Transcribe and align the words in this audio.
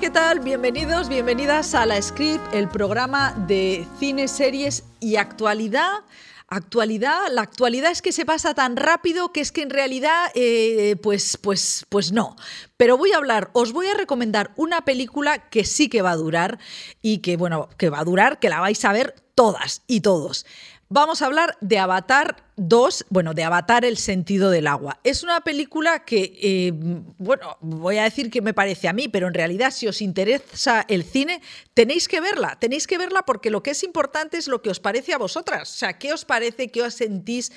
¿qué 0.00 0.10
tal? 0.10 0.38
Bienvenidos, 0.38 1.08
bienvenidas 1.08 1.74
a 1.74 1.84
La 1.84 2.00
Script, 2.00 2.54
el 2.54 2.68
programa 2.68 3.32
de 3.48 3.84
cine, 3.98 4.28
series 4.28 4.84
y 5.00 5.16
actualidad. 5.16 6.04
Actualidad, 6.46 7.18
la 7.32 7.42
actualidad 7.42 7.90
es 7.90 8.00
que 8.00 8.12
se 8.12 8.24
pasa 8.24 8.54
tan 8.54 8.76
rápido 8.76 9.32
que 9.32 9.40
es 9.40 9.50
que 9.50 9.62
en 9.62 9.70
realidad, 9.70 10.30
eh, 10.34 10.94
pues, 11.02 11.36
pues, 11.36 11.84
pues 11.88 12.12
no. 12.12 12.36
Pero 12.76 12.96
voy 12.96 13.10
a 13.10 13.16
hablar, 13.16 13.50
os 13.54 13.72
voy 13.72 13.88
a 13.88 13.94
recomendar 13.94 14.52
una 14.54 14.84
película 14.84 15.48
que 15.48 15.64
sí 15.64 15.88
que 15.88 16.02
va 16.02 16.12
a 16.12 16.16
durar 16.16 16.60
y 17.02 17.18
que, 17.18 17.36
bueno, 17.36 17.68
que 17.76 17.90
va 17.90 17.98
a 17.98 18.04
durar, 18.04 18.38
que 18.38 18.50
la 18.50 18.60
vais 18.60 18.84
a 18.84 18.92
ver 18.92 19.16
todas 19.34 19.82
y 19.88 20.00
todos. 20.00 20.46
Vamos 20.90 21.20
a 21.20 21.26
hablar 21.26 21.58
de 21.60 21.78
Avatar 21.78 22.48
2, 22.56 23.04
bueno, 23.10 23.34
de 23.34 23.44
Avatar 23.44 23.84
el 23.84 23.98
sentido 23.98 24.50
del 24.50 24.66
agua. 24.66 25.00
Es 25.04 25.22
una 25.22 25.42
película 25.42 26.06
que, 26.06 26.38
eh, 26.40 26.72
bueno, 27.18 27.58
voy 27.60 27.98
a 27.98 28.04
decir 28.04 28.30
que 28.30 28.40
me 28.40 28.54
parece 28.54 28.88
a 28.88 28.94
mí, 28.94 29.06
pero 29.06 29.28
en 29.28 29.34
realidad 29.34 29.70
si 29.70 29.86
os 29.86 30.00
interesa 30.00 30.86
el 30.88 31.04
cine, 31.04 31.42
tenéis 31.74 32.08
que 32.08 32.22
verla, 32.22 32.58
tenéis 32.58 32.86
que 32.86 32.96
verla 32.96 33.22
porque 33.26 33.50
lo 33.50 33.62
que 33.62 33.72
es 33.72 33.82
importante 33.82 34.38
es 34.38 34.48
lo 34.48 34.62
que 34.62 34.70
os 34.70 34.80
parece 34.80 35.12
a 35.12 35.18
vosotras, 35.18 35.70
o 35.70 35.76
sea, 35.76 35.98
qué 35.98 36.14
os 36.14 36.24
parece, 36.24 36.70
qué 36.70 36.80
os 36.80 36.94
sentís. 36.94 37.52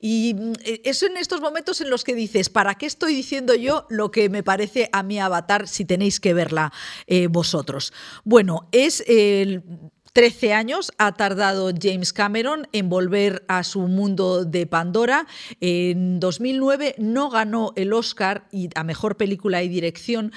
Y 0.00 0.32
mm, 0.34 0.52
eso 0.84 1.04
en 1.04 1.18
estos 1.18 1.42
momentos 1.42 1.82
en 1.82 1.90
los 1.90 2.02
que 2.02 2.14
dices, 2.14 2.48
¿para 2.48 2.76
qué 2.76 2.86
estoy 2.86 3.14
diciendo 3.14 3.54
yo 3.54 3.86
lo 3.90 4.10
que 4.10 4.30
me 4.30 4.42
parece 4.42 4.88
a 4.94 5.02
mí 5.02 5.20
Avatar 5.20 5.68
si 5.68 5.84
tenéis 5.84 6.18
que 6.18 6.32
verla 6.32 6.72
eh, 7.06 7.26
vosotros? 7.26 7.92
Bueno, 8.24 8.68
es 8.72 9.04
el 9.06 9.64
13 10.12 10.52
años 10.52 10.92
ha 10.98 11.12
tardado 11.12 11.70
James 11.80 12.12
Cameron 12.12 12.66
en 12.72 12.88
volver 12.88 13.44
a 13.46 13.62
su 13.62 13.80
mundo 13.82 14.44
de 14.44 14.66
Pandora. 14.66 15.26
En 15.60 16.18
2009 16.18 16.96
no 16.98 17.30
ganó 17.30 17.72
el 17.76 17.92
Oscar 17.92 18.48
a 18.74 18.84
Mejor 18.84 19.16
Película 19.16 19.62
y 19.62 19.68
Dirección. 19.68 20.32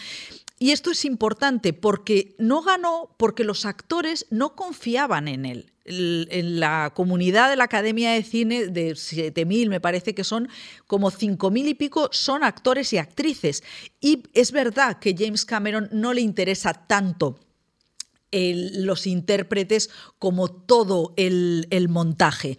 Y 0.59 0.71
esto 0.71 0.91
es 0.91 1.05
importante 1.05 1.73
porque 1.73 2.35
no 2.37 2.61
ganó 2.61 3.15
porque 3.17 3.43
los 3.43 3.65
actores 3.65 4.27
no 4.29 4.55
confiaban 4.55 5.27
en 5.27 5.45
él. 5.45 5.71
En 5.85 6.61
la 6.61 6.93
comunidad 6.95 7.49
de 7.49 7.57
la 7.57 7.65
Academia 7.65 8.11
de 8.11 8.23
Cine, 8.23 8.67
de 8.67 8.91
7.000 8.91 9.67
me 9.67 9.81
parece 9.81 10.15
que 10.15 10.23
son, 10.23 10.47
como 10.87 11.11
5.000 11.11 11.67
y 11.67 11.73
pico 11.73 12.09
son 12.11 12.43
actores 12.43 12.93
y 12.93 12.99
actrices. 12.99 13.63
Y 13.99 14.23
es 14.33 14.51
verdad 14.51 14.99
que 14.99 15.15
James 15.17 15.43
Cameron 15.43 15.89
no 15.91 16.13
le 16.13 16.21
interesa 16.21 16.73
tanto 16.73 17.39
los 18.33 19.07
intérpretes 19.07 19.89
como 20.19 20.49
todo 20.49 21.13
el, 21.17 21.67
montaje. 21.89 22.57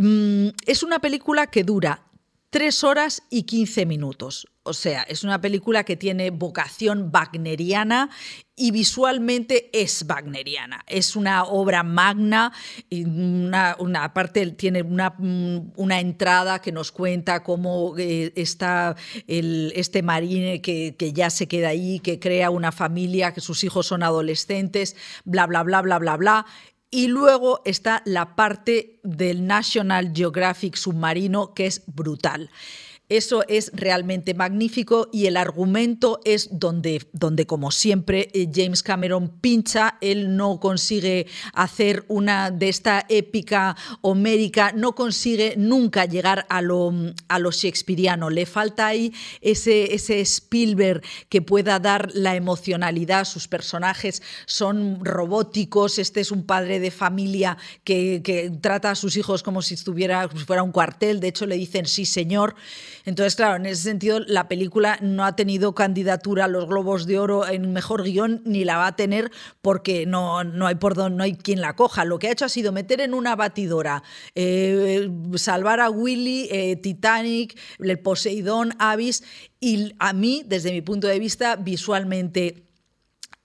Mm, 0.00 0.48
es 0.66 0.82
una 0.82 1.00
película 1.00 1.48
que 1.48 1.64
dura 1.64 2.09
3 2.50 2.84
horas 2.84 3.22
y 3.30 3.44
15 3.44 3.86
minutos. 3.86 4.48
O 4.62 4.74
sea, 4.74 5.02
es 5.02 5.24
una 5.24 5.40
película 5.40 5.84
que 5.84 5.96
tiene 5.96 6.30
vocación 6.30 7.10
wagneriana 7.12 8.10
y 8.54 8.72
visualmente 8.72 9.70
es 9.72 10.04
wagneriana. 10.06 10.84
Es 10.86 11.16
una 11.16 11.44
obra 11.44 11.82
magna, 11.82 12.52
y 12.90 13.04
una, 13.04 14.12
parte 14.12 14.50
tiene 14.52 14.82
una, 14.82 15.14
una, 15.76 16.00
entrada 16.00 16.60
que 16.60 16.72
nos 16.72 16.92
cuenta 16.92 17.42
cómo 17.42 17.94
eh, 17.96 18.32
está 18.36 18.96
este 19.26 20.02
marine 20.02 20.60
que, 20.60 20.94
que, 20.98 21.12
ya 21.12 21.30
se 21.30 21.48
queda 21.48 21.68
ahí, 21.68 22.00
que 22.00 22.20
crea 22.20 22.50
una 22.50 22.70
familia, 22.70 23.32
que 23.32 23.40
sus 23.40 23.64
hijos 23.64 23.86
son 23.86 24.02
adolescentes, 24.02 24.94
bla, 25.24 25.46
bla, 25.46 25.62
bla, 25.62 25.80
bla, 25.80 25.98
bla, 25.98 26.16
bla. 26.16 26.46
Y 26.90 27.06
luego 27.06 27.62
está 27.64 28.02
la 28.04 28.34
parte 28.34 28.98
del 29.04 29.46
National 29.46 30.12
Geographic 30.12 30.74
submarino 30.74 31.54
que 31.54 31.66
es 31.66 31.82
brutal. 31.86 32.50
Eso 33.10 33.42
es 33.48 33.72
realmente 33.74 34.34
magnífico 34.34 35.08
y 35.12 35.26
el 35.26 35.36
argumento 35.36 36.20
es 36.24 36.48
donde, 36.52 37.02
donde 37.12 37.44
como 37.44 37.72
siempre, 37.72 38.30
eh, 38.32 38.48
James 38.54 38.84
Cameron 38.84 39.40
pincha, 39.40 39.98
él 40.00 40.36
no 40.36 40.60
consigue 40.60 41.26
hacer 41.52 42.04
una 42.06 42.52
de 42.52 42.68
esta 42.68 43.04
épica 43.08 43.76
homérica, 44.00 44.70
no 44.76 44.94
consigue 44.94 45.54
nunca 45.56 46.04
llegar 46.04 46.46
a 46.48 46.62
lo, 46.62 46.94
a 47.26 47.40
shakespeariano. 47.40 48.30
Le 48.30 48.46
falta 48.46 48.86
ahí 48.86 49.12
ese, 49.40 49.92
ese 49.92 50.20
Spielberg 50.20 51.02
que 51.28 51.42
pueda 51.42 51.80
dar 51.80 52.12
la 52.14 52.36
emocionalidad. 52.36 53.24
Sus 53.24 53.48
personajes 53.48 54.22
son 54.46 55.04
robóticos, 55.04 55.98
este 55.98 56.20
es 56.20 56.30
un 56.30 56.44
padre 56.44 56.78
de 56.78 56.92
familia 56.92 57.58
que, 57.82 58.22
que 58.22 58.50
trata 58.50 58.92
a 58.92 58.94
sus 58.94 59.16
hijos 59.16 59.42
como 59.42 59.62
si 59.62 59.74
estuviera, 59.74 60.28
como 60.28 60.38
si 60.38 60.46
fuera 60.46 60.62
un 60.62 60.70
cuartel, 60.70 61.18
de 61.18 61.26
hecho 61.26 61.44
le 61.46 61.56
dicen 61.56 61.86
sí 61.86 62.06
señor. 62.06 62.54
Entonces, 63.04 63.36
claro, 63.36 63.56
en 63.56 63.66
ese 63.66 63.82
sentido, 63.82 64.20
la 64.20 64.48
película 64.48 64.98
no 65.00 65.24
ha 65.24 65.36
tenido 65.36 65.74
candidatura 65.74 66.44
a 66.44 66.48
los 66.48 66.66
Globos 66.66 67.06
de 67.06 67.18
Oro 67.18 67.46
en 67.46 67.72
mejor 67.72 68.02
guion, 68.02 68.42
ni 68.44 68.64
la 68.64 68.76
va 68.76 68.88
a 68.88 68.96
tener 68.96 69.30
porque 69.62 70.06
no, 70.06 70.44
no 70.44 70.66
hay 70.66 70.74
por 70.74 70.90
no 71.10 71.22
hay 71.22 71.36
quien 71.36 71.60
la 71.60 71.76
coja. 71.76 72.04
Lo 72.04 72.18
que 72.18 72.28
ha 72.28 72.32
hecho 72.32 72.44
ha 72.44 72.48
sido 72.48 72.72
meter 72.72 73.00
en 73.00 73.14
una 73.14 73.36
batidora, 73.36 74.02
eh, 74.34 75.08
salvar 75.36 75.80
a 75.80 75.90
Willy, 75.90 76.48
eh, 76.50 76.76
Titanic, 76.76 77.58
el 77.78 77.98
Poseidón, 77.98 78.74
Avis, 78.78 79.22
y 79.60 79.94
a 79.98 80.12
mí, 80.12 80.42
desde 80.46 80.72
mi 80.72 80.80
punto 80.80 81.06
de 81.06 81.18
vista, 81.18 81.56
visualmente 81.56 82.69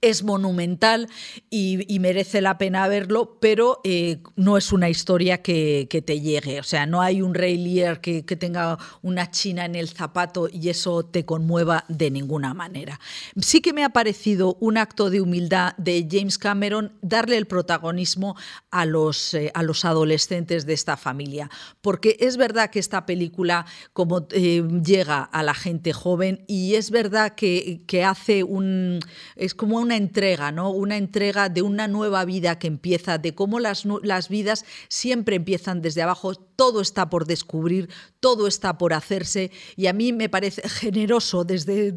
es 0.01 0.23
monumental 0.23 1.09
y, 1.49 1.97
merece 1.99 2.41
la 2.41 2.57
pena 2.59 2.87
verlo, 2.87 3.37
pero 3.41 3.79
eh, 3.83 4.21
no 4.35 4.57
es 4.57 4.71
una 4.71 4.89
historia 4.89 5.41
que, 5.41 5.87
te 6.05 6.19
llegue. 6.19 6.59
O 6.59 6.63
sea, 6.63 6.85
no 6.85 7.01
hay 7.01 7.21
un 7.21 7.33
Rey 7.33 7.57
Lear 7.57 8.01
que, 8.01 8.21
tenga 8.23 8.77
una 9.01 9.31
china 9.31 9.65
en 9.65 9.75
el 9.75 9.87
zapato 9.89 10.49
y 10.51 10.69
eso 10.69 11.05
te 11.05 11.25
conmueva 11.25 11.85
de 11.87 12.11
ninguna 12.11 12.53
manera. 12.53 12.99
Sí 13.39 13.61
que 13.61 13.73
me 13.73 13.83
ha 13.83 13.89
parecido 13.89 14.57
un 14.59 14.77
acto 14.77 15.09
de 15.09 15.21
humildad 15.21 15.73
de 15.77 16.05
James 16.09 16.37
Cameron 16.37 16.93
darle 17.01 17.37
el 17.37 17.47
protagonismo 17.47 18.35
a 18.71 18.85
los, 18.85 19.33
eh, 19.33 19.51
a 19.53 19.63
los 19.63 19.85
adolescentes 19.85 20.65
de 20.65 20.73
esta 20.73 20.97
familia, 20.97 21.49
porque 21.81 22.17
es 22.19 22.37
verdad 22.37 22.69
que 22.69 22.79
esta 22.79 23.05
película 23.05 23.65
como 23.93 24.27
eh, 24.31 24.63
llega 24.83 25.23
a 25.23 25.43
la 25.43 25.53
gente 25.53 25.93
joven 25.93 26.43
y 26.47 26.75
es 26.75 26.91
verdad 26.91 27.33
que, 27.35 27.81
que 27.87 28.03
hace 28.03 28.43
un... 28.43 28.99
es 29.35 29.55
como 29.55 29.84
una 29.85 29.95
entrega, 29.95 30.51
¿no? 30.51 30.71
Una 30.71 30.97
entrega 30.97 31.47
de 31.47 31.61
una 31.61 31.87
nueva 31.87 32.25
vida 32.25 32.59
que 32.59 32.67
empieza, 32.67 33.17
de 33.17 33.35
cómo 33.35 33.59
las, 33.59 33.85
las 34.03 34.29
vidas 34.29 34.65
siempre 34.89 35.35
empiezan 35.35 35.81
desde 35.81 36.01
abajo, 36.01 36.35
todo 36.35 36.81
está 36.81 37.09
por 37.09 37.25
descubrir, 37.25 37.89
todo 38.19 38.47
está 38.47 38.77
por 38.77 38.93
hacerse 38.93 39.51
y 39.75 39.87
a 39.87 39.93
mí 39.93 40.11
me 40.11 40.27
parece 40.27 40.67
generoso 40.67 41.43
desde 41.43 41.93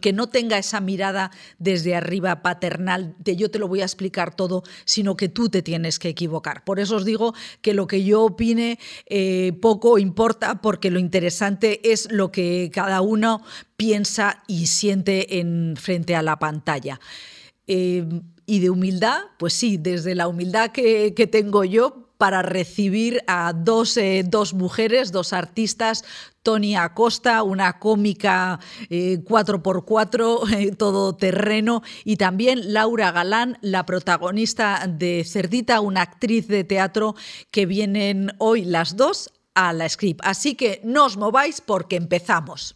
que 0.00 0.12
no 0.12 0.28
tenga 0.28 0.58
esa 0.58 0.80
mirada 0.80 1.30
desde 1.58 1.94
arriba 1.94 2.42
paternal 2.42 3.14
de 3.18 3.36
yo 3.36 3.50
te 3.50 3.58
lo 3.58 3.68
voy 3.68 3.80
a 3.80 3.84
explicar 3.84 4.34
todo, 4.34 4.62
sino 4.84 5.16
que 5.16 5.28
tú 5.28 5.48
te 5.48 5.62
tienes 5.62 5.98
que 5.98 6.10
equivocar. 6.10 6.64
Por 6.64 6.80
eso 6.80 6.96
os 6.96 7.04
digo 7.04 7.34
que 7.62 7.74
lo 7.74 7.86
que 7.86 8.04
yo 8.04 8.22
opine 8.22 8.78
eh, 9.06 9.52
poco 9.60 9.98
importa, 9.98 10.60
porque 10.60 10.90
lo 10.90 10.98
interesante 10.98 11.92
es 11.92 12.10
lo 12.10 12.30
que 12.30 12.70
cada 12.72 13.00
uno 13.00 13.42
piensa 13.76 14.42
y 14.46 14.66
siente 14.66 15.38
en 15.40 15.74
frente 15.76 16.14
a 16.14 16.22
la 16.22 16.38
pantalla. 16.38 17.00
Eh, 17.66 18.04
y 18.46 18.60
de 18.60 18.70
humildad, 18.70 19.22
pues 19.38 19.54
sí, 19.54 19.78
desde 19.78 20.14
la 20.14 20.28
humildad 20.28 20.70
que, 20.70 21.14
que 21.14 21.26
tengo 21.26 21.64
yo, 21.64 22.03
para 22.24 22.40
recibir 22.40 23.22
a 23.26 23.52
dos, 23.52 23.98
eh, 23.98 24.24
dos 24.26 24.54
mujeres, 24.54 25.12
dos 25.12 25.34
artistas, 25.34 26.06
Tony 26.42 26.74
Acosta, 26.74 27.42
una 27.42 27.78
cómica 27.78 28.60
4x4, 28.88 30.48
eh, 30.50 30.62
eh, 30.68 30.72
todo 30.74 31.14
terreno, 31.16 31.82
y 32.02 32.16
también 32.16 32.72
Laura 32.72 33.12
Galán, 33.12 33.58
la 33.60 33.84
protagonista 33.84 34.86
de 34.88 35.22
Cerdita, 35.28 35.82
una 35.82 36.00
actriz 36.00 36.48
de 36.48 36.64
teatro 36.64 37.14
que 37.50 37.66
vienen 37.66 38.32
hoy 38.38 38.64
las 38.64 38.96
dos 38.96 39.30
a 39.54 39.74
la 39.74 39.86
script. 39.86 40.22
Así 40.24 40.54
que 40.54 40.80
no 40.82 41.04
os 41.04 41.18
mováis 41.18 41.60
porque 41.60 41.96
empezamos. 41.96 42.74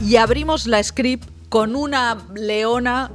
Y 0.00 0.14
abrimos 0.14 0.68
la 0.68 0.80
script 0.80 1.28
con 1.48 1.74
una 1.74 2.24
leona 2.36 3.10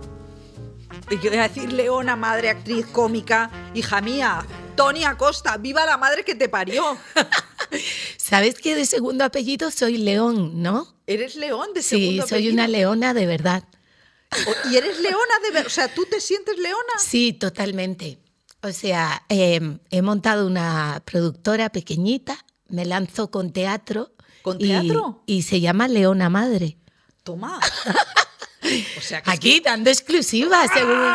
yo 1.15 1.30
voy 1.30 1.39
a 1.39 1.48
decir 1.48 1.71
Leona, 1.71 2.15
madre, 2.15 2.50
actriz, 2.50 2.86
cómica, 2.88 3.50
hija 3.74 4.01
mía, 4.01 4.45
Tony 4.75 5.06
Acosta, 5.06 5.57
viva 5.57 5.86
la 5.86 5.98
madre 5.98 6.24
que 6.24 6.36
te 6.36 6.50
parió. 6.50 6.98
¿Sabes 8.18 8.56
que 8.56 8.75
de 8.75 8.86
segundo 8.86 9.24
apellido 9.24 9.71
soy 9.71 9.98
León, 9.98 10.62
no? 10.62 10.95
¿Eres 11.07 11.36
León 11.36 11.69
de 11.74 11.81
segundo 11.81 12.24
apellido? 12.24 12.27
Sí, 12.27 12.30
soy 12.30 12.50
una 12.51 12.68
leona 12.68 13.13
de 13.13 13.25
verdad. 13.25 13.63
¿Y 14.69 14.75
eres 14.75 15.00
leona 15.00 15.39
de 15.42 15.51
verdad? 15.51 15.68
O 15.68 15.69
sea, 15.69 15.94
¿tú 15.94 16.06
te 16.06 16.19
sientes 16.19 16.57
leona? 16.57 16.94
Sí, 17.00 17.31
totalmente. 17.31 18.19
O 18.62 18.71
sea, 18.71 19.24
em, 19.30 19.80
he 19.89 20.01
montado 20.01 20.45
una 20.45 21.01
productora 21.06 21.69
pequeñita, 21.69 22.38
me 22.68 22.86
lanzo 22.86 23.31
con 23.31 23.54
teatro. 23.54 24.12
¿Con 24.42 24.57
teatro? 24.57 25.24
Y, 25.25 25.38
y 25.38 25.42
se 25.44 25.62
llama 25.62 25.88
Leona 25.88 26.30
Madre. 26.30 26.77
Toma. 27.24 27.59
Aquí 29.25 29.62
dando 29.62 29.89
exclusivas, 29.89 30.71
seguro. 30.74 31.09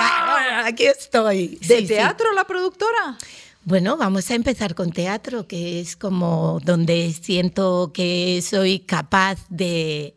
Aquí 0.65 0.87
estoy. 0.87 1.59
¿De 1.67 1.83
teatro 1.83 2.33
la 2.33 2.45
productora? 2.45 3.19
Bueno, 3.65 3.97
vamos 3.97 4.31
a 4.31 4.35
empezar 4.35 4.75
con 4.75 4.91
teatro, 4.91 5.47
que 5.47 5.81
es 5.81 5.97
como 5.97 6.59
donde 6.65 7.13
siento 7.13 7.93
que 7.95 8.43
soy 8.43 8.81
capaz 8.81 9.39
de 9.49 10.17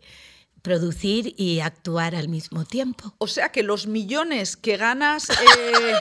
producir 0.63 1.35
y 1.37 1.59
actuar 1.59 2.15
al 2.15 2.27
mismo 2.27 2.65
tiempo. 2.65 3.13
O 3.19 3.27
sea 3.27 3.51
que 3.51 3.61
los 3.61 3.85
millones 3.85 4.57
que 4.57 4.77
ganas... 4.77 5.29
Eh, 5.29 5.93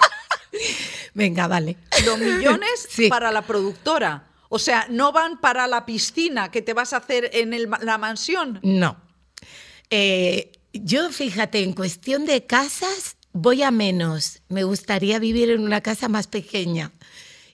Venga, 1.15 1.47
vale. 1.47 1.77
Los 2.07 2.19
millones 2.19 2.89
para 3.11 3.31
la 3.31 3.43
productora. 3.43 4.27
O 4.49 4.59
sea, 4.59 4.87
no 4.89 5.13
van 5.13 5.39
para 5.39 5.67
la 5.67 5.85
piscina 5.85 6.51
que 6.51 6.63
te 6.63 6.73
vas 6.73 6.95
a 6.95 6.99
hacer 6.99 7.31
en 7.35 7.71
la 7.83 7.99
mansión. 7.99 8.61
No. 8.63 8.97
Eh, 9.91 10.51
yo, 10.83 11.11
fíjate, 11.11 11.63
en 11.63 11.73
cuestión 11.73 12.27
de 12.27 12.47
casas, 12.47 13.17
voy 13.33 13.63
a 13.63 13.71
menos. 13.71 14.43
Me 14.49 14.65
gustaría 14.65 15.19
vivir 15.19 15.51
en 15.51 15.61
una 15.61 15.81
casa 15.81 16.09
más 16.09 16.27
pequeña 16.27 16.93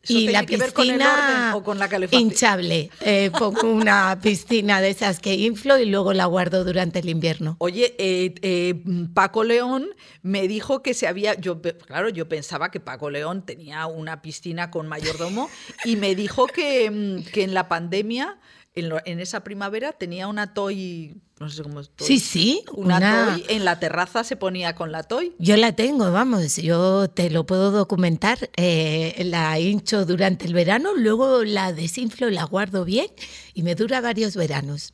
y 0.08 0.28
la 0.28 0.44
piscina 0.44 1.52
o 1.54 1.62
con 1.62 1.78
la 1.78 1.88
hinchable. 2.10 2.90
Eh, 3.00 3.30
pongo 3.38 3.70
una 3.70 4.18
piscina 4.20 4.80
de 4.80 4.90
esas 4.90 5.20
que 5.20 5.34
inflo 5.34 5.78
y 5.78 5.86
luego 5.86 6.12
la 6.12 6.26
guardo 6.26 6.64
durante 6.64 7.00
el 7.00 7.08
invierno. 7.08 7.56
Oye, 7.58 7.94
eh, 7.98 8.34
eh, 8.42 8.82
Paco 9.12 9.44
León 9.44 9.88
me 10.22 10.48
dijo 10.48 10.82
que 10.82 10.94
se 10.94 11.06
había, 11.06 11.34
yo 11.34 11.60
claro, 11.60 12.08
yo 12.08 12.28
pensaba 12.28 12.70
que 12.70 12.80
Paco 12.80 13.10
León 13.10 13.44
tenía 13.44 13.86
una 13.86 14.22
piscina 14.22 14.70
con 14.70 14.88
mayordomo 14.88 15.50
y 15.84 15.96
me 15.96 16.14
dijo 16.14 16.46
que, 16.46 16.90
mm, 16.90 17.24
que 17.32 17.42
en 17.42 17.54
la 17.54 17.68
pandemia 17.68 18.38
en, 18.74 19.20
esa 19.20 19.42
primavera 19.42 19.92
tenía 19.92 20.28
una 20.28 20.54
toy, 20.54 21.20
no 21.40 21.48
sé 21.48 21.62
cómo 21.62 21.80
es. 21.80 21.90
sí, 21.96 22.20
sí. 22.20 22.62
Una, 22.74 23.32
toy, 23.32 23.46
en 23.48 23.64
la 23.64 23.80
terraza 23.80 24.24
se 24.24 24.36
ponía 24.36 24.74
con 24.74 24.92
la 24.92 25.04
toy. 25.04 25.34
Yo 25.38 25.56
la 25.56 25.72
tengo, 25.72 26.12
vamos, 26.12 26.56
yo 26.56 27.08
te 27.08 27.30
lo 27.30 27.46
puedo 27.46 27.70
documentar. 27.70 28.50
Eh, 28.56 29.22
la 29.24 29.58
hincho 29.58 30.04
durante 30.04 30.44
el 30.44 30.52
verano, 30.52 30.90
luego 30.94 31.42
la 31.42 31.72
desinflo, 31.72 32.28
la 32.28 32.44
guardo 32.44 32.84
bien 32.84 33.06
y 33.54 33.62
me 33.62 33.74
dura 33.74 34.02
varios 34.02 34.36
veranos. 34.36 34.92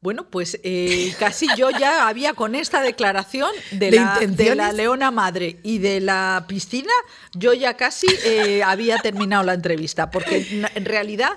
Bueno, 0.00 0.28
pues 0.30 0.58
eh, 0.64 1.14
casi 1.18 1.46
yo 1.56 1.70
ya 1.70 2.08
había 2.08 2.32
con 2.32 2.54
esta 2.54 2.82
declaración 2.82 3.50
de, 3.70 3.92
la, 3.92 4.18
de, 4.18 4.54
la, 4.56 4.72
leona 4.72 5.12
madre 5.12 5.60
y 5.62 5.78
de 5.78 6.00
la 6.00 6.46
piscina, 6.48 6.92
yo 7.34 7.52
ya 7.52 7.76
casi 7.76 8.08
eh, 8.24 8.64
había 8.64 8.98
terminado 8.98 9.44
la 9.44 9.54
entrevista, 9.54 10.10
porque 10.10 10.46
en 10.74 10.84
realidad 10.84 11.32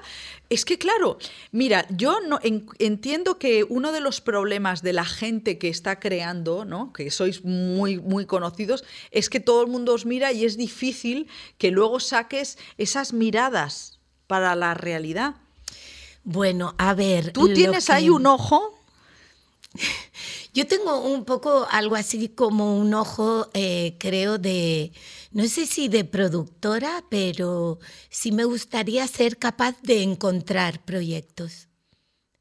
es 0.50 0.66
que 0.66 0.78
claro, 0.78 1.18
mira, 1.52 1.86
yo 1.90 2.20
no 2.22 2.40
entiendo 2.80 3.40
que 3.40 3.64
uno 3.64 3.92
de 3.92 4.00
los 4.00 4.22
problemas 4.22 4.82
de 4.82 4.94
la 4.94 5.06
gente 5.06 5.58
que 5.58 5.70
está 5.70 6.00
creando, 6.00 6.66
¿no? 6.66 6.94
que 6.94 7.10
sois 7.12 7.44
muy, 7.44 8.00
muy 8.00 8.26
conocidos, 8.26 8.84
es 9.12 9.30
que 9.30 9.40
todo 9.40 9.62
el 9.62 9.68
mundo 9.68 9.94
os 9.94 10.06
mira 10.06 10.32
y 10.32 10.46
es 10.46 10.58
difícil 10.58 11.28
que 11.58 11.72
luego 11.72 12.00
saques 12.00 12.58
esas 12.78 13.14
miradas 13.14 14.00
para 14.28 14.56
la 14.56 14.74
realidad. 14.74 15.36
Bueno, 16.24 16.74
a 16.78 16.94
ver. 16.94 17.32
Tú 17.32 17.54
tienes 17.54 17.90
ahí 17.90 18.10
un 18.10 18.26
ojo. 18.26 18.80
Yo 20.54 20.66
tengo 20.66 21.02
un 21.02 21.26
poco 21.26 21.68
algo 21.70 21.96
así 21.96 22.30
como 22.30 22.78
un 22.78 22.94
ojo, 22.94 23.50
eh, 23.54 23.96
creo, 24.00 24.38
de 24.38 24.92
no 25.36 25.46
sé 25.50 25.66
si 25.66 25.90
de 25.90 26.06
productora, 26.06 27.04
pero 27.10 27.78
sí 28.10 28.32
me 28.32 28.46
gustaría 28.46 29.06
ser 29.06 29.38
capaz 29.38 29.76
de 29.82 30.02
encontrar 30.02 30.86
proyectos. 30.86 31.68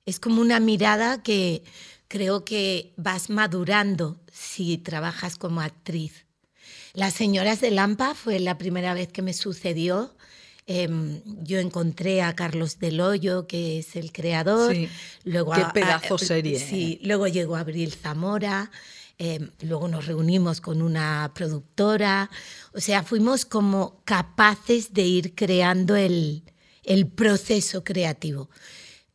Es 0.06 0.20
como 0.20 0.41
una 0.41 0.61
mirada 0.61 1.20
que 1.20 1.64
creo 2.06 2.44
que 2.44 2.94
vas 2.96 3.31
madurando 3.31 4.20
si 4.32 4.79
trabajas 4.79 5.35
como 5.35 5.61
actriz. 5.61 6.26
Las 6.93 7.14
señoras 7.14 7.61
de 7.61 7.73
Lampa 7.73 8.14
fue 8.14 8.38
la 8.38 8.58
primera 8.58 8.94
vez 8.94 9.08
que 9.08 9.23
me 9.23 9.32
sucedió. 9.32 10.14
Em, 10.69 11.20
yo 11.43 11.58
encontré 11.58 12.23
a 12.23 12.37
Carlos 12.37 12.79
Del 12.79 13.00
Hoyo, 13.00 13.49
que 13.49 13.81
es 13.81 13.97
el 13.97 14.12
creador. 14.12 14.73
Luego 15.25 15.50
Qué 15.50 15.64
pedazo 15.75 16.17
serie. 16.17 16.61
Sí, 16.61 17.00
luego 17.02 17.26
llegó 17.26 17.56
Abril 17.56 17.93
Zamora. 17.93 18.70
Em, 19.19 19.50
luego 19.61 19.87
nos 19.87 20.06
reunimos 20.06 20.61
con 20.61 20.82
una 20.82 21.31
productora, 21.34 22.31
o 22.72 22.81
sea, 22.81 23.05
fuimos 23.05 23.44
como 23.44 24.02
capaces 24.05 24.93
de 24.93 25.02
ir 25.02 25.34
creando 25.37 25.94
el, 25.94 26.43
el 26.82 27.06
proceso 27.06 27.84
creativo. 27.84 28.50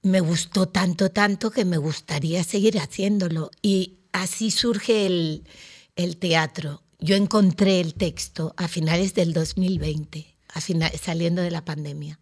Me 0.01 0.21
gustó 0.21 0.67
tanto, 0.69 1.11
tanto 1.11 1.51
que 1.51 1.65
me 1.65 1.77
gustaría 1.77 2.45
seguir 2.45 2.79
haciéndolo 2.79 3.51
y 3.61 3.99
así 4.13 4.51
surge 4.51 5.05
el, 5.05 5.43
el 5.97 6.15
teatro. 6.15 6.81
Yo 6.99 7.15
encontré 7.15 7.81
el 7.81 7.93
texto 7.93 8.53
a 8.55 8.69
finales 8.69 9.13
del 9.13 9.33
2020, 9.33 10.37
a 10.53 10.61
saliendo 10.97 11.41
de 11.41 11.51
la 11.51 11.65
pandemia. 11.65 12.19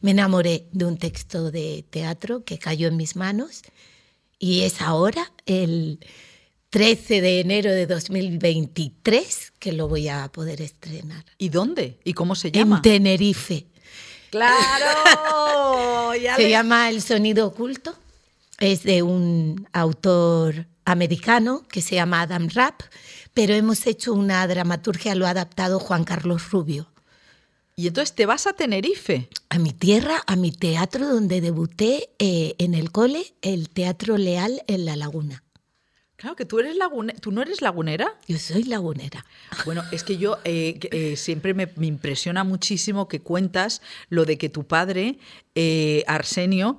Me 0.00 0.12
enamoré 0.12 0.68
de 0.72 0.86
un 0.86 0.96
texto 0.96 1.50
de 1.50 1.84
teatro 1.90 2.44
que 2.44 2.58
cayó 2.58 2.88
en 2.88 2.96
mis 2.96 3.16
manos 3.16 3.62
y 4.38 4.62
es 4.62 4.80
ahora 4.80 5.32
el, 5.46 6.00
13 6.70 7.22
de 7.22 7.40
enero 7.40 7.70
de 7.70 7.86
2023 7.86 9.52
que 9.58 9.72
lo 9.72 9.88
voy 9.88 10.08
a 10.08 10.28
poder 10.28 10.60
estrenar. 10.60 11.24
¿Y 11.38 11.48
dónde? 11.48 11.98
¿Y 12.04 12.12
cómo 12.12 12.34
se 12.34 12.52
llama? 12.52 12.76
En 12.76 12.82
Tenerife. 12.82 13.66
¡Claro! 14.30 16.12
se 16.36 16.50
llama 16.50 16.90
El 16.90 17.00
sonido 17.00 17.46
oculto. 17.46 17.94
Es 18.60 18.82
de 18.82 19.02
un 19.02 19.66
autor 19.72 20.66
americano 20.84 21.62
que 21.70 21.80
se 21.80 21.94
llama 21.94 22.22
Adam 22.22 22.48
Rapp, 22.52 22.82
pero 23.32 23.54
hemos 23.54 23.86
hecho 23.86 24.12
una 24.12 24.46
dramaturgia, 24.46 25.14
lo 25.14 25.26
ha 25.26 25.30
adaptado 25.30 25.78
Juan 25.78 26.04
Carlos 26.04 26.50
Rubio. 26.50 26.90
Y 27.76 27.86
entonces 27.86 28.14
te 28.14 28.26
vas 28.26 28.46
a 28.46 28.52
Tenerife. 28.54 29.28
A 29.48 29.58
mi 29.58 29.72
tierra, 29.72 30.22
a 30.26 30.34
mi 30.34 30.50
teatro 30.50 31.08
donde 31.08 31.40
debuté 31.40 32.10
eh, 32.18 32.56
en 32.58 32.74
el 32.74 32.90
cole, 32.90 33.34
el 33.40 33.70
Teatro 33.70 34.18
Leal 34.18 34.64
en 34.66 34.84
La 34.84 34.96
Laguna. 34.96 35.44
Claro, 36.18 36.34
que 36.34 36.44
tú 36.44 36.58
eres 36.58 36.74
lagunera. 36.74 37.16
¿Tú 37.20 37.30
no 37.30 37.42
eres 37.42 37.62
lagunera? 37.62 38.16
Yo 38.26 38.40
soy 38.40 38.64
lagunera. 38.64 39.24
Bueno, 39.64 39.84
es 39.92 40.02
que 40.02 40.16
yo 40.18 40.38
eh, 40.42 40.76
eh, 40.90 41.14
siempre 41.14 41.54
me, 41.54 41.70
impresiona 41.80 42.42
muchísimo 42.42 43.06
que 43.06 43.20
cuentas 43.20 43.82
lo 44.08 44.24
de 44.24 44.36
que 44.36 44.48
tu 44.48 44.66
padre, 44.66 45.20
eh, 45.54 46.02
Arsenio, 46.08 46.76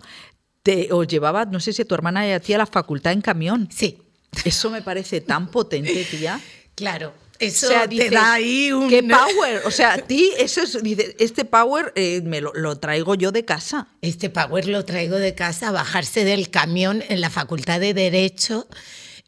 te 0.61 0.91
os 0.91 1.07
llevaba, 1.07 1.45
no 1.45 1.61
sé 1.61 1.71
si 1.71 1.83
a 1.83 1.85
tu 1.85 1.95
hermana 1.95 2.27
y 2.27 2.31
a 2.33 2.41
ti 2.41 2.51
a 2.51 2.57
la 2.57 2.65
facultad 2.65 3.13
en 3.13 3.21
camión. 3.21 3.69
Sí. 3.71 3.99
Eso 4.43 4.69
me 4.69 4.81
parece 4.81 5.21
tan 5.21 5.49
potente, 5.49 6.03
tía. 6.11 6.41
Claro. 6.75 7.13
Eso 7.39 7.69
te 7.89 8.09
da 8.09 8.33
ahí 8.33 8.73
un... 8.73 8.89
¡Qué 8.89 9.01
power! 9.01 9.61
O 9.65 9.71
sea, 9.71 9.93
a 9.93 9.97
ti, 9.99 10.33
eso 10.37 10.63
es, 10.63 10.83
dice, 10.83 11.15
este 11.17 11.45
power 11.45 11.93
me 12.25 12.41
lo, 12.41 12.51
lo, 12.53 12.77
traigo 12.77 13.15
yo 13.15 13.31
de 13.31 13.45
casa. 13.45 13.87
Este 14.01 14.29
power 14.29 14.67
lo 14.67 14.83
traigo 14.83 15.15
de 15.15 15.33
casa, 15.33 15.71
bajarse 15.71 16.25
del 16.25 16.49
camión 16.49 17.01
en 17.07 17.21
la 17.21 17.29
facultad 17.29 17.79
de 17.79 17.93
Derecho 17.93 18.67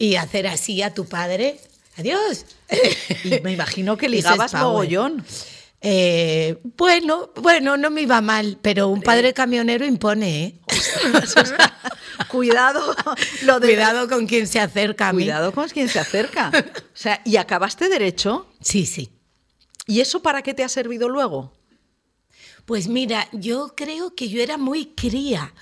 y 0.01 0.15
hacer 0.15 0.47
así 0.47 0.81
a 0.81 0.95
tu 0.95 1.05
padre. 1.05 1.59
Adiós. 1.97 2.45
Y 3.23 3.39
me 3.41 3.51
imagino 3.51 3.97
que 3.97 4.09
ligabas 4.09 4.53
mogollón. 4.55 5.23
Eh, 5.79 6.57
bueno, 6.75 7.31
bueno, 7.35 7.77
no 7.77 7.91
me 7.91 8.01
iba 8.01 8.19
mal, 8.21 8.57
pero 8.61 8.87
un 8.87 9.01
padre 9.01 9.29
eh. 9.29 9.33
camionero 9.33 9.85
impone, 9.85 10.43
¿eh? 10.43 10.59
cuidado, 12.29 12.95
lo 13.43 13.59
cuidado 13.59 14.07
con 14.07 14.25
quien 14.25 14.47
se 14.47 14.59
acerca 14.59 15.09
a 15.09 15.13
mí. 15.13 15.23
Cuidado 15.23 15.51
con 15.51 15.69
quien 15.69 15.87
se 15.87 15.99
acerca. 15.99 16.51
O 16.53 16.95
sea, 16.95 17.21
¿y 17.25 17.37
acabaste 17.37 17.87
derecho? 17.89 18.47
Sí, 18.59 18.85
sí. 18.87 19.11
¿Y 19.85 20.01
eso 20.01 20.23
para 20.23 20.41
qué 20.41 20.53
te 20.55 20.63
ha 20.63 20.69
servido 20.69 21.09
luego? 21.09 21.53
Pues 22.65 22.87
mira, 22.87 23.27
yo 23.31 23.73
creo 23.75 24.15
que 24.15 24.29
yo 24.29 24.41
era 24.41 24.57
muy 24.57 24.87
cría. 24.87 25.53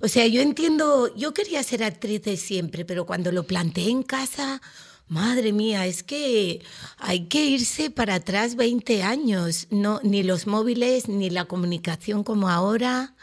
O 0.00 0.08
sea, 0.08 0.26
yo 0.26 0.40
entiendo, 0.40 1.14
yo 1.16 1.34
quería 1.34 1.62
ser 1.62 1.82
actriz 1.82 2.22
de 2.22 2.36
siempre, 2.36 2.84
pero 2.84 3.06
cuando 3.06 3.32
lo 3.32 3.44
planteé 3.44 3.90
en 3.90 4.02
casa, 4.02 4.60
madre 5.08 5.52
mía, 5.52 5.86
es 5.86 6.02
que 6.02 6.62
hay 6.98 7.26
que 7.26 7.44
irse 7.44 7.90
para 7.90 8.16
atrás 8.16 8.56
20 8.56 9.02
años. 9.02 9.66
No, 9.70 10.00
ni 10.02 10.22
los 10.22 10.46
móviles, 10.46 11.08
ni 11.08 11.30
la 11.30 11.46
comunicación 11.46 12.22
como 12.22 12.48
ahora. 12.48 13.14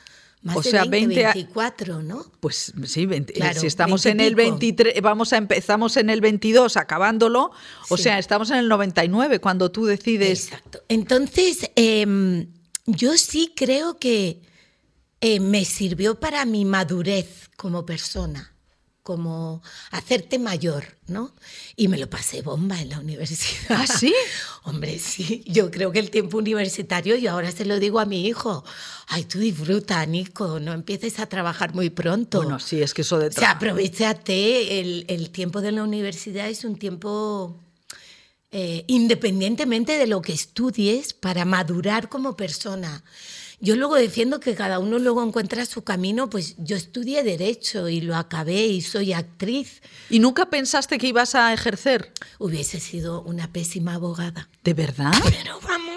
Más 0.42 0.58
o 0.58 0.62
de 0.62 0.70
sea, 0.70 0.86
20, 0.86 1.24
24, 1.24 2.04
¿no? 2.04 2.24
Pues 2.39 2.72
sí, 2.86 3.08
si 3.60 3.65
estamos 3.65 4.06
en 4.06 4.20
el 4.20 4.36
23, 4.36 5.01
vamos 5.01 5.34
a 5.34 5.38
empezamos 5.38 5.98
en 5.98 6.12
el 6.12 6.22
22 6.22 6.77
acabándolo, 6.77 7.50
o 7.89 7.98
sea, 7.98 8.20
estamos 8.20 8.51
en 8.51 8.58
el 8.58 8.68
99 8.68 9.39
cuando 9.39 9.72
tú 9.72 9.88
decides. 9.88 10.46
Exacto. 10.46 10.84
Entonces, 10.88 11.72
eh, 11.75 12.46
yo 12.86 13.18
sí 13.18 13.54
creo 13.56 13.98
que 13.98 14.42
eh, 15.22 15.39
me 15.39 15.65
sirvió 15.65 16.20
para 16.20 16.46
mi 16.46 16.65
madurez 16.65 17.50
como 17.58 17.86
persona, 17.86 18.54
como 19.01 19.62
hacerte 19.92 20.39
mayor, 20.39 20.98
¿no? 21.08 21.34
Y 21.75 21.88
me 21.88 21.98
lo 21.98 22.10
pasé 22.10 22.42
bomba 22.42 22.82
en 22.82 22.89
la 22.89 23.00
universidad. 23.00 23.77
¿Ah, 23.82 23.88
sí? 23.88 24.13
Hombre, 24.63 25.00
sí. 25.00 25.44
Yo 25.48 25.72
creo 25.72 25.92
que 25.92 26.00
el 26.00 26.12
tiempo 26.12 26.38
universitario, 26.38 27.15
y 27.15 27.27
ahora 27.27 27.51
se 27.51 27.65
lo 27.65 27.80
digo 27.80 28.00
a 28.00 28.06
mi 28.06 28.27
hijo, 28.27 28.63
ay, 29.08 29.24
tú 29.24 29.39
disfruta, 29.39 30.06
Nico, 30.06 30.60
no 30.60 30.74
empieces 30.74 31.20
a 31.20 31.27
trabajar 31.27 31.74
muy 31.74 31.89
pronto. 31.89 32.39
Bueno, 32.39 32.60
sí, 32.60 32.82
es 32.82 32.94
que 32.94 33.01
eso 33.01 33.18
de... 33.18 33.27
O 33.27 33.32
sea, 33.32 33.51
aprovechate, 33.51 34.80
el, 34.80 35.06
el 35.08 35.32
tiempo 35.32 35.62
de 35.62 35.72
la 35.72 35.84
universidad 35.84 36.50
es 36.50 36.65
un 36.65 36.75
tiempo 36.77 37.65
eh, 38.52 38.86
independientemente 38.88 39.98
de 39.98 40.08
lo 40.08 40.22
que 40.22 40.34
estudies, 40.34 41.14
para 41.14 41.46
madurar 41.46 42.10
como 42.10 42.36
persona. 42.36 43.04
Yo 43.60 43.75
luego 43.75 43.96
defiendo 43.96 44.40
que 44.40 44.54
cada 44.54 44.80
uno 44.80 45.00
luego 45.00 45.24
encuentra 45.24 45.66
su 45.66 45.84
camino, 45.84 46.30
pues 46.30 46.56
yo 46.58 46.75
estudié 46.75 47.24
derecho 47.24 47.88
y 47.90 48.02
lo 48.02 48.16
acabé 48.16 48.68
y 48.68 48.82
soy 48.82 49.14
actriz. 49.14 49.82
¿Y 50.10 50.20
nunca 50.20 50.50
pensaste 50.50 50.98
que 50.98 51.08
ibas 51.08 51.36
a 51.36 51.54
ejercer? 51.54 52.12
Hubiese 52.38 52.80
sido 52.80 53.22
una 53.22 53.52
pésima 53.52 53.96
abogada. 53.96 54.50
¿De 54.64 54.74
verdad? 54.74 55.14
Pero 55.24 55.60
vamos. 55.62 55.96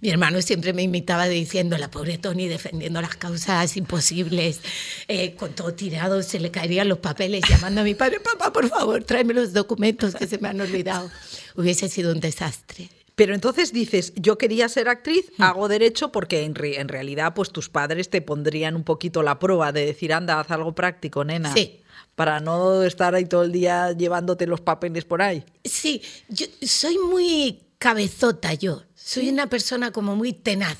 Mi 0.00 0.10
hermano 0.10 0.42
siempre 0.42 0.74
me 0.74 0.82
imitaba 0.82 1.26
diciendo, 1.28 1.78
la 1.78 1.90
pobre 1.90 2.18
Tony 2.18 2.46
defendiendo 2.46 3.00
las 3.00 3.16
causas 3.16 3.74
imposibles, 3.78 4.60
eh, 5.08 5.34
con 5.34 5.54
todo 5.54 5.72
tirado, 5.72 6.22
se 6.22 6.40
le 6.40 6.50
caerían 6.50 6.90
los 6.90 6.98
papeles, 6.98 7.42
llamando 7.48 7.80
a 7.80 7.84
mi 7.84 7.94
padre, 7.94 8.20
papá, 8.20 8.52
por 8.52 8.68
favor, 8.68 9.02
tráeme 9.04 9.32
los 9.32 9.54
documentos 9.54 10.14
que 10.14 10.26
se 10.26 10.36
me 10.36 10.48
han 10.48 10.60
olvidado. 10.60 11.10
Hubiese 11.54 11.88
sido 11.88 12.12
un 12.12 12.20
desastre. 12.20 12.90
Pero 13.14 13.34
entonces 13.34 13.72
dices, 13.72 14.12
yo 14.16 14.38
quería 14.38 14.68
ser 14.68 14.88
actriz, 14.88 15.30
hago 15.38 15.68
derecho 15.68 16.10
porque 16.10 16.42
en, 16.42 16.56
re- 16.56 16.80
en 16.80 16.88
realidad 16.88 17.32
pues 17.34 17.50
tus 17.50 17.68
padres 17.68 18.10
te 18.10 18.20
pondrían 18.22 18.74
un 18.74 18.82
poquito 18.82 19.22
la 19.22 19.38
prueba 19.38 19.70
de 19.70 19.86
decir, 19.86 20.12
anda, 20.12 20.40
haz 20.40 20.50
algo 20.50 20.74
práctico, 20.74 21.22
nena. 21.24 21.52
Sí. 21.54 21.80
Para 22.16 22.40
no 22.40 22.82
estar 22.82 23.14
ahí 23.14 23.24
todo 23.26 23.44
el 23.44 23.52
día 23.52 23.92
llevándote 23.92 24.46
los 24.48 24.60
papeles 24.60 25.04
por 25.04 25.22
ahí. 25.22 25.44
Sí, 25.64 26.02
yo 26.28 26.46
soy 26.62 26.98
muy 26.98 27.60
cabezota 27.78 28.52
yo. 28.54 28.82
Soy 28.96 29.28
una 29.28 29.48
persona 29.48 29.92
como 29.92 30.16
muy 30.16 30.32
tenaz. 30.32 30.78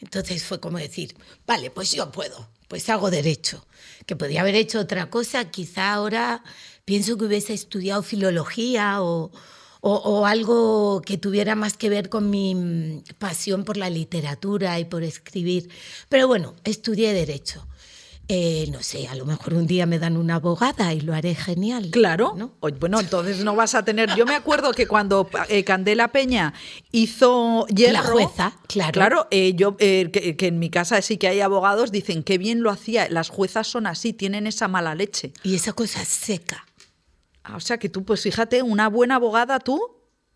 Entonces 0.00 0.42
fue 0.44 0.60
como 0.60 0.78
decir, 0.78 1.14
vale, 1.46 1.70
pues 1.70 1.92
yo 1.92 2.10
puedo, 2.12 2.48
pues 2.68 2.88
hago 2.90 3.10
derecho. 3.10 3.66
Que 4.06 4.16
podía 4.16 4.40
haber 4.42 4.54
hecho 4.54 4.80
otra 4.80 5.08
cosa, 5.10 5.50
quizá 5.50 5.92
ahora 5.94 6.42
pienso 6.84 7.16
que 7.16 7.24
hubiese 7.26 7.52
estudiado 7.54 8.02
filología 8.02 9.02
o, 9.02 9.30
o- 9.80 9.94
o 9.96 10.26
algo 10.26 11.00
que 11.04 11.16
tuviera 11.18 11.54
más 11.54 11.76
que 11.76 11.88
ver 11.88 12.08
con 12.08 12.30
mi 12.30 12.54
mm, 12.54 13.02
pasión 13.18 13.64
por 13.64 13.76
la 13.76 13.90
literatura 13.90 14.78
y 14.78 14.84
por 14.84 15.02
escribir. 15.02 15.68
Pero 16.08 16.26
bueno, 16.28 16.54
estudié 16.64 17.12
derecho. 17.12 17.66
Eh, 18.32 18.68
no 18.70 18.80
sé, 18.80 19.08
a 19.08 19.16
lo 19.16 19.26
mejor 19.26 19.54
un 19.54 19.66
día 19.66 19.86
me 19.86 19.98
dan 19.98 20.16
una 20.16 20.36
abogada 20.36 20.94
y 20.94 21.00
lo 21.00 21.14
haré 21.14 21.34
genial. 21.34 21.88
Claro. 21.90 22.34
¿no? 22.36 22.52
Bueno, 22.78 23.00
entonces 23.00 23.42
no 23.42 23.56
vas 23.56 23.74
a 23.74 23.84
tener. 23.84 24.14
Yo 24.14 24.24
me 24.24 24.36
acuerdo 24.36 24.70
que 24.72 24.86
cuando 24.86 25.28
eh, 25.48 25.64
Candela 25.64 26.06
Peña 26.12 26.54
hizo 26.92 27.66
hierro. 27.66 27.92
La 27.92 28.02
jueza, 28.04 28.52
claro. 28.68 28.92
Claro, 28.92 29.28
eh, 29.32 29.54
yo 29.56 29.74
eh, 29.80 30.10
que, 30.12 30.36
que 30.36 30.46
en 30.46 30.60
mi 30.60 30.70
casa 30.70 31.02
sí 31.02 31.16
que 31.16 31.26
hay 31.26 31.40
abogados, 31.40 31.90
dicen 31.90 32.22
que 32.22 32.38
bien 32.38 32.62
lo 32.62 32.70
hacía. 32.70 33.08
Las 33.08 33.30
juezas 33.30 33.66
son 33.66 33.88
así, 33.88 34.12
tienen 34.12 34.46
esa 34.46 34.68
mala 34.68 34.94
leche. 34.94 35.32
Y 35.42 35.56
esa 35.56 35.72
cosa 35.72 36.04
seca. 36.04 36.64
Ah, 37.44 37.56
O 37.56 37.60
sea 37.60 37.78
que 37.78 37.88
tú, 37.88 38.04
pues 38.04 38.22
fíjate, 38.22 38.62
una 38.62 38.88
buena 38.88 39.16
abogada 39.16 39.58
tú. 39.60 39.80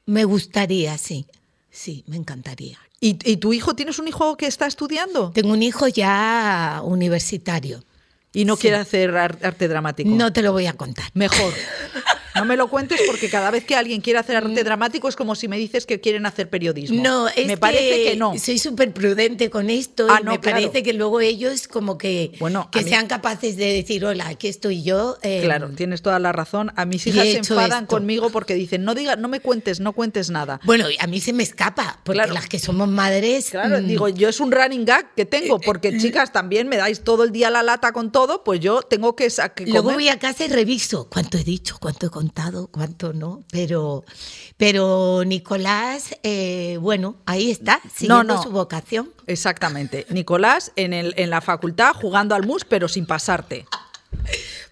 Me 0.06 0.24
gustaría, 0.24 0.96
sí. 0.98 1.26
Sí, 1.70 2.04
me 2.06 2.16
encantaría. 2.16 2.78
¿Y, 3.00 3.18
y 3.30 3.36
tu 3.38 3.52
hijo, 3.52 3.74
tienes 3.74 3.98
un 3.98 4.08
hijo 4.08 4.36
que 4.36 4.46
está 4.46 4.66
estudiando? 4.66 5.30
Tengo 5.32 5.52
un 5.52 5.62
hijo 5.62 5.88
ya 5.88 6.80
universitario. 6.84 7.82
Y 8.32 8.44
no 8.44 8.56
Sí. 8.56 8.62
quiere 8.62 8.76
hacer 8.78 9.16
ar- 9.16 9.38
arte 9.42 9.68
dramático. 9.68 10.08
No 10.10 10.32
te 10.32 10.42
lo 10.42 10.52
voy 10.52 10.66
a 10.66 10.72
contar. 10.74 11.04
Mejor. 11.14 11.52
No 12.34 12.44
me 12.44 12.56
lo 12.56 12.68
cuentes 12.68 13.00
porque 13.06 13.28
cada 13.30 13.50
vez 13.50 13.64
que 13.64 13.76
alguien 13.76 14.00
quiere 14.00 14.18
hacer 14.18 14.36
arte 14.36 14.64
dramático 14.64 15.08
es 15.08 15.16
como 15.16 15.34
si 15.34 15.48
me 15.48 15.56
dices 15.56 15.86
que 15.86 16.00
quieren 16.00 16.26
hacer 16.26 16.50
periodismo. 16.50 16.98
Mm. 16.98 17.02
No, 17.02 17.28
es 17.28 17.46
me 17.46 17.56
parece 17.56 18.04
que, 18.04 18.16
no. 18.16 18.36
Soy 18.38 18.58
súper 18.58 18.92
prudente 18.92 19.50
con 19.50 19.70
esto 19.70 20.06
Ah, 20.10 20.18
y 20.20 20.24
no, 20.24 20.32
me 20.32 20.40
claro. 20.40 20.56
parece 20.58 20.82
que 20.82 20.92
luego 20.92 21.20
ellos 21.20 21.68
como 21.68 21.96
que, 21.98 22.32
Bueno, 22.40 22.68
que 22.72 22.82
mí- 22.82 22.90
sean 22.90 23.06
capaces 23.06 23.56
de 23.56 23.72
decir, 23.72 24.04
hola, 24.04 24.28
aquí 24.28 24.48
estoy 24.48 24.82
yo. 24.82 25.16
eh, 25.22 25.40
Claro, 25.44 25.70
tienes 25.70 26.02
toda 26.02 26.18
la 26.18 26.32
razón. 26.32 26.72
A 26.76 26.84
mis 26.84 27.06
hijas 27.06 27.24
se 27.24 27.38
enfadan 27.38 27.84
esto. 27.84 27.94
conmigo 27.96 28.30
porque 28.30 28.54
dicen, 28.54 28.84
no 28.84 28.94
diga, 28.94 29.16
no 29.16 29.28
me 29.28 29.40
cuentes, 29.40 29.80
no 29.80 29.92
cuentes 29.92 30.30
nada. 30.30 30.60
Bueno, 30.64 30.86
a 30.98 31.06
mí 31.06 31.20
se 31.20 31.32
me 31.32 31.42
escapa, 31.42 32.00
porque 32.04 32.18
Claro. 32.18 32.34
las 32.34 32.48
que 32.48 32.58
somos 32.58 32.88
madres... 32.88 33.50
Claro, 33.50 33.80
mm, 33.80 33.86
digo, 33.86 34.08
yo 34.08 34.28
es 34.28 34.40
un 34.40 34.50
running 34.50 34.84
gag 34.84 35.14
que 35.14 35.22
Eh, 35.22 35.26
tengo, 35.26 35.60
porque 35.60 35.96
chicas 35.98 36.32
también 36.32 36.68
me 36.68 36.76
dais 36.76 37.02
todo 37.04 37.24
el 37.24 37.30
día 37.32 37.50
la 37.50 37.62
lata 37.62 37.92
con 37.92 38.10
todo, 38.12 38.42
pues 38.44 38.60
yo 38.60 38.82
tengo 38.82 39.14
que, 39.16 39.28
que 39.54 39.66
Luego 39.66 39.84
comer. 39.84 39.96
voy 39.96 40.08
a 40.08 40.18
casa 40.18 40.44
y 40.44 40.48
reviso 40.48 41.08
cuánto 41.10 41.38
he 41.38 41.44
dicho, 41.44 41.76
cuánto 41.80 42.06
he 42.06 42.10
contado, 42.10 42.23
cuánto 42.70 43.12
no. 43.12 43.44
Pero, 43.50 44.04
pero 44.56 45.22
Nicolás, 45.24 46.16
eh, 46.22 46.78
bueno, 46.80 47.16
ahí 47.26 47.50
está, 47.50 47.80
siguiendo 47.94 48.34
no. 48.34 48.42
su 48.42 48.50
vocación. 48.50 49.10
Exactamente. 49.26 50.06
Nicolás 50.10 50.72
en, 50.76 50.92
el, 50.92 51.14
en 51.16 51.30
la 51.30 51.40
facultad 51.40 51.92
jugando 51.94 52.34
al 52.34 52.46
mus, 52.46 52.64
pero 52.64 52.88
sin 52.88 53.06
pasarte. 53.06 53.66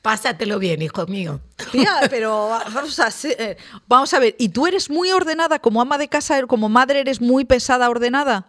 Pásatelo 0.02 0.58
bien, 0.58 0.82
hijo 0.82 1.06
mío. 1.06 1.40
Tía, 1.70 2.00
pero 2.10 2.48
vamos 2.48 2.98
a, 2.98 3.10
se- 3.10 3.36
eh, 3.38 3.56
vamos 3.86 4.12
a 4.14 4.18
ver, 4.18 4.34
¿y 4.38 4.48
tú 4.48 4.66
eres 4.66 4.90
muy 4.90 5.12
ordenada 5.12 5.58
como 5.60 5.80
ama 5.80 5.98
de 5.98 6.08
casa, 6.08 6.42
como 6.46 6.68
madre 6.68 7.00
eres 7.00 7.20
muy 7.20 7.44
pesada, 7.44 7.88
ordenada? 7.88 8.46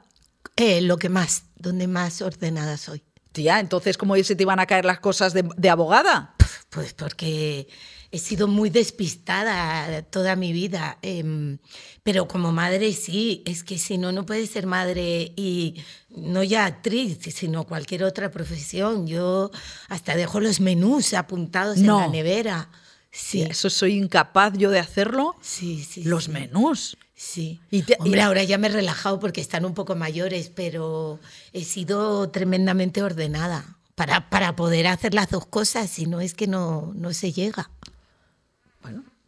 Eh, 0.55 0.81
lo 0.81 0.97
que 0.97 1.09
más, 1.09 1.43
donde 1.55 1.87
más 1.87 2.21
ordenada 2.21 2.77
soy. 2.77 3.03
Tía, 3.31 3.59
entonces, 3.59 3.97
¿cómo 3.97 4.15
se 4.17 4.35
te 4.35 4.43
iban 4.43 4.59
a 4.59 4.67
caer 4.67 4.85
las 4.85 4.99
cosas 4.99 5.33
de, 5.33 5.47
de 5.57 5.69
abogada? 5.69 6.35
Pues 6.69 6.93
porque 6.93 7.67
he 8.13 8.19
sido 8.19 8.47
muy 8.47 8.69
despistada 8.69 10.03
toda 10.03 10.35
mi 10.35 10.53
vida. 10.53 10.99
em, 11.01 11.57
pero 12.03 12.27
como 12.27 12.51
madre 12.51 12.93
sí, 12.93 13.41
es 13.45 13.63
que 13.63 13.77
si 13.79 13.97
no, 13.97 14.11
no 14.11 14.23
puedes 14.25 14.51
ser 14.51 14.67
madre 14.67 15.33
y 15.35 15.81
no 16.09 16.43
ya 16.43 16.65
actriz, 16.65 17.17
sino 17.33 17.63
cualquier 17.65 18.03
otra 18.03 18.29
profesión. 18.29 19.07
Yo 19.07 19.49
hasta 19.89 20.15
dejo 20.15 20.39
los 20.39 20.59
menús 20.59 21.13
apuntados 21.15 21.77
No. 21.79 21.95
en 21.97 22.01
la 22.01 22.07
nevera. 22.09 22.69
Sí, 23.11 23.41
Eso 23.43 23.69
soy 23.69 23.97
incapaz 23.97 24.53
yo 24.57 24.69
de 24.69 24.79
hacerlo. 24.79 25.35
sí, 25.41 25.83
sí. 25.83 26.03
Los 26.03 26.25
sí. 26.25 26.31
menús. 26.31 26.97
Sí. 27.15 27.59
Y 27.71 27.81
te- 27.83 27.95
Hombre, 27.99 28.19
y- 28.19 28.23
ahora 28.23 28.43
ya 28.43 28.57
me 28.57 28.67
he 28.67 28.71
relajado 28.71 29.19
porque 29.19 29.41
están 29.41 29.65
un 29.65 29.73
poco 29.73 29.95
mayores, 29.95 30.51
pero 30.53 31.19
he 31.53 31.63
sido 31.63 32.29
tremendamente 32.29 33.01
ordenada 33.01 33.77
para, 33.95 34.29
para 34.29 34.55
poder 34.55 34.87
hacer 34.87 35.13
las 35.13 35.29
dos 35.29 35.45
cosas, 35.45 35.89
si 35.89 36.05
no 36.05 36.21
es 36.21 36.33
que 36.33 36.47
no, 36.47 36.91
no 36.95 37.13
se 37.13 37.31
llega. 37.31 37.69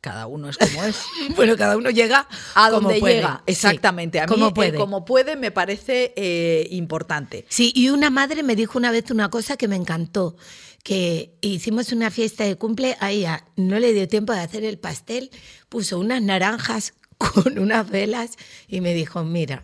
Cada 0.06 0.28
uno 0.28 0.50
es 0.50 0.58
como 0.60 0.84
es. 0.84 0.98
Bueno, 1.36 1.58
cada 1.58 1.76
uno 1.78 1.90
llega 1.90 2.28
A 2.54 2.70
como 2.70 2.82
donde 2.90 3.00
puede. 3.00 3.16
llega, 3.16 3.42
Sí, 3.48 3.54
exactamente. 3.54 4.20
A 4.20 4.28
mí, 4.28 4.32
como 4.32 4.50
el 4.50 4.54
puede. 4.54 4.78
como 4.78 5.04
puede 5.04 5.36
me 5.36 5.50
parece 5.50 6.14
eh, 6.16 6.68
importante. 6.70 7.44
Sí, 7.50 7.72
y 7.76 7.90
una 7.90 8.12
madre 8.12 8.44
me 8.44 8.56
dijo 8.56 8.78
una 8.78 8.92
vez 8.92 9.10
una 9.10 9.32
cosa 9.32 9.58
que 9.58 9.68
me 9.68 9.76
encantó, 9.76 10.36
que 10.84 11.34
hicimos 11.42 11.92
una 11.92 12.12
fiesta 12.12 12.44
de 12.44 12.56
cumple, 12.56 12.96
a 13.00 13.10
ella 13.10 13.46
no 13.56 13.80
le 13.80 13.94
dio 13.94 14.08
tiempo 14.08 14.32
de 14.32 14.42
hacer 14.42 14.64
el 14.64 14.78
pastel, 14.78 15.32
puso 15.70 15.98
unas 15.98 16.22
naranjas 16.22 16.94
con 17.18 17.58
unas 17.58 17.90
velas 17.90 18.38
y 18.68 18.82
me 18.82 18.94
dijo, 18.94 19.24
mira, 19.24 19.64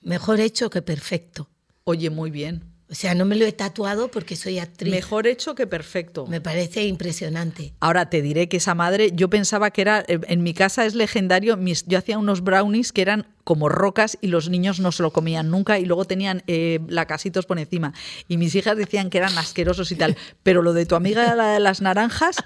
mejor 0.00 0.40
hecho 0.40 0.68
que 0.68 0.82
perfecto. 0.82 1.48
Oye, 1.84 2.10
muy 2.10 2.32
bien. 2.32 2.64
O 2.88 2.94
sea, 2.94 3.16
no 3.16 3.24
me 3.24 3.34
lo 3.34 3.44
he 3.44 3.52
tatuado 3.52 4.10
porque 4.12 4.36
soy 4.36 4.60
actriz. 4.60 4.92
Mejor 4.92 5.26
hecho 5.26 5.56
que 5.56 5.66
perfecto. 5.66 6.26
Me 6.26 6.40
parece 6.40 6.84
impresionante. 6.84 7.72
Ahora 7.80 8.08
te 8.10 8.22
diré 8.22 8.48
que 8.48 8.58
esa 8.58 8.76
madre, 8.76 9.10
yo 9.12 9.28
pensaba 9.28 9.70
que 9.72 9.80
era, 9.80 10.04
eh, 10.06 10.20
en 10.28 10.42
mi 10.44 10.54
casa 10.54 10.86
es 10.86 10.94
legendario, 10.94 11.56
mis, 11.56 11.84
yo 11.86 11.98
hacía 11.98 12.16
unos 12.16 12.42
brownies 12.42 12.92
que 12.92 13.02
eran 13.02 13.26
como 13.42 13.68
rocas 13.68 14.18
y 14.20 14.28
los 14.28 14.48
niños 14.50 14.78
no 14.78 14.92
se 14.92 15.02
lo 15.02 15.12
comían 15.12 15.50
nunca 15.50 15.80
y 15.80 15.84
luego 15.84 16.04
tenían 16.04 16.44
eh, 16.46 16.78
lacasitos 16.86 17.44
por 17.44 17.58
encima. 17.58 17.92
Y 18.28 18.36
mis 18.36 18.54
hijas 18.54 18.76
decían 18.76 19.10
que 19.10 19.18
eran 19.18 19.36
asquerosos 19.36 19.90
y 19.90 19.96
tal. 19.96 20.16
Pero 20.44 20.62
lo 20.62 20.72
de 20.72 20.86
tu 20.86 20.94
amiga, 20.94 21.34
la 21.34 21.54
de 21.54 21.60
las 21.60 21.80
naranjas, 21.80 22.36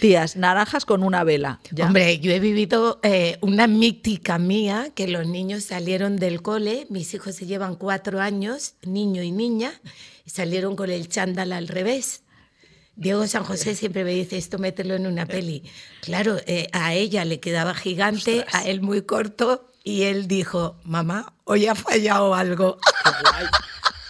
tías, 0.00 0.36
naranjas 0.36 0.84
con 0.84 1.02
una 1.02 1.24
vela. 1.24 1.60
¿ya? 1.70 1.86
Hombre, 1.86 2.18
yo 2.18 2.32
he 2.32 2.40
vivido 2.40 3.00
eh, 3.02 3.38
una 3.40 3.66
mítica 3.66 4.38
mía, 4.38 4.90
que 4.94 5.08
los 5.08 5.26
niños 5.26 5.64
salieron 5.64 6.16
del 6.16 6.42
cole, 6.42 6.86
mis 6.90 7.12
hijos 7.14 7.36
se 7.36 7.46
llevan 7.46 7.76
cuatro 7.76 8.20
años, 8.20 8.74
niño 8.82 9.22
y 9.22 9.30
niña, 9.30 9.72
y 10.24 10.30
salieron 10.30 10.76
con 10.76 10.90
el 10.90 11.08
chándal 11.08 11.52
al 11.52 11.68
revés. 11.68 12.22
Diego 12.96 13.26
San 13.26 13.44
José 13.44 13.74
siempre 13.74 14.04
me 14.04 14.12
dice 14.12 14.36
esto, 14.36 14.58
mételo 14.58 14.94
en 14.94 15.06
una 15.06 15.24
peli. 15.24 15.62
Claro, 16.02 16.36
eh, 16.46 16.68
a 16.72 16.92
ella 16.92 17.24
le 17.24 17.40
quedaba 17.40 17.74
gigante, 17.74 18.44
a 18.52 18.66
él 18.66 18.82
muy 18.82 19.02
corto, 19.02 19.70
y 19.82 20.02
él 20.02 20.28
dijo, 20.28 20.76
mamá, 20.84 21.32
hoy 21.44 21.66
ha 21.66 21.74
fallado 21.74 22.34
algo. 22.34 22.78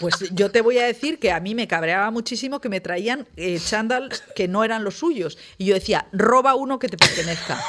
Pues 0.01 0.31
yo 0.33 0.51
te 0.51 0.63
voy 0.63 0.79
a 0.79 0.85
decir 0.87 1.19
que 1.19 1.31
a 1.31 1.41
mí 1.41 1.55
me 1.55 1.69
cabreaba 1.69 2.11
muchísimo 2.11 2.59
que 2.59 2.71
me 2.71 2.81
traían 2.81 3.29
eh, 3.37 3.61
chándals 3.63 4.23
que 4.35 4.49
no 4.49 4.65
eran 4.65 4.83
los 4.83 4.97
suyos. 4.97 5.37
Y 5.59 5.67
yo 5.67 5.75
decía, 5.75 6.07
roba 6.11 6.55
uno 6.55 6.79
que 6.79 6.89
te 6.89 6.97
pertenezca. 6.97 7.63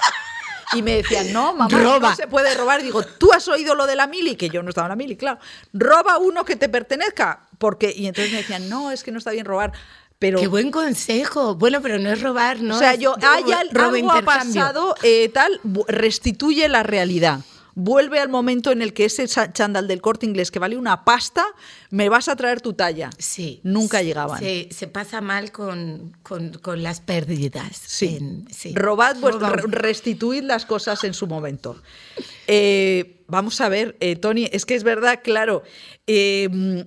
Y 0.74 0.82
me 0.82 0.96
decían, 0.96 1.34
no, 1.34 1.54
mamá, 1.54 1.78
Roba. 1.78 2.12
no 2.12 2.16
se 2.16 2.28
puede 2.28 2.56
robar. 2.56 2.82
Digo, 2.82 3.04
¿tú 3.04 3.34
has 3.34 3.46
oído 3.50 3.76
lo 3.76 3.86
de 3.86 3.98
la 3.98 4.08
mili? 4.08 4.38
Que 4.38 4.50
yo 4.50 4.64
no 4.64 4.70
estaba 4.70 4.88
en 4.88 4.92
la 4.92 4.96
mili, 4.96 5.18
claro. 5.18 5.40
Roba 5.74 6.18
uno 6.18 6.46
que 6.46 6.56
te 6.56 6.70
pertenezca. 6.70 7.50
Porque, 7.58 7.94
y 7.94 8.08
entonces 8.08 8.32
me 8.32 8.38
decían, 8.40 8.70
no, 8.70 8.90
es 8.90 9.04
que 9.04 9.12
no 9.12 9.18
está 9.18 9.32
bien 9.32 9.46
robar. 9.46 9.74
Pero, 10.18 10.40
Qué 10.40 10.48
buen 10.48 10.72
consejo. 10.72 11.56
Bueno, 11.56 11.82
pero 11.82 12.00
no 12.00 12.10
es 12.10 12.22
robar, 12.22 12.62
¿no? 12.62 12.76
o 12.76 12.80
sea, 12.80 12.96
yo, 12.96 13.16
hay 13.22 13.52
algo 13.52 14.12
ha 14.12 14.22
pasado, 14.22 14.96
eh, 15.04 15.30
tal, 15.34 15.60
restituye 15.88 16.70
la 16.70 16.84
realidad. 16.84 17.42
Vuelve 17.76 18.20
al 18.20 18.30
momento 18.30 18.72
en 18.72 18.82
el 18.82 18.94
que 18.94 19.06
ese 19.06 19.28
chándal 19.28 19.88
del 19.88 20.02
corte 20.02 20.26
inglés 20.26 20.52
que 20.52 20.60
vale 20.60 20.78
una 20.78 21.04
pasta, 21.06 21.46
me 21.90 22.10
vas 22.10 22.28
a 22.28 22.36
traer 22.36 22.62
tu 22.62 22.74
talla. 22.74 23.10
Sí. 23.18 23.62
Nunca 23.64 24.02
llegaban. 24.02 24.40
Se, 24.40 24.68
se 24.72 24.88
pasa 24.88 25.22
mal 25.22 25.52
con, 25.52 26.16
con- 26.24 26.54
con 26.54 26.84
las 26.84 27.00
pérdidas. 27.02 27.76
Sí. 27.76 28.18
en- 28.20 28.48
sí. 28.52 28.74
Robad, 28.76 29.18
pues, 29.22 29.36
Roba- 29.36 29.50
re- 29.52 29.64
restituid 29.68 30.44
las 30.44 30.66
cosas 30.66 31.04
en 31.04 31.14
su 31.14 31.28
momento. 31.28 31.82
Eh, 32.48 33.24
vamos 33.28 33.62
a 33.62 33.70
ver, 33.70 33.96
eh, 34.00 34.16
Tony, 34.16 34.50
es 34.52 34.66
que 34.66 34.76
es 34.76 34.84
verdad, 34.84 35.22
claro. 35.24 35.64
eh, 36.08 36.84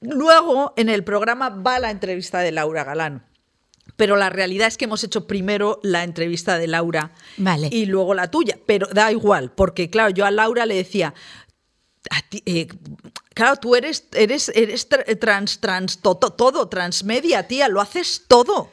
luego 0.00 0.72
en 0.76 0.88
el 0.88 1.04
programa 1.04 1.50
va 1.50 1.78
la 1.78 1.90
entrevista 1.90 2.40
de 2.40 2.52
Laura 2.52 2.84
Galán. 2.84 3.26
Pero 4.00 4.16
la 4.16 4.30
realidad 4.30 4.66
es 4.66 4.78
que 4.78 4.86
hemos 4.86 5.04
hecho 5.04 5.26
primero 5.26 5.78
la 5.82 6.04
entrevista 6.04 6.56
de 6.56 6.66
Laura 6.66 7.12
Vale. 7.36 7.68
y 7.70 7.84
luego 7.84 8.14
la 8.14 8.30
tuya. 8.30 8.58
Pero 8.64 8.86
da 8.86 9.12
igual, 9.12 9.52
porque 9.52 9.90
claro, 9.90 10.08
yo 10.08 10.24
a 10.24 10.30
Laura 10.30 10.64
le 10.64 10.74
decía, 10.74 11.12
a 12.08 12.22
ti, 12.22 12.42
eh, 12.46 12.66
claro, 13.34 13.56
tú 13.56 13.76
eres, 13.76 14.06
eres, 14.14 14.50
eres 14.54 14.88
tra- 14.88 15.18
trans, 15.18 15.60
trans, 15.60 15.98
to- 16.00 16.14
to- 16.16 16.30
todo, 16.32 16.66
transmedia, 16.70 17.46
tía, 17.46 17.68
lo 17.68 17.82
haces 17.82 18.24
todo. 18.26 18.70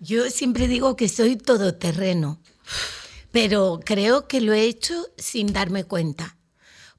Yo 0.00 0.28
siempre 0.30 0.66
digo 0.66 0.96
que 0.96 1.08
soy 1.08 1.36
todoterreno, 1.36 2.40
pero 3.30 3.78
creo 3.84 4.26
que 4.26 4.40
lo 4.40 4.52
he 4.52 4.62
hecho 4.64 5.06
sin 5.16 5.52
darme 5.52 5.84
cuenta. 5.84 6.36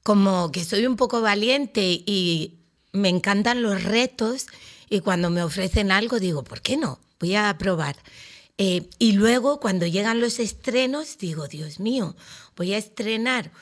Como 0.02 0.50
que 0.52 0.64
soy 0.64 0.86
un 0.86 0.96
poco 0.96 1.20
valiente 1.20 1.82
y 2.06 2.60
me 2.92 3.10
encantan 3.10 3.60
los 3.60 3.84
retos 3.84 4.46
y 4.88 5.00
cuando 5.00 5.28
me 5.28 5.42
ofrecen 5.42 5.92
algo 5.92 6.18
digo, 6.18 6.44
¿por 6.44 6.62
qué 6.62 6.78
no? 6.78 6.98
Voy 7.20 7.34
a 7.36 7.56
probar. 7.58 7.96
Eh, 8.58 8.88
y 8.98 9.12
luego 9.12 9.60
cuando 9.60 9.86
llegan 9.86 10.20
los 10.20 10.38
estrenos 10.40 11.16
digo, 11.18 11.46
Dios 11.48 11.78
mío, 11.80 12.16
voy 12.56 12.74
a 12.74 12.78
estrenar 12.78 13.52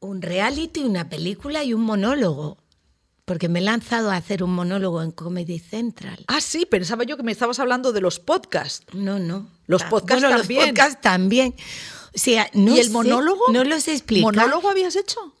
un 0.00 0.22
reality, 0.22 0.80
una 0.80 1.08
película 1.08 1.64
y 1.64 1.74
un 1.74 1.82
monólogo. 1.82 2.58
Porque 3.24 3.48
me 3.48 3.60
he 3.60 3.62
lanzado 3.62 4.10
a 4.10 4.16
hacer 4.16 4.42
un 4.42 4.52
monólogo 4.52 5.02
en 5.02 5.12
Comedy 5.12 5.58
Central. 5.60 6.24
Ah, 6.26 6.40
sí, 6.40 6.66
pensaba 6.66 7.04
yo 7.04 7.16
que 7.16 7.22
me 7.22 7.30
estabas 7.32 7.60
hablando 7.60 7.92
de 7.92 8.00
los 8.00 8.18
podcasts. 8.18 8.84
No, 8.92 9.18
no. 9.20 9.48
Los 9.66 9.82
Ah, 9.82 9.88
podcasts 9.88 10.22
bueno, 10.24 10.36
también. 10.38 10.60
Los 10.60 10.68
podcasts 10.70 11.00
también. 11.00 11.54
O 12.12 12.18
sea, 12.18 12.50
no 12.54 12.74
¿Y 12.74 12.80
el 12.80 12.86
sé, 12.86 12.90
monólogo? 12.92 13.44
No 13.52 13.62
los 13.62 13.86
explico. 13.86 14.26
¿Monólogo 14.26 14.68
habías 14.68 14.96
hecho? 14.96 15.36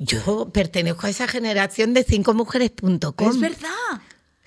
Yo 0.00 0.50
pertenezco 0.52 1.06
a 1.06 1.10
esa 1.10 1.28
generación 1.28 1.94
de 1.94 2.02
cincomujeres.com. 2.02 3.30
Es 3.30 3.38
verdad. 3.38 3.68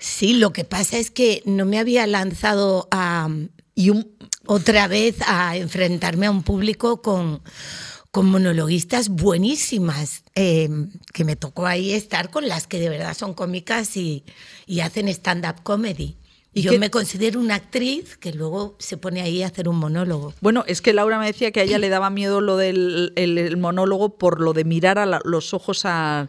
Sí, 0.06 0.34
lo 0.34 0.52
que 0.52 0.64
pasa 0.64 0.98
es 0.98 1.10
que 1.10 1.42
no 1.46 1.64
me 1.64 1.78
había 1.78 2.06
lanzado 2.06 2.88
a, 2.90 3.28
Y 3.74 3.88
un, 3.88 4.06
otra 4.46 4.86
vez 4.86 5.16
a 5.26 5.56
enfrentarme 5.56 6.26
a 6.26 6.30
un 6.30 6.42
público 6.42 7.00
con, 7.00 7.40
con 8.10 8.26
monologuistas 8.26 9.08
buenísimas, 9.08 10.24
eh, 10.34 10.68
que 11.14 11.24
me 11.24 11.36
tocó 11.36 11.64
ahí 11.66 11.92
estar 11.92 12.30
con 12.30 12.46
las 12.48 12.66
que 12.66 12.78
de 12.80 12.90
verdad 12.90 13.16
son 13.16 13.32
cómicas 13.32 13.96
y, 13.96 14.24
y 14.66 14.80
hacen 14.80 15.08
stand-up 15.08 15.62
comedy. 15.62 16.18
¿Y 16.52 16.60
Y 16.60 16.62
yo 16.64 16.72
qué- 16.72 16.78
me 16.78 16.90
considero 16.90 17.40
una 17.40 17.54
actriz 17.54 18.18
que 18.18 18.32
luego 18.34 18.76
se 18.78 18.98
pone 18.98 19.22
ahí 19.22 19.42
a 19.42 19.46
hacer 19.46 19.68
un 19.70 19.76
monólogo. 19.76 20.34
bueno, 20.42 20.64
es 20.68 20.82
que 20.82 20.92
Laura 20.92 21.18
me 21.18 21.26
decía 21.26 21.50
que 21.50 21.60
a 21.60 21.62
ella 21.64 21.78
le 21.78 21.88
daba 21.88 22.10
miedo 22.10 22.42
lo 22.42 22.58
del 22.58 23.12
el- 23.16 23.38
el 23.38 23.56
monólogo 23.56 24.18
por 24.18 24.40
lo 24.42 24.52
de 24.52 24.64
mirar 24.64 24.98
a 24.98 25.06
la- 25.06 25.22
los 25.24 25.54
ojos 25.54 25.80
a... 25.86 26.28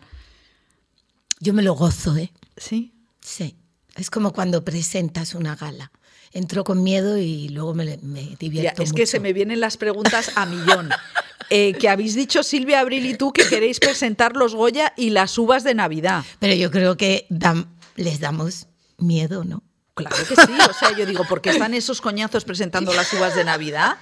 Yo 1.41 1.53
me 1.53 1.61
lo 1.61 1.73
gozo, 1.75 2.15
¿eh? 2.15 2.31
Sí. 2.57 2.93
Sí. 3.21 3.57
Es 3.95 4.09
como 4.09 4.33
cuando 4.33 4.63
presentas 4.63 5.35
una 5.35 5.55
gala. 5.55 5.91
Entro 6.31 6.63
con 6.65 6.83
miedo 6.83 7.17
y 7.17 7.49
luego 7.49 7.73
me, 7.73 7.97
me 8.01 8.25
Ya, 8.25 8.35
divierto 8.37 8.83
es 8.83 8.91
que 8.91 9.05
se 9.05 9.21
me 9.21 9.31
vienen 9.31 9.61
las 9.61 9.77
preguntas 9.77 10.31
a 10.35 10.45
millón. 10.45 10.89
Eh, 11.51 11.73
que 11.73 11.89
habéis 11.89 12.15
dicho 12.15 12.41
Silvia 12.41 12.79
Abril 12.79 13.05
y 13.05 13.15
tú 13.15 13.31
que 13.31 13.47
queréis 13.47 13.79
presentar 13.79 14.35
los 14.35 14.55
Goya 14.55 14.93
y 14.97 15.11
las 15.11 15.37
uvas 15.37 15.63
de 15.63 15.75
Navidad. 15.75 16.25
Pero 16.39 16.55
yo 16.55 16.71
creo 16.71 16.97
que 16.97 17.27
les 17.95 18.19
damos 18.19 18.67
miedo, 18.97 19.43
¿no? 19.43 19.61
Claro 19.93 20.15
que 20.27 20.35
sí. 20.35 20.51
O 20.69 20.73
sea, 20.73 20.91
yo 20.97 21.05
digo, 21.05 21.23
¿por 21.23 21.41
qué 21.41 21.51
están 21.51 21.73
esos 21.73 22.01
coñazos 22.01 22.43
presentando 22.43 22.93
las 22.93 23.13
uvas 23.13 23.35
de 23.35 23.45
Navidad? 23.45 23.97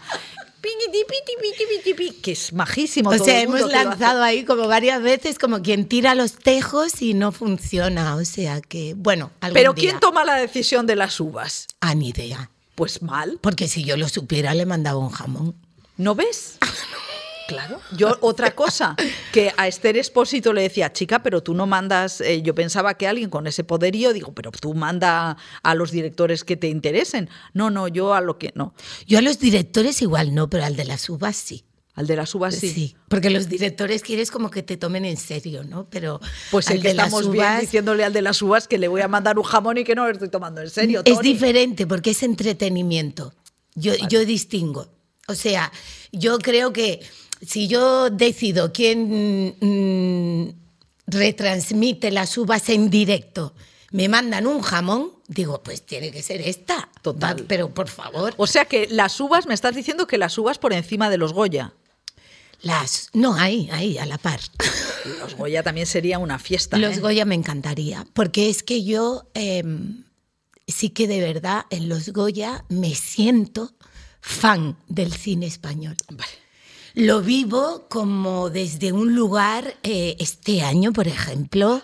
Que 2.22 2.32
es 2.32 2.54
majísimo. 2.54 3.10
O 3.10 3.16
todo 3.18 3.26
sea, 3.26 3.42
el 3.42 3.50
mundo 3.50 3.70
hemos 3.70 3.72
lanzado 3.72 4.24
ahí 4.24 4.46
como 4.46 4.68
varias 4.68 5.02
veces 5.02 5.38
como 5.38 5.62
quien 5.62 5.88
tira 5.88 6.16
los 6.16 6.34
tejos 6.34 7.02
y 7.02 7.14
no 7.14 7.32
funciona. 7.32 8.16
O 8.16 8.26
sea 8.26 8.62
que, 8.62 8.94
bueno, 8.96 9.32
algún 9.42 9.56
Pero 9.56 9.74
día. 9.74 9.90
¿quién 9.90 10.00
toma 10.00 10.24
la 10.24 10.36
decisión 10.36 10.88
de 10.88 10.96
las 10.96 11.20
uvas? 11.20 11.68
Ah, 11.82 11.96
ni 11.96 12.10
idea. 12.10 12.50
Pues 12.76 13.02
mal. 13.02 13.40
Porque 13.42 13.68
si 13.68 13.84
yo 13.84 13.98
lo 13.98 14.08
supiera, 14.08 14.54
le 14.54 14.66
mandaba 14.66 14.98
un 14.98 15.10
jamón. 15.10 15.56
¿No 15.98 16.16
ves? 16.16 16.58
Claro. 17.48 17.80
Yo, 17.96 18.18
otra 18.22 18.52
cosa, 18.52 18.96
que 19.32 19.52
a 19.58 19.68
Esther 19.68 19.98
Espósito 19.98 20.54
le 20.54 20.62
decía, 20.62 20.94
chica, 20.94 21.22
pero 21.24 21.44
tú 21.44 21.54
no 21.54 21.66
mandas. 21.66 22.22
eh, 22.22 22.42
yo 22.42 22.56
pensaba 22.56 22.96
que 22.96 23.08
alguien 23.08 23.30
con 23.30 23.48
ese 23.48 23.64
poderío, 23.64 24.14
digo, 24.14 24.34
pero 24.34 24.52
tú 24.52 24.74
manda 24.74 25.38
a 25.62 25.76
los 25.76 25.92
directores 25.92 26.44
que 26.44 26.56
te 26.56 26.68
interesen. 26.68 27.30
No, 27.54 27.70
no, 27.70 27.88
yo 27.88 28.14
a 28.14 28.22
lo 28.22 28.38
que. 28.38 28.52
No. 28.56 28.74
Yo 29.08 29.20
a 29.20 29.22
los 29.22 29.40
directores 29.40 30.02
igual 30.02 30.34
no, 30.34 30.50
pero 30.50 30.66
al 30.66 30.76
de 30.76 30.86
las 30.86 31.10
uvas 31.10 31.36
sí. 31.36 31.66
Al 31.96 32.08
de 32.08 32.16
las 32.16 32.34
uvas 32.34 32.56
sí. 32.56 32.96
porque 33.08 33.30
los 33.30 33.48
directores 33.48 34.02
quieres 34.02 34.32
como 34.32 34.50
que 34.50 34.64
te 34.64 34.78
tomen 34.78 35.06
en 35.06 35.16
serio, 35.16 35.64
¿no? 35.64 35.88
Pero 35.92 36.20
Pues 36.50 36.68
el 36.72 36.82
que 36.82 36.90
estamos 36.90 37.30
bien 37.30 37.60
diciéndole 37.60 38.04
al 38.04 38.14
de 38.14 38.24
las 38.24 38.42
uvas 38.42 38.68
que 38.68 38.80
le 38.80 38.88
voy 38.88 39.02
a 39.02 39.08
mandar 39.08 39.38
un 39.38 39.44
jamón 39.44 39.78
y 39.78 39.84
que 39.84 39.94
no 39.94 40.06
lo 40.06 40.12
estoy 40.12 40.30
tomando 40.30 40.60
en 40.62 40.72
serio. 40.72 41.04
es 41.06 41.20
diferente 41.20 41.86
porque 41.86 42.10
es 42.12 42.24
entretenimiento. 42.24 43.36
Yo, 43.76 43.94
yo 44.10 44.26
distingo. 44.26 44.88
O 45.28 45.36
sea, 45.36 45.72
yo 46.12 46.40
creo 46.40 46.74
que 46.74 47.00
si 47.46 47.68
yo 47.68 48.10
decido 48.10 48.72
quién 48.72 49.56
mm, 49.60 50.54
retransmite 51.08 52.12
las 52.12 52.38
uvas 52.38 52.70
en 52.70 52.90
directo, 52.90 53.54
me 53.92 54.10
mandan 54.10 54.48
un 54.48 54.62
jamón, 54.62 55.12
digo, 55.28 55.62
pues 55.62 55.86
tiene 55.86 56.12
que 56.12 56.24
ser 56.24 56.42
esta. 56.42 56.90
Total. 57.02 57.46
Pero 57.48 57.74
por 57.74 57.88
favor, 57.88 58.34
O 58.38 58.48
sea 58.48 58.66
que 58.66 58.88
las 58.90 59.20
uvas, 59.20 59.46
me 59.46 59.54
estás 59.54 59.76
diciendo 59.76 60.08
que 60.08 60.18
las 60.18 60.38
uvas 60.38 60.58
por 60.58 60.74
encima 60.74 61.10
de 61.10 61.18
los 61.18 61.34
Goya. 61.34 61.74
las. 62.62 63.10
No, 63.14 63.36
ahí, 63.36 63.70
ahí, 63.72 63.98
a 63.98 64.06
la 64.06 64.18
par. 64.18 64.40
Los 65.20 65.36
Goya 65.36 65.64
también 65.64 65.86
sería 65.86 66.18
una 66.18 66.40
fiesta. 66.40 66.78
Los 66.78 66.98
¿eh? 66.98 67.02
Goya 67.02 67.26
me 67.26 67.36
encantaría, 67.36 68.08
porque 68.14 68.50
es 68.50 68.64
que 68.64 68.84
yo 68.84 69.30
em, 69.34 70.06
sí 70.66 70.90
que 70.90 71.08
de 71.08 71.20
verdad 71.20 71.66
en 71.70 71.90
los 71.90 72.10
Goya 72.10 72.66
me 72.70 72.96
siento 72.96 73.74
fan 74.22 74.78
del 74.88 75.14
cine 75.14 75.46
español. 75.46 75.98
Vale. 76.10 76.43
Lo 76.94 77.22
vivo 77.22 77.88
como 77.90 78.52
desde 78.52 78.92
un 78.92 79.16
lugar, 79.16 79.76
eh, 79.82 80.16
este 80.20 80.62
año, 80.62 80.94
por 80.94 81.08
ejemplo, 81.08 81.78
o 81.78 81.82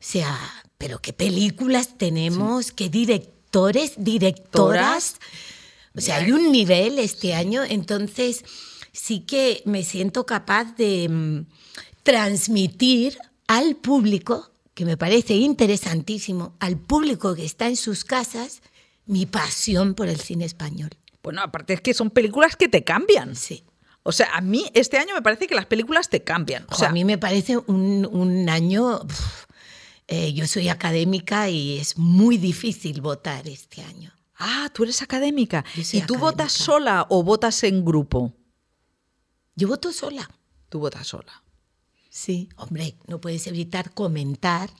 sea, 0.00 0.38
pero 0.78 1.00
qué 1.00 1.12
películas 1.12 1.98
tenemos, 1.98 2.72
qué 2.72 2.88
directores, 2.88 3.92
directoras. 3.98 5.16
O 5.94 6.00
sea, 6.00 6.16
hay 6.16 6.32
un 6.32 6.52
nivel 6.52 6.98
este 6.98 7.34
año, 7.34 7.64
entonces 7.64 8.44
sí 8.92 9.20
que 9.20 9.62
me 9.66 9.84
siento 9.84 10.24
capaz 10.24 10.74
de 10.76 11.08
mm, 11.08 11.46
transmitir 12.02 13.18
al 13.46 13.76
público, 13.76 14.52
que 14.72 14.86
me 14.86 14.96
parece 14.96 15.34
interesantísimo, 15.34 16.56
al 16.60 16.78
público 16.78 17.34
que 17.34 17.44
está 17.44 17.68
en 17.68 17.76
sus 17.76 18.04
casas, 18.04 18.62
mi 19.04 19.26
pasión 19.26 19.94
por 19.94 20.08
el 20.08 20.20
cine 20.20 20.46
español. 20.46 20.90
Bueno, 21.22 21.42
aparte 21.42 21.74
es 21.74 21.80
que 21.82 21.92
son 21.92 22.10
películas 22.10 22.56
que 22.56 22.68
te 22.68 22.84
cambian. 22.84 23.36
Sí. 23.36 23.64
O 24.06 24.12
sea, 24.12 24.28
a 24.34 24.40
mí 24.40 24.70
este 24.72 24.98
año 24.98 25.14
me 25.14 25.22
parece 25.22 25.46
que 25.46 25.54
las 25.54 25.66
películas 25.66 26.08
te 26.08 26.22
cambian. 26.22 26.64
O 26.70 26.74
sea, 26.76 26.88
a 26.90 26.92
mí 26.92 27.04
me 27.04 27.18
parece 27.18 27.56
un, 27.58 28.08
un 28.10 28.48
año. 28.48 29.00
eh, 30.06 30.32
yo 30.32 30.46
soy 30.46 30.68
académica 30.68 31.48
y 31.50 31.78
es 31.78 31.98
muy 31.98 32.38
difícil 32.38 33.00
votar 33.00 33.48
este 33.48 33.82
año. 33.82 34.12
ah, 34.38 34.70
tú 34.72 34.84
eres 34.84 35.02
académica. 35.02 35.64
¿Y 35.92 36.02
tú 36.02 36.16
votas 36.18 36.52
sola 36.52 37.06
o 37.08 37.22
votas 37.24 37.64
en 37.64 37.84
grupo? 37.84 38.32
Yo 39.56 39.66
voto 39.68 39.92
sola. 39.92 40.30
Tú 40.68 40.78
votas 40.78 41.06
sola. 41.08 41.42
Sí, 42.10 42.48
hombre, 42.56 42.96
no 43.08 43.20
puedes 43.20 43.46
evitar 43.46 43.92
comentar, 43.92 44.70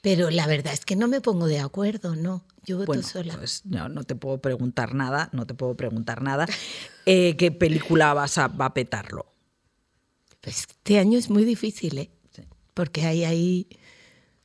pero 0.00 0.30
la 0.30 0.46
verdad 0.46 0.72
es 0.74 0.84
que 0.84 0.96
no 0.96 1.08
me 1.08 1.20
pongo 1.20 1.46
de 1.46 1.60
acuerdo, 1.60 2.16
no. 2.16 2.44
Yo 2.64 2.76
voto 2.78 2.86
Bueno, 2.86 3.02
sola. 3.02 3.36
pues 3.36 3.62
no, 3.64 3.88
no 3.88 4.04
te 4.04 4.14
puedo 4.14 4.38
preguntar 4.38 4.94
nada, 4.94 5.28
no 5.32 5.46
te 5.46 5.54
puedo 5.54 5.76
preguntar 5.76 6.22
nada. 6.22 6.46
Eh, 7.04 7.34
¿Qué 7.36 7.50
película 7.50 8.14
vas 8.14 8.38
a, 8.38 8.46
va 8.46 8.66
a 8.66 8.74
petarlo? 8.74 9.26
Pues 10.40 10.58
este 10.60 11.00
año 11.00 11.18
es 11.18 11.30
muy 11.30 11.44
difícil, 11.44 11.98
¿eh? 11.98 12.10
Sí. 12.30 12.42
Porque 12.74 13.02
hay 13.04 13.24
ahí 13.24 13.66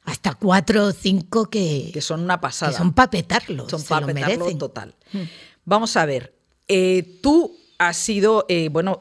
hasta 0.05 0.33
cuatro 0.33 0.85
o 0.85 0.91
cinco 0.91 1.51
que, 1.51 1.91
Que 1.93 2.01
son 2.01 2.21
una 2.21 2.41
pasada. 2.41 2.71
que 2.71 2.77
son 2.79 2.93
para 2.93 3.11
petarlo. 3.11 3.69
Son 3.69 3.83
para 3.83 4.01
lo 4.01 4.07
petarlo 4.07 4.37
merecen. 4.37 4.57
total. 4.57 4.95
Vamos 5.65 5.95
a 5.97 6.07
ver. 6.07 6.33
eh, 6.67 7.19
tú 7.21 7.55
has 7.77 7.95
sido, 7.97 8.47
eh, 8.49 8.69
bueno, 8.69 8.99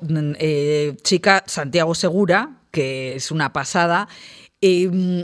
chica 1.02 1.42
Santiago 1.46 1.94
Segura, 1.94 2.60
que 2.70 3.14
es 3.16 3.30
una 3.30 3.54
pasada. 3.54 4.06
mm, 4.60 5.20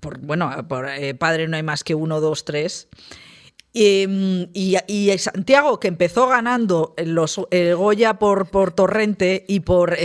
por, 0.00 0.18
bueno, 0.18 0.66
por 0.66 0.88
padre 1.18 1.46
no 1.46 1.56
hay 1.56 1.62
más 1.62 1.84
que 1.84 1.94
uno, 1.94 2.20
dos, 2.20 2.44
tres. 2.44 2.88
Y, 3.72 4.06
y, 4.88 5.18
Santiago, 5.18 5.78
que 5.78 5.88
empezó 5.88 6.26
ganando 6.26 6.94
los 6.96 7.40
el 7.50 7.76
Goya 7.76 8.18
por, 8.18 8.48
por 8.50 8.72
Torrente 8.72 9.44
y 9.46 9.60
por, 9.60 9.96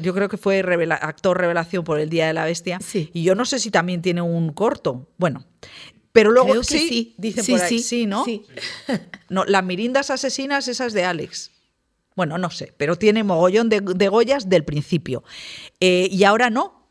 yo 0.00 0.14
creo 0.14 0.28
que 0.28 0.36
fue 0.36 0.60
actor 1.00 1.38
revelación 1.38 1.84
por 1.84 1.98
El 1.98 2.10
Día 2.10 2.26
de 2.26 2.34
la 2.34 2.44
Bestia. 2.44 2.78
Sí. 2.80 3.10
Y 3.12 3.22
yo 3.22 3.34
no 3.34 3.44
sé 3.44 3.58
si 3.58 3.70
también 3.70 4.02
tiene 4.02 4.22
un 4.22 4.52
corto. 4.52 5.08
Bueno, 5.16 5.44
pero 6.12 6.30
luego 6.30 6.50
Creo 6.50 6.62
que 6.62 6.66
sí, 6.66 6.88
sí. 6.88 7.14
dicen 7.16 7.44
Sí, 7.44 7.52
por 7.52 7.60
ahí, 7.60 7.68
sí, 7.68 7.78
sí, 7.80 8.06
¿no? 8.06 8.24
sí. 8.24 8.44
No, 9.28 9.44
las 9.44 9.62
mirindas 9.62 10.10
asesinas, 10.10 10.68
esas 10.68 10.92
de 10.92 11.04
Alex. 11.04 11.50
Bueno, 12.16 12.38
no 12.38 12.50
sé, 12.50 12.72
pero 12.76 12.96
tiene 12.96 13.22
mogollón 13.22 13.68
de, 13.68 13.80
de 13.80 14.08
Goyas 14.08 14.48
del 14.48 14.64
principio. 14.64 15.22
Eh, 15.80 16.08
y 16.10 16.24
ahora 16.24 16.50
no. 16.50 16.88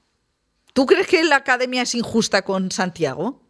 ¿Tú 0.74 0.86
crees 0.86 1.08
que 1.08 1.24
la 1.24 1.38
academia 1.38 1.82
es 1.82 1.96
injusta 1.96 2.44
con 2.44 2.72
Santiago? 2.72 3.42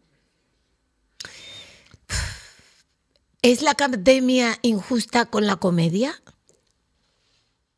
¿Es 3.47 3.61
la 3.61 3.71
academia 3.71 4.59
injusta 4.61 5.25
con 5.27 5.47
la 5.47 5.55
comedia? 5.55 6.21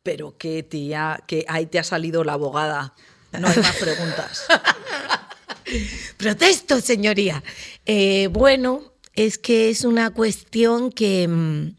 Pero 0.02 0.36
que 0.36 0.64
tía, 0.64 1.24
que 1.28 1.46
ahí 1.48 1.68
te 1.68 1.78
ha 1.78 1.84
salido 1.84 2.24
la 2.24 2.34
abogada. 2.34 2.96
No 3.40 3.48
hay 3.48 3.58
más 3.60 3.76
preguntas. 3.76 4.46
Protesto, 6.18 6.82
señoría. 6.82 7.44
Eh, 7.86 8.30
bueno, 8.32 8.82
es 9.14 9.38
que 9.38 9.70
es 9.70 9.86
una 9.86 10.10
cuestión 10.12 10.92
que 10.92 11.28
mm, 11.28 11.76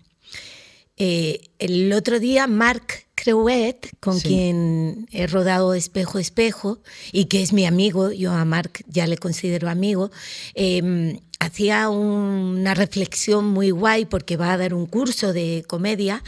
eh, 0.96 1.50
el 1.59 1.92
otro 1.92 2.20
día 2.20 2.46
Marc 2.46 3.09
Creuet, 3.16 3.90
con 3.98 4.20
Sí. 4.20 4.29
quien 4.29 5.09
he 5.11 5.26
rodado 5.26 5.74
Espejo 5.74 6.20
Espejo 6.20 6.79
y 7.11 7.24
que 7.24 7.42
es 7.42 7.53
mi 7.53 7.66
amigo, 7.66 8.12
yo 8.12 8.31
a 8.31 8.44
Marc 8.44 8.85
ya 8.87 9.09
le 9.09 9.18
considero 9.18 9.68
amigo, 9.68 10.12
eh, 10.55 11.18
hacía 11.40 11.88
una 11.88 12.74
reflexión 12.74 13.46
muy 13.46 13.70
guay 13.72 14.05
porque 14.05 14.37
va 14.37 14.53
a 14.53 14.57
dar 14.59 14.72
un 14.74 14.87
curso 14.87 15.33
de 15.33 15.64
comedia 15.66 16.22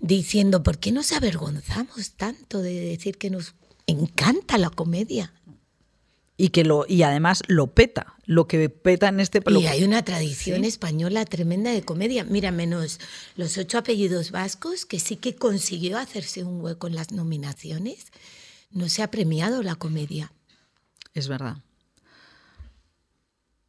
diciendo, 0.00 0.62
¿por 0.62 0.78
qué 0.78 0.92
nos 0.92 1.12
avergonzamos 1.12 2.12
tanto 2.12 2.62
de 2.62 2.80
decir 2.80 3.18
que 3.18 3.28
nos 3.28 3.54
encanta 3.86 4.56
la 4.56 4.70
comedia? 4.70 5.34
Y 6.38 6.48
que 6.48 6.64
lo, 6.64 6.86
y 6.88 7.02
además 7.02 7.42
lo 7.46 7.66
peta. 7.74 8.14
Lo 8.24 8.46
que 8.48 8.68
peta 8.70 9.08
en 9.08 9.20
este 9.20 9.42
lo- 9.44 9.60
Y 9.60 9.66
hay 9.66 9.84
una 9.84 10.02
tradición 10.04 10.62
Sí. 10.62 10.68
española 10.68 11.24
tremenda 11.24 11.70
de 11.72 11.82
comedia. 11.82 12.24
Mira, 12.24 12.50
menos 12.50 12.98
los 13.36 13.58
ocho 13.58 13.78
apellidos 13.78 14.30
vascos, 14.30 14.86
que 14.86 14.98
sí 14.98 15.16
que 15.16 15.34
consiguió 15.34 15.98
hacerse 15.98 16.42
un 16.44 16.60
hueco 16.60 16.86
en 16.86 16.94
las 16.94 17.10
nominaciones, 17.10 18.06
no 18.70 18.88
se 18.88 19.02
ha 19.02 19.10
premiado 19.10 19.62
la 19.62 19.74
comedia. 19.74 20.32
Es 21.14 21.28
verdad. 21.28 21.58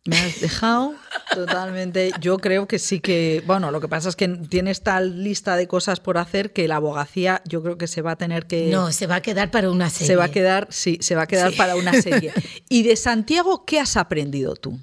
Me 0.06 0.18
has 0.20 0.42
dejado 0.42 0.96
totalmente. 1.34 2.12
Yo 2.20 2.38
creo 2.38 2.68
que 2.68 2.78
sí 2.78 3.00
que. 3.00 3.42
Bueno, 3.46 3.72
lo 3.72 3.80
que 3.80 3.88
pasa 3.88 4.10
es 4.10 4.18
que 4.18 4.28
tienes 4.28 4.82
tal 4.82 5.24
lista 5.24 5.56
de 5.56 5.68
cosas 5.68 6.02
por 6.02 6.18
hacer 6.18 6.52
que 6.52 6.68
la 6.68 6.76
abogacía, 6.76 7.42
yo 7.48 7.64
creo 7.64 7.78
que 7.78 7.88
se 7.88 8.02
va 8.02 8.12
a 8.12 8.16
tener 8.18 8.46
que. 8.46 8.68
No, 8.68 8.92
se 8.92 9.08
va 9.08 9.16
a 9.16 9.22
quedar 9.22 9.50
para 9.50 9.70
una 9.72 9.90
serie. 9.90 10.08
se 10.08 10.16
va 10.18 10.26
a 10.26 10.32
quedar, 10.32 10.68
sí, 10.72 10.98
se 11.02 11.16
va 11.16 11.22
a 11.22 11.28
quedar 11.28 11.52
Sí. 11.52 11.58
para 11.58 11.78
una 11.78 11.94
serie. 12.02 12.34
¿Y 12.70 12.84
de 12.84 12.98
Santiago 12.98 13.64
qué 13.66 13.80
has 13.80 13.96
aprendido 13.96 14.56
tú? 14.56 14.78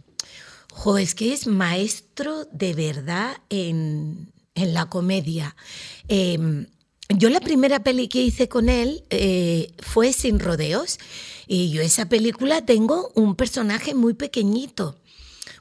Jo, 0.73 0.97
es 0.97 1.15
que 1.15 1.35
es 1.35 1.47
maestro 1.47 2.47
de 2.53 2.73
verdad 2.73 3.37
en, 3.51 4.33
en 4.55 4.73
la 4.73 4.87
comedia. 4.87 5.55
Eh, 6.09 6.67
yo 7.11 7.29
la 7.29 7.41
primera 7.41 7.83
peli 7.83 8.09
que 8.09 8.23
hice 8.23 8.49
con 8.49 8.69
él 8.71 9.03
eh, 9.11 9.73
fue 9.81 10.13
Sin 10.15 10.39
Rodeos 10.39 10.99
y 11.47 11.71
yo 11.73 11.83
esa 11.83 12.09
película 12.09 12.65
tengo 12.65 13.11
un 13.15 13.35
personaje 13.35 13.95
muy 13.95 14.15
pequeñito. 14.15 14.97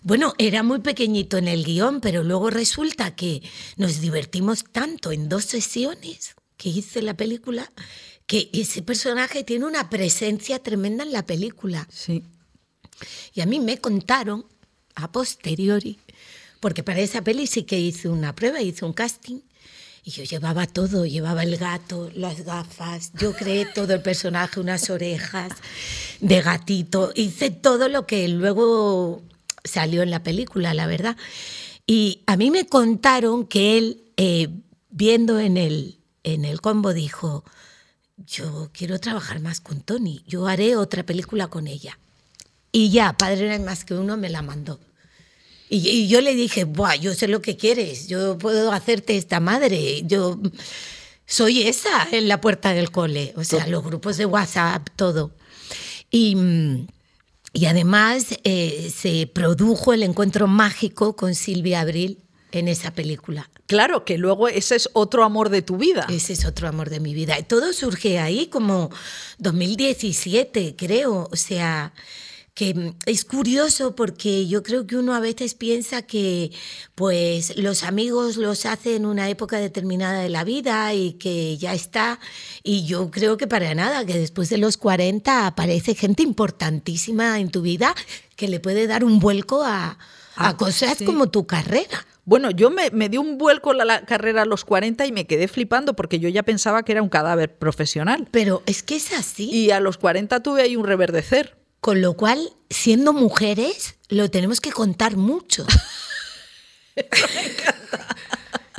Bueno, 0.02 0.34
era 0.38 0.64
muy 0.64 0.80
pequeñito 0.80 1.38
en 1.38 1.48
el 1.48 1.66
guion, 1.66 2.00
pero 2.00 2.24
luego 2.24 2.50
resulta 2.50 3.16
que 3.16 3.44
nos 3.76 4.00
divertimos 4.00 4.64
tanto 4.72 5.12
en 5.12 5.28
dos 5.28 5.46
sesiones 5.46 6.36
que 6.58 6.70
hice 6.70 7.02
la 7.02 7.16
película 7.16 7.72
que 8.26 8.50
ese 8.54 8.82
personaje 8.82 9.44
tiene 9.44 9.66
una 9.66 9.90
presencia 9.90 10.60
tremenda 10.60 11.04
en 11.04 11.12
la 11.12 11.26
película. 11.26 11.88
Sí. 11.92 12.24
Y 13.34 13.42
a 13.42 13.46
mí 13.46 13.60
me 13.60 13.80
contaron, 13.80 14.46
a 14.96 15.12
posteriori, 15.12 15.98
porque 16.60 16.84
para 16.84 17.00
esa 17.00 17.24
peli 17.24 17.48
sí 17.48 17.64
que 17.64 17.80
hice 17.80 18.08
una 18.10 18.36
prueba, 18.36 18.62
hice 18.62 18.86
un 18.86 18.94
casting, 18.94 19.40
y 20.04 20.12
yo 20.12 20.24
llevaba 20.24 20.68
todo, 20.68 21.06
llevaba 21.06 21.44
el 21.44 21.58
gato, 21.58 22.12
las 22.14 22.42
gafas, 22.42 23.12
yo 23.14 23.34
creé 23.34 23.66
todo 23.76 23.94
el 23.94 24.02
personaje, 24.02 24.60
unas 24.60 24.90
orejas 24.90 25.54
de 26.20 26.42
gatito, 26.42 27.12
hice 27.16 27.50
todo 27.50 27.90
lo 27.90 28.06
que 28.06 28.28
luego 28.28 29.24
salió 29.64 30.02
en 30.02 30.12
la 30.12 30.24
película, 30.24 30.74
la 30.74 30.88
verdad. 30.88 31.18
Y 31.86 32.24
a 32.28 32.38
mí 32.38 32.52
me 32.52 32.66
contaron 32.68 33.48
que 33.48 33.78
él, 33.78 34.04
eh, 34.18 34.50
viendo 34.90 35.40
en 35.40 35.58
el, 35.58 36.00
en 36.24 36.46
el 36.46 36.62
combo, 36.62 36.94
dijo, 36.94 37.44
yo 38.18 38.70
quiero 38.74 39.00
trabajar 39.00 39.40
más 39.40 39.60
con 39.62 39.82
Tony, 39.82 40.24
yo 40.28 40.48
haré 40.48 40.76
otra 40.76 41.04
película 41.04 41.48
con 41.48 41.68
ella. 41.68 41.98
Y 42.72 42.92
ya, 42.92 43.14
Padre 43.14 43.48
no 43.48 43.54
hay 43.54 43.60
más 43.60 43.86
que 43.86 43.96
uno 43.96 44.18
me 44.18 44.30
la 44.30 44.42
mandó. 44.42 44.80
Y, 45.70 45.88
y 45.88 46.08
yo 46.08 46.22
le 46.22 46.36
dije, 46.36 46.64
Buah, 46.64 46.96
yo 46.96 47.14
sé 47.14 47.28
lo 47.28 47.42
que 47.42 47.58
quieres, 47.58 48.08
yo 48.08 48.38
puedo 48.38 48.72
hacerte 48.72 49.18
esta 49.18 49.40
madre, 49.40 50.04
yo 50.06 50.40
soy 51.26 51.68
esa 51.68 52.08
en 52.12 52.28
la 52.28 52.42
puerta 52.42 52.74
del 52.74 52.92
cole, 52.92 53.34
o 53.36 53.44
sea, 53.44 53.68
los 53.68 53.84
grupos 53.84 54.18
de 54.18 54.26
WhatsApp, 54.26 54.90
todo. 54.96 55.32
Y, 56.10 56.36
mm, 56.36 56.88
y 57.54 57.66
además 57.66 58.28
eh, 58.44 58.92
se 58.96 59.28
produjo 59.28 59.94
el 59.94 60.04
encuentro 60.04 60.48
mágico 60.48 61.16
con 61.16 61.36
Silvia 61.36 61.82
Abril 61.82 62.20
en 62.52 62.68
esa 62.68 62.92
película. 62.92 63.50
Claro, 63.68 64.06
que 64.06 64.18
luego 64.18 64.48
ese 64.48 64.76
es 64.76 64.90
otro 64.94 65.24
amor 65.24 65.50
de 65.50 65.62
tu 65.62 65.78
vida. 65.78 66.08
Ese 66.10 66.34
es 66.34 66.46
otro 66.46 66.68
amor 66.68 66.90
de 66.90 67.00
mi 67.00 67.14
vida. 67.14 67.38
Y 67.38 67.44
todo 67.44 67.72
surge 67.74 68.20
ahí 68.20 68.48
como 68.48 68.90
2017, 69.38 70.76
creo. 70.76 71.30
O 71.32 71.36
sea, 71.36 71.94
que 72.54 72.74
mm, 72.74 72.96
es 73.06 73.26
curioso 73.26 73.96
porque 73.96 74.48
yo 74.48 74.64
creo 74.64 74.86
que 74.86 74.98
uno 74.98 75.14
a 75.16 75.20
veces 75.20 75.54
piensa 75.54 76.02
que 76.02 76.52
pues 76.96 77.58
los 77.58 77.84
amigos 77.84 78.38
los 78.38 78.66
hace 78.66 78.96
en 78.96 79.06
una 79.06 79.30
época 79.30 79.58
determinada 79.60 80.22
de 80.22 80.30
la 80.30 80.44
vida 80.44 80.94
y 80.94 81.14
que 81.14 81.58
ya 81.58 81.74
está. 81.74 82.20
Y 82.64 82.86
yo 82.86 83.12
creo 83.12 83.38
que 83.38 83.48
para 83.48 83.74
nada, 83.76 84.06
que 84.06 84.18
después 84.18 84.50
de 84.50 84.58
los 84.58 84.78
40 84.78 85.48
aparece 85.48 85.96
gente 85.96 86.24
importantísima 86.24 87.40
en 87.40 87.50
tu 87.50 87.62
vida 87.62 87.96
que 88.36 88.48
le 88.48 88.60
puede 88.60 88.88
dar 88.88 89.04
un 89.04 89.20
vuelco 89.20 89.64
a, 89.64 89.92
a 89.92 89.98
Ah, 90.36 90.58
cosas 90.58 90.98
sí. 90.98 91.06
como 91.06 91.30
tu 91.30 91.46
carrera. 91.46 92.06
Bueno, 92.26 92.52
yo 92.52 92.70
me, 92.70 92.92
me 92.92 93.10
di 93.10 93.18
un 93.18 93.38
vuelco 93.38 93.74
la, 93.74 93.86
la 93.86 94.06
carrera 94.06 94.44
a 94.44 94.46
los 94.46 94.64
40 94.64 95.06
y 95.06 95.12
me 95.12 95.26
quedé 95.26 95.48
flipando 95.48 95.96
porque 95.96 96.20
yo 96.20 96.30
ya 96.30 96.44
pensaba 96.44 96.84
que 96.84 96.92
era 96.92 97.02
un 97.02 97.10
cadáver 97.10 97.58
profesional. 97.58 98.28
Pero 98.32 98.62
es 98.68 98.84
que 98.84 98.96
es 98.98 99.12
así. 99.14 99.50
Y 99.50 99.72
a 99.72 99.80
los 99.80 99.98
40 99.98 100.42
tuve 100.44 100.62
ahí 100.62 100.76
un 100.76 100.86
reverdecer. 100.86 101.59
Con 101.80 102.02
lo 102.02 102.14
cual, 102.16 102.52
siendo 102.70 103.14
mujeres, 103.14 103.96
lo 104.10 104.30
tenemos 104.30 104.60
que 104.62 104.72
contar 104.72 105.16
mucho. 105.16 105.66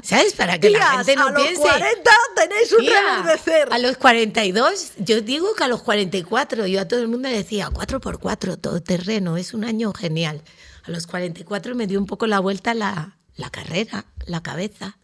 ¿Sabes? 0.03 0.33
Para 0.33 0.59
que 0.59 0.71
la 0.71 0.79
Tías, 0.79 0.97
gente 1.07 1.17
no 1.17 1.27
a 1.29 1.31
los 1.31 1.43
piense. 1.43 1.61
40 1.63 2.11
tenéis 2.35 2.73
un 2.73 2.79
"Tía, 2.81 3.17
reverdecer. 3.23 3.69
A 3.71 3.79
los 3.79 3.97
42, 3.99 4.93
yo 4.99 5.21
digo 5.21 5.55
que 5.55 5.65
a 5.65 5.69
los 5.69 5.83
44, 5.83 6.67
yo 6.67 6.81
a 6.81 6.89
todo 6.89 7.01
el 7.01 7.09
mundo 7.09 7.29
le 7.29 7.37
decía 7.37 7.69
4x4, 7.69 8.59
todo 8.61 8.83
terreno, 8.83 9.37
es 9.37 9.53
un 9.55 9.65
año 9.65 9.93
genial. 9.93 10.43
A 10.85 10.91
los 10.91 11.07
44 11.07 11.75
me 11.75 11.87
dio 11.87 11.99
un 12.01 12.07
poco 12.07 12.27
la 12.27 12.41
vuelta 12.41 12.73
la, 12.75 13.19
la 13.37 13.51
carrera, 13.51 14.07
la 14.25 14.43
cabeza. 14.43 14.97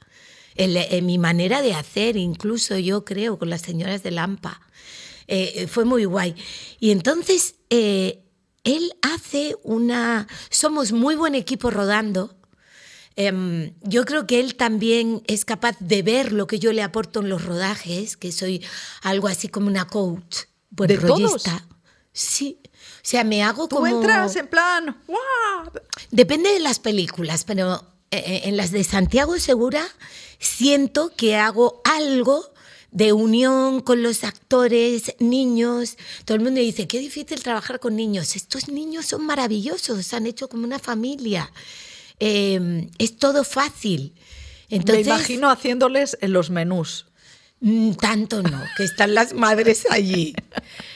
El- 0.54 0.76
eh, 0.78 1.02
mi 1.02 1.18
manera 1.18 1.60
de 1.60 1.74
hacer, 1.74 2.16
incluso 2.16 2.78
yo 2.78 3.04
creo, 3.04 3.38
con 3.38 3.50
las 3.50 3.60
señoras 3.60 4.02
de 4.02 4.10
Lampa. 4.12 4.60
Eh, 5.28 5.66
fue 5.68 5.84
muy 5.84 6.04
guay. 6.04 6.34
Y 6.78 6.90
entonces, 6.90 7.56
eh, 7.70 8.22
él 8.64 8.92
hace 9.02 9.56
una... 9.62 10.26
Somos 10.50 10.92
muy 10.92 11.14
buen 11.14 11.34
equipo 11.34 11.70
rodando. 11.70 12.36
Em, 13.16 13.72
yo 13.82 14.04
creo 14.04 14.26
que 14.26 14.40
él 14.40 14.56
también 14.56 15.22
es 15.26 15.44
capaz 15.44 15.76
de 15.80 16.02
ver 16.02 16.32
lo 16.32 16.46
que 16.46 16.58
yo 16.58 16.72
le 16.72 16.82
aporto 16.82 17.20
en 17.20 17.30
los 17.30 17.44
rodajes, 17.44 18.16
que 18.16 18.30
soy 18.30 18.62
algo 19.02 19.26
así 19.28 19.48
como 19.48 19.68
una 19.68 19.86
coach, 19.86 20.40
buen 20.70 20.88
¿De 20.88 20.98
todos? 20.98 21.44
Sí. 22.12 22.60
O 22.62 23.08
sea, 23.08 23.24
me 23.24 23.42
hago 23.42 23.68
Tú 23.68 23.76
como... 23.76 23.86
entras 23.86 24.36
en 24.36 24.48
plan, 24.48 25.00
¡guau! 25.06 25.70
Depende 26.10 26.52
de 26.52 26.60
las 26.60 26.78
películas, 26.78 27.44
pero 27.44 27.84
eh, 28.10 28.42
en 28.44 28.56
las 28.56 28.70
de 28.70 28.84
Santiago 28.84 29.38
Segura 29.38 29.86
siento 30.38 31.10
que 31.16 31.36
hago 31.36 31.80
algo 31.84 32.52
de 32.96 33.12
unión 33.12 33.82
con 33.82 34.02
los 34.02 34.24
actores, 34.24 35.14
niños. 35.18 35.98
Todo 36.24 36.38
el 36.38 36.42
mundo 36.42 36.62
dice, 36.62 36.88
qué 36.88 36.98
difícil 36.98 37.42
trabajar 37.42 37.78
con 37.78 37.94
niños. 37.94 38.36
Estos 38.36 38.70
niños 38.70 39.04
son 39.04 39.26
maravillosos, 39.26 40.06
se 40.06 40.16
han 40.16 40.26
hecho 40.26 40.48
como 40.48 40.64
una 40.64 40.78
familia. 40.78 41.52
Eh, 42.20 42.88
es 42.96 43.18
todo 43.18 43.44
fácil. 43.44 44.14
Entonces, 44.70 45.06
me 45.06 45.12
imagino 45.12 45.50
haciéndoles 45.50 46.16
en 46.22 46.32
los 46.32 46.48
menús. 46.48 47.04
Mm, 47.60 47.92
Tanto 47.92 48.42
no, 48.42 48.62
que 48.78 48.84
están 48.84 49.14
las 49.14 49.34
madres 49.34 49.86
allí. 49.90 50.34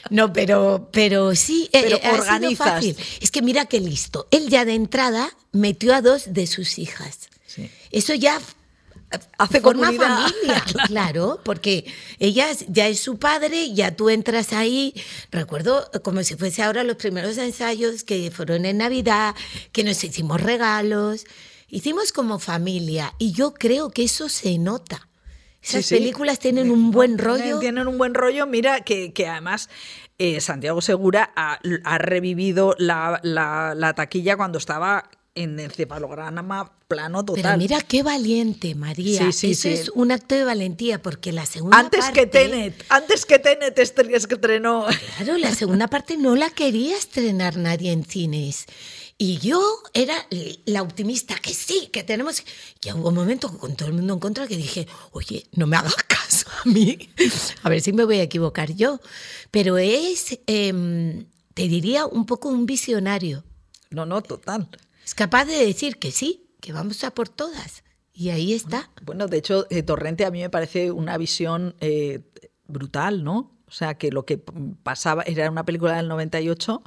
No, 0.08 0.32
pero, 0.32 0.88
pero 0.92 1.34
sí, 1.34 1.68
eh, 1.70 1.82
Pero 1.82 1.96
eh, 1.98 2.00
ha 2.02 2.38
sido 2.38 2.56
fácil. 2.56 2.96
Es 3.20 3.30
que 3.30 3.42
mira 3.42 3.66
qué 3.66 3.78
listo. 3.78 4.26
Él 4.30 4.48
ya 4.48 4.64
de 4.64 4.74
entrada 4.74 5.36
metió 5.52 5.94
a 5.94 6.00
dos 6.00 6.32
de 6.32 6.46
sus 6.46 6.78
hijas. 6.78 7.28
Eso 7.90 8.14
ya 8.14 8.40
hace 9.38 9.60
forma 9.60 9.86
comunidad. 9.88 10.18
familia, 10.28 10.64
claro, 10.86 11.40
porque 11.44 11.92
ella 12.18 12.46
ya 12.68 12.88
es 12.88 13.00
su 13.00 13.18
padre, 13.18 13.72
ya 13.74 13.94
tú 13.96 14.08
entras 14.10 14.52
ahí. 14.52 14.94
Recuerdo 15.30 15.90
como 16.02 16.22
si 16.22 16.36
fuese 16.36 16.62
ahora 16.62 16.84
los 16.84 16.96
primeros 16.96 17.36
ensayos 17.38 18.04
que 18.04 18.30
fueron 18.30 18.64
en 18.66 18.78
Navidad, 18.78 19.34
que 19.72 19.84
nos 19.84 20.02
hicimos 20.04 20.40
regalos, 20.40 21.24
hicimos 21.68 22.12
como 22.12 22.38
familia 22.38 23.14
y 23.18 23.32
yo 23.32 23.54
creo 23.54 23.90
que 23.90 24.04
eso 24.04 24.28
se 24.28 24.58
nota. 24.58 25.08
Esas 25.62 25.84
Sí, 25.84 25.88
sí. 25.90 25.94
películas 25.96 26.38
tienen 26.38 26.70
un 26.70 26.90
buen 26.90 27.18
rollo. 27.18 27.58
Tienen 27.58 27.86
un 27.86 27.98
buen 27.98 28.14
rollo. 28.14 28.46
Mira 28.46 28.80
que, 28.80 29.12
que 29.12 29.26
además 29.28 29.68
eh, 30.18 30.40
Santiago 30.40 30.80
Segura 30.80 31.32
ha, 31.36 31.58
ha 31.84 31.98
revivido 31.98 32.74
la, 32.78 33.20
la- 33.22 33.74
la 33.76 33.92
taquilla 33.94 34.38
cuando 34.38 34.56
estaba 34.56 35.10
en 35.34 35.58
encefalograma 35.60 36.72
plano 36.88 37.24
total. 37.24 37.42
Pero 37.42 37.56
mira 37.56 37.80
qué 37.82 38.02
valiente, 38.02 38.74
María. 38.74 39.30
Sí, 39.30 39.32
sí, 39.32 39.50
Eso 39.52 39.62
sí. 39.62 39.68
es 39.68 39.88
un 39.90 40.10
acto 40.10 40.34
de 40.34 40.44
valentía, 40.44 41.00
porque 41.00 41.32
la 41.32 41.46
segunda 41.46 41.78
antes 41.78 42.00
parte... 42.00 42.20
que 42.20 42.26
Tenet, 42.26 42.84
antes 42.88 43.24
que 43.26 43.38
Tenet 43.38 43.76
estre- 43.78 44.14
estrenó. 44.14 44.86
Claro, 45.16 45.38
la 45.38 45.54
segunda 45.54 45.88
parte 45.88 46.16
no 46.16 46.34
la 46.36 46.50
quería 46.50 46.96
estrenar 46.96 47.56
nadie 47.56 47.92
en 47.92 48.04
cines. 48.04 48.66
Y 49.18 49.38
yo 49.38 49.60
era 49.92 50.14
la 50.64 50.82
optimista, 50.82 51.34
que 51.36 51.52
sí, 51.54 51.90
que 51.92 52.02
tenemos... 52.02 52.42
Ya 52.80 52.94
hubo 52.94 53.10
un 53.10 53.14
momento 53.14 53.56
con 53.58 53.76
todo 53.76 53.88
el 53.88 53.94
mundo 53.94 54.14
en 54.14 54.18
contra 54.20 54.46
que 54.48 54.56
dije, 54.56 54.88
oye, 55.12 55.46
no 55.52 55.66
me 55.66 55.76
hagas 55.76 55.94
caso 56.08 56.48
a 56.64 56.68
mí, 56.68 56.98
a 57.62 57.68
ver 57.68 57.80
si 57.82 57.92
me 57.92 58.04
voy 58.04 58.18
a 58.18 58.22
equivocar 58.22 58.72
yo. 58.74 58.98
Pero 59.50 59.78
es, 59.78 60.38
em, 60.46 61.26
te 61.54 61.68
diría, 61.68 62.06
un 62.06 62.24
poco 62.26 62.48
un 62.48 62.66
visionario. 62.66 63.44
No, 63.90 64.06
no, 64.06 64.22
total. 64.22 64.68
Es 65.10 65.14
capaz 65.16 65.44
de 65.44 65.66
decir 65.66 65.98
que 65.98 66.12
sí, 66.12 66.54
que 66.60 66.72
vamos 66.72 67.02
a 67.02 67.10
por 67.10 67.28
todas. 67.28 67.82
Y 68.12 68.28
ahí 68.28 68.52
está. 68.52 68.90
Bueno, 69.02 69.26
de 69.26 69.38
hecho, 69.38 69.66
eh, 69.68 69.82
Torrente 69.82 70.24
a 70.24 70.30
mí 70.30 70.40
me 70.40 70.50
parece 70.50 70.92
una 70.92 71.18
visión 71.18 71.74
eh, 71.80 72.20
brutal, 72.68 73.24
¿no? 73.24 73.58
O 73.66 73.72
sea, 73.72 73.98
que 73.98 74.12
lo 74.12 74.24
que 74.24 74.40
pasaba 74.84 75.24
era 75.24 75.50
una 75.50 75.64
película 75.64 75.96
del 75.96 76.06
98 76.06 76.84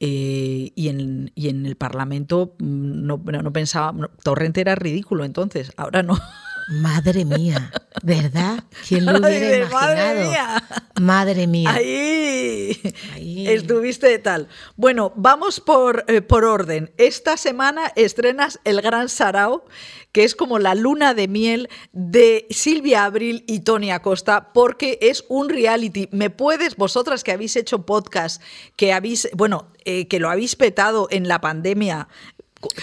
eh, 0.00 0.72
y, 0.74 0.88
en, 0.88 1.30
y 1.36 1.50
en 1.50 1.64
el 1.64 1.76
Parlamento 1.76 2.56
mm, 2.58 3.06
no, 3.06 3.18
no 3.18 3.52
pensaba. 3.52 4.10
Torrente 4.24 4.60
era 4.60 4.74
ridículo 4.74 5.24
entonces, 5.24 5.70
ahora 5.76 6.02
no. 6.02 6.18
Madre 6.68 7.24
mía, 7.24 7.72
¿verdad? 8.02 8.64
¿Quién 8.86 9.06
lo 9.06 9.18
hubiera 9.18 9.56
imaginado? 9.56 9.72
madre 9.72 10.24
mía. 10.24 10.64
Madre 11.00 11.46
mía. 11.46 11.70
Ahí. 11.72 12.80
Ahí. 13.12 13.48
estuviste 13.48 14.06
de 14.08 14.18
tal. 14.18 14.48
Bueno, 14.76 15.12
vamos 15.16 15.60
por, 15.60 16.04
eh, 16.08 16.20
por 16.22 16.44
orden. 16.44 16.92
Esta 16.98 17.36
semana 17.36 17.92
estrenas 17.96 18.60
El 18.64 18.80
Gran 18.80 19.08
Sarao, 19.08 19.64
que 20.12 20.24
es 20.24 20.34
como 20.34 20.58
la 20.58 20.74
luna 20.74 21.14
de 21.14 21.26
miel 21.26 21.68
de 21.92 22.46
Silvia 22.50 23.04
Abril 23.04 23.44
y 23.46 23.60
Tony 23.60 23.90
Acosta, 23.90 24.52
porque 24.52 24.98
es 25.00 25.24
un 25.28 25.48
reality. 25.48 26.08
¿Me 26.12 26.30
puedes, 26.30 26.76
vosotras 26.76 27.24
que 27.24 27.32
habéis 27.32 27.56
hecho 27.56 27.84
podcast, 27.84 28.42
que 28.76 28.92
habéis, 28.92 29.28
bueno, 29.34 29.72
eh, 29.84 30.06
que 30.06 30.20
lo 30.20 30.30
habéis 30.30 30.54
petado 30.54 31.08
en 31.10 31.26
la 31.26 31.40
pandemia, 31.40 32.08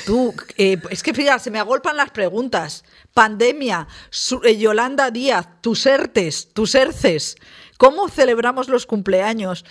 Tú, 0.06 0.34
eh, 0.58 0.78
es 0.90 1.04
que 1.04 1.14
fíjate, 1.14 1.44
se 1.46 1.52
me 1.52 1.60
agolpan 1.60 1.98
las 1.98 2.12
preguntas. 2.12 2.84
Pandemia, 3.14 3.88
su- 4.10 4.42
eh, 4.44 4.58
Yolanda 4.58 5.12
Díaz, 5.12 5.48
tus 5.62 5.86
ERTES, 5.86 6.50
tus 6.54 6.76
ERCES. 6.76 7.36
¿Cómo 7.78 8.10
celebramos 8.10 8.68
los 8.68 8.86
cumpleaños? 8.86 9.64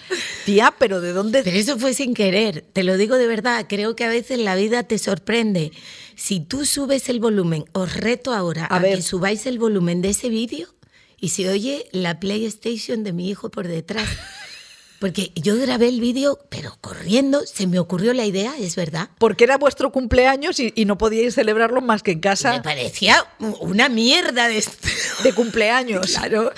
Tía, 0.46 0.74
pero 0.78 1.00
¿de 1.02 1.12
dónde? 1.12 1.42
Pero 1.42 1.56
eso 1.58 1.78
fue 1.78 1.92
sin 1.92 2.14
querer, 2.14 2.62
te 2.72 2.82
lo 2.82 2.96
digo 2.96 3.16
de 3.16 3.26
verdad, 3.26 3.66
creo 3.68 3.94
que 3.96 4.04
a 4.04 4.08
veces 4.08 4.38
la 4.38 4.54
vida 4.56 4.82
te 4.84 4.96
sorprende. 4.98 5.72
Si 6.16 6.40
tú 6.40 6.64
subes 6.64 7.10
el 7.10 7.20
volumen, 7.20 7.66
os 7.72 7.94
reto 7.94 8.32
ahora 8.32 8.64
A 8.64 8.76
a, 8.76 8.78
ver. 8.78 8.96
que 8.96 9.02
subáis 9.02 9.44
el 9.46 9.58
volumen 9.58 10.00
de 10.00 10.08
ese 10.10 10.30
vídeo 10.30 10.68
y 11.20 11.28
se 11.30 11.50
oye 11.50 11.86
la 11.92 12.18
PlayStation 12.18 13.04
de 13.04 13.12
mi 13.12 13.28
hijo 13.28 13.50
por 13.50 13.68
detrás. 13.68 14.08
Porque 14.98 15.30
yo 15.36 15.56
grabé 15.56 15.88
el 15.88 16.00
vídeo, 16.00 16.38
pero 16.48 16.76
corriendo, 16.80 17.46
se 17.46 17.66
me 17.66 17.78
ocurrió 17.78 18.12
la 18.14 18.26
idea, 18.26 18.54
es 18.58 18.74
verdad. 18.74 19.10
Porque 19.18 19.44
era 19.44 19.56
vuestro 19.56 19.92
cumpleaños 19.92 20.58
y, 20.58 20.72
y 20.74 20.86
no 20.86 20.98
podíais 20.98 21.34
celebrarlo 21.34 21.80
más 21.80 22.02
que 22.02 22.12
en 22.12 22.18
Me 22.18 22.22
casa 22.22 22.62
parecía 22.62 23.26
una 23.60 23.88
mierda 23.88 24.48
de 25.22 25.32
cumpleaños. 25.34 26.06
Claro. 26.06 26.52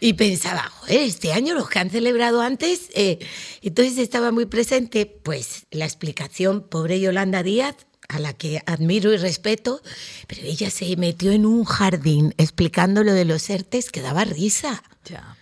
Y 0.00 0.12
pensaba, 0.14 0.62
joder, 0.62 1.02
este 1.02 1.32
año 1.32 1.54
los 1.54 1.68
que 1.68 1.78
han 1.78 1.90
celebrado 1.90 2.40
antes. 2.40 2.88
eh, 2.94 3.18
entonces 3.62 3.98
estaba 3.98 4.30
muy 4.30 4.46
presente, 4.46 5.06
pues, 5.06 5.66
la 5.70 5.84
explicación, 5.84 6.62
pobre 6.68 7.00
Yolanda 7.00 7.42
Díaz, 7.42 7.76
a 8.08 8.18
la 8.18 8.32
que 8.32 8.62
admiro 8.66 9.12
y 9.12 9.16
respeto, 9.16 9.80
pero 10.26 10.42
ella 10.42 10.70
se 10.70 10.96
metió 10.96 11.32
en 11.32 11.46
un 11.46 11.64
jardín 11.64 12.34
explicando 12.36 13.04
lo 13.04 13.12
de 13.12 13.24
los 13.24 13.48
ERTES 13.48 13.90
que 13.90 14.02
daba 14.02 14.24
risa. 14.24 14.82
Ya. 15.04 15.36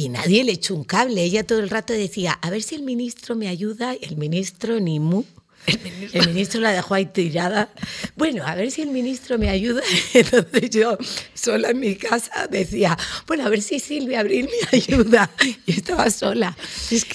Y 0.00 0.08
nadie 0.08 0.44
le 0.44 0.52
echó 0.52 0.74
un 0.74 0.84
cable. 0.84 1.22
Ella 1.22 1.44
todo 1.44 1.58
el 1.58 1.68
rato 1.68 1.92
decía, 1.92 2.32
a 2.40 2.48
ver 2.48 2.62
si 2.62 2.74
el 2.74 2.82
ministro 2.82 3.36
me 3.36 3.48
ayuda. 3.48 3.92
El 4.00 4.16
ministro 4.16 4.80
ni 4.80 4.98
mu. 4.98 5.24
El 5.66 6.26
ministro, 6.26 6.58
la 6.58 6.72
dejó 6.72 6.94
ahí 6.94 7.04
tirada. 7.04 7.68
Bueno, 8.16 8.46
a 8.46 8.54
ver 8.54 8.70
si 8.70 8.80
el 8.80 8.88
ministro 8.88 9.36
me 9.36 9.50
ayuda. 9.50 9.82
Entonces 10.14 10.70
yo, 10.70 10.96
sola 11.34 11.68
en 11.72 11.80
mi 11.80 11.96
casa, 11.96 12.46
decía, 12.46 12.96
bueno, 13.26 13.44
a 13.44 13.50
ver 13.50 13.60
si 13.60 13.78
Silvia 13.78 14.20
Abril 14.20 14.48
me 14.48 14.78
ayuda. 14.78 15.30
Y 15.66 15.72
estaba 15.72 16.08
sola. 16.08 16.56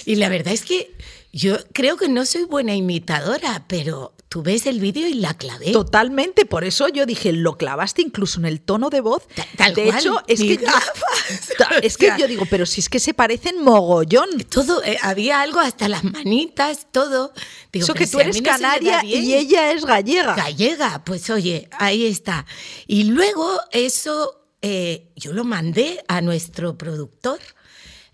Y 0.06 0.17
la 0.17 0.30
verdad 0.30 0.54
es 0.54 0.62
que 0.62 0.93
yo 1.34 1.58
creo 1.74 1.98
que 1.98 2.08
no 2.08 2.24
soy 2.24 2.43
buena 2.43 2.76
imitadora, 2.76 3.65
pero 3.67 4.13
tú 4.36 4.43
ves 4.43 4.65
el 4.65 4.82
vídeo 4.82 5.08
y 5.08 5.13
la 5.13 5.34
clavé. 5.34 5.71
Totalmente, 5.71 6.45
por 6.45 6.65
eso 6.65 6.89
yo 6.89 7.06
dije, 7.06 7.32
lo 7.32 7.58
clavaste 7.58 8.02
incluso 8.02 8.41
en 8.41 8.45
el 8.45 8.60
tono 8.60 8.89
de 8.89 9.00
voz. 9.00 9.26
Ta- 9.34 9.48
tal 9.56 9.74
de 9.74 9.86
cual, 9.86 9.98
hecho, 9.98 10.21
es 10.28 10.41
que. 10.41 10.58
Ta- 11.58 11.78
es 11.82 11.95
que 11.95 12.12
yo 12.19 12.28
digo, 12.28 12.45
pero 12.50 12.65
si 12.65 12.82
es 12.82 12.89
que 12.89 13.00
se 13.00 13.13
parecen 13.13 13.63
mogollón. 13.63 14.28
Todo, 14.50 14.84
eh, 14.84 14.98
había 15.02 15.39
algo, 15.39 15.62
hasta 15.62 15.88
las 15.88 16.04
manitas, 16.04 16.88
todo. 16.91 17.32
Digo, 17.71 17.86
Eso 17.86 17.93
que 17.93 18.08
tú 18.08 18.19
eres 18.19 18.36
no 18.41 18.43
canaria 18.43 19.06
y 19.06 19.36
ella 19.36 19.71
es 19.71 19.86
gallega. 19.86 20.36
Gallega, 20.36 21.02
pues 21.06 21.30
oye, 21.30 21.69
ahí 21.71 22.06
está. 22.06 22.45
Y 22.88 23.06
luego 23.06 23.58
eso 23.71 24.50
eh, 24.62 25.13
yo 25.15 25.32
lo 25.32 25.45
mandé 25.45 26.04
a 26.10 26.19
nuestro 26.19 26.78
productor, 26.78 27.39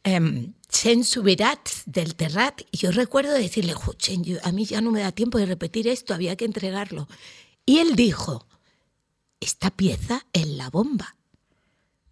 em, 0.04 0.54
Chen 0.72 1.04
Subirat 1.04 1.70
del 1.86 2.16
Terrat, 2.16 2.62
y 2.72 2.78
yo 2.78 2.92
recuerdo 2.92 3.34
decirle, 3.34 3.74
"Jo, 3.74 3.94
Chen, 3.94 4.24
a 4.44 4.52
mí 4.52 4.66
ya 4.66 4.82
no 4.82 4.92
me 4.92 5.02
da 5.02 5.12
tiempo 5.12 5.38
de 5.38 5.46
repetir 5.46 5.88
esto, 5.88 6.14
había 6.14 6.36
que 6.36 6.46
entregarlo. 6.46 7.08
Y 7.66 7.80
él 7.80 7.96
dijo, 7.96 8.48
esta 9.40 9.72
pieza 9.72 10.26
es 10.34 10.48
la 10.48 10.70
bomba. 10.70 11.18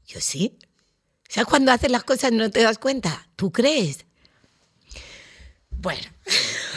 Yo 0.06 0.20
sí. 0.20 0.58
O 1.30 1.32
sea, 1.32 1.46
cuando 1.46 1.72
haces 1.72 1.92
las 1.92 2.04
cosas 2.04 2.32
no 2.32 2.50
te 2.50 2.64
das 2.64 2.80
cuenta. 2.80 3.30
¿Tú 3.36 3.52
crees? 3.52 4.06
Bueno, 5.82 6.04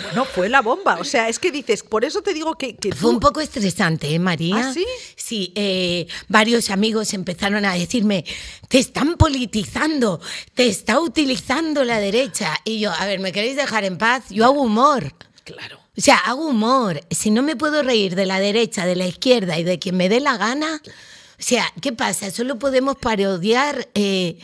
Bueno, 0.05 0.25
fue 0.25 0.49
la 0.49 0.63
bomba. 0.63 0.99
O 1.01 1.05
sea, 1.05 1.29
es 1.29 1.39
que 1.39 1.51
dices, 1.51 1.83
por 1.83 2.05
eso 2.05 2.23
te 2.23 2.33
digo 2.33 2.55
que, 2.55 2.77
que 2.77 2.93
Fue 2.93 3.11
un 3.11 3.19
poco 3.21 3.41
estresante, 3.41 4.15
¿eh, 4.15 4.19
María? 4.19 4.69
¿Ah, 4.69 4.73
sí? 4.73 4.87
Sí, 5.17 5.53
eh, 5.57 6.07
varios 6.29 6.71
amigos 6.71 7.13
empezaron 7.13 7.65
a 7.65 7.75
decirme, 7.75 8.25
te 8.69 8.79
están 8.79 9.17
politizando, 9.17 10.21
te 10.55 10.69
está 10.69 11.01
utilizando 11.01 11.85
la 11.85 11.99
derecha. 11.99 12.55
Y 12.65 12.79
yo, 12.81 12.93
a 12.93 13.07
ver, 13.07 13.19
¿me 13.21 13.33
queréis 13.33 13.57
dejar 13.57 13.85
en 13.85 13.99
paz? 13.99 14.25
Yo 14.31 14.45
hago 14.45 14.63
humor. 14.63 15.13
Claro. 15.45 15.79
O 15.97 16.01
sea, 16.01 16.17
hago 16.19 16.47
humor. 16.47 17.01
Si 17.11 17.31
no 17.31 17.43
me 17.43 17.57
puedo 17.57 17.83
reír 17.83 18.15
de 18.15 18.27
la 18.27 18.39
derecha, 18.41 18.87
de 18.87 18.97
la 18.97 19.07
izquierda 19.07 19.59
y 19.59 19.65
de 19.65 19.79
quien 19.79 19.97
me 19.97 20.09
dé 20.09 20.21
la 20.21 20.37
gana, 20.37 20.81
o 20.85 21.43
sea, 21.43 21.67
¿qué 21.81 21.93
pasa? 21.93 22.31
Solo 22.31 22.59
podemos 22.59 22.97
parodiar. 22.97 23.89
eh, 23.95 24.39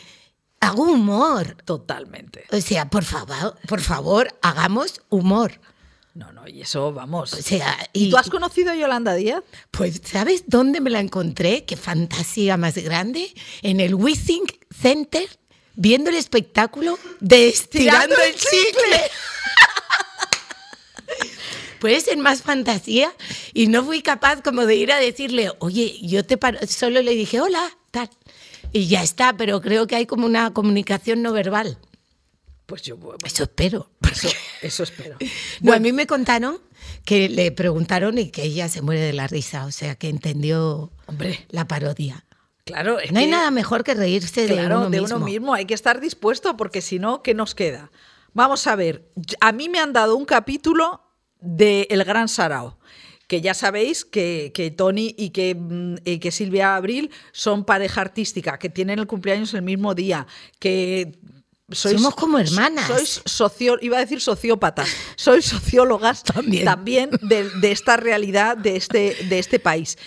hago 0.59 0.83
humor. 0.83 1.57
Totalmente. 1.65 2.45
O 2.51 2.61
sea, 2.61 2.89
por 2.89 3.03
favor, 3.03 3.57
por 3.67 3.81
favor, 3.81 4.33
hagamos 4.41 5.01
humor. 5.09 5.59
No, 6.15 6.31
no, 6.33 6.47
y 6.47 6.61
eso, 6.61 6.91
vamos. 6.91 7.33
O 7.33 7.41
sea, 7.41 7.77
¿Y 7.93 8.09
tú 8.09 8.17
has 8.17 8.29
conocido 8.29 8.71
a 8.71 8.75
Yolanda 8.75 9.13
Díaz? 9.13 9.43
Pues, 9.71 10.01
¿sabes 10.03 10.43
dónde 10.47 10.81
me 10.81 10.89
la 10.89 10.99
encontré? 10.99 11.65
Qué 11.65 11.77
fantasía 11.77 12.57
más 12.57 12.75
grande. 12.75 13.33
En 13.61 13.79
el 13.79 13.95
Withing 13.95 14.45
Center, 14.69 15.29
viendo 15.75 16.09
el 16.09 16.17
espectáculo 16.17 16.99
de 17.21 17.47
Estirando 17.47 18.15
Tirando 18.15 18.23
el 18.23 18.31
el 18.31 18.35
Chicle. 18.35 19.11
Puede 21.79 22.01
ser 22.01 22.17
más 22.17 22.41
fantasía. 22.41 23.13
Y 23.53 23.67
no 23.67 23.85
fui 23.85 24.01
capaz 24.01 24.41
como 24.41 24.65
de 24.65 24.75
ir 24.75 24.91
a 24.91 24.97
decirle, 24.97 25.51
oye, 25.59 25.99
yo 26.01 26.25
te 26.25 26.37
paro. 26.37 26.59
Solo 26.67 27.01
le 27.01 27.11
dije, 27.11 27.39
hola, 27.39 27.77
tal. 27.91 28.09
Y 28.71 28.87
ya 28.87 29.01
está, 29.03 29.33
pero 29.35 29.61
creo 29.61 29.87
que 29.87 29.95
hay 29.95 30.05
como 30.05 30.25
una 30.25 30.51
comunicación 30.53 31.21
no 31.21 31.33
verbal. 31.33 31.77
Pues 32.65 32.83
yo, 32.83 32.97
bueno, 32.97 33.17
Eso 33.25 33.43
espero. 33.43 33.89
eso, 34.11 34.27
eso 34.61 34.83
espero. 34.83 35.17
No, 35.61 35.73
a 35.73 35.79
mí 35.79 35.91
me 35.91 36.05
contaron 36.05 36.57
que 37.03 37.27
le 37.29 37.51
preguntaron 37.51 38.17
y 38.19 38.29
que 38.29 38.43
ella 38.43 38.69
se 38.69 38.81
muere 38.81 39.01
de 39.01 39.13
la 39.13 39.27
risa, 39.27 39.65
o 39.65 39.71
sea, 39.71 39.95
que 39.95 40.07
entendió 40.09 40.91
Hombre. 41.07 41.45
la 41.49 41.67
parodia. 41.67 42.25
Claro, 42.65 42.99
es 42.99 43.11
No 43.11 43.19
hay 43.19 43.25
que- 43.25 43.31
nada 43.31 43.49
mejor 43.49 43.83
que 43.83 43.95
reírse 43.95 44.45
de, 44.45 44.53
Claro, 44.53 44.77
uno, 44.81 44.89
de 44.91 45.01
mismo. 45.01 45.15
uno 45.17 45.25
mismo. 45.25 45.53
Hay 45.55 45.65
que 45.65 45.73
estar 45.73 45.99
dispuesto 45.99 46.55
porque 46.55 46.81
si 46.81 46.99
no, 46.99 47.23
¿qué 47.23 47.33
nos 47.33 47.55
queda? 47.55 47.91
Vamos 48.33 48.67
a 48.67 48.75
ver. 48.75 49.09
A 49.41 49.51
mí 49.51 49.69
me 49.69 49.79
han 49.79 49.91
dado 49.91 50.15
un 50.15 50.25
capítulo 50.25 51.01
de 51.41 51.87
El 51.89 52.03
Gran 52.03 52.29
Sarao 52.29 52.77
que 53.29 53.41
ya 53.41 53.53
sabéis 53.53 54.05
que, 54.05 54.51
que 54.55 54.71
Tony 54.71 55.13
y 55.15 55.29
que, 55.29 55.53
mm, 55.53 55.97
y 56.03 56.17
que 56.17 56.31
Silvia 56.31 56.75
Abril 56.75 57.11
son 57.31 57.63
pareja 57.63 58.01
artística, 58.01 58.57
que 58.57 58.69
tienen 58.69 58.97
el 58.97 59.05
cumpleaños 59.05 59.53
el 59.53 59.61
mismo 59.61 59.93
día, 59.93 60.25
que 60.57 61.19
sois, 61.71 62.01
Somos 62.01 62.15
como 62.15 62.39
hermanas. 62.39 62.87
Sois 62.87 63.21
socio, 63.25 63.77
iba 63.81 63.97
a 63.97 63.99
decir 63.99 64.19
sociópatas, 64.19 64.89
sois 65.15 65.45
sociólogas 65.45 66.23
También. 66.33 66.65
también 66.65 67.09
de, 67.21 67.47
de 67.51 67.71
esta 67.71 67.97
realidad 67.97 68.57
de 68.57 68.75
este, 68.75 69.15
de 69.29 69.37
este 69.37 69.59
país. 69.59 69.99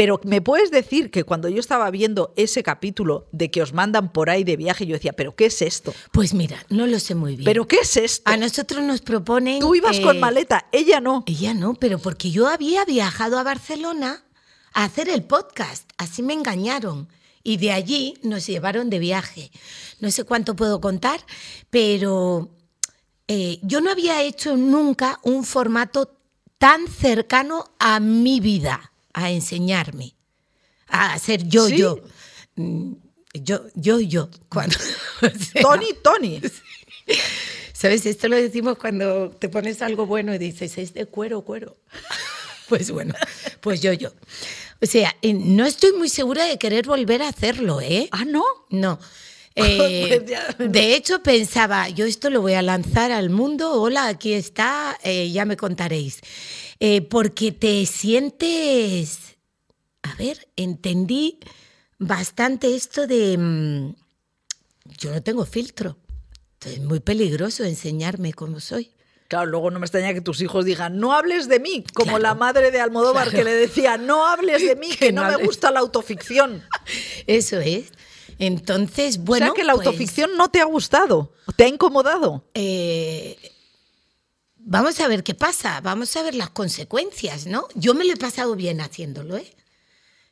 Pero 0.00 0.18
me 0.24 0.40
puedes 0.40 0.70
decir 0.70 1.10
que 1.10 1.24
cuando 1.24 1.50
yo 1.50 1.60
estaba 1.60 1.90
viendo 1.90 2.32
ese 2.34 2.62
capítulo 2.62 3.28
de 3.32 3.50
que 3.50 3.60
os 3.60 3.74
mandan 3.74 4.10
por 4.14 4.30
ahí 4.30 4.44
de 4.44 4.56
viaje, 4.56 4.86
yo 4.86 4.94
decía, 4.94 5.12
¿pero 5.12 5.36
qué 5.36 5.44
es 5.44 5.60
esto? 5.60 5.92
Pues 6.10 6.32
mira, 6.32 6.64
no 6.70 6.86
lo 6.86 6.98
sé 6.98 7.14
muy 7.14 7.36
bien. 7.36 7.44
¿Pero 7.44 7.68
qué 7.68 7.80
es 7.82 7.98
esto? 7.98 8.22
a 8.30 8.38
nosotros 8.38 8.82
nos 8.82 9.02
proponen. 9.02 9.60
Tú 9.60 9.74
ibas 9.74 9.98
eh, 9.98 10.00
con 10.00 10.18
maleta, 10.18 10.64
ella 10.72 11.02
no. 11.02 11.22
Ella 11.26 11.52
no, 11.52 11.74
pero 11.74 11.98
porque 11.98 12.30
yo 12.30 12.48
había 12.48 12.86
viajado 12.86 13.38
a 13.38 13.42
Barcelona 13.42 14.24
a 14.72 14.84
hacer 14.84 15.10
el 15.10 15.22
podcast. 15.22 15.90
Así 15.98 16.22
me 16.22 16.32
engañaron. 16.32 17.10
Y 17.42 17.58
de 17.58 17.72
allí 17.72 18.14
nos 18.22 18.46
llevaron 18.46 18.88
de 18.88 19.00
viaje. 19.00 19.50
No 20.00 20.10
sé 20.10 20.24
cuánto 20.24 20.56
puedo 20.56 20.80
contar, 20.80 21.20
pero 21.68 22.48
eh, 23.28 23.58
yo 23.60 23.82
no 23.82 23.90
había 23.90 24.22
hecho 24.22 24.56
nunca 24.56 25.20
un 25.24 25.44
formato 25.44 26.16
tan 26.56 26.88
cercano 26.88 27.64
a 27.78 28.00
mi 28.00 28.40
vida, 28.40 28.89
a 29.12 29.30
enseñarme, 29.30 30.14
a 30.88 31.18
ser 31.18 31.44
yo, 31.46 31.66
¿Sí? 31.66 31.76
yo. 31.78 31.98
Mm, 32.56 32.94
Yo, 33.34 33.62
yo, 33.74 34.00
yo. 34.00 34.28
Cuando, 34.48 34.76
o 35.22 35.28
sea, 35.38 35.62
Tony, 35.62 35.86
Tony. 36.02 36.40
¿Sabes? 37.72 38.04
Esto 38.04 38.28
lo 38.28 38.36
decimos 38.36 38.76
cuando 38.76 39.30
te 39.30 39.48
pones 39.48 39.80
algo 39.82 40.04
bueno 40.06 40.34
y 40.34 40.38
dices, 40.38 40.76
es 40.78 40.92
de 40.94 41.06
cuero, 41.06 41.42
cuero. 41.42 41.76
Pues 42.68 42.92
bueno, 42.92 43.14
pues 43.62 43.80
yo, 43.80 43.92
yo. 43.92 44.12
O 44.80 44.86
sea, 44.86 45.16
eh, 45.22 45.32
no 45.32 45.66
estoy 45.66 45.92
muy 45.94 46.08
segura 46.08 46.44
de 46.44 46.56
querer 46.56 46.86
volver 46.86 47.20
a 47.20 47.28
hacerlo, 47.28 47.80
¿eh? 47.80 48.08
Ah, 48.12 48.24
no. 48.24 48.44
No. 48.68 49.00
Eh, 49.56 50.20
Pues 50.20 50.30
ya. 50.30 50.54
de 50.58 50.94
hecho, 50.94 51.22
pensaba, 51.22 51.88
yo 51.88 52.06
esto 52.06 52.30
lo 52.30 52.40
voy 52.40 52.54
a 52.54 52.62
lanzar 52.62 53.10
al 53.12 53.30
mundo. 53.30 53.72
Hola, 53.82 54.06
aquí 54.06 54.32
está, 54.32 54.96
eh, 55.02 55.30
ya 55.32 55.44
me 55.44 55.56
contaréis. 55.56 56.20
Eh, 56.78 57.02
porque 57.02 57.50
te 57.52 57.84
sientes. 57.86 59.36
A 60.02 60.14
ver, 60.14 60.48
entendí 60.56 61.38
bastante 61.98 62.74
esto 62.74 63.06
de. 63.06 63.36
mm, 63.38 63.94
Yo 64.98 65.10
no 65.12 65.22
tengo 65.22 65.44
filtro. 65.44 65.96
Es 66.64 66.80
muy 66.80 67.00
peligroso 67.00 67.64
enseñarme 67.64 68.32
cómo 68.32 68.60
soy. 68.60 68.92
Claro, 69.28 69.46
luego 69.46 69.70
no 69.70 69.78
me 69.78 69.86
extraña 69.86 70.12
que 70.14 70.20
tus 70.20 70.40
hijos 70.42 70.64
digan, 70.64 70.98
no 70.98 71.12
hables 71.12 71.48
de 71.48 71.60
mí, 71.60 71.84
como 71.94 72.10
Claro. 72.18 72.22
la 72.22 72.34
madre 72.34 72.70
de 72.70 72.80
Almodóvar 72.80 73.28
Claro. 73.30 73.38
que 73.38 73.44
le 73.44 73.54
decía, 73.54 73.96
no 73.96 74.26
hables 74.26 74.60
de 74.66 74.74
mí, 74.76 74.88
que, 74.90 74.96
Que 75.06 75.12
no, 75.12 75.24
no 75.30 75.38
me 75.38 75.44
gusta 75.44 75.70
la 75.70 75.80
autoficción. 75.80 76.62
Eso 77.26 77.60
es. 77.60 77.92
Entonces, 78.40 79.18
bueno. 79.18 79.46
o 79.46 79.48
sea 79.48 79.54
que 79.54 79.64
la 79.64 79.74
pues, 79.74 79.86
autoficción 79.86 80.30
no 80.36 80.48
te 80.50 80.60
ha 80.60 80.64
gustado, 80.64 81.32
te 81.56 81.64
ha 81.64 81.68
incomodado. 81.68 82.44
eh, 82.54 83.38
vamos 84.56 84.98
a 85.00 85.08
ver 85.08 85.22
qué 85.22 85.34
pasa, 85.34 85.80
vamos 85.82 86.14
a 86.16 86.22
ver 86.22 86.34
las 86.34 86.50
consecuencias, 86.50 87.46
¿no? 87.46 87.66
Yo 87.74 87.94
me 87.94 88.04
lo 88.04 88.12
he 88.12 88.16
pasado 88.16 88.54
bien 88.56 88.80
haciéndolo, 88.80 89.36
¿eh? 89.36 89.54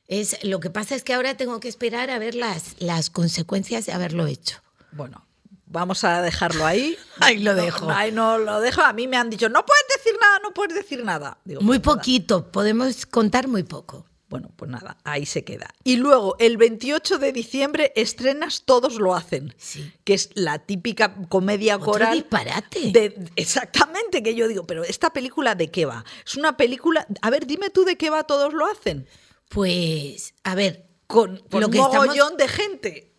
Es, 0.07 0.43
lo 0.43 0.59
que 0.61 0.71
pasa 0.71 0.95
es 0.95 1.05
que 1.05 1.13
ahora 1.13 1.37
tengo 1.37 1.61
que 1.61 1.69
esperar 1.69 2.11
a 2.11 2.19
ver 2.19 2.35
las, 2.35 2.77
las 2.79 3.11
consecuencias 3.11 3.85
de 3.85 3.93
haberlo 3.93 4.27
hecho. 4.27 4.57
Bueno, 4.93 5.27
vamos 5.67 6.03
a 6.05 6.23
dejarlo 6.23 6.65
ahí. 6.65 6.97
Ahí 7.21 7.39
lo 7.41 7.53
No, 7.55 7.63
dejo. 7.63 7.91
ahí 7.91 8.11
no 8.11 8.39
lo 8.39 8.61
dejo. 8.63 8.81
A 8.81 8.95
mí 8.95 9.07
me 9.07 9.19
han 9.19 9.29
dicho, 9.29 9.51
no 9.51 9.67
puedes 9.67 9.85
decir 9.99 10.19
nada, 10.19 10.39
no 10.43 10.55
puedes 10.55 10.75
decir 10.75 11.05
nada. 11.05 11.37
Digo, 11.45 11.61
Muy 11.61 11.79
pues 11.79 11.87
nada. 11.95 11.99
poquito, 11.99 12.51
podemos 12.51 13.05
contar 13.05 13.49
muy 13.49 13.65
poco. 13.65 14.07
Bueno, 14.29 14.51
pues 14.57 14.71
nada, 14.71 14.99
ahí 15.05 15.25
se 15.25 15.43
queda. 15.43 15.75
Y 15.85 15.97
luego, 15.97 16.37
el 16.39 16.59
28 16.59 17.19
de 17.19 17.33
diciembre 17.33 17.93
estrenas 17.97 18.63
Todos 18.67 18.97
lo 18.97 19.15
hacen, 19.15 19.55
Sí. 19.57 19.91
que 20.05 20.13
es 20.15 20.31
la 20.35 20.59
típica 20.59 21.15
comedia 21.31 21.79
coral. 21.79 22.13
disparate. 22.15 22.91
de- 22.93 23.31
exactamente, 23.37 24.23
que 24.23 24.35
yo 24.35 24.47
digo, 24.49 24.65
pero 24.67 24.85
¿esta 24.85 25.11
película 25.15 25.55
de 25.55 25.71
qué 25.71 25.87
va? 25.87 26.05
Es 26.27 26.37
una 26.37 26.57
película. 26.59 27.07
A 27.23 27.31
ver, 27.31 27.47
dime 27.47 27.71
tú 27.71 27.85
de 27.85 27.97
qué 27.97 28.11
va 28.11 28.25
Todos 28.25 28.53
lo 28.53 28.67
hacen. 28.67 29.07
Pues, 29.49 30.35
a 30.45 30.55
ver, 30.55 30.85
Con, 31.07 31.43
Lo 31.51 31.67
un 31.69 31.73
que 31.73 31.79
estamos- 31.79 31.97
mogollón 32.07 32.37
de 32.37 32.49
gente. 32.49 33.15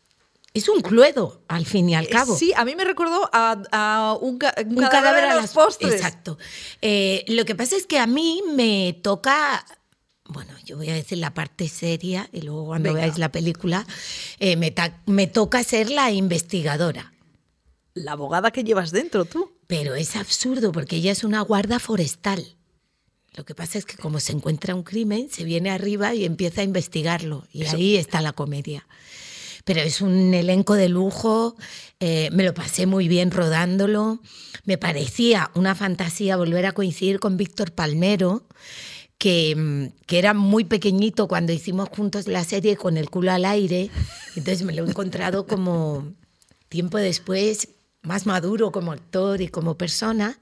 es 0.54 0.70
un 0.70 0.82
cluedo, 0.82 1.42
al 1.48 1.66
fin 1.66 1.90
y 1.90 1.96
al 1.96 2.06
Eh, 2.06 2.10
cabo. 2.10 2.36
Sí, 2.38 2.54
a 2.56 2.64
mí 2.64 2.76
me 2.76 2.84
recordó 2.84 3.28
a, 3.34 3.60
a 3.72 4.16
un, 4.22 4.38
ca- 4.38 4.54
un 4.64 4.78
un 4.78 4.88
cadáver, 4.88 5.24
a 5.24 5.34
los 5.34 5.42
las- 5.44 5.54
postres. 5.54 5.94
Exacto. 5.96 6.38
Eh, 6.84 7.26
lo 7.30 7.46
que 7.46 7.56
pasa 7.56 7.76
es 7.76 7.88
que 7.88 7.98
a 7.98 8.06
mí 8.06 8.44
me 8.54 8.94
toca. 9.02 9.66
Bueno, 10.30 10.54
yo 10.64 10.78
voy 10.78 10.90
a 10.90 10.94
decir 10.94 11.18
la 11.18 11.34
parte 11.34 11.68
seria 11.68 12.30
y 12.32 12.42
luego 12.42 12.68
cuando 12.68 12.90
Venga. 12.90 13.02
veáis 13.02 13.18
la 13.18 13.32
película, 13.32 13.86
eh, 14.40 14.56
me, 14.56 14.74
me 15.08 15.28
toca 15.28 15.64
ser 15.64 15.90
la 15.90 16.12
investigadora. 16.12 17.14
La 17.96 18.12
abogada 18.12 18.52
que 18.52 18.64
llevas 18.64 18.92
dentro 18.92 19.26
tú. 19.26 19.52
Pero 19.66 19.96
es 19.96 20.16
absurdo 20.16 20.72
porque 20.72 20.98
ella 20.98 21.12
es 21.12 21.24
una 21.24 21.42
guarda 21.42 21.80
forestal. 21.80 22.56
Lo 23.36 23.44
que 23.44 23.56
pasa 23.56 23.78
es 23.78 23.86
que 23.86 23.98
como 23.98 24.20
se 24.20 24.32
encuentra 24.32 24.76
un 24.76 24.84
crimen, 24.84 25.30
se 25.32 25.44
viene 25.44 25.72
arriba 25.72 26.14
y 26.14 26.26
empieza 26.26 26.62
a 26.62 26.64
investigarlo. 26.64 27.48
Y 27.52 27.66
ahí 27.66 27.96
está 27.96 28.22
la 28.22 28.34
comedia. 28.34 28.88
Pero 29.66 29.82
es 29.82 30.02
un 30.02 30.34
elenco 30.34 30.76
de 30.76 30.90
lujo, 30.90 31.56
eh, 32.00 32.30
me 32.32 32.44
lo 32.44 32.54
pasé 32.54 32.86
muy 32.86 33.08
bien 33.08 33.32
rodándolo. 33.32 34.20
Me 34.66 34.78
parecía 34.78 35.52
una 35.56 35.76
fantasía 35.76 36.38
volver 36.38 36.66
a 36.66 36.72
coincidir 36.72 37.20
con 37.20 37.38
Víctor 37.38 37.72
Palmero, 37.72 38.44
que, 39.20 39.56
mm, 39.56 40.06
que 40.08 40.18
era 40.18 40.34
muy 40.34 40.64
pequeñito 40.64 41.28
cuando 41.28 41.54
hicimos 41.54 41.90
juntos 41.90 42.28
la 42.28 42.44
serie 42.44 42.76
con 42.76 42.98
el 42.98 43.12
culo 43.12 43.32
al 43.32 43.46
aire. 43.46 43.92
Entonces 44.36 44.64
me 44.64 44.74
lo 44.74 44.84
he 44.84 44.90
encontrado 44.90 45.46
como 45.46 46.08
tiempo 46.70 46.98
después 46.98 47.68
más 48.02 48.26
maduro 48.26 48.72
como 48.72 48.92
actor 48.92 49.42
y 49.42 49.50
como 49.50 49.78
persona. 49.78 50.40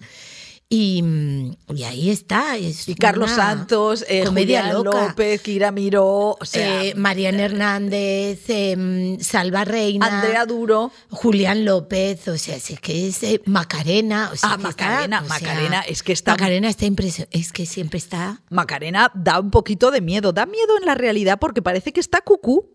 Y, 0.70 1.02
mm, 1.02 1.56
y 1.76 1.84
ahí 1.84 2.10
está. 2.10 2.58
Es 2.58 2.90
Y 2.90 2.96
Carlos 2.96 3.32
Santos, 3.32 4.04
eh, 4.10 4.26
comedia 4.26 4.74
loca. 4.74 5.08
López, 5.08 5.42
Kira 5.42 5.72
Miró, 5.72 6.32
o 6.38 6.46
sea, 6.46 6.84
Eh, 6.84 6.94
Mariana 6.96 7.46
Hernández, 7.46 8.42
eh, 8.50 9.18
Salva 9.22 9.64
Reina, 9.64 10.08
Andrea 10.22 10.46
Duro. 10.46 10.92
Julián 11.10 11.64
López, 11.64 12.28
o 12.28 12.38
sea, 12.38 12.58
es 12.58 12.78
que 12.82 13.08
es 13.08 13.24
eh, 13.24 13.42
Macarena. 13.46 14.30
O 14.34 14.36
sea, 14.36 14.52
Ah, 14.54 14.58
Macarena, 14.58 15.20
está, 15.22 15.36
o 15.36 15.40
sea, 15.40 15.48
Macarena, 15.48 15.82
es 15.84 16.04
que 16.04 16.12
está- 16.12 16.32
Macarena 16.32 16.68
está 16.68 16.86
impresionante, 16.86 17.38
es 17.40 17.54
que 17.54 17.66
siempre 17.66 17.98
está. 17.98 18.42
Macarena 18.50 19.10
da 19.16 19.40
un 19.40 19.52
poquito 19.52 19.90
de 19.90 20.02
miedo. 20.02 20.34
Da 20.34 20.46
miedo 20.46 20.78
en 20.78 20.86
la 20.86 20.96
realidad 20.96 21.40
porque 21.40 21.62
parece 21.62 21.94
que 21.94 22.02
está 22.02 22.20
cucú. 22.20 22.70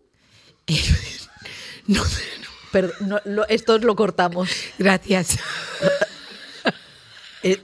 no, 1.87 2.01
no, 3.01 3.19
lo- 3.25 3.47
esto 3.49 3.77
lo 3.77 3.95
cortamos. 3.95 4.49
gracias. 4.79 5.37
Eh, 7.43 7.61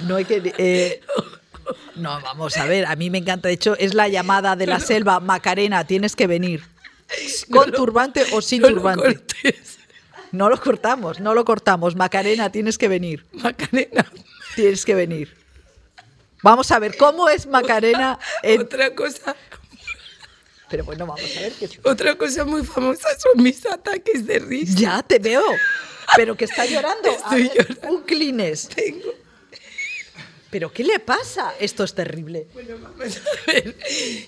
no 0.00 0.16
hay 0.16 0.24
que. 0.24 0.52
eh, 0.58 1.00
no, 1.96 2.20
vamos 2.20 2.56
a 2.56 2.64
ver. 2.66 2.86
A 2.86 2.96
mí 2.96 3.10
me 3.10 3.18
encanta. 3.18 3.48
De 3.48 3.54
hecho, 3.54 3.76
es 3.78 3.94
la 3.94 4.08
llamada 4.08 4.56
de 4.56 4.66
la 4.66 4.80
selva. 4.80 5.20
Macarena, 5.20 5.86
tienes 5.86 6.16
que 6.16 6.26
venir. 6.26 6.64
Con 7.50 7.70
turbante 7.72 8.24
o 8.32 8.40
sin 8.42 8.62
No 8.62 8.68
turbante. 8.68 9.24
No 10.32 10.48
lo 10.48 10.58
cortamos, 10.58 11.20
no 11.20 11.34
lo 11.34 11.44
cortamos. 11.44 11.94
Macarena, 11.94 12.50
tienes 12.50 12.78
que 12.78 12.88
venir. 12.88 13.26
Macarena. 13.32 14.06
Tienes 14.56 14.84
que 14.84 14.94
venir. 14.94 15.36
Vamos 16.42 16.70
a 16.72 16.78
ver 16.78 16.96
cómo 16.96 17.28
es 17.28 17.46
Macarena. 17.46 18.18
en- 18.42 18.62
Otra 18.62 18.94
cosa, 18.94 19.36
Pero 20.72 20.84
bueno, 20.84 21.06
vamos 21.06 21.20
a 21.36 21.40
ver. 21.40 21.52
qué- 21.52 21.68
otra 21.84 22.16
cosa 22.16 22.44
muy 22.44 22.64
famosa 22.64 23.06
son 23.20 23.40
mis 23.42 23.64
ataques 23.66 24.26
de 24.26 24.38
risa. 24.40 24.74
Ya 24.76 25.02
te 25.02 25.18
veo. 25.20 25.44
Pero 26.16 26.36
que 26.36 26.46
está 26.46 26.64
llorando. 26.66 27.10
Estoy 27.10 27.42
ver, 27.48 27.52
llorando. 27.68 27.88
Un 27.96 28.02
Kleenex. 28.02 28.68
Tengo. 28.68 29.12
¿Pero 30.50 30.72
qué 30.72 30.82
le 30.84 30.98
pasa? 30.98 31.54
Esto 31.60 31.84
es 31.84 31.94
terrible. 31.94 32.46
Bueno, 32.52 32.76
vamos 32.82 33.16
a 33.16 33.50
ver. 33.52 33.76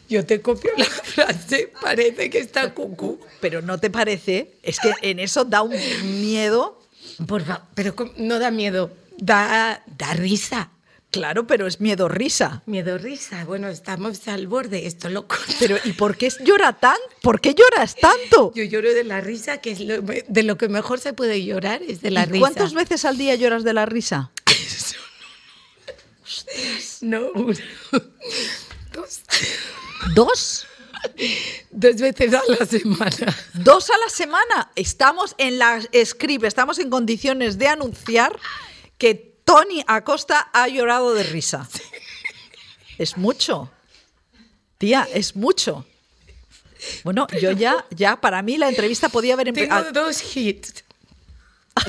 Yo 0.09 0.24
te 0.24 0.40
copio 0.40 0.70
la 0.76 0.85
frase, 0.87 1.70
parece 1.83 2.30
que 2.30 2.38
está 2.38 2.72
cucú. 2.72 3.20
Pero 3.40 3.61
no 3.61 3.78
te 3.78 3.90
parece, 3.90 4.52
es 4.62 4.78
que 4.80 4.92
en 5.02 5.18
eso 5.20 5.44
da 5.44 5.61
un 5.62 5.74
miedo. 6.20 6.80
Por 7.26 7.42
favor, 7.44 7.62
pero 7.74 7.94
no 8.16 8.38
da 8.38 8.50
miedo, 8.50 8.90
da, 9.18 9.83
da 9.98 10.14
risa. 10.14 10.70
Claro, 11.14 11.46
pero 11.46 11.66
es 11.66 11.81
miedo 11.81 12.09
risa. 12.09 12.62
Miedo 12.66 12.98
risa. 12.98 13.44
Bueno, 13.44 13.68
estamos 13.68 14.27
al 14.29 14.48
borde, 14.48 14.87
esto 14.87 15.09
loco. 15.09 15.37
Pero 15.61 15.77
¿y 15.85 15.92
por 15.92 16.16
qué 16.16 16.29
llora 16.43 16.72
tan? 16.72 16.97
¿Por 17.22 17.41
qué 17.41 17.55
lloras 17.55 17.95
tanto? 17.95 18.53
Yo 18.55 18.64
lloro 18.64 18.93
de 18.93 19.05
la 19.05 19.20
risa, 19.20 19.59
que 19.61 19.70
es 19.70 19.80
lo- 19.80 20.03
de 20.03 20.43
lo 20.43 20.59
que 20.59 20.68
mejor 20.68 20.99
se 20.99 21.12
puede 21.12 21.45
llorar, 21.45 21.82
es 21.82 22.03
de 22.03 22.11
la 22.11 22.22
¿Y 22.24 22.26
risa. 22.26 22.41
¿Cuántas 22.41 22.74
veces 22.74 23.05
al 23.05 23.16
día 23.16 23.34
lloras 23.36 23.62
de 23.64 23.74
la 23.74 23.86
risa? 23.86 24.30
No, 27.01 27.28
uno, 27.34 27.55
dos, 28.93 29.20
¿Dos? 30.14 30.66
dos 31.70 31.97
veces 31.97 32.32
a 32.32 32.43
la 32.59 32.64
semana. 32.64 33.36
Dos 33.53 33.91
a 33.91 33.99
la 33.99 34.09
semana. 34.09 34.70
Estamos 34.74 35.34
en 35.39 35.59
la 35.59 35.80
script, 36.05 36.45
estamos 36.45 36.78
en 36.78 36.89
condiciones 36.89 37.59
de 37.59 37.68
anunciar 37.68 38.39
que 38.97 39.34
Tony 39.45 39.84
Acosta 39.86 40.49
ha 40.53 40.68
llorado 40.68 41.14
de 41.14 41.22
risa. 41.22 41.68
Es 42.99 43.16
mucho. 43.16 43.70
Tía, 44.78 45.07
es 45.12 45.36
mucho. 45.36 45.84
Bueno, 47.03 47.26
yo 47.40 47.53
ya, 47.53 47.84
ya, 47.90 48.20
para 48.20 48.42
mí 48.42 48.59
la 48.59 48.68
entrevista 48.68 49.09
podía 49.09 49.34
haber 49.34 49.53
Tengo 49.53 49.61
empezado. 49.74 50.05
dos 50.07 50.36
hits. 50.36 50.84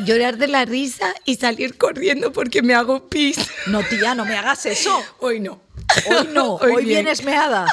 Llorar 0.03 0.38
de 0.38 0.47
la 0.47 0.66
risa 0.66 1.14
y 1.26 1.36
salir 1.36 1.78
corriendo 1.78 2.32
porque 2.34 2.62
me 2.62 2.74
hago 2.74 3.08
pis. 3.08 3.38
No, 3.68 3.84
tía, 3.84 4.16
no 4.16 4.26
me 4.26 4.36
hagas 4.36 4.66
eso. 4.66 5.03
Hoy 5.20 5.39
no. 5.39 5.62
Hoy 6.10 6.28
no, 6.34 6.56
hoy, 6.56 6.84
bien. 6.86 7.03
vienes 7.03 7.24
meada. 7.24 7.68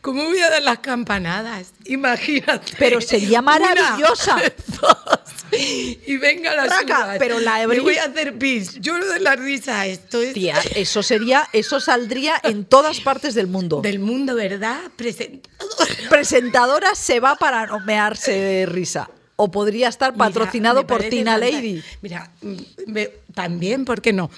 ¿Cómo 0.00 0.24
voy 0.24 0.38
a 0.40 0.50
dar 0.50 0.62
las 0.62 0.78
campanadas? 0.78 1.72
Imagínate. 1.84 2.72
Pero 2.78 3.00
sería 3.00 3.42
maravillosa. 3.42 4.36
Una, 4.36 4.52
dos, 4.80 4.96
y 6.06 6.16
venga 6.16 6.54
la 6.54 6.66
Raca, 6.66 7.16
pero 7.18 7.40
la 7.40 7.66
voy 7.66 7.96
a 7.96 8.04
hacer 8.04 8.38
pis. 8.38 8.80
Lloro 8.80 9.06
de 9.12 9.20
la 9.20 9.34
risa. 9.36 9.86
Esto 9.86 10.22
es 10.22 10.32
Tía, 10.34 10.56
eso 10.74 11.02
sería, 11.02 11.48
eso 11.52 11.80
saldría 11.80 12.40
en 12.44 12.64
todas 12.64 13.00
partes 13.00 13.34
del 13.34 13.46
mundo. 13.48 13.80
del 13.80 13.98
mundo, 13.98 14.34
¿verdad? 14.34 14.80
Presentador. 14.96 15.88
Presentadora 16.08 16.94
se 16.94 17.20
va 17.20 17.36
para 17.36 17.66
no 17.66 17.80
mearse 17.80 18.32
de 18.32 18.66
risa. 18.66 19.10
O 19.36 19.50
podría 19.50 19.88
estar 19.88 20.14
patrocinado 20.14 20.86
por 20.86 21.02
Tina 21.02 21.38
Lady. 21.38 21.82
Mira, 22.02 22.30
mm, 22.42 22.56
me- 22.88 23.08
también, 23.34 23.86
¿por 23.86 24.02
qué 24.02 24.12
no? 24.12 24.30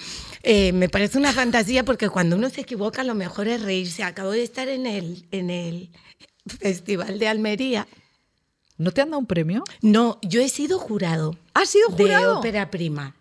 Eh, 0.43 0.73
me 0.73 0.89
parece 0.89 1.17
una 1.17 1.31
fantasía 1.31 1.83
porque 1.85 2.09
cuando 2.09 2.35
uno 2.35 2.49
se 2.49 2.61
equivoca 2.61 3.03
lo 3.03 3.15
mejor 3.15 3.47
es 3.47 3.61
reírse. 3.61 4.03
Acabo 4.03 4.31
de 4.31 4.43
estar 4.43 4.67
en 4.67 4.85
el, 4.85 5.25
en 5.31 5.49
el 5.49 5.89
Festival 6.59 7.17
de 7.17 7.27
Almería. 7.29 7.87
¿No 8.77 8.91
te 8.91 9.01
han 9.01 9.09
dado 9.11 9.19
un 9.19 9.25
premio? 9.25 9.63
No, 9.81 10.19
yo 10.21 10.41
he 10.41 10.49
sido 10.49 10.79
jurado. 10.79 11.37
¿Has 11.53 11.69
sido 11.69 11.87
De 11.89 11.95
jurado? 12.03 12.39
ópera 12.39 12.69
prima. 12.69 13.15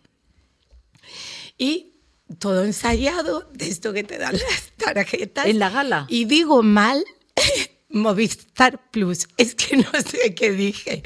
Y 1.59 1.93
todo 2.39 2.65
ensayado, 2.65 3.49
de 3.53 3.69
esto 3.69 3.93
que 3.93 4.03
te 4.03 4.19
dan 4.19 4.33
las 4.33 4.73
tarjetas. 4.77 5.47
En 5.47 5.59
la 5.61 5.71
gala. 5.71 6.07
Y 6.09 6.25
digo 6.25 6.63
mal 6.63 7.05
Movistar 7.89 8.91
Plus. 8.91 9.29
Es 9.37 9.55
que 9.55 9.77
no 9.77 9.91
sé 10.05 10.35
qué 10.35 10.51
dije. 10.51 11.03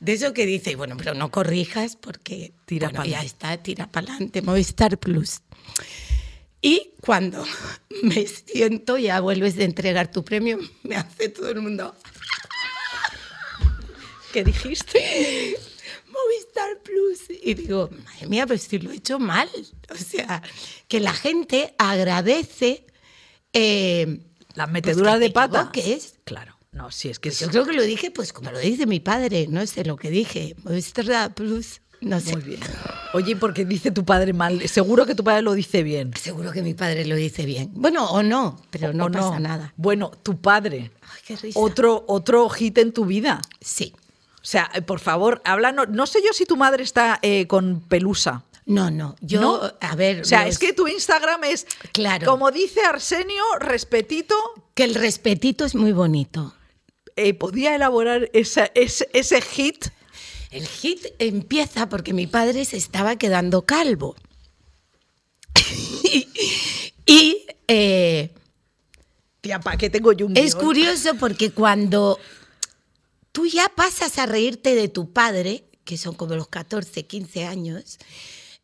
De 0.00 0.12
eso 0.12 0.32
que 0.32 0.46
dice, 0.46 0.76
bueno, 0.76 0.96
pero 0.96 1.14
no 1.14 1.30
corrijas 1.30 1.96
porque 1.96 2.52
Tira 2.66 2.88
bueno, 2.90 3.04
ya 3.04 3.22
está, 3.22 3.56
tira 3.58 3.90
para 3.90 4.12
adelante, 4.12 4.42
Movistar 4.42 4.96
Plus. 4.98 5.40
Y 6.60 6.92
cuando 7.00 7.44
me 8.02 8.26
siento, 8.26 8.96
ya 8.98 9.20
vuelves 9.20 9.56
de 9.56 9.64
entregar 9.64 10.10
tu 10.10 10.24
premio, 10.24 10.58
me 10.84 10.96
hace 10.96 11.28
todo 11.30 11.50
el 11.50 11.60
mundo. 11.62 11.94
¿Qué 14.32 14.44
dijiste? 14.44 15.00
Movistar 16.06 16.82
Plus. 16.82 17.38
Y 17.42 17.54
digo, 17.54 17.90
madre 18.04 18.26
mía, 18.26 18.46
pero 18.46 18.58
si 18.58 18.78
lo 18.78 18.90
he 18.92 18.96
hecho 18.96 19.18
mal. 19.18 19.48
O 19.90 19.96
sea, 19.96 20.42
que 20.86 21.00
la 21.00 21.12
gente 21.12 21.74
agradece. 21.78 22.84
eh, 23.52 24.20
La 24.54 24.64
pues 24.66 24.72
metedura 24.74 25.14
que 25.14 25.18
de 25.20 25.30
pata. 25.30 25.70
equivoques. 25.72 26.18
Claro. 26.24 26.56
No, 26.72 26.90
sí, 26.90 27.08
es 27.08 27.18
que 27.18 27.30
Yo 27.30 27.46
es 27.46 27.50
creo 27.50 27.64
que 27.64 27.72
lo 27.72 27.82
dije, 27.82 28.10
pues 28.10 28.32
como 28.32 28.50
lo 28.50 28.58
dice 28.58 28.86
mi 28.86 29.00
padre, 29.00 29.46
no 29.48 29.66
sé 29.66 29.84
lo 29.84 29.96
que 29.96 30.10
dije. 30.10 30.54
Plus, 31.34 31.80
no 32.00 32.20
sé. 32.20 32.32
muy 32.32 32.42
bien. 32.42 32.60
Oye, 33.14 33.32
¿y 33.32 33.34
por 33.34 33.54
qué 33.54 33.64
dice 33.64 33.90
tu 33.90 34.04
padre 34.04 34.32
mal? 34.32 34.68
Seguro 34.68 35.06
que 35.06 35.14
tu 35.14 35.24
padre 35.24 35.42
lo 35.42 35.54
dice 35.54 35.82
bien. 35.82 36.12
Seguro 36.20 36.52
que 36.52 36.62
mi 36.62 36.74
padre 36.74 37.04
lo 37.06 37.16
dice 37.16 37.46
bien. 37.46 37.70
Bueno, 37.74 38.04
o 38.10 38.22
no, 38.22 38.60
pero 38.70 38.92
no 38.92 39.06
¿O 39.06 39.10
pasa 39.10 39.40
nada. 39.40 39.72
Bueno, 39.76 40.10
tu 40.22 40.40
padre. 40.40 40.90
Ay, 41.02 41.20
qué 41.26 41.36
risa. 41.36 41.58
Otro, 41.58 42.04
otro 42.06 42.48
hit 42.50 42.76
en 42.78 42.92
tu 42.92 43.06
vida. 43.06 43.40
Sí. 43.60 43.94
O 44.36 44.44
sea, 44.44 44.70
eh, 44.74 44.82
por 44.82 45.00
favor, 45.00 45.40
háblanos. 45.44 45.88
No 45.88 46.06
sé 46.06 46.20
yo 46.24 46.32
si 46.32 46.44
tu 46.44 46.56
madre 46.56 46.82
está 46.84 47.18
eh, 47.22 47.46
con 47.46 47.80
pelusa. 47.80 48.44
No, 48.66 48.90
no. 48.90 49.16
Yo, 49.22 49.40
¿No? 49.40 49.60
a 49.80 49.96
ver. 49.96 50.20
O 50.20 50.24
sea, 50.24 50.42
los- 50.44 50.50
es 50.50 50.58
que 50.58 50.74
tu 50.74 50.86
Instagram 50.86 51.42
es, 51.44 51.66
Claro. 51.92 52.26
como 52.26 52.50
dice 52.50 52.82
Arsenio, 52.82 53.42
respetito. 53.58 54.34
que 54.74 54.84
el 54.84 54.94
respetito 54.94 55.64
es 55.64 55.74
muy 55.74 55.90
bonito. 55.92 56.54
Eh, 57.18 57.34
¿Podía 57.34 57.74
elaborar 57.74 58.30
esa- 58.32 58.70
ese, 58.74 59.08
ese 59.12 59.40
hit? 59.42 59.86
El 60.50 60.66
hit 60.66 61.04
empieza 61.18 61.88
porque 61.88 62.12
mi 62.14 62.26
padre 62.26 62.64
se 62.64 62.76
estaba 62.78 63.16
quedando 63.16 63.66
calvo. 63.66 64.16
y 66.04 66.26
y, 67.06 67.46
eh, 67.66 68.30
Tía, 69.40 69.60
¿para 69.60 69.76
qué 69.76 69.88
tengo 69.90 70.12
yo 70.12 70.26
un 70.26 70.36
es 70.36 70.54
curioso 70.54 71.14
porque 71.14 71.50
cuando 71.52 72.18
tú 73.32 73.46
ya 73.46 73.68
pasas 73.68 74.18
a 74.18 74.26
reírte 74.26 74.74
de 74.74 74.88
tu 74.88 75.12
padre, 75.12 75.64
que 75.84 75.96
son 75.96 76.14
como 76.14 76.34
los 76.34 76.48
14, 76.48 77.06
15 77.06 77.44
años, 77.44 77.98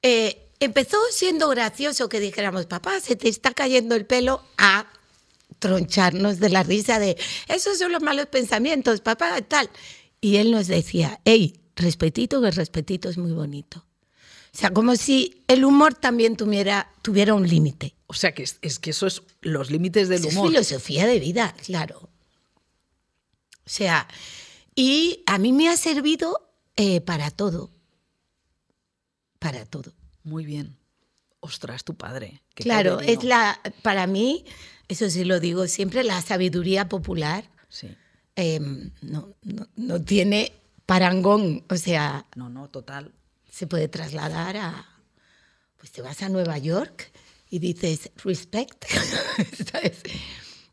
eh, 0.02 0.48
empezó 0.60 0.96
siendo 1.12 1.48
gracioso 1.48 2.08
que 2.08 2.20
dijéramos, 2.20 2.66
papá, 2.66 3.00
se 3.00 3.16
te 3.16 3.28
está 3.28 3.52
cayendo 3.52 3.94
el 3.94 4.04
pelo 4.04 4.42
a 4.58 4.86
troncharnos 5.58 6.40
de 6.40 6.48
la 6.50 6.62
risa 6.62 6.98
de, 6.98 7.16
esos 7.48 7.78
son 7.78 7.92
los 7.92 8.02
malos 8.02 8.26
pensamientos, 8.26 9.00
papá, 9.00 9.40
tal. 9.42 9.70
Y 10.20 10.36
él 10.36 10.50
nos 10.50 10.66
decía, 10.66 11.20
hey, 11.24 11.60
respetito, 11.76 12.40
que 12.40 12.48
el 12.48 12.54
respetito 12.54 13.08
es 13.08 13.18
muy 13.18 13.32
bonito. 13.32 13.84
O 14.54 14.56
sea, 14.56 14.70
como 14.70 14.94
si 14.94 15.42
el 15.48 15.64
humor 15.64 15.94
también 15.94 16.36
tuviera, 16.36 16.92
tuviera 17.02 17.34
un 17.34 17.48
límite. 17.48 17.96
O 18.06 18.14
sea, 18.14 18.32
que 18.32 18.44
es, 18.44 18.58
es 18.62 18.78
que 18.78 18.90
eso 18.90 19.06
es 19.06 19.22
los 19.40 19.70
límites 19.70 20.08
del 20.08 20.20
Eso 20.20 20.28
es 20.28 20.34
humor. 20.36 20.50
filosofía 20.50 21.06
de 21.06 21.18
vida, 21.18 21.54
claro. 21.64 22.08
O 23.66 23.68
sea, 23.68 24.06
y 24.76 25.22
a 25.26 25.38
mí 25.38 25.52
me 25.52 25.68
ha 25.68 25.76
servido 25.76 26.52
eh, 26.76 27.00
para 27.00 27.30
todo. 27.30 27.70
Para 29.38 29.64
todo. 29.64 29.92
Muy 30.22 30.44
bien. 30.44 30.76
Ostras, 31.44 31.84
tu 31.84 31.94
padre. 31.94 32.40
Claro, 32.54 33.00
es 33.00 33.22
la, 33.22 33.60
para 33.82 34.06
mí, 34.06 34.44
eso 34.88 35.10
sí 35.10 35.24
lo 35.24 35.40
digo 35.40 35.66
siempre, 35.66 36.02
la 36.04 36.22
sabiduría 36.22 36.88
popular 36.88 37.44
Sí. 37.68 37.88
eh, 38.36 38.60
no, 39.02 39.34
no- 39.42 39.68
no 39.76 40.00
tiene 40.02 40.52
parangón. 40.86 41.64
O 41.68 41.76
sea, 41.76 42.24
No, 42.34 42.48
no, 42.48 42.68
total. 42.70 43.12
se 43.50 43.66
puede 43.66 43.88
trasladar 43.88 44.56
a. 44.56 44.86
Pues 45.76 45.92
te 45.92 46.00
vas 46.00 46.22
a 46.22 46.28
Nueva 46.30 46.56
York 46.56 47.10
y 47.50 47.58
dices 47.58 48.10
respect. 48.24 48.84
¿Sabes? 49.70 50.02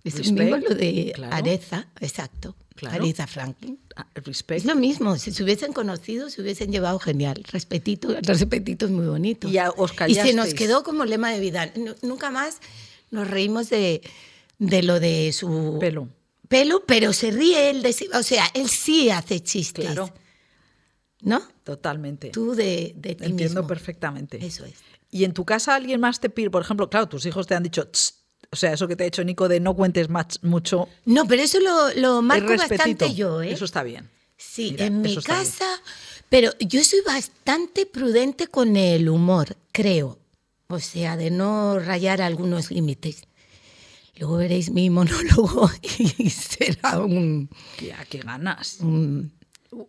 Es 0.06 0.16
Respect, 0.16 0.28
lo 0.50 0.58
mismo 0.58 0.70
lo 0.70 0.76
de 0.76 1.12
claro. 1.14 1.36
Areza, 1.36 1.88
exacto. 2.00 2.56
Claro. 2.76 3.04
Aretha 3.04 3.28
Franklin. 3.28 3.78
Ah, 3.96 4.08
Es 4.16 4.24
Respect. 4.24 4.66
lo 4.66 4.76
mismo, 4.76 5.18
si 5.18 5.32
se 5.32 5.44
hubiesen 5.44 5.74
conocido, 5.74 6.30
se 6.30 6.42
hubiesen 6.42 6.72
llevado 6.72 6.98
genial. 7.00 7.44
Respetito, 7.52 8.16
el 8.16 8.24
respetito 8.24 8.86
es 8.86 8.92
muy 8.92 9.06
bonito. 9.08 9.48
Y 9.50 9.54
ya 9.54 9.72
os 9.72 9.92
Y 10.08 10.16
se 10.16 10.34
nos 10.34 10.54
quedó 10.54 10.84
como 10.84 11.06
lema 11.06 11.32
de 11.32 11.40
vida. 11.40 11.72
Nu- 11.76 11.96
Nunca 12.02 12.32
más 12.32 12.60
nos 13.12 13.28
reímos 13.30 13.70
de, 13.70 14.02
de 14.58 14.84
lo 14.84 15.00
de 15.00 15.32
su 15.34 15.78
Pelo. 15.80 16.08
pelo, 16.48 16.84
pero 16.86 17.12
se 17.14 17.32
ríe 17.32 17.70
él 17.70 17.82
de 17.84 17.92
sí- 17.94 18.10
O 18.14 18.24
sea, 18.24 18.46
él 18.54 18.70
sí 18.70 19.10
hace 19.10 19.42
chistes. 19.42 19.86
Claro. 19.86 20.14
¿No? 21.22 21.42
Totalmente. 21.64 22.30
Tú 22.30 22.56
de, 22.56 22.94
de 22.96 23.16
ti 23.16 23.26
Entiendo 23.26 23.62
mismo. 23.62 23.68
perfectamente. 23.68 24.44
Eso 24.44 24.66
es. 24.66 24.76
¿Y 25.12 25.26
en 25.26 25.34
tu 25.34 25.46
casa 25.46 25.76
alguien 25.76 26.00
más 26.00 26.20
te 26.20 26.30
pide, 26.30 26.50
por 26.50 26.62
ejemplo, 26.64 26.90
claro, 26.90 27.08
tus 27.08 27.26
hijos 27.26 27.46
te 27.46 27.54
han 27.54 27.64
dicho, 27.64 27.86
"Tss", 27.88 28.21
o 28.52 28.56
sea, 28.56 28.74
eso 28.74 28.88
que 28.88 28.96
te 28.96 29.04
ha 29.06 29.08
hecho 29.08 29.24
Nico 29.24 29.48
de 29.48 29.60
no 29.60 29.76
cuentes 29.76 30.10
más, 30.10 30.40
mucho, 30.44 30.90
No, 31.06 31.26
pero 31.28 31.42
eso 31.42 31.60
lo, 31.60 31.94
lo 31.96 32.22
marco 32.22 32.56
bastante 32.58 33.14
yo, 33.14 33.42
¿eh? 33.42 33.52
Eso 33.52 33.66
está 33.66 33.82
bien. 33.84 34.10
Sí, 34.38 34.72
Mira, 34.72 34.86
en 34.88 35.02
mi 35.02 35.10
bien. 35.10 35.22
casa, 35.22 35.66
pero 36.30 36.52
yo 36.60 36.84
soy 36.84 37.00
bastante 37.06 37.86
prudente 37.86 38.48
con 38.48 38.76
el 38.76 39.08
humor, 39.08 39.56
creo. 39.72 40.18
O 40.68 40.80
sea, 40.80 41.18
de 41.18 41.32
no 41.32 41.80
rayar 41.80 42.22
algunos 42.22 42.72
límites. 42.72 43.24
Luego 44.18 44.38
veréis 44.38 44.70
mi 44.72 44.90
monólogo 44.90 45.70
y 46.18 46.30
será 46.30 47.00
un, 47.00 47.50
Tía, 47.78 48.06
qué 48.10 48.20
ganas. 48.20 48.78
un, 48.82 49.32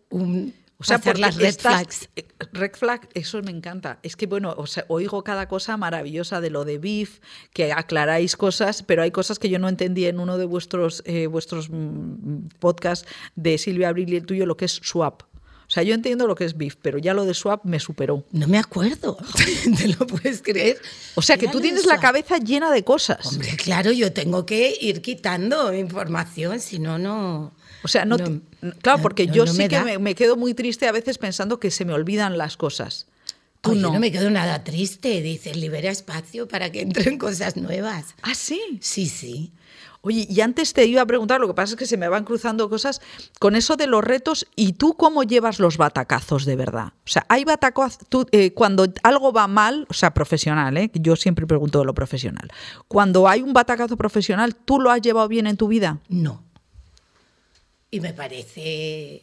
un 0.09 0.53
O 0.83 0.85
sea, 0.85 0.99
porque 0.99 1.21
las 1.21 1.37
red 1.37 1.55
flags. 1.57 2.09
eh, 2.15 2.25
Red 2.51 2.73
flag, 2.73 3.07
eso 3.13 3.41
me 3.41 3.51
encanta. 3.51 3.99
Es 4.03 4.15
que, 4.15 4.27
bueno, 4.27 4.53
o 4.57 4.67
sea, 4.67 4.85
oigo 4.89 5.23
cada 5.23 5.47
cosa 5.47 5.77
maravillosa 5.77 6.41
de 6.41 6.49
lo 6.49 6.65
de 6.65 6.77
Beef, 6.77 7.19
que 7.53 7.71
aclaráis 7.71 8.35
cosas, 8.35 8.83
pero 8.83 9.01
hay 9.01 9.11
cosas 9.11 9.39
que 9.39 9.49
yo 9.49 9.59
no 9.59 9.69
entendí 9.69 10.05
en 10.05 10.19
uno 10.19 10.37
de 10.37 10.45
vuestros, 10.45 11.01
eh, 11.05 11.27
vuestros 11.27 11.69
mm, 11.69 12.47
podcasts 12.59 13.07
de 13.35 13.57
Silvia 13.57 13.89
Abril 13.89 14.11
y 14.13 14.17
el 14.17 14.25
tuyo, 14.25 14.45
lo 14.45 14.57
que 14.57 14.65
es 14.65 14.73
swap. 14.83 15.23
O 15.65 15.71
sea, 15.73 15.81
yo 15.81 15.95
entiendo 15.95 16.27
lo 16.27 16.35
que 16.35 16.45
es 16.45 16.55
Beef, 16.57 16.75
pero 16.81 16.99
ya 16.99 17.13
lo 17.15 17.25
de 17.25 17.33
swap 17.33 17.63
me 17.63 17.79
superó. 17.79 18.25
No 18.31 18.47
me 18.47 18.59
acuerdo, 18.59 19.17
¿te 19.77 19.87
lo 19.87 20.05
puedes 20.05 20.41
creer? 20.43 20.77
O 21.15 21.21
sea, 21.21 21.37
que 21.37 21.47
tú 21.47 21.61
tienes 21.61 21.85
la 21.85 21.99
cabeza 21.99 22.37
llena 22.37 22.69
de 22.69 22.83
cosas. 22.83 23.25
Hombre, 23.25 23.55
claro, 23.55 23.91
yo 23.91 24.11
tengo 24.13 24.45
que 24.45 24.77
ir 24.79 25.01
quitando 25.01 25.73
información, 25.73 26.59
si 26.59 26.77
no, 26.77 26.99
no... 26.99 27.53
O 27.83 27.87
sea, 27.87 28.05
no, 28.05 28.17
claro, 28.81 29.01
porque 29.01 29.27
no- 29.27 29.33
yo 29.33 29.45
no 29.45 29.51
sí 29.51 29.57
me 29.57 29.67
que 29.69 29.79
me, 29.81 29.97
me 29.99 30.15
quedo 30.15 30.35
muy 30.37 30.53
triste 30.53 30.87
a 30.87 30.91
veces 30.91 31.17
pensando 31.17 31.59
que 31.59 31.69
se 31.71 31.85
me 31.85 31.93
olvidan 31.93 32.37
las 32.37 32.57
cosas. 32.57 33.07
Tú 33.61 33.75
no. 33.75 33.93
no 33.93 33.99
me 33.99 34.11
quedo 34.11 34.29
nada 34.29 34.63
triste. 34.63 35.21
Dice, 35.21 35.55
libera 35.55 35.89
espacio 35.89 36.47
para 36.47 36.69
que 36.71 36.81
entren 36.81 37.17
cosas 37.17 37.55
nuevas. 37.55 38.15
Ah, 38.21 38.35
sí. 38.35 38.59
Sí, 38.81 39.07
sí. 39.07 39.53
Oye, 40.05 40.27
y 40.29 40.41
antes 40.41 40.73
te 40.73 40.85
iba 40.85 41.01
a 41.01 41.05
preguntar, 41.05 41.39
lo 41.39 41.47
que 41.47 41.53
pasa 41.53 41.75
es 41.75 41.79
que 41.79 41.85
se 41.85 41.95
me 41.95 42.09
van 42.09 42.25
cruzando 42.25 42.69
cosas 42.69 42.99
con 43.39 43.55
eso 43.55 43.77
de 43.77 43.87
los 43.87 44.03
retos 44.03 44.45
y 44.57 44.73
tú 44.73 44.95
cómo 44.97 45.23
llevas 45.23 45.59
los 45.59 45.77
batacazos 45.77 46.43
de 46.43 46.57
verdad. 46.57 46.87
O 47.05 47.07
sea, 47.07 47.25
hay 47.29 47.45
batacazos, 47.45 47.99
eh, 48.33 48.51
cuando 48.53 48.85
algo 49.03 49.31
va 49.31 49.47
mal, 49.47 49.87
o 49.89 49.93
sea, 49.93 50.13
profesional, 50.13 50.75
¿eh? 50.75 50.91
yo 50.95 51.15
siempre 51.15 51.47
pregunto 51.47 51.79
de 51.79 51.85
lo 51.85 51.93
profesional. 51.93 52.49
Cuando 52.89 53.29
hay 53.29 53.41
un 53.43 53.53
batacazo 53.53 53.95
profesional, 53.95 54.57
¿tú 54.57 54.77
lo 54.81 54.91
has 54.91 55.01
llevado 55.01 55.29
bien 55.29 55.47
en 55.47 55.55
tu 55.55 55.69
vida? 55.69 55.99
No. 56.09 56.43
Y 57.93 58.01
me 58.01 58.11
parece 58.11 59.21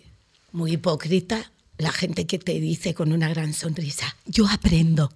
muy 0.52 0.74
hipócrita 0.74 1.50
la 1.76 1.90
gente 1.90 2.28
que 2.28 2.38
te 2.38 2.60
dice 2.60 2.94
con 2.94 3.12
una 3.12 3.28
gran 3.28 3.52
sonrisa, 3.52 4.14
yo 4.26 4.46
aprendo. 4.48 5.12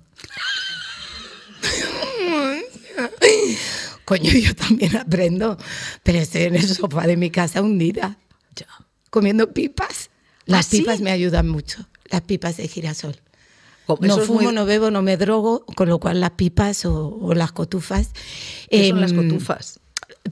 Coño, 4.05 4.33
yo 4.33 4.57
también 4.57 4.97
aprendo, 4.97 5.57
pero 6.03 6.19
estoy 6.19 6.43
en 6.43 6.57
el 6.57 6.67
sofá 6.67 7.07
de 7.07 7.17
mi 7.17 7.31
casa 7.31 7.63
hundida, 7.63 8.19
comiendo 9.11 9.53
pipas. 9.53 10.11
Las 10.47 10.67
¿Ah, 10.67 10.71
sí? 10.71 10.79
pipas 10.81 11.01
me 11.01 11.13
ayudan 11.13 11.49
mucho, 11.49 11.87
las 12.11 12.23
pipas 12.23 12.57
de 12.57 12.67
girasol. 12.67 13.21
Como 13.87 14.05
No 14.05 14.19
fumo, 14.19 14.41
muy- 14.41 14.53
no 14.53 14.67
bebo, 14.67 14.91
no 14.91 15.03
me 15.03 15.17
drogo, 15.17 15.65
con 15.65 15.89
lo 15.89 16.01
cual 16.01 16.21
las 16.21 16.33
pipas 16.33 16.85
o, 16.87 17.07
o 17.21 17.35
las 17.35 17.53
cotufas. 17.53 18.11
¿Qué 18.69 18.89
son 18.89 19.01
las 19.01 19.13
em, 19.13 19.29
cotufas? 19.29 19.79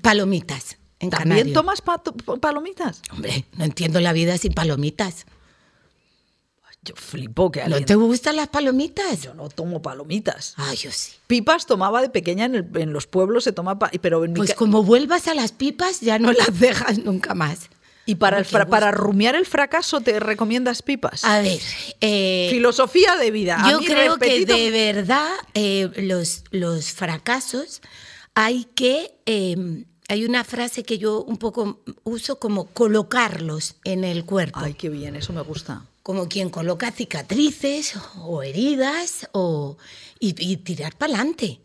Palomitas. 0.01 0.79
En 1.03 1.11
¿También 1.11 1.53
canario. 1.53 1.53
tomas 1.53 1.83
palomitas? 2.41 3.03
Hombre, 3.11 3.45
no 3.57 3.65
entiendo 3.65 4.01
la 4.01 4.13
vida 4.15 4.39
sin 4.39 4.53
palomitas. 4.55 5.27
Yo 6.85 6.95
flipo 6.97 7.51
que 7.53 7.61
¿No 7.61 7.67
alguien... 7.67 7.85
te 7.85 7.95
gustan 7.95 8.37
las 8.37 8.49
palomitas? 8.49 9.23
Yo 9.23 9.35
no 9.35 9.49
tomo 9.49 9.83
palomitas. 9.83 10.55
Ah, 10.57 10.75
yo 10.75 10.91
sí. 10.91 11.13
Pipas 11.29 11.67
tomaba 11.67 12.03
de 12.03 12.09
pequeña 12.09 12.45
en, 12.47 12.55
el- 12.57 12.71
en 12.77 12.93
los 12.93 13.07
pueblos, 13.07 13.45
se 13.45 13.53
toma... 13.53 13.79
pa- 13.79 13.91
pero 14.01 14.25
en 14.25 14.33
mi 14.33 14.39
Pues 14.39 14.55
como 14.55 14.83
vuelvas 14.83 15.29
a 15.29 15.35
las 15.35 15.53
pipas, 15.53 16.01
ya 16.01 16.19
no 16.19 16.33
las 16.33 16.59
dejas 16.61 16.99
nunca 16.99 17.35
más. 17.35 17.69
Y 18.05 18.17
para, 18.17 18.39
el 18.39 18.45
para 18.47 18.91
rumiar 18.91 19.37
el 19.37 19.47
fracaso, 19.47 20.01
¿te 20.01 20.19
recomiendas 20.19 20.83
pipas? 20.83 21.23
A 21.25 21.41
ver, 21.41 21.61
eh, 22.01 22.49
Filosofía 22.51 23.15
de 23.17 23.31
vida. 23.31 23.65
Yo 23.71 23.79
creo 23.79 24.19
que 24.19 24.45
de 24.45 24.71
verdad 24.73 25.31
eh, 25.55 25.89
los, 25.99 26.43
los 26.51 26.91
fracasos 26.93 27.81
hay 28.35 28.65
que... 28.75 29.15
eh, 29.27 29.85
hay 30.13 30.25
una 30.27 30.45
frase 30.45 30.83
que 30.83 30.99
yo 30.99 31.23
un 31.25 31.39
poco 31.39 31.81
uso 32.05 32.39
como 32.39 32.67
colocarlos 32.67 33.77
en 33.85 34.05
el 34.05 34.25
cuerpo. 34.27 34.61
Ay, 34.61 34.75
qué 34.75 34.89
bien, 34.91 35.17
eso 35.17 35.33
me 35.33 35.41
gusta. 35.41 35.87
como 36.03 36.29
quien 36.29 36.51
coloca 36.51 36.91
cicatrices 36.93 37.95
o 38.19 38.43
heridas 38.43 39.29
o, 39.33 39.77
y, 40.21 40.35
y 40.39 40.57
tirar 40.59 40.97
para 40.99 41.15
adelante. 41.15 41.61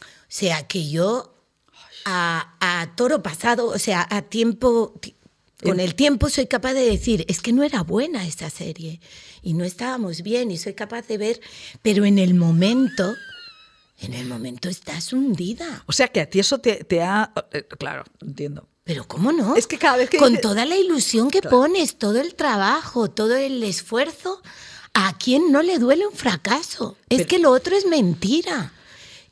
O 0.00 0.06
sea, 0.28 0.66
que 0.68 0.88
yo 0.88 1.34
a, 2.06 2.54
a 2.60 2.94
toro 2.96 3.22
pasado, 3.22 3.66
o 3.66 3.78
sea, 3.78 4.06
a 4.10 4.22
tiempo, 4.22 4.94
ti- 5.00 5.14
con 5.62 5.80
el 5.80 5.94
tiempo 5.94 6.30
soy 6.30 6.46
capaz 6.46 6.72
de 6.72 6.88
decir, 6.88 7.26
es 7.28 7.42
que 7.42 7.52
no 7.52 7.62
era 7.62 7.82
buena 7.82 8.26
esta 8.26 8.48
serie 8.48 9.00
y 9.42 9.52
no 9.52 9.64
estábamos 9.64 10.22
bien 10.22 10.50
y 10.50 10.56
soy 10.56 10.72
capaz 10.72 11.06
de 11.08 11.18
ver, 11.18 11.40
pero 11.82 12.06
en 12.06 12.18
el 12.18 12.32
momento, 12.32 13.14
en 14.00 14.14
el 14.14 14.26
momento 14.26 14.68
estás 14.68 15.12
hundida. 15.12 15.84
O 15.86 15.92
sea, 15.92 16.08
que 16.08 16.20
a 16.20 16.28
ti 16.28 16.40
eso 16.40 16.58
te, 16.58 16.84
te 16.84 17.02
ha... 17.02 17.32
eh, 17.52 17.64
Claro, 17.78 18.04
entiendo. 18.20 18.68
Pero 18.84 19.06
¿cómo 19.06 19.30
no? 19.32 19.54
Es 19.56 19.66
que 19.66 19.78
cada 19.78 19.98
vez 19.98 20.10
que 20.10 20.16
Con 20.18 20.40
toda 20.40 20.64
la 20.64 20.76
ilusión 20.76 21.30
que 21.30 21.42
pones, 21.42 21.96
todo 21.96 22.20
el 22.20 22.34
trabajo, 22.34 23.08
todo 23.10 23.36
el 23.36 23.62
esfuerzo, 23.62 24.42
¿a 24.94 25.16
quién 25.18 25.52
no 25.52 25.62
le 25.62 25.78
duele 25.78 26.06
un 26.06 26.14
fracaso? 26.14 26.96
Es 27.08 27.26
que 27.26 27.38
lo 27.38 27.50
otro 27.50 27.76
es 27.76 27.86
mentira. 27.86 28.72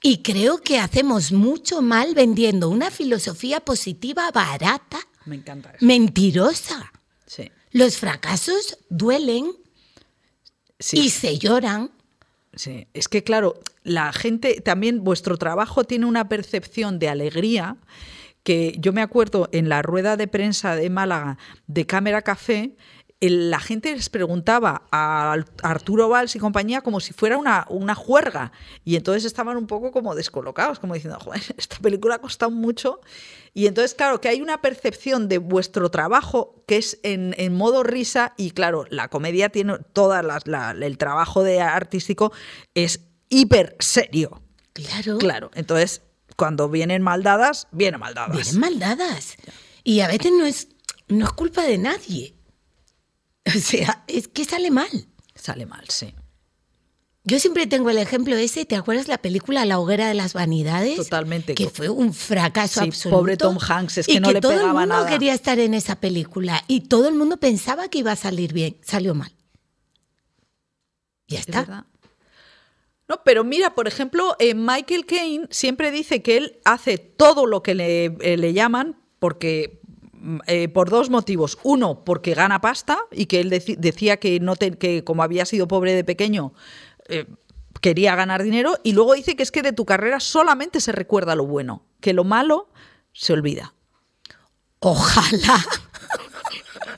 Y 0.00 0.18
creo 0.22 0.58
que 0.58 0.78
hacemos 0.78 1.32
mucho 1.32 1.82
mal 1.82 2.14
vendiendo 2.14 2.68
una 2.68 2.90
filosofía 2.90 3.58
positiva 3.60 4.30
barata, 4.30 5.00
Me 5.24 5.34
encanta 5.36 5.70
eso. 5.70 5.84
mentirosa. 5.84 6.92
Sí. 7.26 7.50
Los 7.72 7.96
fracasos 7.96 8.78
duelen 8.90 9.50
Sí, 10.78 10.98
y 11.00 11.10
se 11.10 11.36
lloran. 11.38 11.90
Sí. 12.55 12.86
Es 12.94 13.09
que, 13.09 13.22
claro, 13.22 13.61
la 13.82 14.12
gente, 14.12 14.61
también 14.61 15.05
vuestro 15.05 15.36
trabajo 15.36 15.84
tiene 15.84 16.07
una 16.07 16.28
percepción 16.28 16.99
de 16.99 17.09
alegría 17.09 17.76
que 18.42 18.74
yo 18.78 18.92
me 18.92 19.03
acuerdo 19.03 19.49
en 19.53 19.68
la 19.68 19.82
rueda 19.82 20.16
de 20.16 20.26
prensa 20.26 20.74
de 20.74 20.88
Málaga 20.88 21.38
de 21.66 21.86
Cámara 21.86 22.22
Café, 22.22 22.76
la 23.20 23.58
gente 23.58 23.92
les 23.94 24.08
preguntaba 24.10 24.82
a 24.92 25.34
Arturo 25.62 26.08
Valls 26.08 26.36
y 26.36 26.38
compañía 26.38 26.82
como 26.82 27.00
si 27.00 27.12
fuera 27.12 27.36
una, 27.36 27.66
una 27.68 27.94
juerga. 27.96 28.52
Y 28.84 28.94
entonces 28.94 29.24
estaban 29.24 29.56
un 29.56 29.66
poco 29.66 29.90
como 29.90 30.14
descolocados, 30.14 30.78
como 30.78 30.94
diciendo, 30.94 31.18
joder, 31.18 31.42
esta 31.56 31.78
película 31.78 32.16
ha 32.16 32.18
costado 32.20 32.50
mucho. 32.52 33.00
Y 33.54 33.66
entonces, 33.66 33.94
claro, 33.94 34.20
que 34.20 34.28
hay 34.28 34.40
una 34.40 34.60
percepción 34.60 35.28
de 35.28 35.38
vuestro 35.38 35.90
trabajo 35.90 36.62
que 36.68 36.76
es 36.76 37.00
en, 37.02 37.34
en 37.38 37.54
modo 37.54 37.82
risa 37.82 38.34
y, 38.36 38.52
claro, 38.52 38.84
la 38.90 39.08
comedia 39.08 39.48
tiene 39.48 39.78
toda 39.92 40.22
las- 40.22 40.46
la- 40.46 40.70
el 40.70 40.96
trabajo 40.96 41.42
de 41.42 41.60
artístico 41.60 42.32
es 42.74 43.00
hiper 43.28 43.74
serio. 43.80 44.42
Claro. 44.74 45.18
Claro, 45.18 45.50
entonces 45.54 46.02
cuando 46.36 46.68
vienen 46.68 47.02
maldadas, 47.02 47.66
vienen 47.72 47.98
maldadas. 47.98 48.36
Vienen 48.36 48.60
maldadas. 48.60 49.34
Y 49.82 50.00
a 50.00 50.06
veces 50.06 50.30
no 50.30 50.46
es, 50.46 50.68
no 51.08 51.24
es 51.24 51.32
culpa 51.32 51.64
de 51.64 51.78
nadie. 51.78 52.36
O 53.57 53.61
sea, 53.61 54.05
es 54.07 54.28
que 54.28 54.44
sale 54.44 54.70
mal. 54.70 54.88
Sale 55.34 55.66
mal, 55.66 55.84
sí. 55.88 56.14
Yo 57.24 57.38
siempre 57.38 57.66
tengo 57.66 57.90
el 57.90 57.99
ejemplo 57.99 58.36
ese, 58.36 58.64
¿te 58.64 58.74
acuerdas 58.74 59.07
la 59.07 59.18
película 59.18 59.64
La 59.66 59.78
hoguera 59.78 60.09
de 60.09 60.14
las 60.14 60.32
vanidades? 60.32 60.96
Totalmente. 60.96 61.55
Que 61.55 61.68
fue 61.68 61.90
un 61.90 62.14
fracaso 62.14 62.80
Sí, 62.80 62.86
absoluto. 62.88 63.18
pobre 63.18 63.36
Tom 63.36 63.59
Hanks, 63.61 63.99
es 63.99 64.07
que 64.07 64.14
y 64.14 64.20
no 64.20 64.28
que 64.28 64.34
le 64.34 64.40
todo 64.40 64.53
el 64.53 64.59
pegaba 64.61 64.80
mundo 64.80 64.94
nada. 64.94 65.09
quería 65.11 65.34
estar 65.34 65.59
en 65.59 65.74
esa 65.74 65.96
película 66.01 66.64
y 66.68 66.82
todo 66.82 67.07
el 67.09 67.14
mundo 67.14 67.36
pensaba 67.36 67.88
que 67.88 67.99
iba 67.99 68.12
a 68.12 68.16
salir 68.16 68.53
bien. 68.55 68.78
Salió 68.82 69.14
mal. 69.14 69.32
Ya 71.26 71.40
Es 71.40 71.49
está. 71.49 71.61
verdad. 71.61 71.84
No, 73.09 73.22
pero 73.24 73.44
mira, 73.44 73.74
por 73.74 73.88
ejemplo, 73.88 74.34
eh, 74.38 74.55
Michael 74.55 75.05
Caine 75.07 75.46
siempre 75.51 75.90
dice 75.90 76.22
que 76.22 76.36
él 76.38 76.59
hace 76.64 76.99
todo 76.99 77.46
lo 77.46 77.62
que 77.62 77.74
le, 77.74 78.05
eh, 78.20 78.36
le 78.38 78.53
llaman 78.53 79.01
porque 79.18 79.80
eh, 80.47 80.68
por 80.68 80.91
dos 80.91 81.11
motivos. 81.11 81.59
Uno, 81.62 82.05
porque 82.05 82.35
gana 82.35 82.61
pasta 82.61 82.99
y 83.11 83.26
que 83.26 83.41
él 83.41 83.51
decía 83.51 84.18
que, 84.18 84.41
no 84.41 84.57
te- 84.57 84.76
que 84.79 85.05
como 85.05 85.22
había 85.22 85.45
sido 85.47 85.68
pobre 85.68 85.95
de 85.95 86.05
pequeño, 86.05 86.53
eh, 87.09 87.26
quería 87.81 88.14
ganar 88.14 88.43
dinero. 88.43 88.76
Y 88.85 88.93
luego 88.93 89.14
dice 89.14 89.37
que 89.37 89.43
es 89.43 89.51
que 89.51 89.62
de 89.62 89.72
tu 89.72 89.85
carrera 89.85 90.20
solamente 90.20 90.81
se 90.81 90.93
recuerda 90.93 91.35
lo 91.35 91.47
bueno, 91.47 91.85
que 92.01 92.12
lo 92.12 92.24
malo 92.24 92.68
se 93.12 93.33
olvida. 93.33 93.74
Ojalá. 94.81 95.64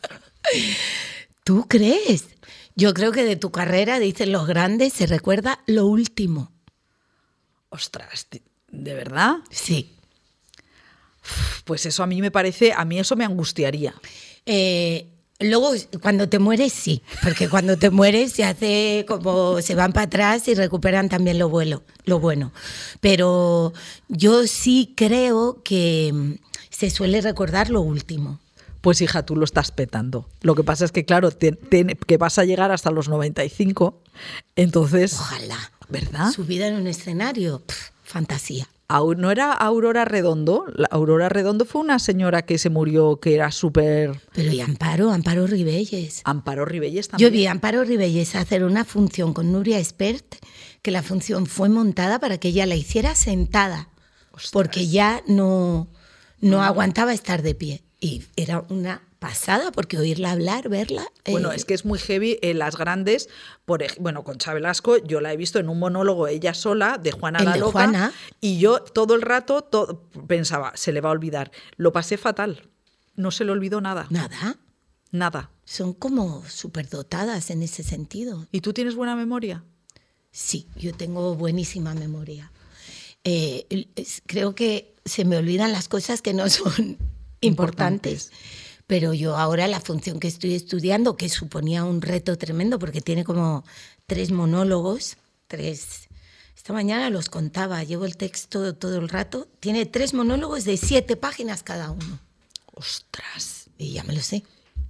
¿Tú 1.44 1.66
crees? 1.68 2.28
Yo 2.76 2.94
creo 2.94 3.12
que 3.12 3.24
de 3.24 3.36
tu 3.36 3.50
carrera, 3.50 3.98
dicen 3.98 4.32
los 4.32 4.46
grandes, 4.46 4.92
se 4.92 5.06
recuerda 5.06 5.60
lo 5.66 5.86
último. 5.86 6.52
Ostras, 7.68 8.28
¿de 8.68 8.94
verdad? 8.94 9.36
Sí. 9.50 9.96
Pues 11.64 11.86
eso 11.86 12.02
a 12.02 12.06
mí 12.06 12.20
me 12.20 12.30
parece, 12.30 12.72
a 12.72 12.84
mí 12.84 12.98
eso 12.98 13.16
me 13.16 13.24
angustiaría. 13.24 13.94
Eh, 14.46 15.06
luego, 15.40 15.72
cuando 16.02 16.28
te 16.28 16.38
mueres, 16.38 16.72
sí, 16.72 17.02
porque 17.22 17.48
cuando 17.48 17.76
te 17.76 17.90
mueres 17.90 18.32
se 18.32 18.44
hace 18.44 19.04
como 19.08 19.60
se 19.62 19.74
van 19.74 19.92
para 19.92 20.06
atrás 20.06 20.48
y 20.48 20.54
recuperan 20.54 21.08
también 21.08 21.38
lo 21.38 21.48
bueno, 21.48 21.82
lo 22.04 22.18
bueno. 22.20 22.52
Pero 23.00 23.72
yo 24.08 24.46
sí 24.46 24.92
creo 24.96 25.62
que 25.62 26.10
mm, 26.12 26.32
se 26.70 26.90
suele 26.90 27.20
recordar 27.20 27.70
lo 27.70 27.80
último. 27.82 28.40
Pues 28.80 29.02
hija, 29.02 29.26
tú 29.26 29.36
lo 29.36 29.44
estás 29.44 29.72
petando. 29.72 30.26
Lo 30.40 30.54
que 30.54 30.64
pasa 30.64 30.86
es 30.86 30.92
que, 30.92 31.04
claro, 31.04 31.30
te- 31.30 31.52
te- 31.52 31.84
que 32.06 32.16
vas 32.16 32.38
a 32.38 32.44
llegar 32.46 32.70
hasta 32.72 32.90
los 32.90 33.08
95, 33.10 34.02
entonces... 34.56 35.12
Ojalá. 35.14 35.58
¿Verdad? 35.90 36.30
Su 36.30 36.44
vida 36.44 36.68
en 36.68 36.74
un 36.76 36.86
escenario, 36.86 37.62
fantasía. 38.04 38.68
¿No 39.16 39.30
era 39.30 39.52
Aurora 39.52 40.04
Redondo? 40.04 40.64
La 40.74 40.88
Aurora 40.90 41.28
Redondo 41.28 41.64
fue 41.64 41.80
una 41.80 41.98
señora 41.98 42.42
que 42.42 42.58
se 42.58 42.70
murió, 42.70 43.20
que 43.20 43.34
era 43.34 43.50
súper... 43.52 44.20
Pero 44.34 44.52
y 44.52 44.60
Amparo, 44.60 45.10
Amparo 45.12 45.46
Ribelles. 45.46 46.22
Amparo 46.24 46.64
Ribelles 46.64 47.06
Yo 47.06 47.10
también. 47.12 47.32
vi 47.32 47.46
a 47.46 47.52
Amparo 47.52 47.84
Ribelles 47.84 48.34
hacer 48.34 48.64
una 48.64 48.84
función 48.84 49.32
con 49.32 49.52
Nuria 49.52 49.78
Espert, 49.78 50.36
que 50.82 50.90
la 50.90 51.02
función 51.02 51.46
fue 51.46 51.68
montada 51.68 52.18
para 52.18 52.38
que 52.38 52.48
ella 52.48 52.66
la 52.66 52.74
hiciera 52.74 53.14
sentada, 53.14 53.88
Ostras. 54.32 54.50
porque 54.52 54.88
ya 54.88 55.22
no, 55.28 55.88
no 56.40 56.62
aguantaba 56.62 57.12
estar 57.12 57.42
de 57.42 57.54
pie. 57.54 57.82
Y 58.00 58.24
era 58.36 58.64
una 58.70 59.02
pasada, 59.20 59.70
porque 59.70 59.96
oírla 59.98 60.32
hablar, 60.32 60.68
verla... 60.68 61.04
eh, 61.24 61.30
Bueno, 61.30 61.52
es 61.52 61.64
que 61.64 61.74
es 61.74 61.84
muy 61.84 61.98
heavy 62.00 62.38
en 62.42 62.58
las 62.58 62.76
grandes, 62.76 63.28
por 63.64 63.84
bueno, 64.00 64.24
con 64.24 64.38
Velasco, 64.52 64.96
yo 64.96 65.20
la 65.20 65.32
he 65.32 65.36
visto 65.36 65.60
en 65.60 65.68
un 65.68 65.78
monólogo 65.78 66.26
ella 66.26 66.54
sola 66.54 66.98
de 66.98 67.12
Juana 67.12 67.38
El 67.38 67.44
la 67.44 67.52
de 67.52 67.58
Loca 67.60 67.72
Juana. 67.72 68.12
y 68.40 68.58
yo 68.58 68.80
todo 68.80 69.14
el 69.14 69.22
rato 69.22 69.62
to- 69.62 70.08
pensaba, 70.26 70.72
se 70.74 70.90
le 70.90 71.00
va 71.00 71.10
a 71.10 71.12
olvidar. 71.12 71.52
Lo 71.76 71.92
pasé 71.92 72.16
fatal. 72.16 72.68
No 73.14 73.30
se 73.30 73.44
le 73.44 73.52
olvidó 73.52 73.80
nada. 73.80 74.06
Nada, 74.10 74.56
Nada. 75.12 75.50
son 75.64 75.92
como 75.92 76.42
superdotadas 76.48 77.50
en 77.50 77.62
ese 77.62 77.82
sentido. 77.82 78.46
¿Y 78.50 78.62
tú 78.62 78.72
tienes 78.72 78.94
buena 78.94 79.14
memoria? 79.16 79.62
Sí, 80.32 80.66
yo 80.76 80.94
tengo 80.94 81.34
buenísima 81.34 81.92
memoria. 81.94 82.50
Eh, 83.24 83.66
creo 84.26 84.54
que 84.54 84.94
se 85.04 85.24
me 85.26 85.36
olvidan 85.36 85.72
las 85.72 85.88
cosas 85.88 86.22
que 86.22 86.32
no 86.32 86.48
son 86.48 86.96
importantes. 87.42 88.30
Pero 88.90 89.14
yo 89.14 89.36
ahora 89.36 89.68
la 89.68 89.78
función 89.78 90.18
que 90.18 90.26
estoy 90.26 90.56
estudiando, 90.56 91.16
que 91.16 91.28
suponía 91.28 91.84
un 91.84 92.02
reto 92.02 92.36
tremendo, 92.36 92.80
porque 92.80 93.00
tiene 93.00 93.22
como 93.22 93.64
tres 94.06 94.32
monólogos, 94.32 95.16
tres... 95.46 96.08
Esta 96.56 96.72
mañana 96.72 97.08
los 97.08 97.28
contaba, 97.28 97.84
llevo 97.84 98.04
el 98.04 98.16
texto 98.16 98.74
todo 98.74 98.98
el 98.98 99.08
rato, 99.08 99.46
tiene 99.60 99.86
tres 99.86 100.12
monólogos 100.12 100.64
de 100.64 100.76
siete 100.76 101.14
páginas 101.14 101.62
cada 101.62 101.92
uno. 101.92 102.18
Ostras. 102.74 103.70
Y 103.78 103.92
ya 103.92 104.02
me 104.02 104.12
lo 104.12 104.22
sé. 104.22 104.42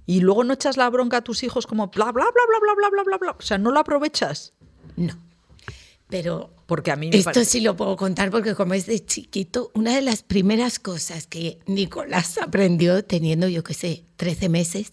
Y 0.07 0.21
luego 0.21 0.43
no 0.45 0.53
echas 0.53 0.77
la 0.77 0.89
bronca 0.89 1.17
a 1.17 1.21
tus 1.21 1.43
hijos 1.43 1.67
como 1.67 1.89
bla, 1.89 2.05
bla, 2.05 2.25
bla, 2.25 2.43
bla, 2.49 2.59
bla, 2.59 2.73
bla, 2.73 2.89
bla, 2.89 3.03
bla, 3.03 3.17
bla. 3.19 3.35
O 3.37 3.43
sea, 3.43 3.59
no 3.59 3.69
lo 3.69 3.81
aprovechas. 3.81 4.53
No. 4.95 5.13
Pero 6.11 6.53
Porque 6.67 6.91
a 6.91 6.95
mí 6.95 7.09
Esto 7.11 7.31
parece- 7.31 7.45
sí 7.45 7.61
lo 7.61 7.75
puedo 7.75 7.95
contar 7.97 8.29
porque 8.31 8.53
como 8.53 8.73
es 8.75 8.85
de 8.85 9.03
chiquito, 9.03 9.71
una 9.73 9.95
de 9.95 10.01
las 10.01 10.21
primeras 10.23 10.77
cosas 10.77 11.25
que 11.25 11.57
Nicolás 11.65 12.37
aprendió 12.37 13.03
teniendo, 13.03 13.47
yo 13.47 13.63
qué 13.63 13.73
sé, 13.73 14.05
13 14.17 14.47
meses, 14.49 14.91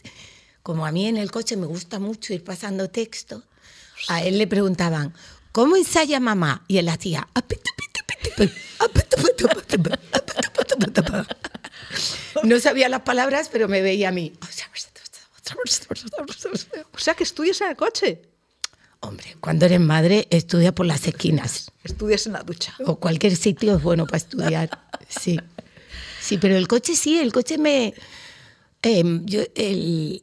como 0.63 0.87
a 0.87 0.93
mí 0.93 1.07
en 1.07 1.17
el 1.17 1.31
coche 1.31 1.57
me 1.57 1.67
gusta 1.67 1.99
mucho 1.99 2.33
ir 2.33 2.43
pasando 2.43 2.89
texto, 2.89 3.45
a 4.09 4.23
él 4.23 4.39
le 4.39 4.47
preguntaban, 4.47 5.13
¿cómo 5.53 5.77
ensaya 5.77 6.19
mamá? 6.21 6.65
Y 6.69 6.79
él 6.79 6.89
hacía... 6.89 7.29
No 12.45 12.61
sabía 12.61 12.89
las 12.89 13.03
palabras, 13.03 13.49
pero 13.51 13.69
me 13.69 13.83
veía 13.83 14.09
a 14.09 14.13
mí. 14.13 14.33
O 16.93 16.99
sea, 16.99 17.15
que 17.15 17.25
estudias 17.25 17.61
en 17.61 17.69
el 17.69 17.77
coche. 17.77 18.23
Hombre, 19.01 19.37
cuando 19.41 19.65
eres 19.67 19.81
madre, 19.81 20.27
estudia 20.31 20.75
por 20.75 20.85
las 20.87 21.07
esquinas. 21.07 21.71
Estudias 21.85 22.27
en 22.27 22.33
la 22.33 22.43
ducha. 22.43 22.75
O 22.85 22.97
cualquier 22.97 23.37
sitio 23.37 23.77
es 23.77 23.83
bueno 23.83 24.07
para 24.07 24.17
estudiar. 24.19 24.71
Sí. 25.09 25.39
Sí, 26.21 26.37
pero 26.37 26.55
el 26.57 26.69
coche 26.69 26.95
sí, 26.95 27.19
el 27.19 27.33
coche 27.33 27.57
me. 27.57 27.95
em, 28.83 29.25
yo, 29.25 29.41
el- 29.55 30.23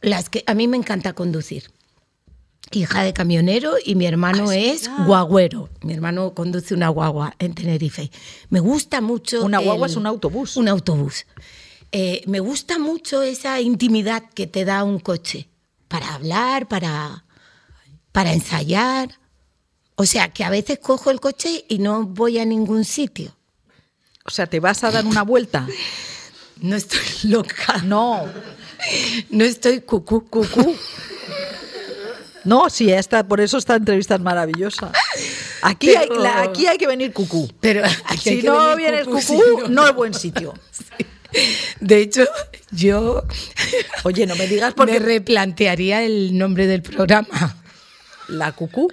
las 0.00 0.28
que, 0.28 0.44
a 0.46 0.54
mí 0.54 0.68
me 0.68 0.76
encanta 0.76 1.12
conducir. 1.14 1.64
Hija 2.70 3.02
de 3.02 3.12
camionero 3.12 3.74
y 3.84 3.96
mi 3.96 4.06
hermano 4.06 4.50
Ah, 4.50 4.56
es 4.56 4.82
ya. 4.82 5.04
guaguero. 5.04 5.68
Mi 5.82 5.92
hermano 5.94 6.34
conduce 6.34 6.72
una 6.74 6.88
guagua 6.88 7.34
en 7.40 7.54
Tenerife. 7.54 8.10
Me 8.48 8.60
gusta 8.60 9.00
mucho. 9.00 9.44
Una 9.44 9.58
guagua 9.58 9.86
el- 9.86 9.90
es 9.90 9.96
un 9.96 10.06
autobús. 10.06 10.56
Un 10.56 10.68
autobús. 10.68 11.26
Eh, 11.90 12.22
me 12.26 12.38
gusta 12.40 12.78
mucho 12.78 13.22
esa 13.22 13.60
intimidad 13.60 14.22
que 14.34 14.46
te 14.46 14.64
da 14.64 14.84
un 14.84 15.00
coche 15.00 15.48
para 15.88 16.14
hablar, 16.14 16.68
para, 16.68 17.24
para 18.12 18.32
ensayar. 18.32 19.18
O 19.96 20.06
sea, 20.06 20.28
que 20.30 20.44
a 20.44 20.50
veces 20.50 20.78
cojo 20.78 21.10
el 21.10 21.20
coche 21.20 21.64
y 21.68 21.78
no 21.78 22.04
voy 22.04 22.38
a 22.38 22.44
ningún 22.44 22.84
sitio. 22.84 23.36
O 24.24 24.30
sea, 24.30 24.46
te 24.46 24.60
vas 24.60 24.84
a 24.84 24.90
dar 24.90 25.04
una 25.06 25.22
vuelta. 25.22 25.66
No 26.60 26.76
estoy 26.76 27.00
loca. 27.24 27.78
No, 27.84 28.24
No 29.30 29.42
estoy 29.44 29.80
cucú, 29.80 30.28
cucú. 30.28 30.76
no, 32.44 32.70
sí, 32.70 32.92
esta, 32.92 33.26
por 33.26 33.40
eso 33.40 33.58
esta 33.58 33.74
entrevista 33.74 34.14
es 34.14 34.20
maravillosa. 34.20 34.92
Aquí, 35.62 35.90
hay, 35.96 36.08
la- 36.08 36.42
aquí 36.42 36.68
hay 36.68 36.78
que 36.78 36.86
venir 36.86 37.12
cucú. 37.12 37.50
Pero 37.60 37.82
aquí 38.04 38.40
Si 38.40 38.42
no 38.42 38.76
venir 38.76 39.04
cucú, 39.04 39.16
cucú, 39.20 39.22
si 39.22 39.62
no- 39.62 39.68
no 39.68 39.88
es 39.88 39.94
buen 39.94 40.14
sitio. 40.14 40.54
De 41.80 41.98
hecho, 41.98 42.24
yo 42.70 43.24
Oye, 44.04 44.26
no 44.26 44.36
me 44.36 44.46
digas 44.46 44.70
me 44.70 44.74
porque 44.76 44.98
replantearía 45.00 46.02
el 46.04 46.36
nombre 46.38 46.66
del 46.68 46.82
programa. 46.82 47.56
La 48.32 48.52
cucú. 48.52 48.88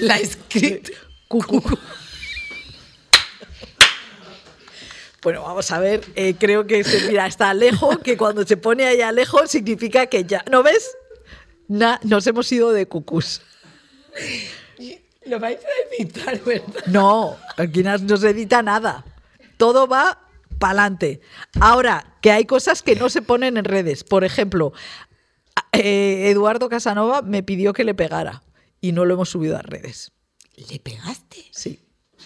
La 0.00 0.18
script. 0.18 0.90
Cucú. 1.28 1.62
Bueno, 5.22 5.42
vamos 5.42 5.70
a 5.70 5.78
ver, 5.78 6.00
eh, 6.16 6.34
creo 6.38 6.66
que 6.66 6.82
se, 6.82 7.06
mira, 7.08 7.26
está 7.26 7.50
Alejo, 7.50 7.98
que 7.98 8.16
cuando 8.16 8.46
se 8.46 8.56
pone 8.56 8.86
ahí 8.86 9.02
Alejo 9.02 9.46
significa 9.46 10.06
que 10.06 10.24
ya, 10.24 10.42
¿no 10.50 10.62
ves? 10.62 10.96
Na- 11.68 12.00
nos 12.04 12.26
hemos 12.26 12.50
ido 12.50 12.72
de 12.72 12.86
cucús. 12.86 13.42
Lo 15.26 15.38
vais 15.38 15.58
a 15.58 15.94
editar, 15.94 16.40
¿verdad? 16.42 16.84
No, 16.86 17.36
aquí 17.58 17.82
no 17.82 17.98
no 17.98 18.16
se 18.16 18.30
edita 18.30 18.62
nada. 18.62 19.04
Todo 19.58 19.86
va 19.86 20.18
para 20.58 20.70
adelante. 20.84 21.20
Ahora, 21.60 22.14
que 22.22 22.32
hay 22.32 22.46
cosas 22.46 22.82
que 22.82 22.96
no 22.96 23.10
se 23.10 23.20
ponen 23.20 23.58
en 23.58 23.64
redes. 23.66 24.04
Por 24.04 24.24
ejemplo, 24.24 24.72
eh, 25.72 26.30
Eduardo 26.30 26.70
Casanova 26.70 27.20
me 27.20 27.42
pidió 27.42 27.74
que 27.74 27.84
le 27.84 27.94
pegara 27.94 28.42
y 28.80 28.92
no 28.92 29.04
lo 29.04 29.14
hemos 29.14 29.28
subido 29.30 29.56
a 29.56 29.62
redes. 29.62 30.12
¿Le 30.70 30.78
pegaste? 30.78 31.44
Sí. 31.52 31.80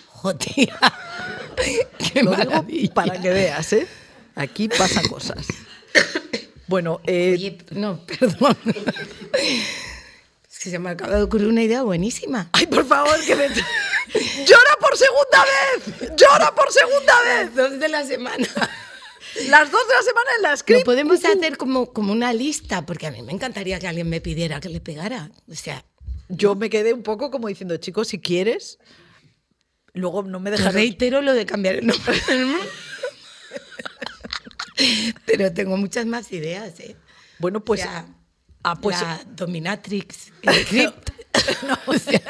Joder. 0.08 0.38
Qué 2.12 2.22
Lo 2.22 2.34
digo 2.34 2.94
para 2.94 3.20
que 3.20 3.30
veas, 3.30 3.72
¿eh? 3.72 3.86
Aquí 4.34 4.68
pasan 4.68 5.06
cosas. 5.08 5.46
Bueno, 6.66 7.00
eh, 7.06 7.32
Oye, 7.34 7.58
no, 7.70 8.00
perdón. 8.06 8.56
Es 10.50 10.58
que 10.58 10.70
se 10.70 10.78
me 10.78 10.90
acaba 10.90 11.16
de 11.16 11.22
ocurrir 11.22 11.46
una 11.48 11.62
idea 11.62 11.82
buenísima. 11.82 12.48
ay, 12.52 12.66
por 12.66 12.86
favor, 12.86 13.22
que 13.24 13.36
me... 13.36 13.48
¡Llora 13.48 14.76
por 14.80 14.96
segunda 14.96 15.44
vez! 15.44 16.16
¡Llora 16.16 16.54
por 16.54 16.72
segunda 16.72 17.22
vez! 17.22 17.54
Dos 17.54 17.78
de 17.78 17.88
la 17.88 18.04
semana. 18.04 18.46
Las 19.48 19.70
dos 19.70 19.88
de 19.88 19.94
la 19.94 20.02
semana 20.02 20.30
en 20.36 20.42
la 20.42 20.50
Lo 20.52 20.56
script. 20.56 20.84
podemos 20.84 21.24
hacer 21.24 21.56
como, 21.56 21.92
como 21.92 22.12
una 22.12 22.32
lista, 22.32 22.86
porque 22.86 23.06
a 23.06 23.10
mí 23.10 23.22
me 23.22 23.32
encantaría 23.32 23.78
que 23.80 23.88
alguien 23.88 24.08
me 24.08 24.20
pidiera 24.20 24.60
que 24.60 24.68
le 24.68 24.80
pegara. 24.80 25.30
O 25.50 25.54
sea, 25.54 25.84
Yo 26.28 26.54
me 26.54 26.70
quedé 26.70 26.92
un 26.92 27.02
poco 27.02 27.30
como 27.30 27.48
diciendo, 27.48 27.76
chicos, 27.76 28.08
si 28.08 28.20
quieres, 28.20 28.78
luego 29.92 30.22
no 30.22 30.40
me 30.40 30.50
dejaré. 30.50 30.72
reitero 30.72 31.22
lo 31.22 31.34
de 31.34 31.46
cambiar 31.46 31.76
el 31.76 31.86
nombre. 31.86 32.14
Pero 35.26 35.52
tengo 35.52 35.76
muchas 35.76 36.06
más 36.06 36.32
ideas, 36.32 36.78
¿eh? 36.80 36.96
Bueno, 37.38 37.64
pues. 37.64 37.80
O 37.80 37.84
sea, 37.84 38.06
ah, 38.62 38.76
pues. 38.80 39.00
la 39.00 39.20
dominatrix 39.34 40.32
script. 40.62 41.10
no, 41.66 41.78
o 41.86 41.98
sea, 41.98 42.20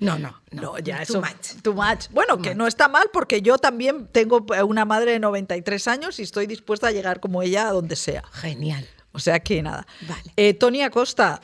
no, 0.00 0.18
no, 0.18 0.40
no, 0.50 0.62
No, 0.62 0.78
ya 0.78 0.96
too 0.98 1.02
eso. 1.02 1.20
much. 1.20 1.62
Too 1.62 1.74
much. 1.74 2.08
Bueno, 2.10 2.40
que 2.40 2.54
no 2.54 2.66
está 2.66 2.88
mal 2.88 3.10
porque 3.12 3.42
yo 3.42 3.58
también 3.58 4.08
tengo 4.08 4.44
una 4.66 4.84
madre 4.84 5.12
de 5.12 5.20
93 5.20 5.88
años 5.88 6.18
y 6.18 6.22
estoy 6.22 6.46
dispuesta 6.46 6.88
a 6.88 6.90
llegar 6.90 7.20
como 7.20 7.42
ella 7.42 7.68
a 7.68 7.72
donde 7.72 7.96
sea. 7.96 8.22
Genial. 8.32 8.86
O 9.12 9.18
sea 9.18 9.40
que 9.40 9.62
nada. 9.62 9.86
Vale. 10.08 10.32
Eh, 10.36 10.54
Tony 10.54 10.82
Acosta, 10.82 11.40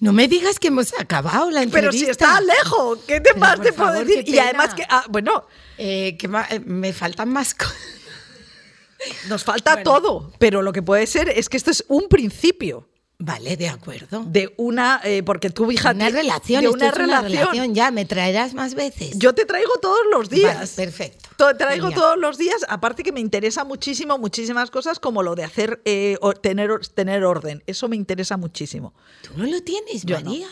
No 0.00 0.12
me 0.12 0.28
digas 0.28 0.58
que 0.58 0.68
hemos 0.68 0.92
acabado 0.98 1.50
la 1.50 1.62
entrevista. 1.62 1.80
pero 1.80 1.92
si 1.92 2.04
está 2.10 2.40
lejos, 2.40 3.00
¿qué 3.06 3.20
te 3.20 3.34
más 3.34 3.60
te 3.60 3.72
puedo 3.72 3.92
decir? 3.92 4.22
Y 4.28 4.38
además 4.38 4.74
que, 4.74 4.84
ah, 4.88 5.04
bueno, 5.08 5.46
Eh, 5.76 6.16
que 6.18 6.26
eh, 6.26 6.60
me 6.64 6.92
faltan 6.92 7.28
más 7.30 7.54
cosas. 7.54 7.76
nos 9.28 9.44
falta 9.44 9.74
Bueno. 9.74 9.90
todo, 9.92 10.32
pero 10.38 10.62
lo 10.62 10.72
que 10.72 10.82
puede 10.82 11.06
ser 11.06 11.28
es 11.28 11.48
que 11.48 11.56
esto 11.56 11.70
es 11.70 11.84
un 11.88 12.08
principio 12.08 12.87
Vale, 13.20 13.56
de 13.56 13.68
acuerdo. 13.68 14.22
de 14.28 14.54
una, 14.58 15.00
eh, 15.02 15.24
porque 15.24 15.50
tú, 15.50 15.70
hija, 15.72 15.90
una 15.90 16.08
relación, 16.08 16.62
de 16.62 16.68
una 16.68 16.86
es 16.86 16.92
una 16.92 17.02
relación. 17.22 17.30
relación. 17.48 17.74
Ya, 17.74 17.90
¿me 17.90 18.04
traerás 18.04 18.54
más 18.54 18.74
veces? 18.76 19.18
Yo 19.18 19.34
te 19.34 19.44
traigo 19.44 19.72
todos 19.82 19.98
los 20.12 20.30
días. 20.30 20.54
Vale, 20.54 20.68
perfecto. 20.88 21.28
To- 21.36 21.56
Traigo 21.56 21.90
todos 21.90 22.16
los 22.16 22.38
días, 22.38 22.64
aparte 22.68 23.02
que 23.02 23.10
me 23.10 23.18
interesa 23.20 23.64
muchísimo, 23.64 24.18
muchísimas 24.18 24.70
cosas 24.70 25.00
como 25.00 25.24
lo 25.24 25.34
de 25.34 25.42
hacer, 25.44 25.82
eh, 25.84 26.16
tener, 26.42 26.70
tener 26.94 27.24
orden. 27.24 27.62
Eso 27.66 27.88
me 27.88 27.96
interesa 27.96 28.36
muchísimo. 28.36 28.94
¿Tú 29.22 29.30
no 29.36 29.46
lo 29.46 29.60
tienes, 29.62 30.04
Yo 30.04 30.18
no. 30.20 30.24
María? 30.30 30.48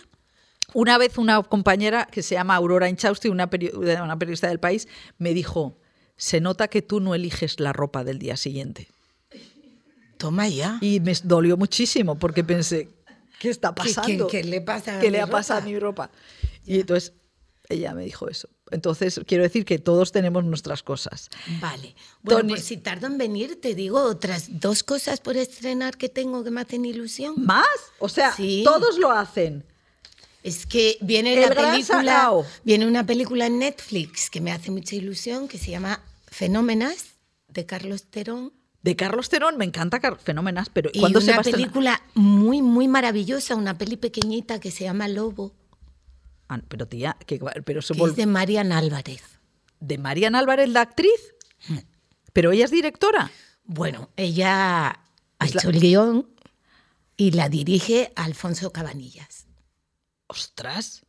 Una 0.75 0.99
vez 0.99 1.19
una 1.19 1.43
compañera 1.45 2.07
que 2.11 2.23
se 2.25 2.35
llama 2.35 2.57
Aurora 2.57 2.89
Inchausti, 2.89 3.29
una, 3.29 3.49
peri- 3.49 3.73
una 3.73 4.19
periodista 4.19 4.49
del 4.49 4.59
país, 4.59 4.89
me 5.19 5.35
dijo, 5.35 5.79
se 6.17 6.41
nota 6.41 6.67
que 6.67 6.83
tú 6.83 6.99
no 7.01 7.15
eliges 7.15 7.61
la 7.61 7.73
ropa 7.73 8.03
del 8.03 8.19
día 8.19 8.37
siguiente. 8.37 8.89
Toma 10.19 10.49
ya. 10.49 10.79
Y 10.81 11.01
me 11.01 11.13
dolió 11.25 11.57
muchísimo 11.57 12.19
porque 12.19 12.43
pensé, 12.45 12.89
¿qué 13.39 13.51
está 13.51 13.75
¿Qué- 13.75 13.83
qué- 13.83 13.95
pasando? 13.95 14.27
qué 14.29 14.45
le 14.45 14.61
pasa 14.61 14.97
a 14.99 15.01
¿Qué 15.01 15.07
mi 15.09 15.13
le 15.13 15.21
ha 15.21 15.27
pasado 15.27 15.59
a 15.59 15.61
ropa? 15.63 15.71
mi 15.71 15.79
ropa? 15.79 16.11
Y 16.65 16.81
entonces 16.81 17.13
ella 17.69 17.95
me 17.95 18.05
dijo 18.05 18.29
eso. 18.29 18.49
Entonces 18.71 19.21
quiero 19.27 19.45
decir 19.45 19.65
que 19.65 19.79
todos 19.79 20.11
tenemos 20.13 20.45
nuestras 20.45 20.83
cosas. 20.83 21.29
Vale. 21.61 21.95
Bueno, 22.23 22.41
Tony- 22.41 22.53
pues 22.55 22.65
si 22.65 22.77
tardo 22.79 23.07
en 23.07 23.19
venir, 23.19 23.61
te 23.61 23.75
digo 23.75 24.01
otras 24.03 24.61
dos 24.61 24.83
cosas 24.83 25.21
por 25.21 25.37
estrenar 25.37 25.97
que 25.97 26.09
tengo 26.09 26.43
que 26.43 26.51
me 26.51 26.61
hacen 26.63 26.85
ilusión. 26.85 27.35
¿Más? 27.39 27.67
O 28.01 28.09
sea, 28.09 28.33
Sí. 28.35 28.63
todos 28.65 28.99
lo 28.99 29.11
hacen. 29.13 29.65
Es 30.43 30.65
que 30.67 30.97
viene 31.01 31.35
El 31.35 31.41
la 31.41 31.55
película, 31.55 32.33
viene 32.65 32.87
una 32.87 33.05
película 33.05 33.47
en 33.47 33.59
Netflix 33.59 34.31
que 34.31 34.41
me 34.41 34.53
hace 34.53 34.71
mucha 34.71 34.95
ilusión 34.97 35.49
que 35.49 35.59
se 35.59 35.73
llama 35.73 36.03
Fenómenas 36.29 37.17
de 37.49 37.67
Carlos 37.67 38.05
Terón 38.05 38.53
De 38.87 38.95
Carlos 38.95 39.29
Terón, 39.29 39.57
me 39.59 39.65
encanta 39.65 39.99
Car- 39.99 40.17
Fenómenas, 40.19 40.69
pero 40.73 40.91
y 40.93 41.01
¿cuándo 41.01 41.21
se 41.21 41.33
va 41.33 41.39
una 41.39 41.41
a 41.41 41.53
película 41.53 42.03
muy 42.15 42.63
muy 42.63 42.87
maravillosa, 42.87 43.57
una 43.57 43.77
peli 43.77 43.97
pequeñita 43.97 44.61
que 44.61 44.71
se 44.71 44.85
llama 44.85 45.09
Lobo, 45.09 45.53
Ah, 46.49 46.61
pero 46.69 46.87
tía, 46.87 47.17
que, 47.27 47.41
pero 47.65 47.81
que 47.81 48.05
es 48.05 48.15
de 48.17 48.27
Marian 48.27 48.71
Álvarez. 48.71 49.23
de 49.81 49.99
Marian 49.99 50.37
Álvarez, 50.37 50.69
la 50.69 50.83
actriz. 50.83 51.35
Pero 52.33 52.53
ella 52.53 52.65
es 52.67 52.71
directora. 52.71 53.33
Bueno, 53.65 54.11
ella 54.17 54.91
ha 55.41 55.45
Es 55.45 55.55
la- 55.57 55.61
hecho 55.63 55.71
el 55.71 55.81
guion 55.81 56.29
y 57.17 57.33
la 57.33 57.49
dirige 57.49 58.13
Alfonso 58.15 58.71
Cabanillas. 58.73 59.47
Ostras. 60.29 61.05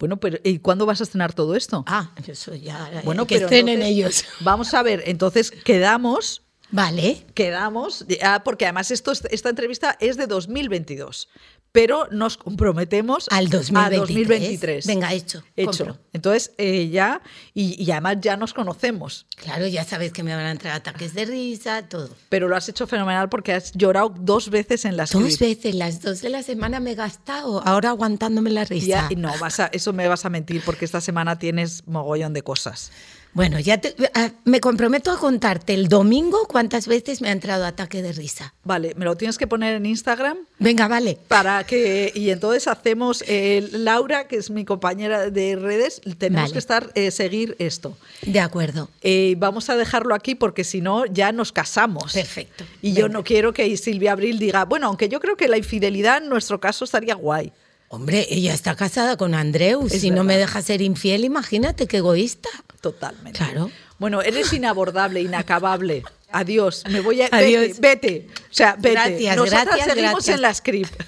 Bueno, 0.00 0.18
pero 0.18 0.38
¿y 0.42 0.58
cuándo 0.58 0.84
vas 0.86 1.00
a 1.00 1.04
estrenar 1.04 1.32
todo 1.34 1.54
esto? 1.54 1.84
Ah, 1.86 2.10
eso 2.26 2.54
ya. 2.56 3.02
bueno, 3.04 3.26
que 3.26 3.36
pero 3.36 3.46
estrenen 3.46 3.82
entonces, 3.82 4.22
ellos. 4.24 4.24
Vamos 4.40 4.74
a 4.74 4.82
ver, 4.82 5.04
entonces 5.06 5.52
quedamos, 5.52 6.42
Vale. 6.72 7.26
quedamos, 7.34 8.04
ah, 8.22 8.42
porque 8.44 8.64
además 8.66 8.90
esto, 8.90 9.12
es- 9.12 9.24
esta 9.30 9.48
entrevista 9.50 9.96
es 10.00 10.16
de 10.16 10.26
2022, 10.26 11.28
pero 11.72 12.08
nos 12.10 12.36
comprometemos 12.36 13.26
Al 13.30 13.48
2023. 13.48 13.96
a 13.96 14.00
2023. 14.00 14.86
Venga, 14.86 15.12
hecho. 15.12 15.42
Hecho. 15.56 15.84
compro. 15.86 15.98
Entonces 16.12 16.52
eh, 16.58 16.88
ya, 16.90 17.22
y, 17.54 17.80
y 17.82 17.90
además 17.92 18.16
ya 18.20 18.36
nos 18.36 18.52
conocemos. 18.54 19.26
Claro, 19.36 19.66
ya 19.68 19.84
sabes 19.84 20.12
que 20.12 20.22
me 20.22 20.34
van 20.34 20.46
a 20.46 20.50
entrar 20.50 20.74
ataques 20.74 21.14
de 21.14 21.24
risa, 21.26 21.88
todo. 21.88 22.10
Pero 22.28 22.48
lo 22.48 22.56
has 22.56 22.68
hecho 22.68 22.86
fenomenal 22.86 23.28
porque 23.28 23.52
has 23.52 23.72
llorado 23.72 24.12
dos 24.18 24.50
veces 24.50 24.84
en 24.84 24.96
las 24.96 25.12
Dos 25.12 25.38
veces, 25.38 25.74
las 25.76 26.00
dos 26.02 26.20
de 26.22 26.28
la 26.30 26.42
semana 26.42 26.80
me 26.80 26.92
he 26.92 26.94
gastado, 26.96 27.62
ahora 27.66 27.90
aguantándome 27.90 28.50
la 28.50 28.64
risa. 28.64 28.86
Ya, 28.86 29.08
no, 29.16 29.32
vas 29.38 29.60
a, 29.60 29.66
eso 29.72 29.92
me 29.92 30.08
vas 30.08 30.24
a 30.24 30.30
mentir 30.30 30.62
porque 30.64 30.84
esta 30.84 31.00
semana 31.00 31.38
tienes 31.38 31.86
mogollón 31.86 32.32
de 32.32 32.42
cosas. 32.42 32.90
Bueno, 33.32 33.60
ya 33.60 33.78
te- 33.78 33.94
ah, 34.14 34.30
me 34.44 34.60
comprometo 34.60 35.12
a 35.12 35.18
contarte 35.18 35.72
el 35.72 35.88
domingo 35.88 36.46
cuántas 36.48 36.88
veces 36.88 37.20
me 37.20 37.28
ha 37.28 37.32
entrado 37.32 37.64
ataque 37.64 38.02
de 38.02 38.12
risa. 38.12 38.54
Vale, 38.64 38.92
me 38.96 39.04
lo 39.04 39.16
tienes 39.16 39.38
que 39.38 39.46
poner 39.46 39.76
en 39.76 39.86
Instagram 39.86 40.38
Venga, 40.58 40.88
vale. 40.88 41.16
para 41.28 41.62
que 41.64 42.10
y 42.14 42.30
entonces 42.30 42.66
hacemos 42.66 43.22
eh, 43.28 43.68
Laura, 43.72 44.26
que 44.26 44.36
es 44.36 44.50
mi 44.50 44.64
compañera 44.64 45.30
de 45.30 45.54
redes, 45.54 46.00
tenemos 46.18 46.42
Vale. 46.42 46.52
que 46.54 46.58
estar 46.58 46.90
eh, 46.96 47.12
seguir 47.12 47.54
esto. 47.60 47.96
De 48.22 48.40
acuerdo. 48.40 48.90
Eh, 49.00 49.36
vamos 49.38 49.70
a 49.70 49.76
dejarlo 49.76 50.16
aquí 50.16 50.34
porque 50.34 50.64
si 50.64 50.80
no 50.80 51.06
ya 51.06 51.30
nos 51.30 51.52
casamos. 51.52 52.12
Perfecto. 52.12 52.64
Y 52.82 52.94
yo 52.94 53.08
no 53.08 53.22
quiero 53.22 53.52
que 53.52 53.76
Silvia 53.76 54.12
Abril 54.12 54.40
diga, 54.40 54.64
bueno, 54.64 54.88
aunque 54.88 55.08
yo 55.08 55.20
creo 55.20 55.36
que 55.36 55.46
la 55.46 55.56
infidelidad 55.56 56.20
en 56.20 56.28
nuestro 56.28 56.58
caso 56.58 56.84
estaría 56.84 57.14
guay. 57.14 57.52
Hombre, 57.92 58.26
ella 58.30 58.54
está 58.54 58.74
casada 58.76 59.16
con 59.16 59.34
Andreu. 59.34 59.86
Es 59.86 60.00
si 60.00 60.10
no 60.10 60.22
me 60.24 60.36
deja 60.36 60.62
ser 60.62 60.80
infiel, 60.82 61.24
imagínate 61.24 61.86
qué 61.86 61.96
egoísta. 61.98 62.48
Totalmente. 62.80 63.38
Claro. 63.38 63.70
Bueno, 63.98 64.22
eres 64.22 64.52
inabordable, 64.52 65.20
inacabable. 65.20 66.02
Adiós. 66.32 66.84
Me 66.88 67.00
voy 67.00 67.22
a. 67.22 67.28
Adiós. 67.30 67.78
Vete, 67.80 67.80
vete. 67.80 68.26
O 68.50 68.54
sea, 68.54 68.76
vete. 68.76 68.92
Gracias, 68.92 69.36
Nosotras 69.36 69.64
gracias, 69.66 69.86
seguimos 69.88 70.12
gracias. 70.12 70.36
en 70.36 70.42
la 70.42 70.54
script. 70.54 71.02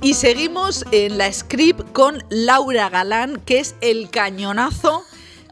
Y 0.00 0.14
seguimos 0.14 0.84
en 0.90 1.18
la 1.18 1.30
script 1.32 1.92
con 1.92 2.24
Laura 2.30 2.88
Galán, 2.88 3.40
que 3.44 3.58
es 3.58 3.74
el 3.80 4.08
cañonazo 4.10 5.04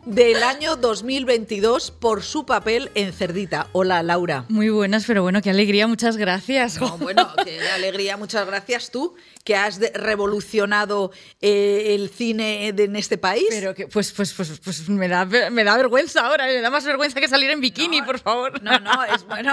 del 0.06 0.42
año 0.44 0.76
2022 0.76 1.90
por 1.90 2.22
su 2.22 2.46
papel 2.46 2.90
en 2.94 3.12
Cerdita. 3.12 3.66
Hola, 3.72 4.02
Laura. 4.04 4.44
Muy 4.48 4.68
buenas, 4.70 5.04
pero 5.04 5.22
bueno, 5.22 5.42
qué 5.42 5.50
alegría, 5.50 5.86
muchas 5.88 6.16
gracias. 6.16 6.80
No, 6.80 6.96
bueno, 6.96 7.28
qué 7.44 7.60
alegría, 7.70 8.16
muchas 8.16 8.46
gracias 8.46 8.90
tú, 8.92 9.16
que 9.44 9.56
has 9.56 9.80
revolucionado 9.94 11.10
eh, 11.40 11.96
el 11.96 12.08
cine 12.08 12.72
de- 12.72 12.84
en 12.84 12.94
este 12.96 13.18
país. 13.18 13.46
Pero 13.50 13.74
que, 13.74 13.88
pues, 13.88 14.12
pues, 14.12 14.32
pues, 14.32 14.60
pues 14.62 14.88
me, 14.88 15.08
da, 15.08 15.24
me 15.24 15.64
da 15.64 15.76
vergüenza 15.76 16.24
ahora, 16.26 16.46
me 16.46 16.60
da 16.60 16.70
más 16.70 16.84
vergüenza 16.84 17.20
que 17.20 17.26
salir 17.28 17.50
en 17.50 17.60
bikini, 17.60 18.00
por 18.02 18.20
favor. 18.20 18.62
No, 18.62 18.78
no, 18.78 19.04
es 19.04 19.26
bueno, 19.26 19.52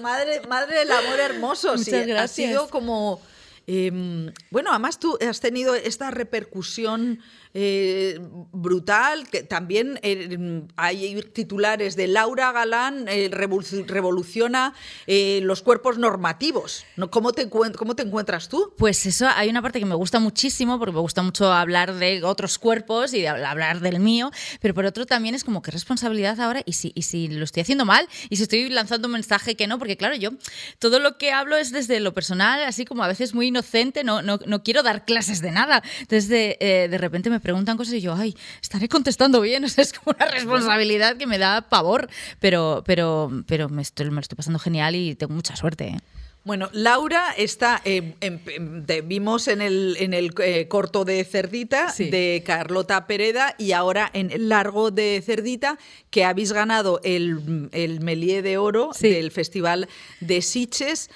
madre, 0.00 0.42
madre 0.46 0.78
del 0.80 0.92
amor 0.92 1.18
hermoso. 1.20 1.78
sí, 1.78 1.90
Muchas 1.90 2.02
Ha 2.02 2.06
gracias. 2.06 2.48
sido 2.48 2.68
como. 2.68 3.20
eh, 3.66 4.30
bueno, 4.50 4.70
además 4.70 4.98
tú 4.98 5.16
has 5.26 5.40
tenido 5.40 5.74
esta 5.74 6.10
repercusión 6.10 7.20
eh, 7.54 8.18
brutal, 8.52 9.28
que 9.28 9.42
también 9.42 9.98
eh, 10.02 10.62
hay 10.76 11.20
titulares 11.32 11.96
de 11.96 12.06
Laura 12.06 12.52
Galán 12.52 13.06
eh, 13.08 13.30
revolu- 13.30 13.86
revoluciona 13.86 14.74
los 15.06 15.62
cuerpos 15.62 15.98
normativos. 15.98 16.84
¿no? 16.96 17.10
¿Cómo, 17.10 17.32
te, 17.32 17.48
¿Cómo 17.48 17.94
te 17.96 18.02
encuentras 18.02 18.48
tú? 18.48 18.72
Pues 18.78 19.04
eso, 19.06 19.26
hay 19.34 19.48
una 19.48 19.62
parte 19.62 19.78
que 19.80 19.86
me 19.86 19.94
gusta 19.94 20.20
muchísimo, 20.20 20.78
porque 20.78 20.92
me 20.92 21.00
gusta 21.00 21.22
mucho 21.22 21.52
hablar 21.52 21.94
de 21.94 22.22
otros 22.22 22.58
cuerpos 22.58 23.12
y 23.14 23.20
de 23.22 23.28
habl- 23.28 23.44
hablar 23.46 23.80
del 23.80 24.00
mío, 24.00 24.30
pero 24.60 24.74
por 24.74 24.84
otro 24.84 25.06
también 25.06 25.34
es 25.34 25.44
como 25.44 25.62
qué 25.62 25.70
responsabilidad 25.70 26.40
ahora 26.40 26.62
y 26.64 26.74
si, 26.74 26.92
y 26.94 27.02
si 27.02 27.28
lo 27.28 27.44
estoy 27.44 27.62
haciendo 27.62 27.84
mal 27.84 28.08
y 28.28 28.36
si 28.36 28.42
estoy 28.44 28.68
lanzando 28.68 29.08
un 29.08 29.12
mensaje 29.12 29.56
que 29.56 29.66
no, 29.66 29.78
porque 29.78 29.96
claro, 29.96 30.14
yo 30.14 30.30
todo 30.78 30.98
lo 31.00 31.18
que 31.18 31.32
hablo 31.32 31.56
es 31.56 31.72
desde 31.72 31.98
lo 32.00 32.14
personal, 32.14 32.62
así 32.64 32.84
como 32.84 33.02
a 33.02 33.08
veces 33.08 33.34
muy 33.34 33.48
inocente, 33.48 34.04
no, 34.04 34.22
no, 34.22 34.38
no 34.46 34.62
quiero 34.62 34.82
dar 34.82 35.04
clases 35.04 35.40
de 35.42 35.50
nada. 35.50 35.82
Entonces 36.00 36.28
de, 36.28 36.56
de 36.90 36.98
repente 36.98 37.30
me 37.30 37.39
preguntan 37.40 37.76
cosas 37.76 37.94
y 37.94 38.00
yo, 38.00 38.14
ay, 38.14 38.36
estaré 38.62 38.88
contestando 38.88 39.40
bien, 39.40 39.64
o 39.64 39.68
sea, 39.68 39.82
es 39.82 39.92
como 39.92 40.14
una 40.18 40.30
responsabilidad 40.30 41.16
que 41.16 41.26
me 41.26 41.38
da 41.38 41.62
pavor, 41.62 42.08
pero, 42.38 42.82
pero, 42.86 43.30
pero 43.46 43.68
me, 43.68 43.82
estoy, 43.82 44.06
me 44.06 44.14
lo 44.16 44.20
estoy 44.20 44.36
pasando 44.36 44.58
genial 44.58 44.94
y 44.94 45.14
tengo 45.14 45.34
mucha 45.34 45.56
suerte. 45.56 45.88
¿eh? 45.88 45.98
Bueno, 46.42 46.70
Laura 46.72 47.32
está, 47.36 47.82
eh, 47.84 48.14
en- 48.20 48.40
en- 48.46 48.86
te 48.86 49.02
vimos 49.02 49.46
en 49.46 49.60
el, 49.60 49.96
en 50.00 50.14
el 50.14 50.32
eh, 50.42 50.68
corto 50.68 51.04
de 51.04 51.22
Cerdita 51.24 51.90
Sí. 51.90 52.08
de 52.08 52.42
Carlota 52.46 53.06
Pereda 53.06 53.54
y 53.58 53.72
ahora 53.72 54.10
en 54.14 54.30
el 54.30 54.48
largo 54.48 54.90
de 54.90 55.22
Cerdita 55.24 55.78
que 56.08 56.24
habéis 56.24 56.52
ganado 56.52 56.98
el, 57.04 57.68
el 57.72 58.00
Melié 58.00 58.40
de 58.40 58.56
Oro 58.56 58.90
Sí. 58.94 59.10
del 59.10 59.30
Festival 59.30 59.86
de 60.20 60.40
Sitges. 60.40 61.10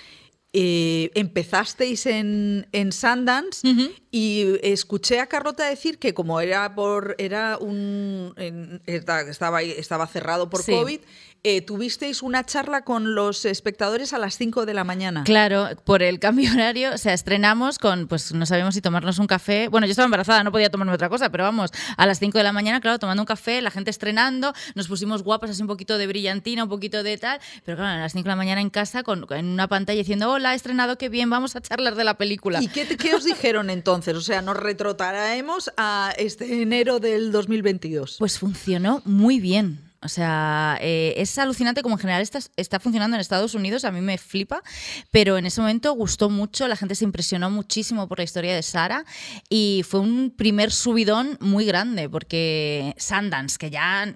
Eh, 0.56 1.10
empezasteis 1.16 2.06
en, 2.06 2.68
en 2.70 2.92
Sundance 2.92 3.66
y 4.12 4.44
escuché 4.62 5.18
a 5.18 5.26
Carlota 5.26 5.68
decir 5.68 5.98
que 5.98 6.14
como 6.14 6.40
era 6.40 6.76
por 6.76 7.16
era 7.18 7.58
un 7.60 8.32
en- 8.36 8.80
estaba 8.86 9.62
estaba 9.62 10.06
cerrado 10.06 10.48
por 10.48 10.62
Sí. 10.62 10.70
COVID 10.70 11.00
eh, 11.46 11.60
tuvisteis 11.60 12.22
una 12.22 12.44
charla 12.44 12.84
con 12.84 13.14
los 13.14 13.44
espectadores 13.44 14.14
a 14.14 14.18
las 14.18 14.38
5 14.38 14.64
de 14.64 14.72
la 14.72 14.82
mañana. 14.82 15.24
Claro, 15.24 15.68
por 15.84 16.02
el 16.02 16.18
cambio 16.18 16.50
horario, 16.50 16.94
o 16.94 16.98
sea, 16.98 17.12
estrenamos 17.12 17.78
con, 17.78 18.08
pues 18.08 18.32
no 18.32 18.46
sabíamos 18.46 18.74
si 18.74 18.80
tomarnos 18.80 19.18
un 19.18 19.26
café. 19.26 19.68
Bueno, 19.68 19.86
yo 19.86 19.90
estaba 19.90 20.06
embarazada, 20.06 20.42
no 20.42 20.50
podía 20.50 20.70
tomarme 20.70 20.94
otra 20.94 21.10
cosa, 21.10 21.30
pero 21.30 21.44
vamos, 21.44 21.70
a 21.98 22.06
las 22.06 22.18
5 22.18 22.38
de 22.38 22.44
la 22.44 22.52
mañana, 22.52 22.80
claro, 22.80 22.98
tomando 22.98 23.22
un 23.22 23.26
café, 23.26 23.60
la 23.60 23.70
gente 23.70 23.90
estrenando, 23.90 24.54
nos 24.74 24.88
pusimos 24.88 25.22
guapas, 25.22 25.50
así 25.50 25.60
un 25.60 25.68
poquito 25.68 25.98
de 25.98 26.06
brillantina, 26.06 26.62
un 26.62 26.70
poquito 26.70 27.02
de 27.02 27.18
tal, 27.18 27.38
pero 27.62 27.76
claro, 27.76 27.98
a 27.98 28.00
las 28.00 28.12
5 28.12 28.24
de 28.24 28.30
la 28.30 28.36
mañana 28.36 28.62
en 28.62 28.70
casa, 28.70 29.02
con, 29.02 29.26
en 29.30 29.46
una 29.46 29.68
pantalla 29.68 29.98
diciendo, 29.98 30.30
hola, 30.30 30.54
he 30.54 30.56
estrenado, 30.56 30.96
qué 30.96 31.10
bien, 31.10 31.28
vamos 31.28 31.56
a 31.56 31.60
charlar 31.60 31.94
de 31.94 32.04
la 32.04 32.16
película. 32.16 32.62
¿Y 32.62 32.68
qué, 32.68 32.86
qué 32.96 33.14
os 33.14 33.24
dijeron 33.24 33.68
entonces? 33.68 34.16
O 34.16 34.22
sea, 34.22 34.40
nos 34.40 34.56
retrotraemos 34.56 35.70
a 35.76 36.14
este 36.16 36.62
enero 36.62 37.00
del 37.00 37.32
2022. 37.32 38.16
Pues 38.18 38.38
funcionó 38.38 39.02
muy 39.04 39.40
bien. 39.40 39.83
O 40.04 40.08
sea, 40.08 40.76
eh, 40.80 41.14
es 41.16 41.38
alucinante 41.38 41.82
como 41.82 41.94
en 41.94 41.98
general 41.98 42.20
está, 42.20 42.38
está 42.56 42.78
funcionando 42.78 43.16
en 43.16 43.20
Estados 43.22 43.54
Unidos, 43.54 43.84
a 43.84 43.90
mí 43.90 44.02
me 44.02 44.18
flipa, 44.18 44.62
pero 45.10 45.38
en 45.38 45.46
ese 45.46 45.60
momento 45.62 45.92
gustó 45.94 46.28
mucho, 46.28 46.68
la 46.68 46.76
gente 46.76 46.94
se 46.94 47.04
impresionó 47.04 47.50
muchísimo 47.50 48.06
por 48.06 48.18
la 48.18 48.24
historia 48.24 48.54
de 48.54 48.62
Sara 48.62 49.04
y 49.48 49.82
fue 49.88 50.00
un 50.00 50.30
primer 50.36 50.70
subidón 50.72 51.38
muy 51.40 51.64
grande, 51.64 52.08
porque 52.10 52.94
Sundance, 52.98 53.56
que 53.56 53.70
ya 53.70 54.14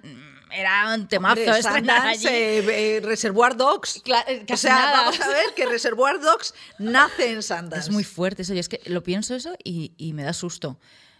era 0.51 0.95
un 0.95 1.07
temazo 1.07 1.41
Hombre, 1.41 1.61
Sundance, 1.63 2.07
allí. 2.07 2.27
eh, 2.27 2.97
eh, 2.97 3.01
Reservoir 3.03 3.55
Dogs. 3.55 4.01
Eh, 4.27 4.45
o 4.51 4.57
sea, 4.57 4.75
nada. 4.75 5.01
vamos 5.03 5.19
a 5.21 5.27
ver 5.27 5.45
que 5.55 5.65
Reservoir 5.65 6.19
Dogs 6.19 6.53
nace 6.77 7.31
en 7.31 7.43
Sundance. 7.43 7.79
Es 7.79 7.89
muy 7.89 8.03
fuerte 8.03 8.41
eso. 8.43 8.53
Yo 8.53 8.59
es 8.59 8.69
que 8.69 8.81
lo 8.85 9.03
pienso 9.03 9.35
eso 9.35 9.55
y, 9.63 9.93
y 9.97 10.13
me 10.13 10.23
da 10.23 10.33
susto. 10.33 10.79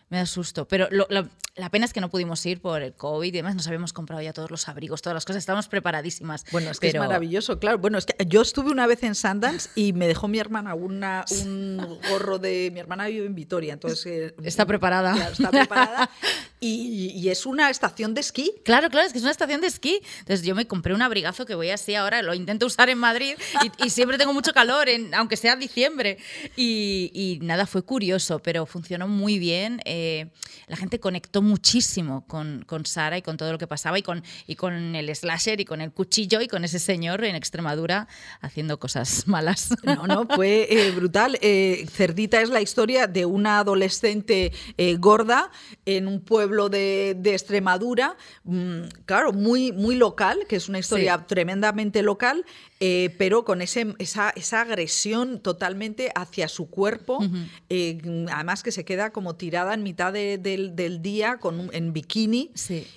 Me 0.09 0.17
da 0.17 0.25
susto. 0.25 0.67
Pero 0.67 0.87
lo- 0.91 1.07
la, 1.09 1.27
la 1.55 1.69
pena 1.69 1.85
es 1.85 1.93
que 1.93 2.01
no 2.01 2.09
pudimos 2.09 2.43
ir 2.45 2.61
por 2.61 2.81
el 2.81 2.93
COVID 2.93 3.27
y 3.27 3.31
demás. 3.31 3.55
Nos 3.55 3.67
habíamos 3.67 3.93
comprado 3.93 4.21
ya 4.21 4.33
todos 4.33 4.49
los 4.49 4.67
abrigos, 4.67 5.01
todas 5.01 5.13
las 5.13 5.25
cosas. 5.25 5.41
Estábamos 5.41 5.67
preparadísimas. 5.67 6.45
Bueno, 6.51 6.71
es 6.71 6.79
que 6.79 6.87
pero 6.87 7.03
es 7.03 7.07
maravilloso, 7.09 7.59
claro. 7.59 7.77
Bueno, 7.77 7.97
es 7.97 8.05
que 8.05 8.15
yo 8.25 8.41
estuve 8.41 8.71
una 8.71 8.87
vez 8.87 9.03
en 9.03 9.13
Sundance 9.15 9.69
y 9.75 9.93
me 9.93 10.07
dejó 10.07 10.27
mi 10.27 10.39
hermana 10.39 10.73
una, 10.73 11.25
un 11.43 11.99
gorro 12.09 12.39
de... 12.39 12.71
Mi 12.73 12.79
hermana 12.79 13.07
vive 13.07 13.25
en 13.25 13.35
Vitoria, 13.35 13.73
entonces... 13.73 14.05
eh, 14.05 14.35
Está 14.43 14.65
preparada. 14.65 15.13
claro, 15.13 15.31
está 15.33 15.51
preparada. 15.51 16.09
Y, 16.59 17.11
y 17.15 17.29
es 17.29 17.45
una 17.45 17.69
estación 17.69 18.13
de 18.13 18.21
esquí. 18.21 18.51
Claro, 18.65 18.89
claro, 18.89 19.05
es 19.05 19.11
que 19.13 19.19
es 19.19 19.23
una 19.23 19.31
estación 19.31 19.61
de 19.61 19.67
esquí. 19.67 20.01
Entonces 20.19 20.45
yo 20.45 20.55
me 20.55 20.65
compré 20.67 20.93
un 20.93 21.01
abrigazo 21.01 21.45
que 21.45 21.55
voy 21.55 21.69
así 21.69 21.95
ahora, 21.95 22.21
lo 22.21 22.33
intento 22.33 22.65
usar 22.65 22.89
en 22.89 22.97
Madrid 22.97 23.35
y, 23.79 23.85
y 23.85 23.89
siempre 23.91 24.17
tengo 24.17 24.33
mucho 24.33 24.53
calor, 24.53 24.89
en, 24.89 25.13
aunque 25.13 25.37
sea 25.37 25.55
diciembre. 25.55 26.17
Y, 26.55 27.11
y 27.13 27.39
nada, 27.45 27.65
fue 27.65 27.83
curioso, 27.83 28.39
pero 28.39 28.65
funcionó 28.65 29.07
muy 29.07 29.37
bien. 29.39 29.81
Eh, 29.85 29.98
la 30.67 30.75
gente 30.77 30.99
conectó 30.99 31.41
muchísimo 31.41 32.25
con, 32.27 32.63
con 32.65 32.85
Sara 32.85 33.17
y 33.17 33.21
con 33.21 33.37
todo 33.37 33.51
lo 33.51 33.57
que 33.57 33.67
pasaba 33.67 33.97
y 33.97 34.03
con, 34.03 34.23
y 34.47 34.55
con 34.55 34.95
el 34.95 35.15
slasher 35.15 35.59
y 35.59 35.65
con 35.65 35.81
el 35.81 35.91
cuchillo 35.91 36.41
y 36.41 36.47
con 36.47 36.63
ese 36.63 36.79
señor 36.79 37.23
en 37.23 37.35
Extremadura 37.35 38.07
haciendo 38.41 38.79
cosas 38.79 39.27
malas. 39.27 39.69
No, 39.83 40.07
no, 40.07 40.27
fue 40.27 40.67
eh, 40.69 40.91
brutal. 40.91 41.37
Eh, 41.41 41.85
Cerdita 41.91 42.41
es 42.41 42.49
la 42.49 42.61
historia 42.61 43.07
de 43.07 43.25
una 43.25 43.59
adolescente 43.59 44.51
eh, 44.77 44.95
gorda 44.97 45.51
en 45.85 46.07
un 46.07 46.21
pueblo 46.21 46.69
de, 46.69 47.15
de 47.17 47.33
Extremadura, 47.33 48.15
mm, 48.43 48.81
claro, 49.05 49.33
muy, 49.33 49.71
muy 49.71 49.95
local, 49.95 50.45
que 50.47 50.55
es 50.55 50.69
una 50.69 50.79
historia 50.79 51.17
Sí. 51.17 51.23
tremendamente 51.27 52.03
local, 52.03 52.45
eh, 52.81 53.13
pero 53.17 53.43
con 53.43 53.61
ese, 53.61 53.93
esa, 53.99 54.29
esa 54.31 54.61
agresión 54.61 55.39
totalmente 55.39 56.11
hacia 56.15 56.47
su 56.47 56.69
cuerpo, 56.69 57.19
eh, 57.69 57.99
además 58.31 58.63
que 58.63 58.71
se 58.71 58.85
queda 58.85 59.11
como 59.11 59.35
tirada 59.35 59.73
en 59.73 59.83
mitad 59.83 60.13
de- 60.13 60.37
del, 60.37 60.75
del 60.75 61.01
día 61.01 61.37
con 61.37 61.59
un- 61.59 61.69
en 61.73 61.91
bikini. 61.93 62.51
Sí. 62.55 62.87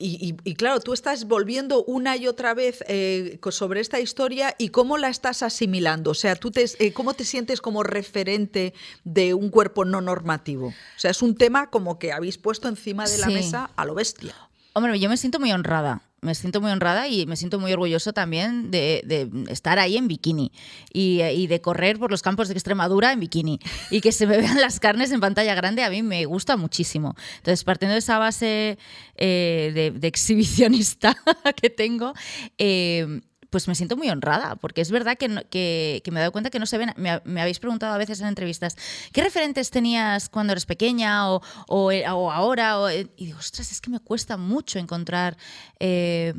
Y, 0.00 0.36
y, 0.44 0.54
claro, 0.54 0.78
tú 0.78 0.92
estás 0.92 1.24
volviendo 1.24 1.82
una 1.82 2.16
y 2.16 2.28
otra 2.28 2.54
vez 2.54 2.84
eh, 2.86 3.40
sobre 3.50 3.80
esta 3.80 3.98
historia 3.98 4.54
y 4.56 4.68
cómo 4.68 4.96
la 4.96 5.08
estás 5.08 5.42
asimilando. 5.42 6.12
O 6.12 6.14
sea, 6.14 6.36
tú 6.36 6.52
te, 6.52 6.64
eh, 6.78 6.92
¿cómo 6.92 7.14
te 7.14 7.24
sientes 7.24 7.60
como 7.60 7.82
referente 7.82 8.74
de 9.02 9.34
un 9.34 9.50
cuerpo 9.50 9.84
no 9.84 10.00
normativo? 10.00 10.68
O 10.68 10.98
sea, 10.98 11.10
es 11.10 11.20
un 11.20 11.34
tema 11.34 11.68
como 11.70 11.98
que 11.98 12.12
habéis 12.12 12.38
puesto 12.38 12.68
encima 12.68 13.08
de 13.08 13.18
la 13.18 13.26
mesa 13.34 13.70
a 13.74 13.84
lo 13.84 13.94
bestia. 13.96 14.36
Hombre, 14.72 14.98
yo 14.98 15.08
me 15.08 15.16
siento 15.16 15.40
muy 15.40 15.52
honrada 15.52 16.02
me 16.20 16.34
siento 16.34 16.60
muy 16.60 16.70
honrada 16.70 17.08
y 17.08 17.26
me 17.26 17.36
siento 17.36 17.60
muy 17.60 17.72
orgulloso 17.72 18.12
también 18.12 18.70
de, 18.70 19.30
estar 19.48 19.78
ahí 19.78 19.96
en 19.96 20.08
bikini 20.08 20.52
y, 20.92 21.46
de 21.46 21.60
correr 21.60 21.98
por 21.98 22.10
los 22.10 22.22
campos 22.22 22.48
de 22.48 22.54
Extremadura 22.54 23.12
en 23.12 23.20
bikini 23.20 23.60
y 23.90 24.00
que 24.00 24.12
se 24.12 24.26
me 24.26 24.36
vean 24.36 24.60
las 24.60 24.80
carnes 24.80 25.12
en 25.12 25.20
pantalla 25.20 25.54
grande 25.54 25.84
a 25.84 25.90
mí 25.90 26.02
me 26.02 26.24
gusta 26.24 26.56
muchísimo. 26.56 27.14
Entonces, 27.36 27.64
partiendo 27.64 27.92
de 27.92 28.00
esa 28.00 28.18
base 28.18 28.78
eh, 29.16 29.92
de, 29.94 30.08
exhibicionista 30.08 31.16
que 31.60 31.70
tengo, 31.70 32.14
eh, 32.58 33.20
pues 33.50 33.68
me 33.68 33.74
siento 33.74 33.96
muy 33.96 34.10
honrada, 34.10 34.56
porque 34.56 34.80
es 34.80 34.90
verdad 34.90 35.16
que, 35.16 35.28
que, 35.50 36.10
me 36.10 36.18
he 36.18 36.20
dado 36.20 36.32
cuenta 36.32 36.50
que 36.50 36.58
no 36.58 36.66
se 36.66 36.78
ven. 36.78 36.92
Me, 36.96 37.40
habéis 37.40 37.58
preguntado 37.58 37.94
a 37.94 37.98
veces 37.98 38.20
en 38.20 38.26
entrevistas, 38.26 38.76
¿qué 39.12 39.22
referentes 39.22 39.70
tenías 39.70 40.28
cuando 40.28 40.52
eres 40.52 40.66
pequeña 40.66 41.30
o, 41.30 41.42
o, 41.68 41.90
eh, 41.90 42.04
ahora? 42.04 42.92
Eh? 42.92 43.08
y 43.16 43.26
digo, 43.26 43.38
ostras, 43.38 43.72
es 43.72 43.80
que 43.80 43.90
me 43.90 44.00
cuesta 44.00 44.36
mucho 44.36 44.78
encontrar. 44.78 45.36
Eh, 45.80 46.34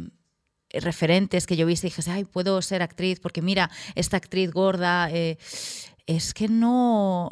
referentes 0.72 1.47
que 1.47 1.57
yo 1.57 1.66
viste 1.66 1.88
y 1.88 1.89
dije, 1.89 2.12
ay, 2.12 2.26
puedo 2.26 2.62
ser 2.62 2.84
actriz 2.84 3.20
porque 3.20 3.41
mira, 3.41 3.72
esta 3.95 4.18
actriz 4.18 4.51
gorda, 4.51 5.10
es 5.10 6.34
que 6.36 6.47
no, 6.47 7.32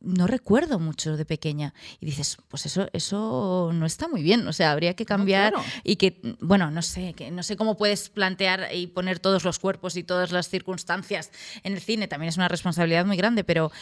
no 0.00 0.26
recuerdo 0.26 0.78
mucho 0.78 1.16
de 1.16 1.24
pequeña. 1.24 1.74
Y 2.00 2.06
dices, 2.06 2.36
pues 2.48 2.66
eso, 2.66 2.88
eso 2.92 3.70
no 3.74 3.86
está 3.86 4.08
muy 4.08 4.22
bien. 4.22 4.46
O 4.46 4.52
sea, 4.52 4.72
habría 4.72 4.94
que 4.94 5.04
cambiar 5.04 5.54
y 5.82 5.96
que, 5.96 6.36
bueno, 6.40 6.70
no 6.70 6.82
sé, 6.82 7.14
que 7.14 7.30
no 7.30 7.42
sé 7.42 7.56
cómo 7.56 7.76
puedes 7.76 8.08
plantear 8.08 8.68
y 8.74 8.86
poner 8.86 9.18
todos 9.18 9.44
los 9.44 9.58
cuerpos 9.58 9.96
y 9.96 10.04
todas 10.04 10.30
las 10.30 10.48
circunstancias 10.48 11.30
en 11.62 11.72
el 11.72 11.80
cine. 11.80 12.08
También 12.08 12.28
es 12.28 12.36
una 12.36 12.48
responsabilidad 12.48 13.04
muy 13.04 13.16
grande, 13.16 13.44
pero 13.44 13.72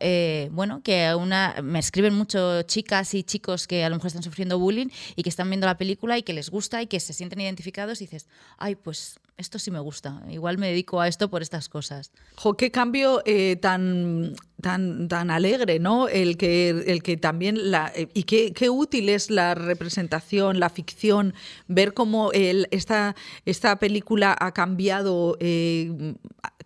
eh, 0.00 0.48
bueno, 0.52 0.82
que 0.82 1.14
una, 1.14 1.56
me 1.62 1.78
escriben 1.78 2.14
mucho 2.14 2.62
chicas 2.62 3.14
y 3.14 3.22
chicos 3.22 3.66
que 3.66 3.84
a 3.84 3.88
lo 3.88 3.96
mejor 3.96 4.08
están 4.08 4.22
sufriendo 4.22 4.58
bullying 4.58 4.88
y 5.16 5.22
que 5.22 5.28
están 5.28 5.48
viendo 5.48 5.66
la 5.66 5.78
película 5.78 6.18
y 6.18 6.22
que 6.22 6.32
les 6.32 6.50
gusta 6.50 6.82
y 6.82 6.86
que 6.86 7.00
se 7.00 7.12
sienten 7.12 7.40
identificados 7.40 8.00
y 8.00 8.04
dices, 8.04 8.28
ay, 8.58 8.74
pues 8.74 9.20
esto 9.40 9.58
sí 9.58 9.70
me 9.70 9.80
gusta, 9.80 10.22
igual 10.30 10.58
me 10.58 10.68
dedico 10.68 11.00
a 11.00 11.08
esto 11.08 11.28
por 11.28 11.42
estas 11.42 11.68
cosas. 11.68 12.12
Jo, 12.36 12.56
qué 12.56 12.70
cambio 12.70 13.22
eh, 13.26 13.56
tan, 13.56 14.36
tan, 14.60 15.08
tan 15.08 15.30
alegre, 15.30 15.78
¿no? 15.78 16.08
El 16.08 16.36
que, 16.36 16.70
el 16.70 17.02
que 17.02 17.16
también 17.16 17.70
la... 17.70 17.92
Eh, 17.94 18.08
y 18.14 18.24
qué, 18.24 18.52
qué, 18.52 18.70
útil 18.70 19.08
es 19.08 19.30
la 19.30 19.54
representación, 19.54 20.60
la 20.60 20.70
ficción, 20.70 21.34
ver 21.66 21.94
cómo 21.94 22.30
el, 22.32 22.68
esta, 22.70 23.16
esta 23.44 23.78
película 23.78 24.36
ha 24.38 24.52
cambiado, 24.52 25.36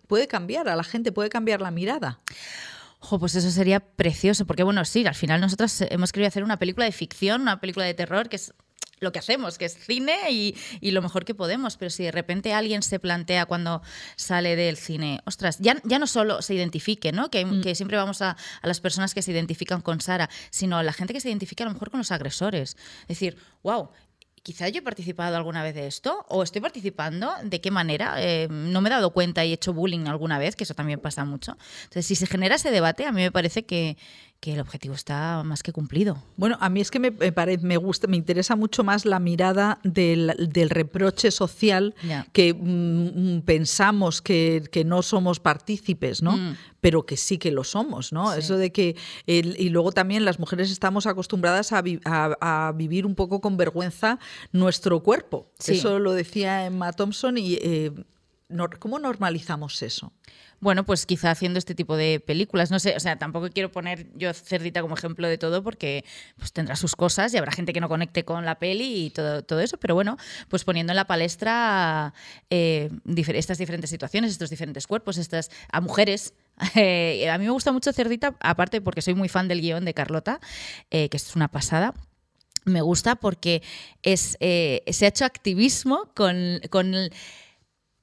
puede 0.07 0.27
cambiar 0.27 0.69
a 0.69 0.75
la 0.75 0.83
gente, 0.83 1.11
puede 1.11 1.29
cambiar 1.29 1.61
la 1.61 1.71
mirada 1.71 2.19
pues 3.19 3.35
eso 3.35 3.51
sería 3.51 3.79
precioso, 3.79 4.45
porque 4.45 4.63
bueno, 4.63 4.83
sí, 4.85 5.05
al 5.05 5.15
final 5.15 5.41
nosotros 5.41 5.81
hemos 5.89 6.11
querido 6.11 6.27
hacer 6.27 6.43
una 6.43 6.57
película 6.57 6.85
de 6.85 6.91
ficción, 6.91 7.41
una 7.41 7.59
película 7.59 7.85
de 7.85 7.93
terror, 7.93 8.29
que 8.29 8.37
es 8.37 8.53
lo 8.99 9.11
que 9.11 9.19
hacemos, 9.19 9.57
que 9.57 9.65
es 9.65 9.77
cine 9.77 10.31
y, 10.31 10.55
lo 10.91 11.01
mejor 11.01 11.25
que 11.25 11.35
podemos, 11.35 11.77
pero 11.77 11.89
si 11.89 12.03
de 12.03 12.11
repente 12.11 12.53
alguien 12.53 12.81
se 12.81 12.99
plantea 12.99 13.45
cuando 13.45 13.81
sale 14.15 14.55
del 14.55 14.77
cine, 14.77 15.19
ostras, 15.25 15.57
ya, 15.59 15.81
ya 15.83 15.99
no 15.99 16.07
solo 16.07 16.41
se 16.41 16.53
identifique, 16.53 17.11
¿no? 17.11 17.29
Que, 17.29 17.45
mm. 17.45 17.61
que 17.61 17.75
siempre 17.75 17.97
vamos 17.97 18.21
a, 18.21 18.37
a, 18.61 18.67
las 18.67 18.79
personas 18.79 19.13
que 19.13 19.21
se 19.21 19.31
identifican 19.31 19.81
con 19.81 19.99
Sara, 19.99 20.29
sino 20.49 20.77
a 20.77 20.83
la 20.83 20.93
gente 20.93 21.13
que 21.13 21.19
se 21.19 21.29
identifica 21.29 21.63
a 21.63 21.67
lo 21.67 21.73
mejor 21.73 21.91
con 21.91 21.99
los 21.99 22.11
agresores. 22.11 22.77
Es 23.01 23.07
decir, 23.07 23.37
wow, 23.63 23.89
quizá 24.45 24.69
yo 24.69 24.79
he 24.79 24.81
participado 24.83 25.35
alguna 25.35 25.63
vez 25.63 25.73
de 25.73 25.87
esto, 25.87 26.23
o 26.29 26.43
estoy 26.43 26.61
participando, 26.61 27.33
¿de 27.43 27.61
qué 27.61 27.71
manera? 27.71 28.15
Eh, 28.19 28.47
no 28.47 28.79
me 28.79 28.89
he 28.89 28.91
dado 28.91 29.09
cuenta 29.09 29.43
y 29.43 29.49
he 29.49 29.53
hecho 29.55 29.73
bullying 29.73 30.05
alguna 30.05 30.37
vez, 30.37 30.55
que 30.55 30.65
eso 30.65 30.75
también 30.75 30.99
pasa 30.99 31.25
mucho. 31.25 31.57
Entonces, 31.85 32.05
si 32.05 32.15
se 32.15 32.27
genera 32.27 32.53
ese 32.53 32.69
debate, 32.69 33.05
a 33.05 33.11
mí 33.11 33.21
me 33.23 33.31
parece 33.31 33.65
que, 33.65 33.97
que 34.39 34.53
el 34.53 34.59
objetivo 34.59 34.93
está 34.93 35.41
más 35.43 35.63
que 35.63 35.71
cumplido. 35.71 36.21
Bueno, 36.37 36.57
a 36.59 36.69
mí 36.69 36.79
es 36.79 36.91
que 36.91 36.99
me, 36.99 37.11
parece, 37.11 37.65
me 37.65 37.77
gusta, 37.77 38.07
me 38.07 38.15
interesa 38.15 38.55
mucho 38.55 38.83
más 38.83 39.05
la 39.05 39.19
mirada 39.19 39.79
del, 39.83 40.35
reproche 40.69 41.31
social 41.31 41.95
que 42.31 42.53
mm, 42.53 43.37
mm, 43.37 43.41
pensamos 43.41 44.21
que, 44.21 44.83
no 44.85 45.01
somos 45.01 45.39
partícipes, 45.39 46.21
¿no? 46.21 46.37
Mm. 46.37 46.57
Pero 46.79 47.05
que 47.07 47.17
sí 47.17 47.39
que 47.39 47.49
lo 47.49 47.63
somos, 47.63 48.13
¿no? 48.13 48.33
Eso 48.33 48.57
de 48.57 48.71
que 48.71 48.95
y 49.25 49.69
luego 49.69 49.91
también 49.91 50.25
las 50.25 50.39
mujeres 50.39 50.69
estamos 50.69 51.07
acostumbradas 51.07 51.71
a, 51.73 52.71
vivir 52.75 53.05
un 53.05 53.15
poco 53.15 53.41
con 53.41 53.57
vergüenza 53.57 54.19
nuestro 54.51 55.01
cuerpo. 55.01 55.47
Eso 55.65 55.97
lo 55.97 56.13
decía 56.13 56.65
Emma 56.65 56.93
Thompson 56.93 57.37
y 57.37 57.55
eh, 57.55 57.91
¿cómo 58.79 58.99
normalizamos 58.99 59.81
eso? 59.81 60.13
Bueno, 60.65 60.83
pues 60.83 61.05
quizá 61.05 61.29
haciendo 61.29 61.59
este 61.59 61.75
tipo 61.75 61.95
de 61.95 62.19
películas. 62.19 62.71
No 62.71 62.79
sé, 62.79 62.95
o 62.95 62.99
sea, 62.99 63.17
tampoco 63.17 63.49
quiero 63.51 63.71
poner 63.71 64.07
yo 64.15 64.33
Cerdita 64.33 64.81
como 64.81 64.95
ejemplo 64.95 65.27
de 65.27 65.37
todo 65.37 65.61
porque 65.61 66.03
pues 66.37 66.51
tendrá 66.53 66.75
sus 66.75 66.95
cosas 66.95 67.31
y 67.33 67.37
habrá 67.37 67.51
gente 67.51 67.71
que 67.71 67.79
no 67.79 67.87
conecte 67.87 68.25
con 68.25 68.45
la 68.45 68.57
peli 68.57 69.05
y 69.05 69.09
todo, 69.11 69.43
todo 69.43 69.59
eso, 69.59 69.77
pero 69.77 69.93
bueno, 69.93 70.17
pues 70.49 70.63
poniendo 70.63 70.91
en 70.91 70.97
la 70.97 71.05
palestra 71.05 72.15
eh, 72.49 72.89
estas 73.27 73.59
diferentes 73.59 73.91
situaciones, 73.91 74.31
estos 74.31 74.49
diferentes 74.49 74.87
cuerpos, 74.87 75.17
estas 75.17 75.51
a 75.71 75.79
mujeres. 75.79 76.33
Eh, 76.75 77.29
a 77.29 77.37
mí 77.37 77.45
me 77.45 77.51
gusta 77.51 77.71
mucho 77.73 77.91
Cerdita, 77.91 78.35
aparte 78.39 78.79
porque 78.79 79.01
soy 79.01 79.13
muy 79.13 79.27
fan 79.27 79.47
del 79.47 79.61
guion 79.61 79.83
de 79.83 79.93
Carlota, 79.93 80.39
eh, 80.89 81.09
que 81.09 81.17
es 81.17 81.35
una 81.35 81.47
pasada 81.47 81.93
me 82.63 82.81
gusta 82.81 83.15
porque 83.15 83.61
es, 84.01 84.37
se 84.39 85.05
ha 85.05 85.07
hecho 85.07 85.25
activismo 85.25 86.09
con, 86.15 86.61
con 86.71 86.95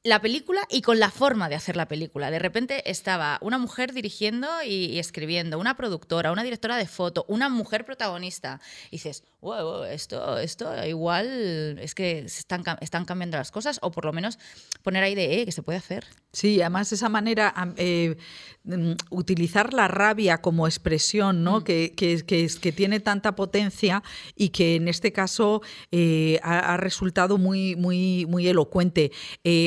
la 0.05 0.20
película 0.20 0.62
y 0.68 0.82
con 0.82 0.98
la 0.98 1.11
forma 1.11 1.48
de 1.48 1.55
hacer 1.55 1.76
la 1.76 1.86
película. 1.86 2.30
De 2.30 2.40
repente 2.40 2.90
estaba 2.90 3.38
una 3.40 3.59
mujer 3.59 3.92
dirigiendo 3.92 4.48
y, 4.66 4.98
escribiendo, 4.98 5.59
una 5.59 5.76
productora, 5.76 6.32
una 6.32 6.42
directora 6.42 6.76
de 6.76 6.86
foto, 6.86 7.24
una 7.28 7.48
mujer 7.48 7.84
protagonista. 7.84 8.61
Y 8.88 8.96
dices, 8.96 9.22
wow, 9.40 9.84
esto, 9.84 10.38
esto 10.38 10.84
igual 10.86 11.78
es 11.80 11.94
que 11.94 12.20
están, 12.20 12.64
están 12.80 13.05
cambiando 13.05 13.36
las 13.36 13.53
cosas, 13.53 13.78
o 13.82 13.92
por 13.92 14.05
lo 14.05 14.12
menos 14.12 14.38
poner 14.82 15.05
ahí 15.05 15.14
de, 15.14 15.40
eh, 15.40 15.44
que 15.44 15.53
se 15.53 15.62
puede 15.62 15.78
hacer. 15.78 16.05
Sí, 16.32 16.61
además 16.61 16.92
esa 16.92 17.09
manera, 17.09 17.55
eh, 17.76 18.16
mm, 18.64 18.92
utilizar 19.11 19.72
la 19.72 19.86
rabia 19.86 20.38
como 20.38 20.66
expresión, 20.66 21.44
¿no? 21.44 21.61
Mm. 21.61 21.64
Que, 21.64 21.92
que, 21.94 22.24
que, 22.24 22.72
tiene 22.72 23.00
tanta 23.00 23.36
potencia 23.36 24.03
y 24.34 24.48
que 24.48 24.76
en 24.76 24.88
este 24.88 25.12
caso 25.12 25.62
eh, 25.92 26.40
ha, 26.42 26.76
resultado 26.76 27.36
muy, 27.38 27.76
muy, 27.76 28.26
muy 28.26 28.48
elocuente. 28.48 29.12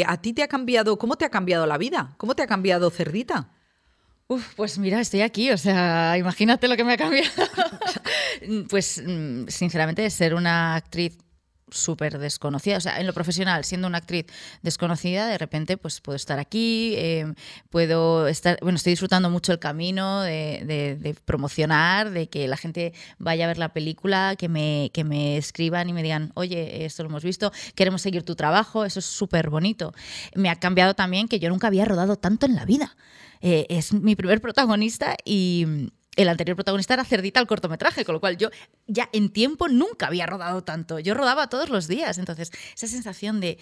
¿A 0.08 0.22
ti 0.26 0.34
te 0.34 0.42
ha 0.42 0.48
cambiado, 0.48 0.98
cómo 0.98 1.18
te 1.18 1.26
ha 1.26 1.30
cambiado 1.30 1.68
la 1.68 1.78
vida? 1.78 2.16
¿Cómo 2.18 2.34
te 2.34 2.42
ha 2.42 2.48
cambiado 2.48 2.90
Cerdita? 2.90 3.52
Uf, 4.28 4.56
pues 4.56 4.80
mira, 4.80 5.00
estoy 5.00 5.22
aquí, 5.22 5.52
o 5.52 5.58
sea, 5.58 6.18
imagínate 6.18 6.68
lo 6.68 6.76
que 6.76 6.84
me 6.84 6.94
ha 6.94 6.98
cambiado. 6.98 7.30
pues 8.72 9.04
mm, 9.06 9.46
sinceramente, 9.50 10.10
ser 10.10 10.34
una 10.34 10.78
actriz 10.78 11.16
súper 11.70 12.20
desconocida, 12.20 12.78
o 12.78 12.82
sea, 12.82 13.00
en 13.00 13.08
lo 13.08 13.14
profesional, 13.14 13.64
siendo 13.66 13.88
una 13.88 13.98
actriz 13.98 14.26
desconocida, 14.62 15.28
de 15.28 15.38
repente 15.38 15.78
pues 15.78 16.00
puedo 16.02 16.16
estar 16.16 16.40
aquí, 16.40 16.94
em, 16.98 17.36
puedo 17.70 18.28
estar, 18.28 18.58
bueno, 18.62 18.76
estoy 18.76 18.92
disfrutando 18.92 19.30
mucho 19.30 19.52
el 19.52 19.60
camino 19.60 20.22
de, 20.22 21.16
promocionar, 21.26 22.12
de 22.12 22.28
que 22.28 22.48
la 22.48 22.58
gente 22.58 22.94
vaya 23.18 23.46
a 23.46 23.48
ver 23.48 23.58
la 23.58 23.74
película, 23.74 24.36
que 24.38 24.50
me, 24.50 24.92
que 24.94 25.04
me 25.04 25.38
escriban 25.38 25.90
y 25.90 25.94
me 25.94 26.04
digan, 26.04 26.32
oye, 26.36 26.86
esto 26.86 27.04
lo 27.04 27.10
hemos 27.10 27.24
visto, 27.24 27.52
queremos 27.74 28.02
seguir 28.02 28.24
tu 28.24 28.36
trabajo, 28.36 28.86
eso 28.86 29.00
es 29.00 29.06
súper 29.06 29.50
bonito. 29.50 29.94
Me 30.36 30.50
ha 30.50 30.56
cambiado 30.56 30.94
también 30.94 31.28
que 31.28 31.40
yo 31.40 31.50
nunca 31.50 31.68
había 31.68 31.86
rodado 31.86 32.16
tanto 32.16 32.46
en 32.46 32.56
la 32.56 32.66
vida. 32.66 32.96
Eh, 33.42 33.66
es 33.70 33.94
mi 33.94 34.16
primer 34.16 34.42
protagonista 34.42 35.16
y 35.26 35.92
el 36.16 36.30
anterior 36.30 36.56
protagonista 36.56 36.94
era 36.94 37.06
Cerdita 37.06 37.40
al 37.40 37.48
cortometraje, 37.48 38.06
con 38.06 38.14
lo 38.14 38.20
cual 38.20 38.38
yo 38.38 38.50
ya 38.88 39.10
en 39.14 39.30
tiempo 39.30 39.68
nunca 39.68 40.08
había 40.08 40.26
rodado 40.26 40.64
tanto. 40.64 41.00
Yo 41.00 41.14
rodaba 41.14 41.48
todos 41.48 41.70
los 41.70 41.88
días. 41.88 42.18
Entonces, 42.18 42.52
esa 42.76 42.88
sensación 42.88 43.42
de, 43.42 43.58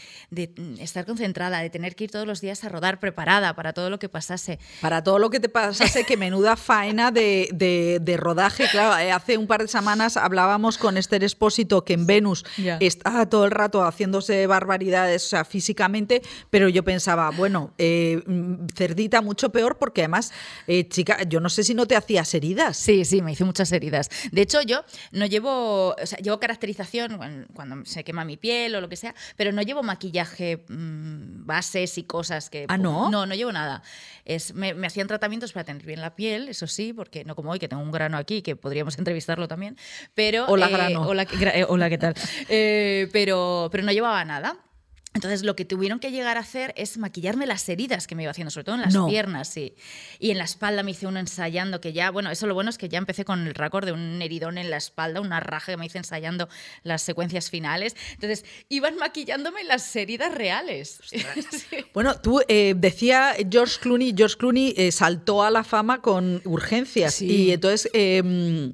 estar 0.80 1.06
concentrada, 1.06 1.60
de 1.60 1.70
tener 1.70 1.96
que 1.96 2.06
ir 2.06 2.12
todos 2.12 2.28
los 2.28 2.42
días 2.42 2.64
a 2.64 2.70
rodar 2.70 3.00
preparada 3.00 3.56
para 3.56 3.74
todo 3.74 3.90
lo 3.90 4.00
que 4.00 4.10
pasase. 4.10 4.60
Para 4.82 5.04
todo 5.04 5.20
lo 5.20 5.30
que 5.30 5.40
te 5.40 5.50
pasase, 5.50 6.06
que 6.06 6.18
menuda 6.18 6.56
faena 6.58 7.12
de, 7.12 8.18
rodaje. 8.20 8.68
Claro, 8.70 8.98
eh, 8.98 9.12
hace 9.12 9.38
un 9.38 9.48
par 9.48 9.62
de 9.62 9.68
semanas 9.68 10.18
hablábamos 10.18 10.78
con 10.78 10.98
Esther 10.98 11.24
Espósito 11.24 11.84
que 11.84 11.94
en 11.94 12.06
Venus 12.06 12.46
está 12.80 13.28
todo 13.30 13.46
el 13.46 13.52
rato 13.52 13.84
haciéndose 13.84 14.46
barbaridades, 14.48 15.26
o 15.26 15.30
sea, 15.30 15.46
físicamente, 15.46 16.22
pero 16.50 16.70
yo 16.70 16.84
pensaba, 16.84 17.32
bueno, 17.32 17.74
eh, 17.78 18.22
mm, 18.26 18.68
Cerdita 18.76 19.22
mucho 19.22 19.52
peor 19.52 19.78
porque 19.78 20.02
además, 20.02 20.32
eh, 20.68 20.88
chica, 20.88 21.24
yo 21.24 21.40
no 21.40 21.50
sé 21.50 21.64
si 21.64 21.74
no 21.74 21.86
te 21.88 21.96
hacías 21.96 22.34
heridas. 22.44 22.76
Sí, 22.78 23.06
sí, 23.06 23.22
me 23.22 23.32
hice 23.32 23.44
muchas 23.46 23.72
heridas. 23.72 24.10
De 24.32 24.42
hecho, 24.42 24.62
yo 24.62 24.84
no 25.12 25.26
llevo, 25.26 25.90
o 25.96 26.06
sea, 26.06 26.20
llevo 26.20 26.40
caracterización 26.40 27.18
cuan- 27.18 27.48
cuando 27.54 27.86
se 27.86 28.04
quema 28.04 28.26
mi 28.26 28.36
piel 28.38 28.76
o 28.76 28.82
lo 28.82 28.90
que 28.90 28.96
sea, 28.98 29.16
pero 29.38 29.52
no 29.52 29.62
llevo 29.62 29.82
maquillaje, 29.84 30.66
mm, 30.68 31.46
bases 31.46 31.98
y 31.98 32.04
cosas 32.04 32.50
que... 32.50 32.66
Ah, 32.68 32.78
¿no? 32.78 33.10
No, 33.10 33.26
no 33.26 33.34
llevo 33.36 33.52
nada. 33.52 33.82
Es, 34.26 34.54
me, 34.54 34.74
me 34.74 34.88
hacían 34.88 35.08
tratamientos 35.08 35.54
para 35.54 35.64
tener 35.64 35.86
bien 35.86 36.02
la 36.02 36.16
piel, 36.16 36.50
eso 36.50 36.68
sí, 36.68 36.94
porque 36.94 37.24
no 37.24 37.36
como 37.36 37.52
hoy, 37.52 37.60
que 37.60 37.68
tengo 37.68 37.82
un 37.82 37.92
grano 37.92 38.18
aquí, 38.18 38.42
que 38.42 38.56
podríamos 38.56 38.98
entrevistarlo 39.00 39.48
también, 39.48 39.78
pero... 40.14 40.46
Hola, 40.48 40.68
eh, 40.68 40.72
grano. 40.72 41.02
Hola, 41.08 41.26
hola, 41.70 41.90
¿qué 41.90 41.98
tal? 41.98 42.14
Eh, 42.50 43.10
pero, 43.14 43.70
pero 43.72 43.84
no 43.84 43.92
llevaba 43.92 44.24
nada. 44.26 44.58
Entonces 45.16 45.44
lo 45.44 45.56
que 45.56 45.64
tuvieron 45.64 46.00
que 46.00 46.10
llegar 46.12 46.38
a 46.38 46.40
hacer 46.40 46.74
es 46.76 46.98
maquillarme 46.98 47.46
las 47.46 47.70
heridas 47.70 48.08
que 48.08 48.16
me 48.16 48.24
iba 48.24 48.32
haciendo, 48.32 48.50
sobre 48.50 48.64
todo 48.64 48.76
en 48.76 48.82
las 48.82 48.94
No. 48.96 49.08
piernas, 49.08 49.48
sí. 49.48 49.76
Y 50.20 50.32
en 50.32 50.40
la 50.40 50.44
espalda 50.44 50.82
me 50.82 50.90
hice 50.92 51.06
uno 51.06 51.20
ensayando, 51.20 51.80
que 51.82 51.94
ya, 51.94 52.10
bueno, 52.10 52.32
eso 52.32 52.48
lo 52.48 52.56
bueno 52.56 52.72
es 52.72 52.80
que 52.80 52.90
ya 52.90 52.98
empecé 52.98 53.24
con 53.24 53.46
el 53.46 53.54
récord 53.54 53.86
de 53.86 53.92
un 53.92 54.20
heridón 54.24 54.58
en 54.58 54.72
la 54.72 54.78
espalda, 54.78 55.22
una 55.22 55.40
raja 55.40 55.72
que 55.74 55.78
me 55.78 55.86
hice 55.86 56.00
ensayando 56.00 56.50
las 56.82 57.04
secuencias 57.04 57.52
finales. 57.52 57.96
Entonces 58.14 58.44
iban 58.70 58.96
maquillándome 58.98 59.64
las 59.64 59.96
heridas 59.96 60.34
reales. 60.34 61.00
Sí. 61.52 61.78
Bueno, 61.94 62.16
tú 62.20 62.42
eh, 62.48 62.74
decía 62.76 63.34
George 63.50 63.80
Clooney, 63.80 64.14
George 64.18 64.38
Clooney 64.38 64.74
eh, 64.78 64.92
saltó 64.92 65.44
a 65.44 65.52
la 65.52 65.64
fama 65.64 66.02
con 66.02 66.42
urgencias 66.46 67.14
Sí. 67.16 67.26
y 67.28 67.52
entonces 67.52 67.90
eh, 67.94 68.72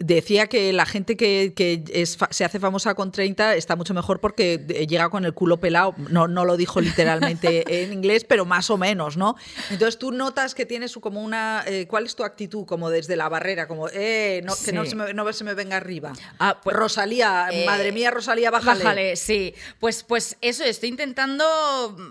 decía 0.00 0.48
que 0.48 0.72
la 0.72 0.86
gente 0.86 1.16
que, 1.16 1.52
que 1.54 1.84
es 1.92 2.16
fa- 2.16 2.28
se 2.32 2.44
hace 2.44 2.58
famosa 2.58 2.94
con 2.94 3.12
30 3.12 3.54
está 3.54 3.76
mucho 3.76 3.94
mejor 3.94 4.18
porque 4.18 4.54
eh, 4.70 4.86
llega 4.88 5.08
con 5.10 5.24
el 5.24 5.34
culo 5.34 5.60
pelado. 5.60 5.94
No, 6.10 6.26
no 6.26 6.44
lo 6.44 6.56
dijo 6.56 6.80
literalmente 6.80 7.62
en 7.84 7.92
inglés, 7.92 8.24
pero 8.24 8.44
más 8.44 8.70
o 8.70 8.78
menos, 8.78 9.16
¿no? 9.16 9.36
Entonces 9.70 9.98
tú 9.98 10.10
notas 10.10 10.54
que 10.54 10.66
tienes 10.66 10.94
como 10.96 11.22
una... 11.22 11.62
eh, 11.66 11.86
¿Cuál 11.86 12.06
es 12.06 12.16
tu 12.16 12.24
actitud? 12.24 12.64
Como 12.66 12.90
desde 12.90 13.14
la 13.14 13.28
barrera, 13.28 13.68
como, 13.68 13.88
eh, 13.92 14.40
no, 14.44 14.54
que 14.64 14.72
no 14.72 14.84
se, 14.84 14.96
me, 14.96 15.12
no 15.14 15.32
se 15.32 15.44
me 15.44 15.54
venga 15.54 15.76
arriba. 15.76 16.12
Ah, 16.38 16.58
pues- 16.62 16.74
Rosalía, 16.74 17.48
Eh, 17.52 17.66
madre 17.66 17.92
mía, 17.92 18.10
Rosalía, 18.10 18.50
bájale. 18.50 18.82
Bájale, 18.82 19.16
sí. 19.16 19.54
Pues, 19.78 20.02
pues 20.02 20.36
eso, 20.40 20.64
estoy 20.64 20.88
intentando 20.88 21.44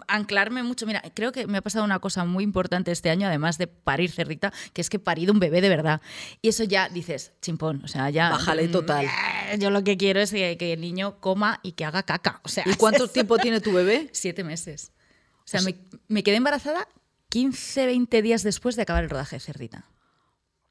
anclarme 0.07 0.63
mucho. 0.63 0.85
Mira, 0.85 1.01
creo 1.13 1.31
que 1.31 1.47
me 1.47 1.57
ha 1.57 1.61
pasado 1.61 1.83
una 1.85 1.99
cosa 1.99 2.23
muy 2.25 2.43
importante 2.43 2.91
este 2.91 3.09
año, 3.09 3.27
además 3.27 3.57
de 3.57 3.67
parir 3.67 4.11
cerdita, 4.11 4.53
que 4.73 4.81
es 4.81 4.89
que 4.89 4.97
he 4.97 4.99
parido 4.99 5.33
un 5.33 5.39
bebé 5.39 5.61
de 5.61 5.69
verdad. 5.69 6.01
Y 6.41 6.49
eso 6.49 6.63
ya 6.63 6.89
dices, 6.89 7.31
chimpón, 7.41 7.78
o 7.83 7.87
sea, 7.87 8.09
ya... 8.09 8.29
Bájale 8.29 8.67
mm, 8.67 8.71
total. 8.71 9.05
eh, 9.05 9.57
Yo 9.59 9.69
lo 9.71 9.83
que 9.83 9.97
quiero 9.97 10.19
es 10.19 10.31
que, 10.31 10.57
que 10.57 10.73
el 10.73 10.81
niño 10.81 11.19
coma 11.19 11.59
y 11.63 11.73
que 11.73 11.85
haga 11.85 12.03
caca. 12.03 12.41
O 12.43 12.49
sea, 12.49 12.63
¿Y 12.67 12.73
cuánto 12.77 13.07
tiempo 13.07 13.37
tiene 13.37 13.61
tu 13.61 13.71
bebé? 13.73 14.09
Siete 14.13 14.43
meses. 14.43 14.91
O 15.39 15.47
sea, 15.47 15.61
me, 15.61 15.75
me 16.07 16.21
quedé 16.23 16.35
embarazada 16.35 16.87
15, 17.29 17.85
20 17.85 18.21
días 18.21 18.43
después 18.43 18.75
de 18.75 18.83
acabar 18.83 19.03
el 19.03 19.09
rodaje 19.09 19.35
de 19.37 19.39
Cerdita. 19.39 19.85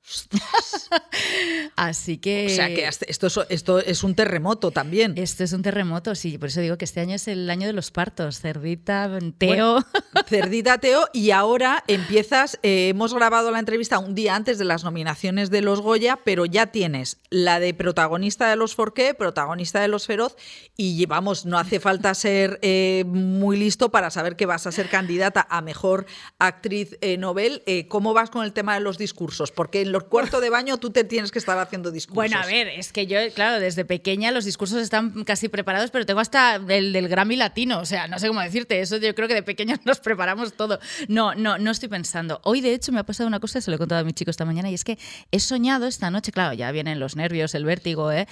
Así 1.76 2.18
que... 2.18 2.46
O 2.46 2.50
sea 2.50 2.68
que 2.68 2.86
esto 2.86 3.26
es, 3.26 3.38
esto 3.48 3.78
es 3.78 4.04
un 4.04 4.14
terremoto 4.14 4.70
también. 4.70 5.14
Esto 5.16 5.44
es 5.44 5.52
un 5.52 5.62
terremoto, 5.62 6.14
sí, 6.14 6.38
por 6.38 6.48
eso 6.48 6.60
digo 6.60 6.78
que 6.78 6.84
este 6.84 7.00
año 7.00 7.14
es 7.14 7.28
el 7.28 7.48
año 7.50 7.66
de 7.66 7.72
los 7.72 7.90
partos. 7.90 8.40
Cerdita, 8.40 9.10
Teo. 9.38 9.84
Cerdita 10.28 10.78
Teo, 10.78 11.08
y 11.12 11.30
ahora 11.30 11.84
empiezas, 11.86 12.58
eh, 12.62 12.88
hemos 12.88 13.14
grabado 13.14 13.50
la 13.50 13.58
entrevista 13.58 13.98
un 13.98 14.14
día 14.14 14.34
antes 14.34 14.58
de 14.58 14.64
las 14.64 14.84
nominaciones 14.84 15.50
de 15.50 15.62
los 15.62 15.80
Goya, 15.80 16.18
pero 16.24 16.46
ya 16.46 16.66
tienes 16.66 17.18
la 17.30 17.60
de 17.60 17.74
protagonista 17.74 18.48
de 18.48 18.56
los 18.56 18.74
Forqué, 18.74 19.14
protagonista 19.14 19.80
de 19.80 19.88
los 19.88 20.06
Feroz, 20.06 20.36
y 20.76 21.04
vamos, 21.06 21.46
no 21.46 21.58
hace 21.58 21.80
falta 21.80 22.14
ser 22.14 22.58
eh, 22.62 23.04
muy 23.06 23.56
listo 23.56 23.90
para 23.90 24.10
saber 24.10 24.36
que 24.36 24.46
vas 24.46 24.66
a 24.66 24.72
ser 24.72 24.88
candidata 24.88 25.46
a 25.50 25.60
Mejor 25.60 26.06
Actriz 26.38 26.96
eh, 27.00 27.16
Nobel. 27.16 27.62
¿Cómo 27.88 28.14
vas 28.14 28.30
con 28.30 28.44
el 28.44 28.52
tema 28.52 28.74
de 28.74 28.80
los 28.80 28.98
discursos? 28.98 29.52
Porque 29.52 29.80
en 29.82 29.92
los 29.92 29.97
cuartos 30.06 30.40
de 30.40 30.50
baño 30.50 30.78
tú 30.78 30.90
te 30.90 31.04
tienes 31.04 31.30
que 31.30 31.38
estar 31.38 31.58
haciendo 31.58 31.90
discursos. 31.90 32.16
Bueno, 32.16 32.38
a 32.38 32.46
ver, 32.46 32.68
es 32.68 32.92
que 32.92 33.06
yo, 33.06 33.18
claro, 33.34 33.60
desde 33.60 33.84
pequeña 33.84 34.30
los 34.30 34.44
discursos 34.44 34.80
están 34.80 35.24
casi 35.24 35.48
preparados, 35.48 35.90
pero 35.90 36.06
tengo 36.06 36.20
hasta 36.20 36.56
el 36.56 36.92
del 36.92 37.08
Grammy 37.08 37.36
latino, 37.36 37.80
o 37.80 37.84
sea, 37.84 38.08
no 38.08 38.18
sé 38.18 38.28
cómo 38.28 38.40
decirte, 38.40 38.80
eso 38.80 38.96
yo 38.98 39.14
creo 39.14 39.28
que 39.28 39.34
de 39.34 39.42
pequeños 39.42 39.80
nos 39.84 40.00
preparamos 40.00 40.52
todo. 40.54 40.78
No, 41.08 41.34
no, 41.34 41.58
no 41.58 41.70
estoy 41.70 41.88
pensando. 41.88 42.40
Hoy, 42.44 42.60
de 42.60 42.74
hecho, 42.74 42.92
me 42.92 43.00
ha 43.00 43.04
pasado 43.04 43.26
una 43.26 43.40
cosa, 43.40 43.60
se 43.60 43.70
lo 43.70 43.76
he 43.76 43.78
contado 43.78 44.00
a 44.00 44.04
mi 44.04 44.12
chico 44.12 44.30
esta 44.30 44.44
mañana, 44.44 44.70
y 44.70 44.74
es 44.74 44.84
que 44.84 44.98
he 45.30 45.40
soñado 45.40 45.86
esta 45.86 46.10
noche, 46.10 46.32
claro, 46.32 46.54
ya 46.54 46.70
vienen 46.70 47.00
los 47.00 47.16
nervios, 47.16 47.54
el 47.54 47.64
vértigo, 47.64 48.12
¿eh? 48.12 48.26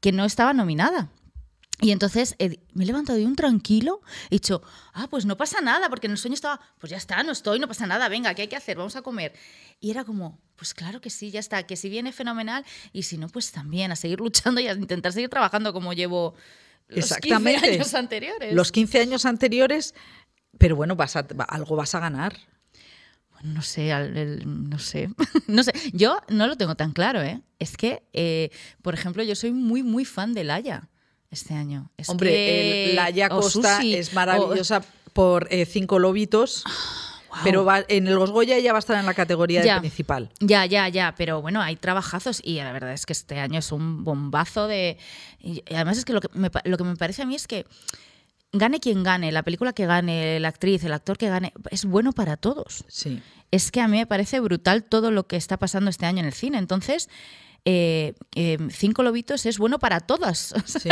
que 0.00 0.12
no 0.12 0.24
estaba 0.24 0.52
nominada. 0.52 1.10
Y 1.82 1.92
entonces 1.92 2.34
eh, 2.38 2.58
me 2.74 2.84
he 2.84 2.86
levantado 2.86 3.18
de 3.18 3.24
un 3.24 3.36
tranquilo, 3.36 4.02
he 4.26 4.34
dicho, 4.34 4.60
ah, 4.92 5.06
pues 5.08 5.24
no 5.24 5.36
pasa 5.38 5.62
nada, 5.62 5.88
porque 5.88 6.06
en 6.08 6.12
el 6.12 6.18
sueño 6.18 6.34
estaba, 6.34 6.60
pues 6.78 6.90
ya 6.90 6.98
está, 6.98 7.22
no 7.22 7.32
estoy, 7.32 7.58
no 7.58 7.68
pasa 7.68 7.86
nada, 7.86 8.08
venga, 8.10 8.34
¿qué 8.34 8.42
hay 8.42 8.48
que 8.48 8.56
hacer? 8.56 8.76
Vamos 8.76 8.96
a 8.96 9.02
comer. 9.02 9.32
Y 9.80 9.90
era 9.90 10.04
como, 10.04 10.38
pues 10.56 10.74
claro 10.74 11.00
que 11.00 11.08
sí, 11.08 11.30
ya 11.30 11.40
está, 11.40 11.62
que 11.62 11.76
si 11.76 11.88
viene 11.88 12.12
fenomenal 12.12 12.66
y 12.92 13.04
si 13.04 13.16
no, 13.16 13.28
pues 13.28 13.50
también 13.50 13.92
a 13.92 13.96
seguir 13.96 14.20
luchando 14.20 14.60
y 14.60 14.68
a 14.68 14.74
intentar 14.74 15.12
seguir 15.14 15.30
trabajando 15.30 15.72
como 15.72 15.94
llevo 15.94 16.34
los 16.88 16.98
Exactamente. 17.12 17.60
15 17.62 17.74
años 17.76 17.94
anteriores. 17.94 18.54
Los 18.54 18.72
15 18.72 19.00
años 19.00 19.24
anteriores, 19.24 19.94
pero 20.58 20.76
bueno, 20.76 20.96
vas 20.96 21.16
a- 21.16 21.26
algo 21.48 21.76
vas 21.76 21.94
a 21.94 22.00
ganar. 22.00 22.36
Bueno, 23.30 23.54
no 23.54 23.62
sé, 23.62 23.90
al- 23.90 24.14
el- 24.18 24.68
no 24.68 24.78
sé, 24.78 25.08
no 25.46 25.62
sé. 25.62 25.72
Yo 25.94 26.20
no 26.28 26.46
lo 26.46 26.56
tengo 26.58 26.74
tan 26.74 26.92
claro, 26.92 27.22
¿eh? 27.22 27.40
Es 27.58 27.78
que, 27.78 28.02
eh, 28.12 28.50
por 28.82 28.92
ejemplo, 28.92 29.22
yo 29.22 29.34
soy 29.34 29.52
muy, 29.52 29.82
muy 29.82 30.04
fan 30.04 30.34
de 30.34 30.44
Laia 30.44 30.89
este 31.30 31.54
año. 31.54 31.90
Es 31.96 32.08
Hombre, 32.08 32.30
que- 32.30 32.90
el- 32.90 32.96
la 32.96 33.10
Ya 33.10 33.28
Costa 33.28 33.80
es 33.82 34.12
maravillosa 34.12 34.82
por 35.12 35.48
eh, 35.50 35.64
Cinco 35.66 35.98
Lobitos, 35.98 36.64
pero 37.44 37.64
va- 37.64 37.84
en 37.88 38.06
el 38.08 38.14
Los 38.14 38.30
Goya 38.30 38.56
ella 38.56 38.72
va 38.72 38.78
a 38.78 38.80
estar 38.80 38.98
en 38.98 39.06
la 39.06 39.14
categoría 39.14 39.64
Ya. 39.64 39.74
de 39.74 39.80
principal. 39.80 40.30
Ya, 40.40 40.66
ya, 40.66 40.88
ya, 40.88 41.14
pero 41.16 41.40
bueno, 41.40 41.60
hay 41.62 41.76
trabajazos 41.76 42.40
y 42.44 42.56
la 42.56 42.72
verdad 42.72 42.92
es 42.92 43.06
que 43.06 43.12
este 43.12 43.38
año 43.38 43.58
es 43.58 43.70
un 43.72 44.02
bombazo 44.04 44.66
de... 44.66 44.98
Y 45.40 45.62
además 45.74 45.98
es 45.98 46.04
que 46.04 46.12
lo 46.12 46.20
que 46.20 46.28
me, 46.34 46.50
lo 46.64 46.76
que 46.76 46.84
me 46.84 46.96
parece 46.96 47.22
a 47.22 47.26
mí 47.26 47.34
es 47.36 47.46
que 47.46 47.66
gane 48.52 48.80
quien 48.80 49.04
gane, 49.04 49.30
la 49.30 49.44
película 49.44 49.72
que 49.72 49.86
gane, 49.86 50.40
la 50.40 50.48
actriz, 50.48 50.82
el 50.84 50.92
actor 50.92 51.16
que 51.16 51.28
gane, 51.28 51.52
es 51.70 51.84
bueno 51.84 52.12
para 52.12 52.36
todos. 52.36 52.84
Sí. 52.88 53.22
Es 53.52 53.70
que 53.70 53.80
a 53.80 53.86
mí 53.88 53.98
me 53.98 54.06
parece 54.06 54.40
brutal 54.40 54.82
todo 54.84 55.10
lo 55.12 55.26
que 55.28 55.36
está 55.36 55.56
pasando 55.56 55.90
este 55.90 56.06
año 56.06 56.20
en 56.20 56.26
el 56.26 56.32
cine. 56.34 56.58
Entonces, 56.58 57.08
eh, 57.64 58.14
eh, 58.34 58.58
Cinco 58.70 59.02
Lobitos 59.02 59.44
es 59.46 59.58
bueno 59.58 59.78
para 59.78 60.00
todas. 60.00 60.54
Sí. 60.66 60.88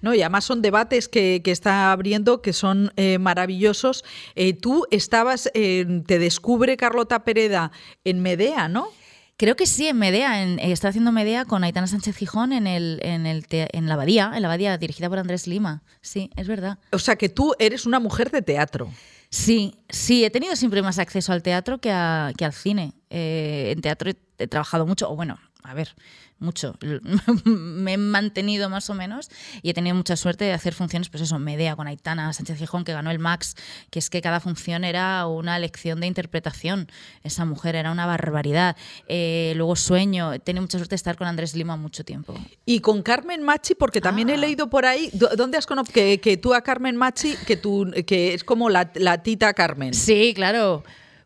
No, 0.00 0.14
y 0.14 0.22
además 0.22 0.44
son 0.44 0.62
debates 0.62 1.08
que, 1.08 1.40
que 1.44 1.50
está 1.50 1.92
abriendo 1.92 2.42
que 2.42 2.52
son 2.52 2.92
eh, 2.96 3.18
maravillosos. 3.18 4.04
Eh, 4.34 4.52
tú 4.54 4.86
estabas, 4.90 5.50
eh, 5.54 6.02
te 6.06 6.18
descubre 6.18 6.76
Carlota 6.76 7.24
Pereda 7.24 7.72
en 8.04 8.20
Medea, 8.20 8.68
¿no? 8.68 8.88
Creo 9.36 9.56
que 9.56 9.66
sí, 9.66 9.88
en 9.88 9.98
Medea, 9.98 10.42
en, 10.42 10.58
está 10.60 10.88
haciendo 10.88 11.10
Medea 11.10 11.44
con 11.46 11.64
Aitana 11.64 11.86
Sánchez 11.88 12.16
Gijón 12.16 12.52
en, 12.52 12.66
el, 12.66 13.00
en, 13.02 13.26
el 13.26 13.46
te- 13.46 13.76
en 13.76 13.86
la 13.88 13.94
Abadía, 13.94 14.30
en 14.34 14.42
la 14.42 14.48
Abadía, 14.48 14.76
dirigida 14.78 15.08
por 15.08 15.18
Andrés 15.18 15.46
Lima. 15.46 15.82
Sí, 16.00 16.30
es 16.36 16.46
verdad. 16.46 16.78
O 16.92 16.98
sea 16.98 17.16
que 17.16 17.28
tú 17.28 17.54
eres 17.58 17.84
una 17.86 17.98
mujer 17.98 18.30
de 18.30 18.42
teatro. 18.42 18.90
Sí, 19.30 19.74
sí, 19.88 20.24
he 20.24 20.30
tenido 20.30 20.54
siempre 20.54 20.82
más 20.82 20.98
acceso 20.98 21.32
al 21.32 21.42
teatro 21.42 21.78
que, 21.78 21.90
a- 21.90 22.32
que 22.36 22.44
al 22.44 22.52
cine. 22.52 22.92
Eh, 23.10 23.72
en 23.74 23.80
teatro 23.80 24.10
he, 24.10 24.16
he 24.38 24.46
trabajado 24.46 24.86
mucho, 24.86 25.10
o 25.10 25.16
bueno, 25.16 25.38
a 25.62 25.74
ver, 25.74 25.94
mucho. 26.38 26.76
Me 27.44 27.92
he 27.92 27.96
mantenido 27.96 28.68
más 28.68 28.90
o 28.90 28.94
menos 28.94 29.30
y 29.62 29.70
he 29.70 29.74
tenido 29.74 29.94
mucha 29.94 30.16
suerte 30.16 30.44
de 30.44 30.52
hacer 30.52 30.74
funciones, 30.74 31.08
pues 31.08 31.22
eso, 31.22 31.38
Medea 31.38 31.76
con 31.76 31.86
Aitana 31.86 32.32
Sánchez 32.32 32.58
Gijón, 32.58 32.84
que 32.84 32.92
ganó 32.92 33.10
el 33.10 33.18
Max, 33.18 33.54
que 33.90 33.98
es 34.00 34.10
que 34.10 34.20
cada 34.20 34.40
función 34.40 34.84
era 34.84 35.26
una 35.26 35.58
lección 35.58 36.00
de 36.00 36.08
interpretación. 36.08 36.88
Esa 37.22 37.44
mujer 37.44 37.76
era 37.76 37.92
una 37.92 38.06
barbaridad. 38.06 38.76
Eh, 39.06 39.52
luego 39.56 39.76
Sueño, 39.76 40.32
he 40.32 40.38
tenido 40.40 40.62
mucha 40.62 40.78
suerte 40.78 40.90
de 40.94 40.96
estar 40.96 41.16
con 41.16 41.28
Andrés 41.28 41.54
Lima 41.54 41.76
mucho 41.76 42.04
tiempo. 42.04 42.34
Y 42.66 42.80
con 42.80 43.02
Carmen 43.02 43.42
Machi, 43.42 43.74
porque 43.74 44.00
también 44.00 44.28
he 44.30 44.34
Ah. 44.34 44.38
leído 44.38 44.68
por 44.68 44.84
ahí, 44.86 45.10
¿dó- 45.12 45.30
¿dónde 45.36 45.58
has 45.58 45.66
conocido 45.66 45.94
que, 45.94 46.20
que 46.20 46.36
tú 46.36 46.54
a 46.54 46.62
Carmen 46.62 46.96
Machi, 46.96 47.36
que, 47.46 47.56
tú, 47.56 47.90
que 48.06 48.34
es 48.34 48.42
como 48.44 48.68
la, 48.68 48.90
la 48.94 49.22
tita 49.22 49.52
Carmen? 49.54 49.94
Sí, 49.94 50.32
claro. 50.34 50.82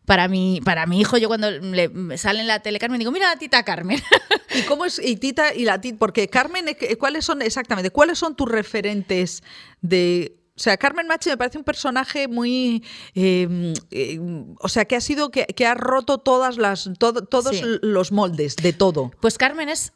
Para 0.07 0.29
mi, 0.29 0.61
para 0.63 0.85
mi 0.85 1.01
hijo, 1.01 1.17
yo 1.17 1.27
cuando 1.27 1.51
le 1.51 1.91
sale 2.17 2.39
en 2.39 2.47
la 2.47 2.61
tele 2.61 2.79
Carmen, 2.79 2.97
digo, 2.97 3.11
mira 3.11 3.27
la 3.27 3.37
tita 3.37 3.63
Carmen. 3.63 3.99
¿Y 4.55 4.61
cómo 4.61 4.85
es 4.85 4.99
y 5.03 5.17
Tita 5.17 5.53
y 5.53 5.65
la 5.65 5.81
Tita? 5.81 5.97
Porque 5.99 6.29
Carmen, 6.29 6.65
¿cuáles 6.97 7.25
son 7.25 7.41
exactamente? 7.41 7.89
¿Cuáles 7.91 8.17
son 8.17 8.33
tus 8.37 8.49
referentes 8.49 9.43
de 9.81 10.33
o 10.55 10.59
sea, 10.59 10.77
Carmen 10.77 11.05
Machi 11.07 11.29
me 11.29 11.35
parece 11.37 11.57
un 11.59 11.63
personaje 11.65 12.27
muy, 12.29 12.83
eh, 13.15 13.73
eh, 13.91 14.19
o 14.59 14.69
sea, 14.69 14.85
que 14.85 14.95
ha 14.95 15.01
sido 15.01 15.29
que, 15.29 15.45
que 15.45 15.67
ha 15.67 15.75
roto 15.75 16.17
todas 16.19 16.57
las, 16.57 16.89
todo- 16.97 17.25
todos 17.25 17.57
Sí. 17.57 17.61
los 17.83 18.11
moldes 18.13 18.55
de 18.55 18.71
todo. 18.73 19.11
Pues 19.21 19.37
Carmen 19.37 19.67
es 19.69 19.91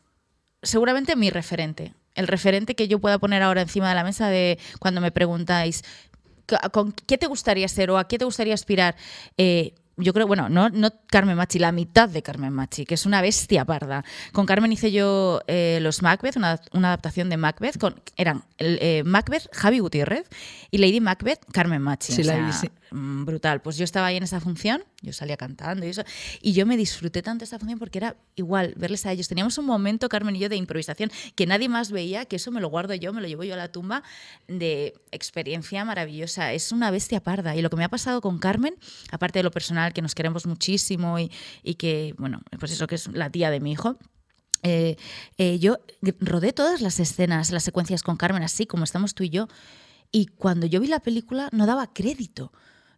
seguramente 0.62 1.16
mi 1.16 1.30
referente. 1.32 1.93
El 2.16 2.28
referente 2.28 2.76
que 2.76 2.88
yo 2.89 2.99
pueda 2.99 3.18
poner 3.18 3.41
ahora 3.41 3.62
encima 3.62 3.88
de 3.89 3.95
la 3.95 4.03
mesa 4.03 4.28
de 4.28 4.59
cuando 4.80 4.99
me 5.01 5.12
preguntáis 5.12 5.84
"¿Con- 6.45 6.70
¿con 6.72 6.91
qué 6.91 7.18
te 7.18 7.26
gustaría 7.28 7.68
ser 7.70 7.89
o 7.89 7.97
a 7.97 8.07
qué 8.07 8.18
te 8.20 8.26
gustaría 8.26 8.53
aspirar? 8.53 8.95
Eh, 9.38 9.74
yo 10.02 10.14
creo, 10.14 10.28
bueno, 10.28 10.49
no, 10.49 10.70
no 10.70 10.89
Carmen 11.08 11.38
Machi, 11.38 11.60
la 11.60 11.72
mitad 11.72 12.10
de 12.10 12.22
Carmen 12.22 12.52
Machi, 12.54 12.86
que 12.86 12.95
es 12.95 13.06
una 13.06 13.22
bestia 13.22 13.66
parda. 13.66 14.04
Con 14.32 14.45
Carmen 14.45 14.72
hice 14.72 14.91
yo 14.91 15.41
eh, 15.47 15.80
los 15.82 16.02
Macbeth, 16.02 16.36
una, 16.36 16.60
una 16.74 16.89
adaptación 16.89 17.30
de 17.30 17.38
Macbeth. 17.38 17.78
Con, 17.78 18.02
eran 18.18 18.43
el, 18.58 18.78
eh, 18.82 19.04
Macbeth, 19.06 19.47
Javi 19.54 19.80
Gutiérrez 19.80 20.28
y 20.72 20.78
Lady 20.80 20.99
Macbeth, 20.99 21.39
Carmen 21.52 21.82
Machi. 21.82 22.14
Sí, 22.14 22.22
O 22.22 22.26
la 22.26 22.34
sea, 22.34 22.45
vi, 22.45 22.54
sí. 22.54 22.70
Mm, 22.91 23.25
brutal. 23.25 23.61
Pues 23.61 23.77
yo 23.77 23.83
estaba 23.83 24.07
ahí 24.07 24.17
en 24.17 24.23
esa 24.23 24.39
función, 24.39 24.83
yo 25.01 25.13
salía 25.13 25.37
cantando 25.37 25.85
y 25.85 25.89
eso, 25.89 26.03
y 26.41 26.53
yo 26.53 26.65
me 26.65 26.77
disfruté 26.77 27.21
tanto 27.21 27.43
esa 27.43 27.57
función 27.59 27.79
porque 27.79 27.99
era 27.99 28.15
igual 28.35 28.73
verles 28.77 29.05
a 29.05 29.11
ellos. 29.11 29.27
Teníamos 29.27 29.57
un 29.57 29.65
momento, 29.65 30.07
Carmen 30.09 30.35
y 30.35 30.39
yo, 30.39 30.49
de 30.49 30.55
improvisación 30.55 31.11
que 31.35 31.45
nadie 31.45 31.69
más 31.69 31.91
veía, 31.91 32.25
que 32.25 32.35
eso 32.35 32.51
me 32.51 32.61
lo 32.61 32.69
guardo 32.69 32.93
yo, 32.95 33.13
me 33.13 33.21
lo 33.21 33.27
llevo 33.27 33.43
yo 33.43 33.53
a 33.53 33.57
la 33.57 33.71
tumba, 33.71 34.03
de 34.47 34.93
experiencia 35.11 35.83
maravillosa. 35.85 36.53
Es 36.53 36.71
una 36.71 36.91
bestia 36.91 37.21
parda. 37.21 37.55
Y 37.55 37.61
lo 37.61 37.69
que 37.69 37.77
me 37.77 37.83
ha 37.83 37.89
pasado 37.89 38.21
con 38.21 38.39
Carmen, 38.39 38.75
aparte 39.11 39.39
de 39.39 39.43
lo 39.43 39.51
personal, 39.51 39.93
que 39.93 40.01
nos 40.01 40.15
queremos 40.15 40.45
muchísimo 40.45 41.19
y, 41.19 41.31
y 41.63 41.75
que, 41.75 42.13
bueno, 42.17 42.41
pues 42.59 42.71
eso 42.71 42.87
que 42.87 42.95
es 42.95 43.07
la 43.07 43.29
tía 43.29 43.49
de 43.49 43.59
mi 43.59 43.71
hijo, 43.71 43.97
eh, 44.63 44.95
eh, 45.37 45.59
yo 45.59 45.79
rodé 46.19 46.53
todas 46.53 46.81
las 46.81 46.99
escenas, 46.99 47.51
las 47.51 47.63
secuencias 47.63 48.03
con 48.03 48.17
Carmen, 48.17 48.43
así 48.43 48.65
como 48.65 48.83
estamos 48.83 49.13
tú 49.15 49.23
y 49.23 49.29
yo. 49.29 49.47
Y 50.11 50.27
cuando 50.27 50.65
yo 50.65 50.79
vi 50.79 50.87
la 50.87 50.99
película 50.99 51.49
no 51.51 51.65
daba 51.65 51.93
crédito. 51.93 52.51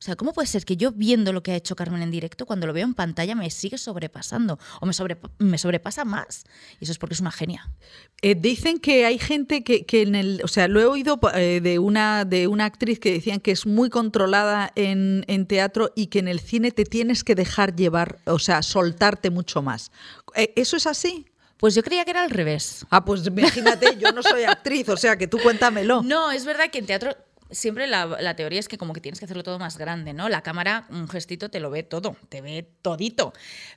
O 0.04 0.06
sea, 0.06 0.18
¿cómo 0.18 0.34
puede 0.34 0.49
ser 0.49 0.66
que 0.66 0.76
yo 0.76 0.91
viendo 0.91 1.32
lo 1.32 1.43
que 1.43 1.54
ha 1.54 1.56
hecho 1.56 1.78
Carmen 1.78 2.01
en 2.01 2.12
directo, 2.12 2.45
cuando 2.45 2.68
lo 2.68 2.74
veo 2.74 2.84
en 2.84 2.93
pantalla 2.93 3.36
me 3.36 3.49
sigue 3.49 3.78
sobrepasando 3.78 4.60
o 4.82 4.86
me, 4.86 4.93
me 5.39 5.58
sobrepasa 5.58 6.04
más? 6.04 6.43
Y 6.82 6.84
eso 6.84 6.91
es 6.91 6.97
porque 6.97 7.14
es 7.14 7.22
una 7.22 7.32
genia. 7.32 7.72
Eh, 8.22 8.36
dicen 8.36 8.80
que 8.80 9.06
hay 9.06 9.18
gente 9.18 9.64
que, 9.64 9.86
en 10.01 10.16
el, 10.16 10.41
o 10.43 10.49
sea, 10.49 10.68
lo 10.68 10.82
he 10.82 10.86
oído 10.86 11.22
de, 11.34 11.80
una, 11.80 12.26
de 12.26 12.47
una 12.47 12.66
actriz 12.66 12.99
que 12.99 13.14
decían 13.14 13.39
que 13.39 13.51
es 13.51 13.66
muy 13.66 13.89
controlada 13.89 14.74
en, 14.76 15.24
en, 15.30 15.45
teatro 15.45 15.93
y 15.95 16.08
que 16.08 16.20
en 16.20 16.28
el 16.28 16.41
cine 16.41 16.72
te 16.72 16.84
tienes 16.84 17.24
que 17.24 17.34
dejar 17.34 17.74
llevar, 17.74 18.20
o 18.26 18.39
sea, 18.39 18.62
soltarte 18.62 19.30
mucho 19.30 19.62
más. 19.62 19.89
¿Eso 20.36 20.76
es 20.76 20.86
así? 20.86 21.28
Pues 21.56 21.76
yo 21.76 21.82
creía 21.82 22.04
que 22.04 22.12
era 22.12 22.24
al 22.24 22.30
revés. 22.30 22.86
Ah, 22.89 23.06
pues 23.06 23.26
imagínate, 23.26 23.97
yo 23.97 24.12
no 24.12 24.22
soy 24.22 24.43
actriz, 24.43 24.89
o 24.89 24.97
sea 24.97 25.16
que 25.16 25.28
tú 25.28 25.39
cuéntamelo. 25.41 26.04
No, 26.14 26.30
es 26.30 26.43
verdad 26.43 26.70
que 26.70 26.80
en 26.80 26.88
teatro 26.88 27.16
siempre 27.54 27.88
la, 27.88 28.36
teoría 28.36 28.60
es 28.60 28.68
que 28.68 28.78
como 28.78 28.93
que 28.93 29.01
tienes 29.01 29.20
que 29.20 29.26
hacerlo 29.26 29.43
todo 29.43 29.60
más 29.60 29.78
grande, 29.78 30.14
¿no? 30.14 30.30
La 30.30 30.41
cámara, 30.41 30.86
un 30.89 31.08
gestito, 31.08 31.49
te 31.49 31.60
lo 31.60 31.70
ve 31.70 31.84
todo, 31.84 32.16
te 32.30 32.41
ve 32.41 32.68
todito. 32.82 33.34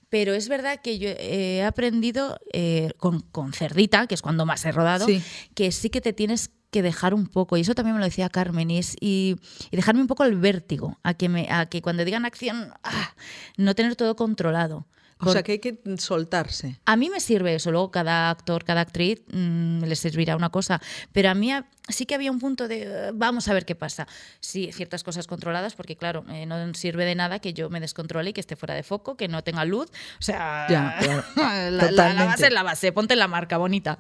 Pero 0.09 0.35
es 0.35 0.49
verdad 0.49 0.81
que 0.83 0.99
yo 0.99 1.09
he 1.11 1.63
aprendido 1.63 2.39
eh, 2.53 2.91
con, 2.99 3.53
Cerdita, 3.53 4.07
que 4.07 4.15
es 4.15 4.23
cuando 4.23 4.47
más 4.47 4.65
he 4.65 4.73
rodado, 4.73 5.07
que 5.55 5.73
sí 5.73 5.91
que 5.91 6.01
te 6.01 6.13
tienes 6.13 6.51
que 6.71 6.83
dejar 6.83 7.15
un 7.15 7.27
poco, 7.27 7.57
y 7.57 7.61
eso 7.61 7.75
también 7.75 7.95
me 7.95 8.01
lo 8.01 8.07
decía 8.07 8.29
Carmen, 8.29 8.71
y, 8.71 8.81
y, 9.01 9.37
dejarme 9.71 10.01
un 10.01 10.09
poco 10.09 10.25
el 10.25 10.37
vértigo, 10.37 10.99
a 11.03 11.15
que, 11.15 11.29
me, 11.29 11.49
a 11.51 11.67
que 11.67 11.81
cuando 11.81 12.05
digan 12.05 12.25
acción, 12.25 12.73
ah, 12.83 13.15
no 13.57 13.75
tener 13.75 13.97
todo 13.97 14.17
controlado. 14.17 14.87
O 15.19 15.33
sea 15.33 15.43
que 15.43 15.53
hay 15.53 15.59
que 15.61 15.79
soltarse. 15.99 16.79
A 16.85 16.95
mí 16.97 17.09
me 17.09 17.21
sirve 17.21 17.55
eso, 17.55 17.71
luego 17.71 17.91
cada 17.91 18.29
actor, 18.29 18.65
cada 18.65 18.83
actriz 18.83 19.23
mm, 19.33 19.85
le 19.85 19.97
servirá 19.97 20.37
una 20.37 20.51
cosa, 20.51 20.81
pero 21.13 21.31
a 21.31 21.35
mí 21.35 21.53
sí 21.89 22.05
que 22.05 22.15
había 22.15 22.31
un 22.31 22.39
punto 22.39 22.69
de 22.69 22.83
eh, 22.83 23.11
vamos 23.15 23.49
a 23.49 23.55
ver 23.55 23.65
qué 23.65 23.75
pasa. 23.75 24.07
Sí, 24.41 24.71
ciertas 24.73 25.05
cosas 25.05 25.27
controladas, 25.27 25.75
porque 25.75 25.97
claro, 25.97 26.25
eh, 26.29 26.45
no 26.45 26.75
sirve 26.75 27.07
de 27.07 27.15
nada 27.15 27.39
que 27.39 27.55
yo 27.55 27.71
me 27.71 27.81
descontrole 27.81 28.31
y 28.31 28.33
que 28.35 28.41
esté 28.41 28.57
fuera 28.57 28.75
de 28.75 28.83
foco, 28.83 29.17
que 29.17 29.27
no 29.29 29.43
tenga 29.43 29.65
luz. 29.65 29.89
O 30.19 30.23
sea, 30.23 30.67
la, 31.37 31.91
la, 31.91 32.25
base 32.27 32.47
es 32.47 32.53
la 32.53 32.63
base, 32.63 32.93
ponte 32.93 33.17
la 33.17 33.29
marca 33.29 33.57
bonita. 33.57 33.97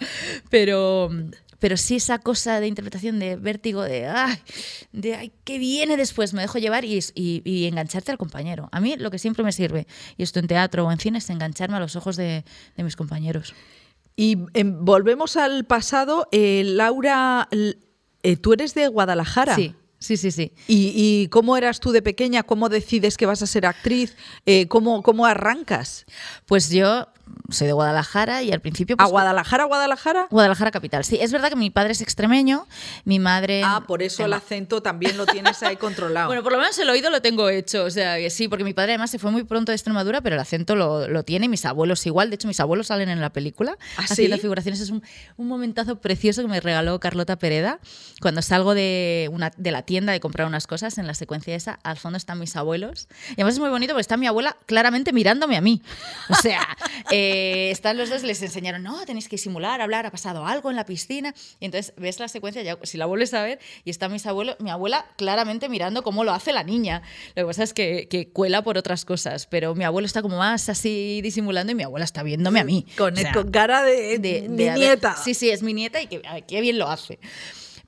Pero 0.51 1.11
pero 1.59 1.77
sí 1.77 1.97
esa 1.97 2.19
cosa 2.19 2.61
de 2.61 2.67
interpretación 2.67 3.19
de 3.19 3.37
vértigo, 3.37 3.83
de 3.83 4.07
ay, 4.07 4.39
de 4.93 5.15
ay, 5.15 5.33
¿qué 5.45 5.59
viene 5.59 5.97
después? 5.97 6.35
Me 6.35 6.43
dejo 6.43 6.59
llevar 6.59 6.85
y, 6.85 7.01
y, 7.15 7.67
engancharte 7.67 8.13
al 8.13 8.19
compañero. 8.19 8.69
A 8.73 8.81
mí 8.81 8.97
lo 8.97 9.11
que 9.11 9.19
siempre 9.19 9.45
me 9.45 9.53
sirve, 9.53 9.87
y 10.17 10.23
esto 10.23 10.39
en 10.39 10.47
teatro 10.47 10.87
o 10.87 10.93
en 10.93 10.99
cine, 10.99 11.19
es 11.19 11.31
engancharme 11.31 11.77
a 11.77 11.81
los 11.81 11.97
ojos 11.97 12.17
de, 12.17 12.45
de 12.77 12.83
mis 12.85 12.97
compañeros. 12.97 13.55
Y 14.17 14.39
em, 14.55 14.85
volvemos 14.85 15.37
al 15.37 15.65
pasado. 15.65 16.27
Eh, 16.33 16.63
Laura, 16.65 17.49
eh, 18.23 18.37
tú 18.37 18.55
eres 18.55 18.75
de 18.75 18.89
Guadalajara. 18.89 19.55
Sí. 19.55 19.75
Sí, 19.99 20.19
sí, 20.19 20.31
sí. 20.31 20.53
¿Y, 20.69 21.29
cómo 21.29 21.57
eras 21.57 21.81
tú 21.81 21.91
de 21.91 22.03
pequeña? 22.03 22.43
¿Cómo 22.43 22.69
decides 22.69 23.17
que 23.17 23.25
vas 23.25 23.43
a 23.43 23.47
ser 23.47 23.65
actriz? 23.65 24.15
Eh, 24.45 24.69
¿cómo, 24.69 25.03
¿Cómo 25.03 25.25
arrancas? 25.25 26.05
Pues 26.45 26.69
yo 26.69 27.09
soy 27.51 27.67
de 27.67 27.73
Guadalajara 27.73 28.43
y 28.43 28.53
al 28.53 28.61
principio... 28.61 28.97
Pues, 28.97 29.07
¿A 29.07 29.11
Guadalajara, 29.11 29.65
Guadalajara? 29.65 30.27
Guadalajara 30.31 30.71
capital, 30.71 31.05
sí. 31.05 31.19
Es 31.21 31.33
verdad 31.33 31.49
que 31.49 31.57
mi 31.57 31.71
padre 31.71 31.93
es 31.93 32.01
extremeño, 32.01 32.67
mi 33.05 33.19
madre... 33.19 33.63
Ah, 33.65 33.85
por 33.87 34.03
eso 34.03 34.25
el 34.25 34.33
acento 34.33 34.83
también 34.83 35.17
lo 35.17 35.27
tienes 35.27 35.63
ahí 35.63 35.77
controlado. 35.77 36.27
bueno, 36.29 36.43
por 36.43 36.53
lo 36.53 36.59
menos 36.59 36.79
el 36.79 36.89
oído 36.91 37.11
lo 37.11 37.23
tengo 37.23 37.49
hecho, 37.49 37.85
o 37.85 37.91
sea, 37.91 38.17
que 38.17 38.31
sí, 38.31 38.49
porque 38.49 38.65
mi 38.65 38.75
padre 38.75 38.93
además 38.93 39.11
se 39.11 39.19
fue 39.19 39.31
muy 39.31 39.45
pronto 39.45 39.73
de 39.73 39.77
Extremadura, 39.77 40.21
pero 40.21 40.35
el 40.35 40.41
acento 40.41 40.75
lo, 40.75 41.09
lo 41.09 41.23
tiene, 41.23 41.49
mis 41.49 41.65
abuelos 41.65 42.05
igual, 42.07 42.31
de 42.31 42.35
hecho 42.35 42.49
mis 42.49 42.61
abuelos 42.61 42.89
salen 42.89 43.09
en 43.09 43.21
la 43.21 43.31
película 43.31 43.77
¿Ah, 43.97 44.05
haciendo 44.09 44.39
figuraciones. 44.39 44.81
Es 44.81 44.91
un, 44.91 45.03
un, 45.37 45.49
momentazo 45.49 46.01
precioso 46.01 46.43
que 46.43 46.49
me 46.49 46.61
regaló 46.61 46.99
Carlota 47.01 47.37
Pereda. 47.37 47.79
Cuando 48.21 48.43
salgo 48.43 48.75
de, 48.75 49.29
una, 49.33 49.53
de 49.57 49.71
la 49.71 49.83
tienda 49.83 50.13
de 50.13 50.21
comprar 50.21 50.47
unas 50.47 50.67
cosas, 50.67 50.99
en 50.99 51.07
la 51.07 51.15
secuencia 51.15 51.55
esa, 51.55 51.79
al 51.83 51.97
fondo 51.97 52.17
están 52.17 52.39
mis 52.39 52.57
abuelos. 52.57 53.09
Y 53.31 53.35
además 53.35 53.55
es 53.55 53.61
muy 53.61 53.71
bonito 53.71 53.93
porque 53.93 54.03
está 54.03 54.17
mi 54.17 54.27
abuela 54.27 54.57
claramente 54.67 55.13
mirándome 55.13 55.57
a 55.57 55.61
mí. 55.61 55.83
O 56.29 56.35
sea, 56.35 56.61
eh, 57.19 57.71
están 57.71 57.97
los 57.97 58.11
dos, 58.11 58.23
les 58.25 58.43
enseñaron, 58.43 58.83
no, 58.83 59.07
tenéis 59.07 59.29
que 59.29 59.39
simular, 59.39 59.81
hablar, 59.81 60.05
ha 60.05 60.11
pasado 60.11 60.45
algo 60.45 60.69
en 60.69 60.77
la 60.77 60.85
piscina. 60.85 61.35
Y 61.61 61.65
entonces 61.65 61.95
ves 61.97 62.21
la 62.21 62.29
secuencia, 62.29 62.63
ya, 62.63 62.79
si 62.83 62.99
la 62.99 63.07
vuelves 63.07 63.33
a 63.33 63.43
ver, 63.43 63.59
y 63.85 63.91
está 63.91 64.11
mis 64.11 64.27
abuelos, 64.27 64.57
mi 64.61 64.69
abuela 64.69 65.07
claramente 65.17 65.71
mirando 65.71 66.03
cómo 66.03 66.25
lo 66.25 66.33
hace 66.33 66.53
la 66.53 66.63
niña. 66.63 67.01
Lo 67.35 67.45
que 67.45 67.47
pasa 67.47 67.63
es 67.63 67.73
que, 67.73 68.07
que 68.09 68.29
cuela 68.29 68.63
por 68.63 68.77
otras 68.77 69.07
cosas, 69.07 69.47
pero 69.47 69.75
mi 69.75 69.85
abuelo 69.85 70.05
está 70.05 70.21
como 70.21 70.37
más 70.37 70.69
así 70.69 71.21
disimulando 71.23 71.73
y 71.73 71.75
mi 71.75 71.85
abuela 71.85 72.05
está 72.05 72.23
viéndome 72.23 72.61
a 72.61 72.65
mí. 72.65 72.87
Con, 72.99 73.15
con 73.33 73.51
cara 73.51 73.83
de, 73.83 74.19
de, 74.19 74.49
mi 74.51 74.69
nieta. 74.69 75.17
sí, 75.17 75.33
sí, 75.33 75.49
es 75.49 75.63
mi 75.63 75.73
nieta 75.73 76.03
y 76.03 76.09
que, 76.09 76.21
qué 76.47 76.61
bien 76.61 76.79
lo 76.79 76.89
hace. 76.89 77.19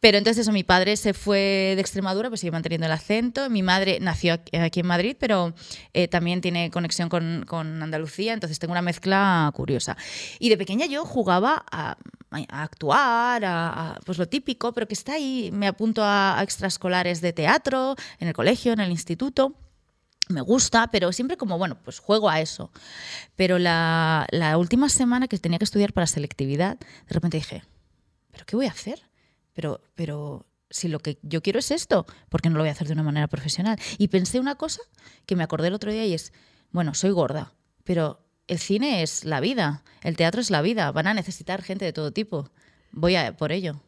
Pero 0.00 0.18
entonces 0.18 0.42
eso, 0.42 0.52
mi 0.52 0.62
padre 0.62 0.96
se 0.96 1.12
fue 1.12 1.72
de 1.74 1.80
Extremadura, 1.80 2.28
pues 2.28 2.40
sigue 2.40 2.52
manteniendo 2.52 2.86
el 2.86 2.92
acento. 2.92 3.50
Mi 3.50 3.62
madre 3.62 3.98
nació 4.00 4.34
aquí 4.34 4.80
en 4.80 4.86
Madrid, 4.86 5.16
pero 5.18 5.54
eh, 5.92 6.08
también 6.08 6.40
tiene 6.40 6.70
conexión 6.70 7.08
con, 7.08 7.44
con, 7.46 7.82
Andalucía, 7.82 8.32
entonces 8.32 8.58
tengo 8.58 8.72
una 8.72 8.82
mezcla 8.82 9.50
curiosa. 9.54 9.96
Y 10.38 10.48
de 10.48 10.56
pequeña 10.56 10.86
yo 10.86 11.04
jugaba 11.04 11.64
a, 11.70 11.96
actuar, 12.48 13.42
a, 13.44 13.98
pues 14.04 14.18
lo 14.18 14.28
típico, 14.28 14.72
pero 14.72 14.86
que 14.86 14.94
está 14.94 15.14
ahí. 15.14 15.50
Me 15.52 15.66
apunto 15.66 16.02
a, 16.04 16.38
extraescolares 16.42 17.20
de 17.20 17.32
teatro, 17.32 17.96
en 18.20 18.28
el 18.28 18.34
colegio, 18.34 18.72
en 18.72 18.80
el 18.80 18.90
instituto 18.90 19.54
me 20.28 20.42
gusta, 20.42 20.88
pero 20.88 21.10
siempre 21.10 21.38
como, 21.38 21.56
bueno, 21.56 21.78
pues 21.82 22.00
juego 22.00 22.28
a 22.28 22.38
eso. 22.42 22.70
Pero 23.34 23.58
la, 23.58 24.26
la, 24.30 24.58
última 24.58 24.90
semana 24.90 25.26
que 25.26 25.38
tenía 25.38 25.58
que 25.58 25.64
estudiar 25.64 25.94
para 25.94 26.06
selectividad, 26.06 26.76
de 26.78 27.14
repente 27.14 27.38
dije, 27.38 27.64
¿pero 28.30 28.44
qué 28.44 28.54
voy 28.54 28.66
a 28.66 28.70
hacer? 28.70 29.07
Pero, 29.58 29.80
pero 29.96 30.46
si 30.70 30.86
lo 30.86 31.00
que 31.00 31.18
yo 31.22 31.42
quiero 31.42 31.58
es 31.58 31.72
esto, 31.72 32.06
¿por 32.28 32.40
qué 32.40 32.48
no 32.48 32.58
lo 32.58 32.62
voy 32.62 32.68
a 32.68 32.72
hacer 32.72 32.86
de 32.86 32.92
una 32.92 33.02
manera 33.02 33.26
profesional? 33.26 33.76
Y 33.98 34.06
pensé 34.06 34.38
una 34.38 34.54
cosa 34.54 34.82
que 35.26 35.34
me 35.34 35.42
acordé 35.42 35.66
el 35.66 35.74
otro 35.74 35.90
día 35.90 36.06
y 36.06 36.14
es, 36.14 36.32
bueno, 36.70 36.94
soy 36.94 37.10
gorda, 37.10 37.54
pero 37.82 38.24
el 38.46 38.60
cine 38.60 39.02
es 39.02 39.24
la 39.24 39.40
vida, 39.40 39.82
el 40.04 40.16
teatro 40.16 40.40
es 40.40 40.52
la 40.52 40.62
vida, 40.62 40.92
van 40.92 41.08
a 41.08 41.14
necesitar 41.14 41.60
gente 41.60 41.84
de 41.84 41.92
todo 41.92 42.12
tipo. 42.12 42.48
Voy 42.92 43.16
a 43.16 43.36
por 43.36 43.50
ello. 43.50 43.82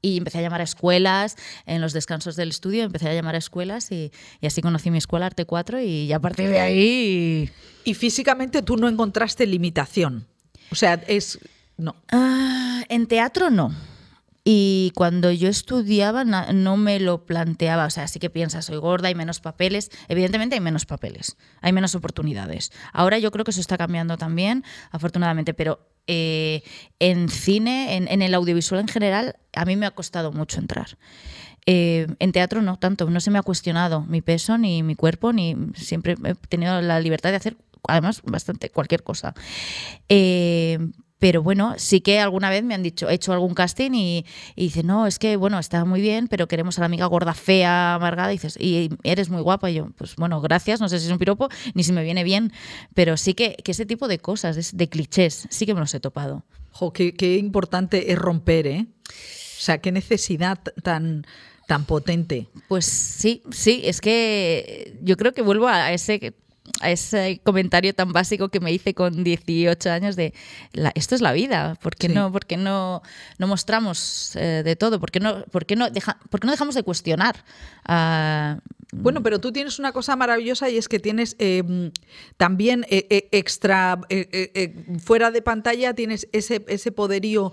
Y 0.00 0.16
empecé 0.16 0.38
a 0.38 0.42
llamar 0.42 0.60
a 0.60 0.64
escuelas, 0.64 1.36
en 1.66 1.80
los 1.80 1.92
descansos 1.92 2.34
del 2.34 2.48
estudio 2.48 2.82
empecé 2.82 3.08
a 3.08 3.14
llamar 3.14 3.36
a 3.36 3.38
escuelas 3.38 3.92
y, 3.92 4.10
así 4.44 4.60
conocí 4.60 4.90
mi 4.90 4.98
escuela 4.98 5.26
Arte 5.26 5.44
4 5.44 5.82
y 5.82 6.12
a 6.12 6.18
partir 6.18 6.48
de 6.48 6.58
ahí... 6.58 7.48
Y 7.84 7.94
físicamente 7.94 8.62
tú 8.62 8.76
no 8.76 8.88
encontraste 8.88 9.46
limitación. 9.46 10.26
O 10.72 10.74
sea, 10.74 10.94
es... 11.06 11.38
No. 11.76 11.94
Ah, 12.10 12.82
en 12.88 13.06
teatro 13.06 13.50
no. 13.50 13.72
Y 14.44 14.90
cuando 14.96 15.30
yo 15.30 15.48
estudiaba 15.48 16.24
no 16.24 16.76
me 16.76 16.98
lo 16.98 17.26
planteaba, 17.26 17.86
o 17.86 17.90
sea, 17.90 18.08
sí 18.08 18.18
que 18.18 18.28
piensas, 18.28 18.64
soy 18.64 18.78
gorda, 18.78 19.06
hay 19.08 19.14
menos 19.14 19.40
papeles, 19.40 19.90
evidentemente 20.08 20.56
hay 20.56 20.60
menos 20.60 20.84
papeles, 20.84 21.36
hay 21.60 21.72
menos 21.72 21.94
oportunidades. 21.94 22.72
Ahora 22.92 23.18
yo 23.18 23.30
creo 23.30 23.44
que 23.44 23.52
eso 23.52 23.60
está 23.60 23.78
cambiando 23.78 24.16
también, 24.18 24.64
afortunadamente, 24.90 25.54
pero 25.54 25.92
eh, 26.08 26.62
en 26.98 27.28
cine, 27.28 27.96
en, 27.96 28.22
el 28.22 28.34
audiovisual 28.34 28.80
en 28.80 28.88
general, 28.88 29.36
a 29.52 29.64
mí 29.64 29.76
me 29.76 29.86
ha 29.86 29.92
costado 29.92 30.32
mucho 30.32 30.58
entrar. 30.58 30.98
Eh, 31.66 32.08
en 32.18 32.32
teatro 32.32 32.60
no 32.62 32.76
tanto, 32.80 33.08
no 33.08 33.20
se 33.20 33.30
me 33.30 33.38
ha 33.38 33.42
cuestionado 33.42 34.02
mi 34.02 34.20
peso 34.20 34.58
ni 34.58 34.82
mi 34.82 34.96
cuerpo, 34.96 35.32
ni 35.32 35.56
siempre 35.74 36.16
he 36.24 36.34
tenido 36.48 36.80
la 36.82 36.98
libertad 36.98 37.30
de 37.30 37.36
hacer, 37.36 37.56
además, 37.86 38.22
bastante 38.24 38.70
cualquier 38.70 39.04
cosa. 39.04 39.34
Eh, 40.08 40.80
pero 41.22 41.40
bueno, 41.40 41.74
sí 41.76 42.00
que 42.00 42.18
alguna 42.18 42.50
vez 42.50 42.64
me 42.64 42.74
han 42.74 42.82
dicho, 42.82 43.08
he 43.08 43.14
hecho 43.14 43.32
algún 43.32 43.54
casting 43.54 43.92
y, 43.94 44.26
y 44.56 44.64
dice, 44.64 44.82
no, 44.82 45.06
es 45.06 45.20
que 45.20 45.36
bueno, 45.36 45.60
está 45.60 45.84
muy 45.84 46.00
bien, 46.00 46.26
pero 46.26 46.48
queremos 46.48 46.78
a 46.78 46.80
la 46.80 46.86
amiga 46.86 47.06
gorda, 47.06 47.32
fea, 47.32 47.94
amargada. 47.94 48.32
Y 48.32 48.38
dices, 48.38 48.56
y 48.58 48.90
eres 49.04 49.30
muy 49.30 49.40
guapa. 49.40 49.70
Y 49.70 49.74
yo, 49.74 49.90
pues 49.96 50.16
bueno, 50.16 50.40
gracias, 50.40 50.80
no 50.80 50.88
sé 50.88 50.98
si 50.98 51.06
es 51.06 51.12
un 51.12 51.18
piropo 51.18 51.48
ni 51.74 51.84
si 51.84 51.92
me 51.92 52.02
viene 52.02 52.24
bien, 52.24 52.52
pero 52.92 53.16
sí 53.16 53.34
que, 53.34 53.54
que 53.62 53.70
ese 53.70 53.86
tipo 53.86 54.08
de 54.08 54.18
cosas, 54.18 54.76
de 54.76 54.88
clichés, 54.88 55.46
sí 55.48 55.64
que 55.64 55.74
me 55.74 55.80
los 55.80 55.94
he 55.94 56.00
topado. 56.00 56.42
Jo, 56.72 56.92
qué, 56.92 57.14
qué 57.14 57.36
importante 57.36 58.10
es 58.10 58.18
romper, 58.18 58.66
¿eh? 58.66 58.86
O 59.08 59.60
sea, 59.60 59.78
qué 59.78 59.92
necesidad 59.92 60.58
tan 60.82 61.24
tan 61.68 61.84
potente. 61.84 62.48
Pues 62.66 62.84
sí, 62.84 63.44
sí, 63.52 63.82
es 63.84 64.00
que 64.00 64.98
yo 65.02 65.16
creo 65.16 65.32
que 65.32 65.42
vuelvo 65.42 65.68
a 65.68 65.92
ese 65.92 66.34
a 66.80 66.90
ese 66.90 67.40
comentario 67.42 67.94
tan 67.94 68.12
básico 68.12 68.48
que 68.48 68.60
me 68.60 68.72
hice 68.72 68.94
con 68.94 69.24
18 69.24 69.90
años 69.90 70.16
de 70.16 70.32
esto 70.94 71.14
es 71.14 71.20
la 71.20 71.32
vida, 71.32 71.76
¿por 71.82 71.96
qué 71.96 72.08
no, 72.08 72.30
por 72.30 72.42
no, 72.56 73.02
no 73.38 73.46
mostramos 73.46 74.36
eh, 74.36 74.62
de 74.64 74.76
todo? 74.76 75.00
¿Por 75.00 75.10
qué 75.10 75.20
no, 75.20 75.44
por 75.46 75.66
qué 75.66 75.76
no, 75.76 75.90
deja, 75.90 76.18
por 76.30 76.40
qué 76.40 76.46
no 76.46 76.52
dejamos 76.52 76.74
de 76.74 76.82
cuestionar? 76.82 77.36
Uh, 77.88 78.60
Bueno, 78.94 79.22
pero 79.22 79.40
tú 79.40 79.52
tienes 79.52 79.78
una 79.78 79.92
cosa 79.92 80.16
maravillosa 80.16 80.68
y 80.68 80.76
es 80.76 80.86
que 80.86 80.98
tienes 80.98 81.34
eh, 81.38 81.90
también 82.36 82.84
eh, 82.90 83.06
eh, 83.08 83.28
extra, 83.32 83.98
fuera 85.02 85.30
de 85.30 85.40
pantalla, 85.40 85.94
tienes 85.94 86.28
ese, 86.32 86.62
ese 86.68 86.92
poderío 86.92 87.52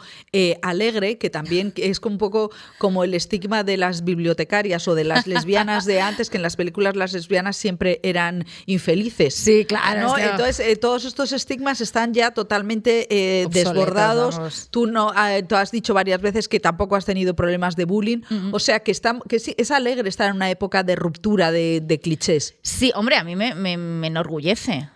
alegre 0.61 1.17
que 1.17 1.29
también 1.29 1.71
es 1.77 2.01
un 2.01 2.17
poco 2.17 2.51
como 2.77 3.05
el 3.05 3.13
estigma 3.13 3.63
de 3.63 3.77
las 3.77 4.03
bibliotecarias 4.03 4.85
o 4.89 4.95
de 4.95 5.05
las 5.05 5.27
lesbianas 5.27 5.85
de 5.85 6.01
antes, 6.01 6.29
que 6.29 6.35
en 6.35 6.43
las 6.43 6.57
películas 6.57 6.97
las 6.97 7.13
lesbianas 7.13 7.55
siempre 7.55 8.01
eran 8.03 8.45
infelices. 8.65 9.33
Sí, 9.33 9.63
claro. 9.63 10.17
Entonces, 10.17 10.77
todos 10.81 11.05
estos 11.05 11.31
estigmas 11.31 11.79
están 11.79 12.13
ya 12.13 12.31
totalmente 12.31 13.07
desbordados. 13.49 14.67
Tú, 14.71 14.87
no, 14.87 15.13
ah, 15.15 15.37
tú 15.47 15.55
has 15.55 15.71
dicho 15.71 15.93
varias 15.93 16.21
veces 16.21 16.49
que 16.49 16.59
tampoco 16.59 16.97
has 16.97 17.05
tenido 17.05 17.33
problemas 17.33 17.77
de 17.77 17.85
bullying. 17.85 18.23
O 18.51 18.59
sea, 18.59 18.81
que, 18.81 18.91
está, 18.91 19.17
que 19.29 19.39
sí, 19.39 19.55
es 19.57 19.71
alegre 19.71 20.09
estar 20.09 20.29
en 20.29 20.35
una 20.35 20.49
época 20.49 20.83
de 20.83 20.97
ruptura 20.97 21.28
de, 21.37 21.99
clichés. 22.01 22.55
Sí, 22.61 22.91
hombre, 22.95 23.15
a 23.15 23.23
mí 23.23 23.35
me, 23.35 23.73
enorgullece. 24.07 24.89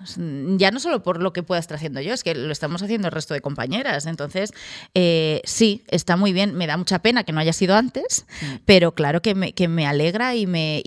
Ya 0.58 0.72
no 0.72 0.80
solo 0.80 1.04
por 1.04 1.22
lo 1.22 1.34
que 1.34 1.44
pueda 1.44 1.60
estar 1.60 1.78
haciendo 1.78 2.02
yo, 2.02 2.14
es 2.14 2.24
que 2.24 2.36
lo 2.36 2.52
estamos 2.52 2.82
haciendo 2.82 3.08
el 3.08 3.12
resto 3.12 3.34
de 3.34 3.42
compañeras. 3.42 4.06
Entonces, 4.06 4.52
eh, 4.94 5.42
sí, 5.44 5.84
está 5.88 6.18
muy 6.18 6.34
bien. 6.34 6.56
Me 6.56 6.68
da 6.68 6.78
mucha 6.78 7.00
pena 7.00 7.24
que 7.24 7.32
no 7.32 7.40
haya 7.40 7.54
sido 7.54 7.76
antes, 7.76 8.26
mm. 8.42 8.56
pero 8.66 8.94
claro 8.94 9.22
que 9.22 9.36
me, 9.36 9.54
que 9.54 9.68
me 9.68 9.86
alegra 9.86 10.36
y 10.36 10.48
me 10.48 10.82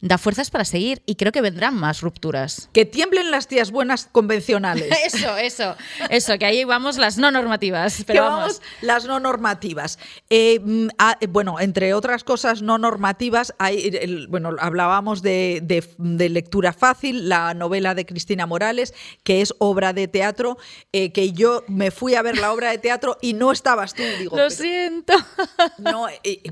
da 0.00 0.18
fuerzas 0.18 0.50
para 0.50 0.64
seguir. 0.64 1.02
Y 1.06 1.16
creo 1.16 1.32
que 1.32 1.40
vendrán 1.40 1.74
más 1.74 2.00
rupturas. 2.00 2.68
Que 2.72 2.84
tiemblen 2.84 3.30
las 3.30 3.46
tías 3.46 3.70
buenas 3.70 4.08
convencionales. 4.10 4.88
eso, 5.04 5.36
eso, 5.36 5.76
eso, 6.08 6.38
que 6.38 6.46
ahí 6.46 6.64
vamos 6.64 6.98
las 6.98 7.18
no 7.18 7.30
normativas. 7.30 8.04
Pero 8.06 8.24
vamos. 8.24 8.62
las 8.80 9.04
no 9.04 9.20
normativas. 9.20 9.98
Eh, 10.28 10.60
ah, 10.98 11.18
bueno, 11.28 11.60
entre 11.60 11.94
otras 11.94 12.24
cosas 12.24 12.62
no 12.62 12.78
normativas, 12.78 13.54
hay, 13.58 14.26
bueno, 14.28 14.49
hablábamos 14.58 15.22
de, 15.22 15.62
lectura 15.98 16.72
fácil, 16.72 17.28
la 17.28 17.54
novela 17.54 17.94
de 17.94 18.06
Cristina 18.06 18.46
Morales, 18.46 18.94
que 19.22 19.40
es 19.40 19.54
obra 19.58 19.92
de 19.92 20.08
teatro, 20.08 20.58
eh, 20.92 21.12
que 21.12 21.32
yo 21.32 21.64
me 21.68 21.90
fui 21.90 22.14
a 22.14 22.22
ver 22.22 22.38
la 22.38 22.52
obra 22.52 22.70
de 22.70 22.78
teatro 22.78 23.18
y 23.20 23.34
no 23.34 23.52
estabas 23.52 23.94
tú. 23.94 24.02
Digo, 24.18 24.36
Lo 24.36 24.50
siento. 24.50 25.14
No, 25.78 26.08
eh, 26.24 26.42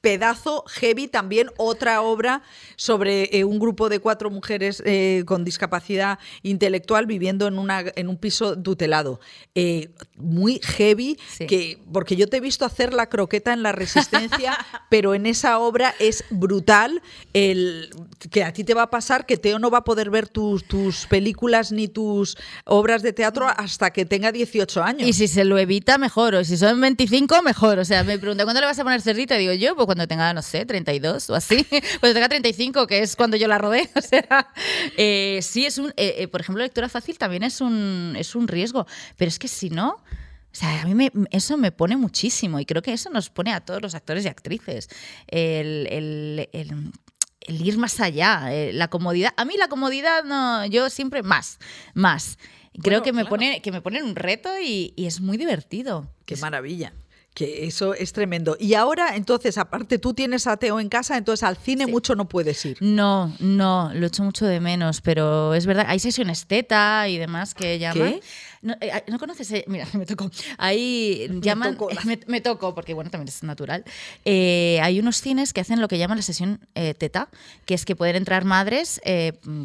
pedazo 0.00 0.64
heavy, 0.68 1.08
también 1.08 1.50
otra 1.56 2.02
obra 2.02 2.42
sobre 2.76 3.36
eh, 3.36 3.44
un 3.44 3.58
grupo 3.58 3.88
de 3.88 3.98
cuatro 3.98 4.30
mujeres 4.30 4.82
eh, 4.86 5.24
con 5.26 5.44
discapacidad 5.44 6.18
intelectual 6.42 7.06
viviendo 7.06 7.46
en, 7.46 7.58
una, 7.58 7.84
en 7.94 8.08
un 8.08 8.16
piso 8.16 8.60
tutelado. 8.60 9.20
Eh, 9.54 9.90
muy 10.16 10.60
heavy, 10.62 11.18
que, 11.38 11.78
porque 11.92 12.16
yo 12.16 12.28
te 12.28 12.38
he 12.38 12.40
visto 12.40 12.64
hacer 12.64 12.94
la 12.94 13.08
croqueta 13.08 13.52
en 13.52 13.62
la 13.62 13.72
resistencia, 13.72 14.56
pero 14.90 15.14
en 15.14 15.26
esa 15.26 15.58
obra 15.58 15.94
es 15.98 16.24
brutal 16.30 17.02
el, 17.32 17.90
que 18.30 18.44
a 18.44 18.52
ti 18.52 18.64
te 18.64 18.74
va 18.74 18.82
a 18.82 18.90
pasar 18.90 19.26
que 19.26 19.36
Teo 19.36 19.58
no 19.58 19.70
va 19.70 19.78
a 19.78 19.84
poder 19.84 20.10
ver 20.10 20.28
tus, 20.28 20.64
tus 20.64 21.06
películas 21.06 21.72
ni 21.72 21.88
tus 21.88 22.36
obras 22.64 23.02
de 23.02 23.12
teatro 23.12 23.46
hasta 23.48 23.90
que 23.90 24.04
tenga 24.04 24.32
18 24.32 24.82
años. 24.82 25.08
Y 25.08 25.12
si 25.12 25.28
se 25.28 25.44
lo 25.44 25.58
evita, 25.58 25.98
mejor. 25.98 26.34
O 26.34 26.44
si 26.44 26.56
son 26.56 26.80
25, 26.80 27.42
mejor. 27.42 27.78
O 27.78 27.84
sea, 27.84 28.04
me 28.04 28.18
pregunta, 28.18 28.44
¿cuándo 28.44 28.60
le 28.60 28.66
vas 28.66 28.78
a 28.78 28.84
poner 28.84 29.00
cerdita? 29.00 29.36
Digo 29.36 29.52
yo, 29.52 29.74
pues 29.76 29.86
cuando 29.88 30.06
tenga, 30.06 30.34
no 30.34 30.42
sé, 30.42 30.66
32 30.66 31.30
o 31.30 31.34
así, 31.34 31.64
cuando 32.00 32.12
tenga 32.12 32.28
35, 32.28 32.86
que 32.86 32.98
es 32.98 33.16
cuando 33.16 33.38
yo 33.38 33.48
la 33.48 33.56
rodé. 33.56 33.88
O 33.98 34.00
sea, 34.02 34.52
eh, 34.96 35.40
sí, 35.42 35.64
es 35.64 35.78
un, 35.78 35.88
eh, 35.96 36.16
eh, 36.18 36.28
por 36.28 36.42
ejemplo, 36.42 36.62
lectura 36.62 36.90
fácil 36.90 37.16
también 37.16 37.42
es 37.42 37.62
un, 37.62 38.14
es 38.18 38.34
un 38.34 38.46
riesgo, 38.46 38.86
pero 39.16 39.28
es 39.28 39.38
que 39.38 39.48
si 39.48 39.70
no... 39.70 40.02
O 40.50 40.56
sea, 40.60 40.82
a 40.82 40.84
mí 40.86 40.94
me, 40.94 41.10
eso 41.30 41.56
me 41.56 41.72
pone 41.72 41.96
muchísimo 41.96 42.58
y 42.58 42.66
creo 42.66 42.82
que 42.82 42.92
eso 42.92 43.10
nos 43.10 43.30
pone 43.30 43.52
a 43.52 43.60
todos 43.60 43.80
los 43.82 43.94
actores 43.94 44.24
y 44.24 44.28
actrices. 44.28 44.88
El, 45.26 45.86
el, 45.90 46.48
el, 46.52 47.66
ir 47.66 47.78
más 47.78 48.00
allá, 48.00 48.48
la 48.72 48.88
comodidad. 48.88 49.32
A 49.36 49.44
mí 49.44 49.54
la 49.58 49.68
comodidad, 49.68 50.24
no, 50.24 50.64
yo 50.66 50.90
siempre 50.90 51.22
más, 51.22 51.58
más. 51.94 52.38
Creo 52.82 53.02
que, 53.02 53.12
me 53.12 53.24
pone, 53.24 53.60
que 53.60 53.72
me 53.72 53.82
ponen 53.82 54.04
un 54.04 54.16
reto 54.16 54.50
y, 54.58 54.94
y 54.96 55.06
es 55.06 55.20
muy 55.20 55.36
divertido. 55.36 56.08
Qué 56.24 56.36
maravilla. 56.36 56.92
Que 57.38 57.66
eso 57.68 57.94
es 57.94 58.12
tremendo. 58.12 58.56
Y 58.58 58.74
ahora, 58.74 59.14
entonces, 59.14 59.58
aparte 59.58 60.00
tú 60.00 60.12
tienes 60.12 60.48
ateo 60.48 60.80
en 60.80 60.88
casa, 60.88 61.16
entonces 61.16 61.44
al 61.44 61.56
cine 61.56 61.86
mucho 61.86 62.16
no 62.16 62.28
puedes 62.28 62.64
ir. 62.64 62.78
No, 62.80 63.32
no, 63.38 63.92
lo 63.94 64.08
echo 64.08 64.24
mucho 64.24 64.44
de 64.44 64.58
menos, 64.58 65.00
pero 65.00 65.54
es 65.54 65.64
verdad, 65.64 65.84
hay 65.86 66.00
sesiones 66.00 66.46
teta 66.48 67.08
y 67.08 67.16
demás 67.16 67.54
que 67.54 67.78
llaman. 67.78 68.14
¿Qué? 68.14 68.22
No, 68.62 68.74
eh, 68.80 69.04
¿no 69.08 69.18
conoces? 69.18 69.50
Eh, 69.52 69.64
mira, 69.68 69.86
me 69.94 70.06
tocó. 70.06 70.30
Ahí 70.56 71.28
llaman. 71.40 71.76
Me 72.26 72.40
tocó. 72.40 72.74
porque 72.74 72.94
bueno, 72.94 73.10
también 73.10 73.28
es 73.28 73.42
natural. 73.42 73.84
Eh, 74.24 74.80
hay 74.82 74.98
unos 75.00 75.20
cines 75.20 75.52
que 75.52 75.60
hacen 75.60 75.80
lo 75.80 75.88
que 75.88 75.98
llaman 75.98 76.18
la 76.18 76.22
sesión 76.22 76.60
teta, 76.74 77.28
que 77.64 77.74
es 77.74 77.84
que 77.84 77.96
pueden 77.96 78.16
entrar 78.16 78.44
madres 78.44 79.00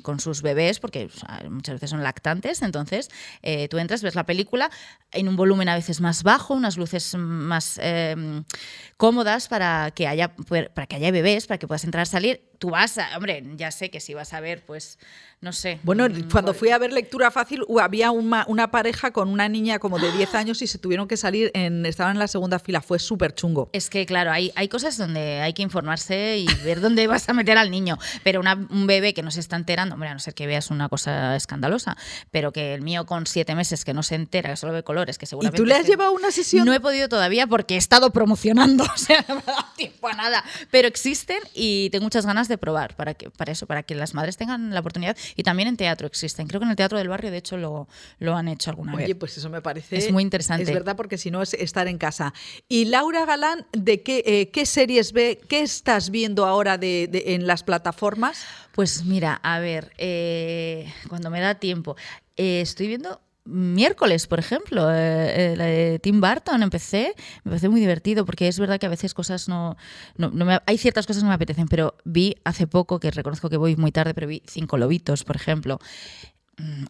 con 0.02 0.20
sus 0.20 0.42
bebés, 0.42 0.80
porque 0.80 1.10
muchas 1.50 1.76
veces 1.76 1.90
son 1.90 2.04
lactantes. 2.04 2.62
Entonces, 2.62 3.10
tú 3.70 3.78
entras, 3.78 4.02
ves 4.02 4.16
la 4.16 4.26
película 4.26 4.70
en 5.12 5.28
un 5.28 5.36
volumen 5.36 5.70
a 5.70 5.76
veces 5.76 6.02
más 6.02 6.24
bajo, 6.24 6.54
unas 6.54 6.78
luces 6.78 7.16
más 7.16 7.80
cómodas 8.98 9.48
para 9.48 9.92
que 9.92 10.08
haya 10.08 10.36
para 10.36 10.88
que 10.88 10.96
haya 10.96 11.12
bebés, 11.12 11.48
para 11.48 11.58
que 11.58 11.68
puedas 11.68 11.84
entrar, 11.84 12.08
salir. 12.08 12.53
Tú 12.64 12.70
vas, 12.70 12.98
a, 12.98 13.18
hombre, 13.18 13.44
ya 13.58 13.72
sé 13.72 13.90
que 13.90 14.00
si 14.00 14.14
vas 14.14 14.32
a 14.32 14.40
ver, 14.40 14.64
pues 14.66 14.98
no 15.44 15.52
sé. 15.52 15.82
Bueno, 15.84 16.08
mm, 16.08 16.30
cuando 16.32 16.54
fui 16.54 16.70
a 16.70 16.78
ver 16.78 16.94
lectura 16.94 17.30
fácil, 17.30 17.66
había 17.82 18.12
una, 18.12 18.46
una 18.48 18.72
pareja 18.72 19.12
con 19.12 19.28
una 19.28 19.50
niña 19.50 19.78
como 19.78 20.00
de 20.00 20.10
10 20.14 20.36
años 20.36 20.62
y 20.62 20.68
se 20.68 20.78
tuvieron 20.78 21.10
que 21.10 21.18
salir, 21.18 21.52
en, 21.54 21.86
estaban 21.86 22.14
en 22.14 22.20
la 22.20 22.30
segunda 22.30 22.60
fila, 22.60 22.80
fue 22.80 22.98
súper 22.98 23.36
chungo. 23.36 23.70
Es 23.74 23.90
que, 23.90 24.06
claro, 24.06 24.32
hay, 24.32 24.54
hay 24.56 24.70
cosas 24.70 24.98
donde 24.98 25.42
hay 25.42 25.52
que 25.52 25.62
informarse 25.62 26.38
y 26.38 26.48
ver 26.64 26.80
dónde 26.80 27.06
vas 27.08 27.28
a 27.28 27.34
meter 27.34 27.58
al 27.58 27.70
niño, 27.70 27.98
pero 28.24 28.40
un 28.40 28.88
bebé 28.88 29.14
que 29.14 29.22
no 29.22 29.32
se 29.32 29.42
está 29.42 29.58
enterando, 29.58 29.96
hombre, 29.96 30.08
a 30.08 30.14
no 30.14 30.20
ser 30.20 30.34
que 30.34 30.48
veas 30.48 30.72
una 30.72 30.88
cosa 30.88 31.36
escandalosa, 31.36 31.98
pero 32.32 32.54
que 32.54 32.74
el 32.74 32.82
mío 32.82 33.06
con 33.06 33.28
siete 33.28 33.54
meses 33.54 33.84
que 33.84 33.94
no 33.94 34.02
se 34.02 34.16
entera, 34.16 34.52
que 34.52 34.56
solo 34.56 34.72
ve 34.72 34.84
colores, 34.84 35.18
que 35.18 35.26
seguramente... 35.26 35.58
¿Y 35.58 35.60
tú 35.62 35.66
le 35.66 35.76
has 35.76 35.86
llevado 35.86 36.14
una 36.14 36.32
sesión? 36.32 36.66
No 36.66 36.74
he 36.74 36.80
podido 36.80 37.10
todavía 37.10 37.48
porque 37.48 37.76
he 37.76 37.78
estado 37.78 38.12
promocionando, 38.12 38.86
o 38.96 38.98
sea, 38.98 39.26
no 39.28 39.36
me 39.36 39.42
ha 39.42 39.52
dado 39.52 39.66
tiempo 39.76 40.08
a 40.08 40.14
nada, 40.14 40.42
pero 40.72 40.88
existen 40.88 41.40
y 41.54 41.90
tengo 41.90 42.04
muchas 42.04 42.26
ganas 42.26 42.48
de 42.48 42.53
probar 42.58 42.96
para, 42.96 43.14
que, 43.14 43.30
para 43.30 43.52
eso, 43.52 43.68
para 43.68 43.84
que 43.84 43.96
las 43.96 44.14
madres 44.14 44.38
tengan 44.38 44.74
la 44.74 44.80
oportunidad 44.80 45.18
y 45.36 45.44
también 45.44 45.68
en 45.68 45.78
teatro 45.78 46.08
existen. 46.08 46.48
Creo 46.48 46.60
que 46.60 46.66
en 46.66 46.72
el 46.72 46.76
Teatro 46.76 46.98
del 46.98 47.10
Barrio, 47.10 47.32
de 47.32 47.38
hecho, 47.38 47.58
lo, 47.58 47.88
lo 48.20 48.36
han 48.36 48.48
hecho 48.48 48.70
alguna 48.70 48.96
vez. 48.96 49.06
Oye, 49.06 49.16
pues 49.16 49.38
eso 49.38 49.50
me 49.50 49.62
parece... 49.62 49.98
Es 49.98 50.12
muy 50.12 50.24
interesante. 50.24 50.64
Es 50.64 50.74
verdad, 50.74 50.96
porque 50.96 51.18
si 51.18 51.32
no 51.32 51.42
es 51.42 51.54
estar 51.54 51.88
en 51.88 51.98
casa. 51.98 52.34
Y 52.68 52.86
Laura 52.86 53.26
Galán, 53.26 53.66
¿de 53.72 54.02
qué, 54.02 54.24
eh, 54.26 54.50
qué 54.52 54.66
series 54.66 55.14
ve? 55.14 55.40
¿Qué 55.48 55.62
estás 55.62 56.10
viendo 56.10 56.46
ahora 56.46 56.78
de, 56.78 57.10
en 57.28 57.48
las 57.48 57.64
plataformas? 57.64 58.46
Pues 58.74 59.06
mira, 59.06 59.40
a 59.44 59.60
ver, 59.60 59.92
eh, 59.98 60.92
cuando 61.10 61.30
me 61.30 61.40
da 61.40 61.56
tiempo, 61.56 61.96
eh, 62.36 62.62
estoy 62.62 62.88
viendo 62.88 63.22
miércoles, 63.46 64.28
por 64.28 64.40
ejemplo, 64.40 64.90
eh, 64.92 65.56
la 65.58 65.66
de 65.66 66.00
Tim 66.00 66.22
Burton 66.22 66.64
empecé, 66.64 67.14
me 67.44 67.52
parece 67.52 67.70
muy 67.70 67.82
divertido 67.82 68.26
porque 68.26 68.48
es 68.48 68.58
verdad 68.58 68.80
que 68.80 68.86
a 68.86 68.90
veces 68.90 69.14
cosas 69.14 69.50
no, 69.50 69.76
no, 70.18 70.32
me, 70.32 70.60
hay 70.66 70.78
ciertas 70.78 71.06
cosas 71.06 71.22
que 71.22 71.26
no 71.26 71.30
me 71.30 71.36
apetecen, 71.36 71.68
pero 71.68 71.96
vi 72.06 72.36
hace 72.46 72.68
poco, 72.68 73.00
que 73.00 73.12
reconozco 73.12 73.50
que 73.50 73.58
voy 73.58 73.76
muy 73.76 73.92
tarde, 73.92 74.14
pero 74.14 74.28
vi 74.28 74.42
Cinco 74.48 74.78
Lobitos, 74.78 75.24
por 75.24 75.36
ejemplo, 75.36 75.80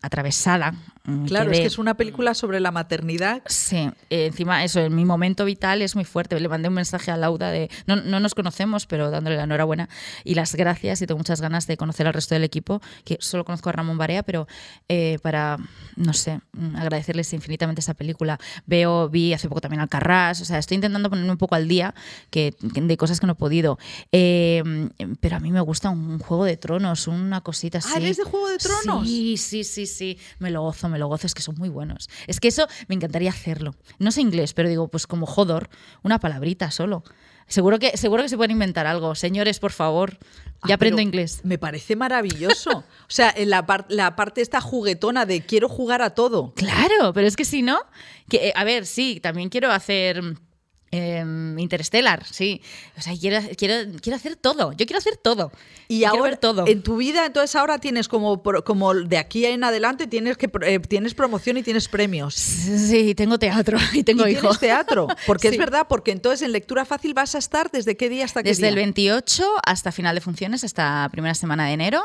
atravesada. 0.01 0.73
Mm, 1.05 1.25
claro, 1.25 1.51
es 1.51 1.59
que 1.59 1.65
es 1.65 1.77
una 1.77 1.95
película 1.95 2.33
sobre 2.33 2.59
la 2.59 2.71
maternidad. 2.71 3.41
Sí, 3.45 3.89
eh, 4.09 4.27
encima 4.27 4.63
eso, 4.63 4.79
en 4.81 4.95
mi 4.95 5.05
momento 5.05 5.45
vital 5.45 5.81
es 5.81 5.95
muy 5.95 6.05
fuerte. 6.05 6.39
Le 6.39 6.49
mandé 6.49 6.67
un 6.67 6.73
mensaje 6.73 7.11
a 7.11 7.17
Lauda 7.17 7.49
de, 7.51 7.69
no, 7.87 7.95
no, 7.95 8.19
nos 8.19 8.35
conocemos, 8.35 8.85
pero 8.85 9.09
dándole 9.09 9.37
la 9.37 9.43
enhorabuena 9.43 9.89
y 10.23 10.35
las 10.35 10.55
gracias 10.55 11.01
y 11.01 11.07
tengo 11.07 11.17
muchas 11.17 11.41
ganas 11.41 11.67
de 11.67 11.77
conocer 11.77 12.07
al 12.07 12.13
resto 12.13 12.35
del 12.35 12.43
equipo, 12.43 12.81
que 13.05 13.17
solo 13.21 13.45
conozco 13.45 13.69
a 13.69 13.73
Ramón 13.73 13.97
Barea, 13.97 14.23
pero 14.23 14.47
eh, 14.89 15.17
para, 15.21 15.57
no 15.95 16.13
sé, 16.13 16.41
mm, 16.53 16.75
agradecerles 16.75 17.31
infinitamente 17.33 17.79
esa 17.79 17.93
película. 17.93 18.39
Veo, 18.65 19.09
vi 19.09 19.33
hace 19.33 19.47
poco 19.47 19.61
también 19.61 19.81
Alcarrás, 19.81 20.41
o 20.41 20.45
sea, 20.45 20.57
estoy 20.57 20.75
intentando 20.75 21.09
ponerme 21.09 21.31
un 21.31 21.37
poco 21.37 21.55
al 21.55 21.67
día 21.67 21.95
que, 22.29 22.55
de 22.59 22.97
cosas 22.97 23.19
que 23.19 23.27
no 23.27 23.33
he 23.33 23.37
podido. 23.37 23.77
Eh, 24.11 24.89
pero 25.21 25.37
a 25.37 25.39
mí 25.39 25.51
me 25.51 25.61
gusta 25.61 25.89
un, 25.89 26.19
Juego 26.19 26.45
de 26.45 26.57
Tronos, 26.57 27.07
una 27.07 27.41
cosita 27.41 27.79
así. 27.79 27.89
¿Ah, 27.93 27.97
eres 27.97 28.17
de 28.17 28.23
Juego 28.23 28.47
de 28.49 28.57
Tronos? 28.57 29.07
Sí, 29.07 29.37
sí 29.37 29.52
sí, 29.53 29.63
sí, 29.63 29.85
sí, 29.85 30.17
me 30.39 30.49
lo 30.49 30.61
gozo, 30.61 30.89
me 30.89 30.97
lo 30.97 31.07
gozo, 31.07 31.27
es 31.27 31.35
que 31.35 31.43
son 31.43 31.55
muy 31.57 31.69
buenos. 31.69 32.09
Es 32.25 32.39
que 32.39 32.47
eso 32.47 32.67
me 32.87 32.95
encantaría 32.95 33.29
hacerlo. 33.29 33.75
No 33.99 34.11
sé 34.11 34.21
inglés, 34.21 34.53
pero 34.53 34.67
digo, 34.67 34.87
pues 34.87 35.05
como 35.05 35.27
jodor, 35.27 35.69
una 36.01 36.19
palabrita 36.19 36.71
solo. 36.71 37.03
Seguro 37.47 37.77
que, 37.77 37.97
seguro 37.97 38.23
que 38.23 38.29
se 38.29 38.37
pueden 38.37 38.51
inventar 38.51 38.87
algo. 38.87 39.13
Señores, 39.13 39.59
por 39.59 39.71
favor, 39.71 40.17
ya 40.65 40.73
ah, 40.73 40.75
aprendo 40.75 41.01
inglés. 41.01 41.41
Me 41.43 41.59
parece 41.59 41.95
maravilloso. 41.95 42.71
o 42.79 43.09
sea, 43.09 43.33
la, 43.37 43.85
la 43.89 44.15
parte 44.15 44.41
esta 44.41 44.59
juguetona 44.59 45.25
de 45.25 45.41
quiero 45.41 45.69
jugar 45.69 46.01
a 46.01 46.11
todo. 46.11 46.53
Claro, 46.55 47.13
pero 47.13 47.27
es 47.27 47.35
que 47.35 47.45
si 47.45 47.61
no, 47.61 47.79
que, 48.29 48.47
eh, 48.47 48.53
a 48.55 48.63
ver, 48.63 48.85
sí, 48.85 49.19
también 49.21 49.49
quiero 49.49 49.71
hacer 49.71 50.23
Em, 50.95 51.57
Interstellar, 51.57 52.23
sí. 52.25 52.61
O 52.97 53.01
sea, 53.01 53.13
quiero, 53.19 53.39
quiero, 53.57 53.91
quiero 54.01 54.15
hacer 54.15 54.35
todo. 54.35 54.73
Yo 54.73 54.85
quiero 54.85 54.99
hacer 54.99 55.17
todo. 55.17 55.51
Y 55.87 55.99
Quiero 55.99 56.13
ahora 56.13 56.23
ver 56.29 56.37
todo. 56.37 56.67
en 56.67 56.81
tu 56.83 56.97
vida, 56.97 57.25
entonces 57.25 57.55
ahora 57.55 57.79
tienes 57.79 58.07
como, 58.07 58.41
como 58.41 58.93
de 58.93 59.17
aquí 59.17 59.45
en 59.45 59.63
adelante 59.63 60.07
tienes 60.07 60.37
que 60.37 60.49
eh, 60.61 60.79
tienes 60.79 61.13
promoción 61.13 61.57
y 61.57 61.63
tienes 61.63 61.87
premios. 61.87 62.35
Sí, 62.35 63.15
tengo 63.15 63.37
teatro 63.39 63.77
y 63.93 64.03
tengo 64.03 64.27
y 64.27 64.31
hijo. 64.31 64.41
tienes 64.41 64.59
teatro, 64.59 65.07
porque 65.27 65.49
es 65.49 65.57
verdad, 65.57 65.87
porque 65.89 66.11
entonces 66.11 66.41
en 66.43 66.51
lectura 66.51 66.85
fácil 66.85 67.13
vas 67.13 67.35
a 67.35 67.37
estar 67.39 67.69
desde 67.71 67.97
qué 67.97 68.09
día 68.09 68.25
hasta 68.25 68.43
qué 68.43 68.49
Desde 68.49 68.67
el 68.69 68.75
día. 68.75 68.83
28 68.83 69.45
hasta 69.65 69.91
final 69.91 70.15
de 70.15 70.21
funciones, 70.21 70.63
hasta 70.63 71.09
primera 71.11 71.33
semana 71.35 71.67
de 71.67 71.73
enero. 71.73 72.01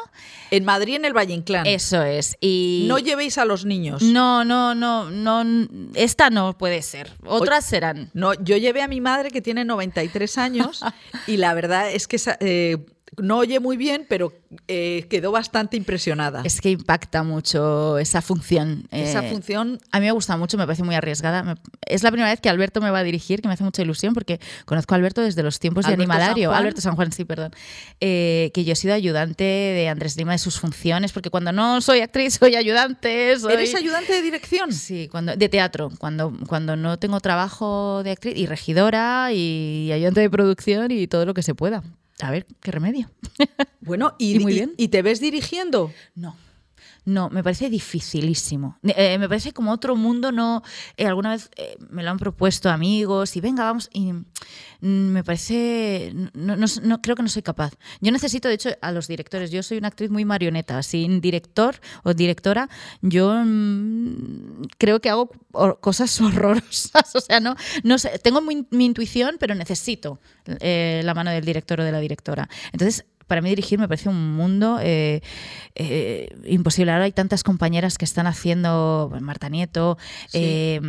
En 0.50 0.64
Madrid 0.64 0.96
en 0.96 1.04
el 1.04 1.12
Valle 1.16 1.34
Inclán. 1.34 1.66
Eso 1.66 2.02
es. 2.02 2.36
Y 2.40 2.84
No 2.88 2.98
llevéis 2.98 3.38
a 3.38 3.44
los 3.44 3.64
niños. 3.64 4.02
no, 4.02 4.44
no, 4.44 4.74
no, 4.74 5.10
no. 5.10 5.68
Esta 5.94 6.30
no 6.30 6.56
puede 6.58 6.82
ser. 6.82 7.12
Otras 7.26 7.64
serán. 7.64 8.10
No, 8.14 8.34
yo 8.34 8.56
llevé 8.56 8.77
a 8.80 8.88
mi 8.88 9.00
madre 9.00 9.30
que 9.30 9.40
tiene 9.40 9.64
93 9.64 10.38
años 10.38 10.84
y 11.26 11.36
la 11.36 11.54
verdad 11.54 11.90
es 11.90 12.06
que 12.06 12.18
eh, 12.40 12.78
no 13.20 13.38
oye 13.38 13.60
muy 13.60 13.76
bien, 13.76 14.06
pero 14.08 14.32
eh, 14.66 15.06
quedó 15.10 15.32
bastante 15.32 15.76
impresionada. 15.76 16.42
Es 16.44 16.60
que 16.60 16.70
impacta 16.70 17.22
mucho 17.22 17.98
esa 17.98 18.22
función. 18.22 18.86
Esa 18.90 19.24
Eh, 19.26 19.30
función 19.30 19.78
A 19.92 20.00
mí 20.00 20.06
me 20.06 20.12
gusta 20.12 20.36
mucho, 20.36 20.56
me 20.58 20.64
parece 20.66 20.82
muy 20.84 20.94
arriesgada. 20.94 21.42
Me- 21.42 21.54
es 21.86 22.02
la 22.02 22.10
primera 22.10 22.30
vez 22.30 22.40
que 22.40 22.48
Alberto 22.48 22.80
me 22.80 22.90
va 22.90 22.98
a 23.00 23.02
dirigir, 23.04 23.40
que 23.42 23.48
me 23.48 23.54
hace 23.54 23.64
mucha 23.64 23.82
ilusión, 23.82 24.14
porque 24.14 24.40
conozco 24.64 24.94
a 24.94 24.96
Alberto 24.96 25.20
desde 25.22 25.42
los 25.42 25.58
tiempos 25.58 25.86
de 25.86 25.92
Animalario. 25.94 26.50
San. 26.50 26.58
Alberto 26.58 26.80
San 26.80 26.96
Juan, 26.96 27.12
sí, 27.12 27.24
perdón. 27.24 27.52
Eh, 28.00 28.50
que 28.54 28.64
yo 28.64 28.72
he 28.72 28.76
sido 28.76 28.94
ayudante 28.94 29.44
de 29.44 29.88
Andrés 29.88 30.16
Lima 30.16 30.32
de 30.32 30.38
sus 30.38 30.58
funciones, 30.60 31.12
porque 31.12 31.30
cuando 31.30 31.52
no 31.52 31.80
soy 31.80 32.00
actriz, 32.00 32.34
soy 32.40 32.56
ayudante. 32.56 33.38
soy- 33.38 33.52
¿Eres 33.54 33.74
ayudante 33.74 34.12
de 34.12 34.22
dirección? 34.22 34.72
Sí, 34.72 35.08
cuando, 35.10 35.36
de 35.36 35.48
teatro, 35.48 35.90
cuando, 35.98 36.32
cuando 36.46 36.76
no 36.76 36.98
tengo 36.98 37.20
trabajo 37.20 38.02
de 38.02 38.12
actriz 38.12 38.36
y 38.36 38.46
regidora 38.46 39.30
y 39.32 39.90
ayudante 39.92 40.20
de 40.20 40.30
producción 40.30 40.90
y 40.90 41.06
todo 41.06 41.26
lo 41.26 41.34
que 41.34 41.42
se 41.42 41.54
pueda. 41.54 41.82
A 42.20 42.30
ver, 42.30 42.46
qué 42.60 42.70
remedio. 42.70 43.10
Bueno, 43.80 44.14
y, 44.18 44.34
Y 44.36 44.38
muy 44.40 44.52
y- 44.52 44.54
bien. 44.56 44.74
y 44.76 44.88
te 44.88 45.02
ves 45.02 45.20
dirigiendo. 45.20 45.92
No. 46.14 46.36
No, 47.08 47.30
me 47.30 47.42
parece 47.42 47.70
dificilísimo. 47.70 48.76
Eh, 48.82 49.16
me 49.18 49.28
parece 49.30 49.52
como 49.52 49.72
otro 49.72 49.96
mundo, 49.96 50.30
no. 50.30 50.62
eh, 50.98 51.06
alguna 51.06 51.30
vez 51.30 51.48
eh, 51.56 51.74
me 51.88 52.02
lo 52.02 52.10
han 52.10 52.18
propuesto 52.18 52.68
amigos 52.68 53.34
y 53.34 53.40
venga, 53.40 53.64
vamos. 53.64 53.88
Y 53.94 54.12
mm, 54.12 54.26
me 54.82 55.24
parece. 55.24 56.12
No, 56.34 56.54
no- 56.54 56.66
no- 56.82 57.00
creo 57.00 57.16
que 57.16 57.22
no 57.22 57.30
soy 57.30 57.40
capaz. 57.40 57.72
Yo 58.02 58.12
necesito, 58.12 58.46
de 58.48 58.54
hecho, 58.54 58.68
a 58.82 58.92
los 58.92 59.08
directores. 59.08 59.50
Yo 59.50 59.62
soy 59.62 59.78
una 59.78 59.88
actriz 59.88 60.10
muy 60.10 60.26
marioneta. 60.26 60.82
Sin 60.82 61.22
director 61.22 61.80
o 62.04 62.12
directora, 62.12 62.68
yo 63.00 63.32
mm, 63.42 64.64
creo 64.76 65.00
que 65.00 65.08
hago 65.08 65.30
cosas 65.80 66.20
horrorosas. 66.20 67.16
O 67.16 67.20
sea, 67.22 67.40
no, 67.40 67.56
no 67.84 67.96
sé. 67.98 68.18
Tengo 68.18 68.42
mi, 68.42 68.66
intuición, 68.84 69.36
pero 69.40 69.54
necesito 69.54 70.20
la 70.44 71.14
mano 71.14 71.30
del 71.30 71.44
director 71.46 71.80
o 71.80 71.84
de 71.84 71.92
la 71.92 72.00
directora. 72.00 72.50
Entonces, 72.72 73.06
para 73.28 73.40
mí 73.40 73.48
dirigir 73.50 73.78
me 73.78 73.86
parece 73.86 74.08
un 74.08 74.34
mundo 74.34 74.78
eh, 74.82 75.20
eh, 75.76 76.34
imposible. 76.46 76.90
Ahora 76.90 77.04
hay 77.04 77.12
tantas 77.12 77.44
compañeras 77.44 77.98
que 77.98 78.04
están 78.04 78.26
haciendo, 78.26 79.12
Marta 79.20 79.48
Nieto, 79.48 79.96
Sí. 80.26 80.38
eh, 80.42 80.80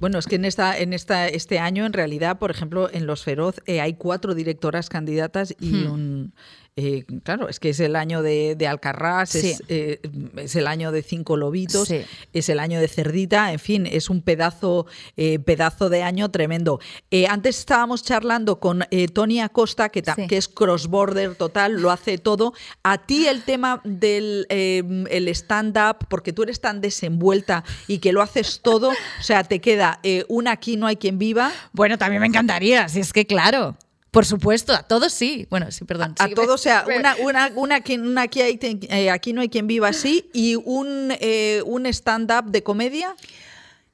Bueno, 0.00 0.18
es 0.18 0.26
que 0.26 0.34
en 0.36 0.44
esta, 0.44 0.76
en 0.76 0.92
esta, 0.92 1.28
este 1.28 1.60
año, 1.60 1.86
en 1.86 1.92
realidad, 1.94 2.38
por 2.38 2.50
ejemplo, 2.50 2.90
en 2.92 3.06
Los 3.06 3.22
Feroz 3.22 3.60
eh, 3.64 3.80
hay 3.80 3.94
cuatro 3.94 4.34
directoras 4.34 4.90
candidatas 4.90 5.54
y 5.60 5.70
Hmm. 5.70 5.90
un. 5.92 6.34
Eh, 6.76 7.04
claro, 7.22 7.48
es 7.48 7.60
que 7.60 7.68
es 7.70 7.78
el 7.78 7.94
año 7.94 8.20
de, 8.22 8.56
de 8.56 8.66
Alcarrás, 8.66 9.30
Sí. 9.30 9.50
es, 9.50 9.62
eh, 9.68 10.00
es 10.36 10.56
el 10.56 10.66
año 10.66 10.90
de 10.90 11.02
Cinco 11.02 11.36
Lobitos, 11.36 11.86
Sí. 11.86 12.00
es 12.32 12.48
el 12.48 12.58
año 12.58 12.80
de 12.80 12.88
Cerdita, 12.88 13.52
en 13.52 13.60
fin, 13.60 13.86
es 13.86 14.10
un 14.10 14.22
pedazo, 14.22 14.86
eh, 15.16 15.38
pedazo 15.38 15.88
de 15.88 16.02
año 16.02 16.30
tremendo. 16.32 16.80
Eh, 17.12 17.26
antes 17.28 17.60
estábamos 17.60 18.02
charlando 18.02 18.58
con 18.58 18.84
Tony 19.12 19.40
Acosta, 19.40 19.88
que, 19.90 20.02
ta- 20.02 20.16
Sí. 20.16 20.26
que 20.26 20.36
es 20.36 20.48
cross-border 20.48 21.36
total, 21.36 21.80
lo 21.80 21.92
hace 21.92 22.18
todo. 22.18 22.54
A 22.82 22.98
ti 23.06 23.28
el 23.28 23.42
tema 23.42 23.80
del 23.84 24.46
el 24.50 25.28
stand-up, 25.28 26.06
porque 26.08 26.32
tú 26.32 26.42
eres 26.42 26.60
tan 26.60 26.80
desenvuelta 26.80 27.62
y 27.86 27.98
que 27.98 28.12
lo 28.12 28.20
haces 28.20 28.60
todo, 28.62 28.88
o 28.90 29.22
sea, 29.22 29.44
te 29.44 29.60
queda 29.60 30.00
eh, 30.02 30.24
un 30.28 30.48
aquí 30.48 30.76
no 30.76 30.86
hay 30.88 30.96
quien 30.96 31.18
viva. 31.18 31.52
Bueno, 31.72 31.98
también 31.98 32.20
me 32.20 32.26
encantaría, 32.26 32.88
si 32.88 32.98
es 33.00 33.12
que 33.12 33.26
claro. 33.26 33.76
Por 34.14 34.24
supuesto, 34.24 34.72
a 34.72 34.82
todos 34.84 35.12
sí. 35.12 35.46
Bueno, 35.50 35.70
sí, 35.72 35.84
perdón. 35.84 36.14
A 36.18 36.28
sí, 36.28 36.34
todo, 36.34 36.54
o 36.54 36.58
sea, 36.58 36.84
una, 36.86 37.16
una, 37.16 37.50
una, 37.54 37.82
una 37.98 38.22
aquí, 38.22 38.40
hay- 38.40 38.58
eh, 38.62 39.10
aquí 39.10 39.32
no 39.32 39.40
hay 39.40 39.48
quien 39.48 39.66
viva 39.66 39.88
así 39.88 40.30
y 40.32 40.54
un, 40.54 41.08
eh, 41.20 41.62
un 41.66 41.84
stand-up 41.86 42.44
de 42.46 42.62
comedia. 42.62 43.14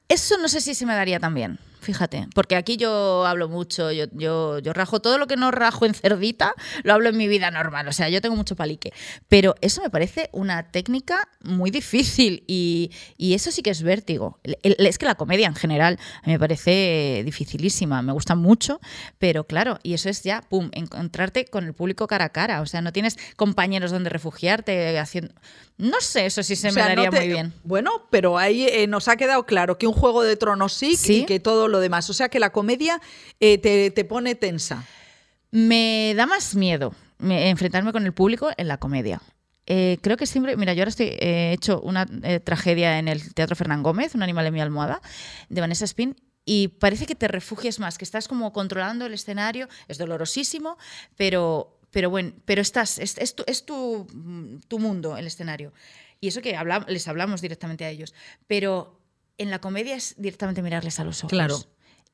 Eso 0.07 0.37
no 0.37 0.47
sé 0.47 0.61
si 0.61 0.75
se 0.75 0.85
me 0.85 0.93
daría 0.93 1.19
tan 1.19 1.33
bien, 1.33 1.57
fíjate, 1.81 2.27
porque 2.33 2.55
aquí 2.55 2.77
yo 2.77 3.25
hablo 3.25 3.49
mucho, 3.49 3.91
yo, 3.91 4.05
yo, 4.13 4.59
yo 4.59 4.73
rajo 4.73 5.01
todo 5.01 5.17
lo 5.17 5.27
que 5.27 5.35
no 5.35 5.51
rajo 5.51 5.85
en 5.85 5.93
cerdita, 5.93 6.53
lo 6.83 6.93
hablo 6.93 7.09
en 7.09 7.17
mi 7.17 7.27
vida 7.27 7.51
normal, 7.51 7.87
o 7.87 7.93
sea, 7.93 8.07
yo 8.07 8.21
tengo 8.21 8.35
mucho 8.35 8.55
palique, 8.55 8.93
pero 9.27 9.55
eso 9.61 9.81
me 9.81 9.89
parece 9.89 10.29
una 10.31 10.71
técnica 10.71 11.27
muy 11.43 11.71
difícil 11.71 12.43
y, 12.47 12.91
y 13.17 13.33
eso 13.33 13.51
sí 13.51 13.61
que 13.63 13.71
es 13.71 13.81
vértigo. 13.81 14.39
Es 14.63 14.97
que 14.97 15.05
la 15.05 15.15
comedia 15.15 15.47
en 15.47 15.55
general 15.55 15.99
me 16.25 16.37
parece 16.37 17.23
dificilísima, 17.25 18.01
me 18.01 18.13
gusta 18.13 18.35
mucho, 18.35 18.79
pero 19.17 19.45
claro, 19.45 19.79
y 19.83 19.93
eso 19.93 20.09
es 20.09 20.23
ya, 20.23 20.41
pum, 20.41 20.69
encontrarte 20.73 21.45
con 21.45 21.65
el 21.65 21.73
público 21.73 22.07
cara 22.07 22.25
a 22.25 22.29
cara, 22.29 22.61
o 22.61 22.65
sea, 22.65 22.81
no 22.81 22.93
tienes 22.93 23.17
compañeros 23.35 23.91
donde 23.91 24.09
refugiarte 24.09 24.99
haciendo... 24.99 25.33
No 25.81 25.99
sé, 25.99 26.27
eso 26.27 26.43
sí 26.43 26.55
se 26.55 26.69
O 26.69 26.73
me 26.73 26.81
no 26.81 26.87
daría 26.87 27.09
te- 27.09 27.17
muy 27.17 27.27
bien. 27.27 27.53
Bueno, 27.63 28.07
pero 28.11 28.37
ahí 28.37 28.67
eh, 28.67 28.85
nos 28.87 29.07
ha 29.07 29.15
quedado 29.17 29.45
claro 29.47 29.77
que 29.79 29.87
un 29.87 29.93
juego 29.93 30.21
de 30.21 30.35
tronos 30.37 30.73
sí, 30.73 30.95
Sí. 30.95 31.21
y 31.21 31.25
que 31.25 31.39
todo 31.39 31.67
lo 31.67 31.79
demás. 31.79 32.09
O 32.09 32.13
sea 32.13 32.29
que 32.29 32.39
la 32.39 32.51
comedia 32.51 33.01
eh, 33.39 33.57
te, 33.57 33.89
te 33.89 34.05
pone 34.05 34.35
tensa. 34.35 34.85
Me 35.49 36.13
da 36.15 36.25
más 36.27 36.55
miedo 36.55 36.93
me- 37.17 37.49
enfrentarme 37.49 37.91
con 37.91 38.05
el 38.05 38.13
público 38.13 38.49
en 38.57 38.67
la 38.67 38.77
comedia. 38.77 39.21
Eh, 39.65 39.97
creo 40.01 40.17
que 40.17 40.25
siempre, 40.25 40.55
mira, 40.57 40.73
yo 40.73 40.81
ahora 40.81 40.89
estoy 40.89 41.07
he 41.19 41.51
hecho 41.53 41.79
una 41.81 42.05
tragedia 42.43 42.99
en 42.99 43.07
el 43.07 43.33
Teatro 43.33 43.55
Fernán 43.55 43.83
Gómez, 43.83 44.15
Un 44.15 44.23
animal 44.23 44.45
en 44.47 44.53
mi 44.53 44.61
almohada, 44.61 45.01
de 45.49 45.61
Vanessa 45.61 45.85
Spin, 45.85 46.15
y 46.45 46.69
parece 46.69 47.05
que 47.05 47.15
te 47.15 47.27
refugias 47.27 47.79
más, 47.79 47.97
que 47.97 48.03
estás 48.05 48.27
como 48.27 48.51
controlando 48.53 49.05
el 49.05 49.13
escenario, 49.13 49.67
es 49.87 49.97
dolorosísimo, 49.99 50.77
pero, 51.15 51.79
pero 51.91 52.09
bueno, 52.09 52.33
pero 52.45 52.61
estás, 52.61 52.97
es, 52.99 53.17
es 53.17 53.35
tu, 53.35 53.43
es 53.47 53.65
tu, 53.65 54.07
tu 54.67 54.79
mundo 54.79 55.17
el 55.17 55.27
escenario. 55.27 55.73
Y 56.19 56.27
eso 56.27 56.41
que 56.41 56.55
habla- 56.55 56.85
les 56.87 57.07
hablamos 57.07 57.41
directamente 57.41 57.85
a 57.85 57.89
ellos, 57.89 58.13
pero 58.47 58.99
en 59.37 59.49
la 59.49 59.59
comedia 59.59 59.95
es 59.95 60.15
directamente 60.17 60.61
mirarles 60.61 60.99
a 60.99 61.03
los 61.03 61.19
ojos. 61.19 61.29
Claro. 61.31 61.57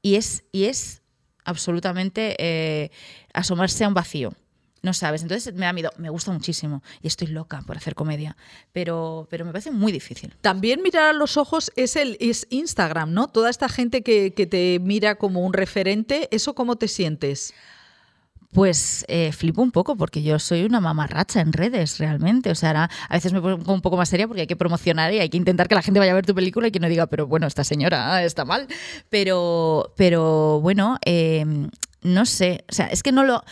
Y 0.02 0.16
es, 0.16 0.44
y 0.52 0.66
es 0.66 1.02
absolutamente 1.44 2.36
eh, 2.40 2.92
asomarse 3.34 3.84
a 3.84 3.88
un 3.88 3.94
vacío. 3.94 4.34
No 4.84 4.94
sabes. 4.94 5.24
Entonces 5.24 5.54
me 5.56 5.66
da 5.66 5.74
miedo. 5.74 5.92
Me 5.98 6.10
gusta 6.10 6.32
muchísimo. 6.32 6.84
Y 7.02 7.08
estoy 7.08 7.28
loca 7.28 7.62
por 7.66 7.76
hacer 7.78 7.96
comedia. 7.96 8.38
Pero, 8.72 9.28
pero 9.30 9.44
me 9.44 9.52
parece 9.52 9.72
muy 9.72 9.92
difícil. 9.92 10.36
También 10.42 10.82
mirar 10.84 11.10
a 11.10 11.14
los 11.14 11.36
ojos 11.36 11.72
es, 11.76 11.96
el, 11.96 12.16
es 12.20 12.46
Instagram, 12.52 13.12
¿no? 13.12 13.28
Toda 13.28 13.50
esta 13.50 13.68
gente 13.70 14.04
que, 14.04 14.34
que 14.34 14.46
te 14.46 14.80
mira 14.82 15.16
como 15.16 15.42
un 15.42 15.52
referente, 15.54 16.30
¿eso 16.32 16.54
cómo 16.54 16.76
te 16.78 16.88
sientes? 16.88 17.54
Pues 18.54 19.06
eh, 19.08 19.32
flipo 19.34 19.62
un 19.62 19.72
poco 19.72 19.98
porque 19.98 20.24
yo 20.24 20.40
soy 20.40 20.64
una 20.64 20.80
mamarracha 20.80 21.42
en 21.42 21.54
redes 21.54 22.00
realmente. 22.00 22.50
O 22.50 22.56
sea, 22.56 22.90
a 23.10 23.14
veces 23.14 23.34
me 23.34 23.42
pongo 23.42 23.74
un 23.74 23.82
poco 23.82 23.98
más 23.98 24.10
seria 24.10 24.28
porque 24.28 24.42
hay 24.42 24.48
que 24.48 24.56
promocionar 24.56 25.14
y 25.14 25.20
hay 25.20 25.30
que 25.30 25.38
intentar 25.38 25.68
que 25.68 25.76
la 25.76 25.82
gente 25.82 26.00
vaya 26.00 26.14
a 26.14 26.16
ver 26.16 26.26
tu 26.26 26.34
película 26.34 26.68
y 26.68 26.72
que 26.72 26.80
no 26.80 26.88
diga, 26.88 27.08
pero 27.08 27.28
bueno, 27.28 27.46
esta 27.46 27.64
señora 27.64 28.16
ah, 28.16 28.24
está 28.24 28.46
mal. 28.46 28.68
Pero, 29.10 29.94
pero 29.98 30.60
bueno, 30.62 30.98
eh, 31.06 31.46
no 32.02 32.26
sé. 32.26 32.64
O 32.70 32.74
sea, 32.74 32.88
es 32.88 33.04
que 33.04 33.12
no 33.12 33.24
lo. 33.24 33.44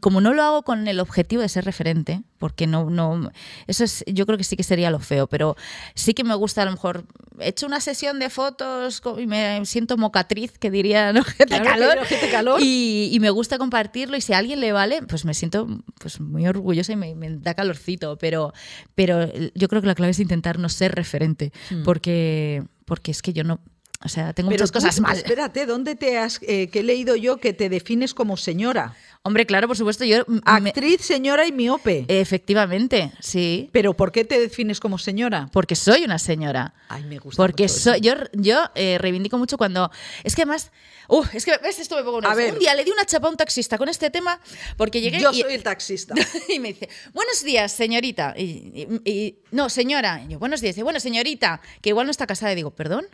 Como 0.00 0.20
no 0.20 0.34
lo 0.34 0.42
hago 0.42 0.62
con 0.62 0.86
el 0.86 1.00
objetivo 1.00 1.40
de 1.42 1.48
ser 1.48 1.64
referente, 1.64 2.22
porque 2.38 2.66
no, 2.66 2.90
no, 2.90 3.30
eso 3.66 3.84
es, 3.84 4.04
yo 4.06 4.26
creo 4.26 4.36
que 4.36 4.44
sí 4.44 4.54
que 4.56 4.62
sería 4.62 4.90
lo 4.90 4.98
feo, 5.00 5.26
pero 5.26 5.56
sí 5.94 6.12
que 6.14 6.24
me 6.24 6.34
gusta 6.34 6.62
a 6.62 6.64
lo 6.66 6.72
mejor, 6.72 7.04
he 7.40 7.48
hecho 7.48 7.66
una 7.66 7.80
sesión 7.80 8.18
de 8.18 8.28
fotos 8.28 9.00
y 9.18 9.26
me 9.26 9.64
siento 9.64 9.96
mocatriz, 9.96 10.58
que 10.58 10.70
diría, 10.70 11.12
¿no? 11.12 11.24
Gente 11.24 11.46
Claro, 11.60 11.64
calor, 11.64 11.98
que- 12.00 12.04
gente 12.16 12.30
calor. 12.30 12.60
y, 12.62 13.08
y 13.12 13.20
me 13.20 13.30
gusta 13.30 13.56
compartirlo 13.56 14.16
y 14.16 14.20
si 14.20 14.32
a 14.34 14.38
alguien 14.38 14.60
le 14.60 14.72
vale, 14.72 15.00
pues 15.02 15.24
me 15.24 15.32
siento 15.32 15.66
pues 15.98 16.20
muy 16.20 16.46
orgullosa 16.46 16.92
y 16.92 16.96
me, 16.96 17.14
me 17.14 17.30
da 17.38 17.54
calorcito, 17.54 18.18
pero, 18.18 18.52
pero 18.94 19.26
yo 19.54 19.68
creo 19.68 19.80
que 19.80 19.88
la 19.88 19.94
clave 19.94 20.10
es 20.10 20.20
intentar 20.20 20.58
no 20.58 20.68
ser 20.68 20.94
referente, 20.94 21.52
porque, 21.84 22.62
porque 22.84 23.10
es 23.10 23.22
que 23.22 23.32
yo 23.32 23.42
no, 23.44 23.60
o 24.04 24.08
sea, 24.08 24.32
tengo 24.32 24.50
muchas 24.50 24.70
tú, 24.70 24.78
cosas 24.78 25.00
mal. 25.00 25.16
Espérate, 25.16 25.66
¿dónde 25.66 25.96
te 25.96 26.18
has, 26.18 26.38
eh, 26.42 26.68
que 26.68 26.80
he 26.80 26.82
leído 26.84 27.16
yo 27.16 27.38
que 27.38 27.52
te 27.52 27.68
defines 27.68 28.14
como 28.14 28.36
señora? 28.36 28.94
Hombre, 29.22 29.44
claro, 29.44 29.66
por 29.66 29.76
supuesto, 29.76 30.04
yo... 30.04 30.24
me- 30.28 30.40
Actriz, 30.44 31.00
señora 31.00 31.46
y 31.46 31.52
miope. 31.52 32.04
efectivamente, 32.08 33.12
sí, 33.20 33.68
¿Pero 33.72 33.94
por 33.94 34.12
qué 34.12 34.24
te 34.24 34.38
defines 34.38 34.78
como 34.78 34.98
señora? 34.98 35.48
porque 35.52 35.74
soy 35.74 36.04
una 36.04 36.18
señora. 36.20 36.74
Ay, 36.88 37.02
me 37.04 37.18
gusta 37.18 37.36
Porque 37.42 37.68
soy, 37.68 38.00
yo, 38.00 38.14
yo 38.32 38.70
eh, 38.76 38.98
reivindico 38.98 39.36
mucho 39.36 39.58
cuando. 39.58 39.90
Es 40.22 40.34
que 40.36 40.42
además. 40.42 40.70
Uh, 41.08 41.24
es 41.32 41.44
que 41.44 41.56
¿ves? 41.62 41.78
esto 41.78 41.96
me 41.96 42.02
pongo 42.04 42.18
A 42.18 42.20
nerviosa. 42.20 42.36
ver. 42.44 42.52
Un 42.52 42.58
día 42.60 42.74
le 42.74 42.84
di 42.84 42.90
una 42.90 43.04
chapa 43.04 43.26
a 43.26 43.30
un 43.30 43.36
taxista 43.36 43.78
con 43.78 43.88
este 43.88 44.10
tema 44.10 44.38
porque 44.76 45.00
llegué 45.00 45.18
Yo 45.20 45.32
y, 45.32 45.40
soy 45.40 45.54
el 45.54 45.62
taxista. 45.62 46.14
y 46.48 46.58
me 46.60 46.68
dice, 46.74 46.88
buenos 47.12 47.42
días, 47.42 47.72
señorita. 47.72 48.34
Y, 48.36 48.42
y- 49.04 49.10
y- 49.10 49.38
no, 49.50 49.68
señora. 49.70 50.24
Yo, 50.28 50.38
buenos 50.38 50.60
días. 50.60 50.74
Dice, 50.76 50.84
bueno, 50.84 51.00
señorita, 51.00 51.60
que 51.82 51.88
igual 51.90 52.06
no 52.06 52.10
está 52.12 52.26
casada. 52.26 52.52
Y 52.52 52.56
digo, 52.56 52.70
perdón. 52.70 53.06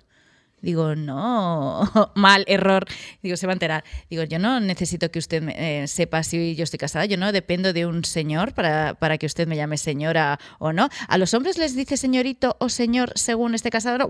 Digo, 0.64 0.96
no, 0.96 2.10
mal, 2.14 2.44
error. 2.48 2.86
Digo, 3.22 3.36
se 3.36 3.46
va 3.46 3.52
a 3.52 3.54
enterar. 3.54 3.84
Digo, 4.08 4.22
yo 4.24 4.38
no 4.38 4.60
necesito 4.60 5.10
que 5.10 5.18
usted 5.18 5.46
eh, 5.50 5.86
sepa 5.86 6.22
si 6.22 6.54
yo 6.56 6.64
estoy 6.64 6.78
casada. 6.78 7.04
Yo 7.04 7.18
no 7.18 7.32
dependo 7.32 7.72
de 7.72 7.84
un 7.86 8.04
señor 8.04 8.54
para, 8.54 8.94
para, 8.94 9.18
que 9.18 9.26
usted 9.26 9.46
me 9.46 9.56
llame 9.56 9.76
señora 9.76 10.40
o 10.58 10.72
no. 10.72 10.88
A 11.06 11.18
los 11.18 11.34
hombres 11.34 11.58
les 11.58 11.76
dice 11.76 11.96
señorito 11.96 12.56
o 12.60 12.68
señor 12.70 13.12
según 13.14 13.54
este 13.54 13.70
casado. 13.70 14.08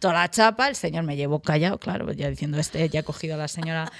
Toda 0.00 0.14
la 0.14 0.30
chapa. 0.30 0.68
El 0.68 0.76
señor 0.76 1.04
me 1.04 1.16
llevó 1.16 1.40
callado, 1.40 1.78
claro, 1.78 2.10
ya 2.12 2.30
diciendo 2.30 2.58
este, 2.58 2.88
ya 2.88 3.00
ha 3.00 3.02
cogido 3.02 3.34
a 3.34 3.38
la 3.38 3.48
señora 3.48 3.92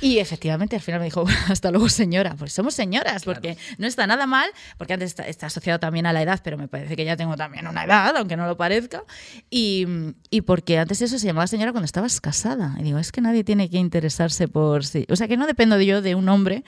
y 0.00 0.18
efectivamente 0.18 0.76
al 0.76 0.82
final 0.82 1.00
me 1.00 1.06
dijo, 1.06 1.24
hasta 1.48 1.70
luego 1.70 1.88
señora, 1.88 2.34
pues 2.36 2.52
somos 2.52 2.74
señoras, 2.74 3.24
porque 3.24 3.56
no 3.78 3.86
está 3.86 4.06
nada 4.06 4.26
mal, 4.26 4.50
porque 4.78 4.94
antes 4.94 5.14
está, 5.18 5.46
asociado 5.46 5.78
también 5.78 6.06
a 6.06 6.12
la 6.12 6.22
edad, 6.22 6.40
pero 6.42 6.58
me 6.58 6.68
parece 6.68 6.96
que 6.96 7.04
ya 7.04 7.16
tengo 7.16 7.36
también 7.36 7.66
una 7.66 7.84
edad, 7.84 8.16
aunque 8.16 8.36
no 8.36 8.46
lo 8.46 8.56
parezca, 8.56 9.04
y, 9.50 9.86
y, 10.30 10.42
porque 10.42 10.78
antes 10.78 11.00
eso 11.02 11.18
se 11.18 11.26
llamaba 11.26 11.46
señora 11.46 11.72
cuando 11.72 11.86
estabas 11.86 12.20
casada. 12.20 12.76
Y 12.78 12.82
digo, 12.82 12.98
es 12.98 13.12
que 13.12 13.20
nadie 13.20 13.44
tiene 13.44 13.70
que 13.70 13.78
interesarse 13.78 14.48
por... 14.48 14.84
Sí. 14.84 15.06
O 15.08 15.16
sea, 15.16 15.28
que 15.28 15.36
no 15.36 15.46
dependo 15.46 15.80
yo 15.80 16.02
de 16.02 16.14
un 16.14 16.28
hombre 16.28 16.64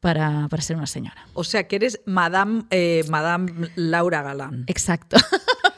para, 0.00 0.48
para, 0.48 0.62
ser 0.62 0.76
una 0.76 0.86
señora. 0.86 1.26
O 1.34 1.44
sea, 1.44 1.66
que 1.66 1.76
eres 1.76 2.00
Madame, 2.06 2.64
eh, 2.70 3.04
Madame 3.08 3.70
Laura 3.74 4.22
Galán. 4.22 4.64
Exacto. 4.66 5.16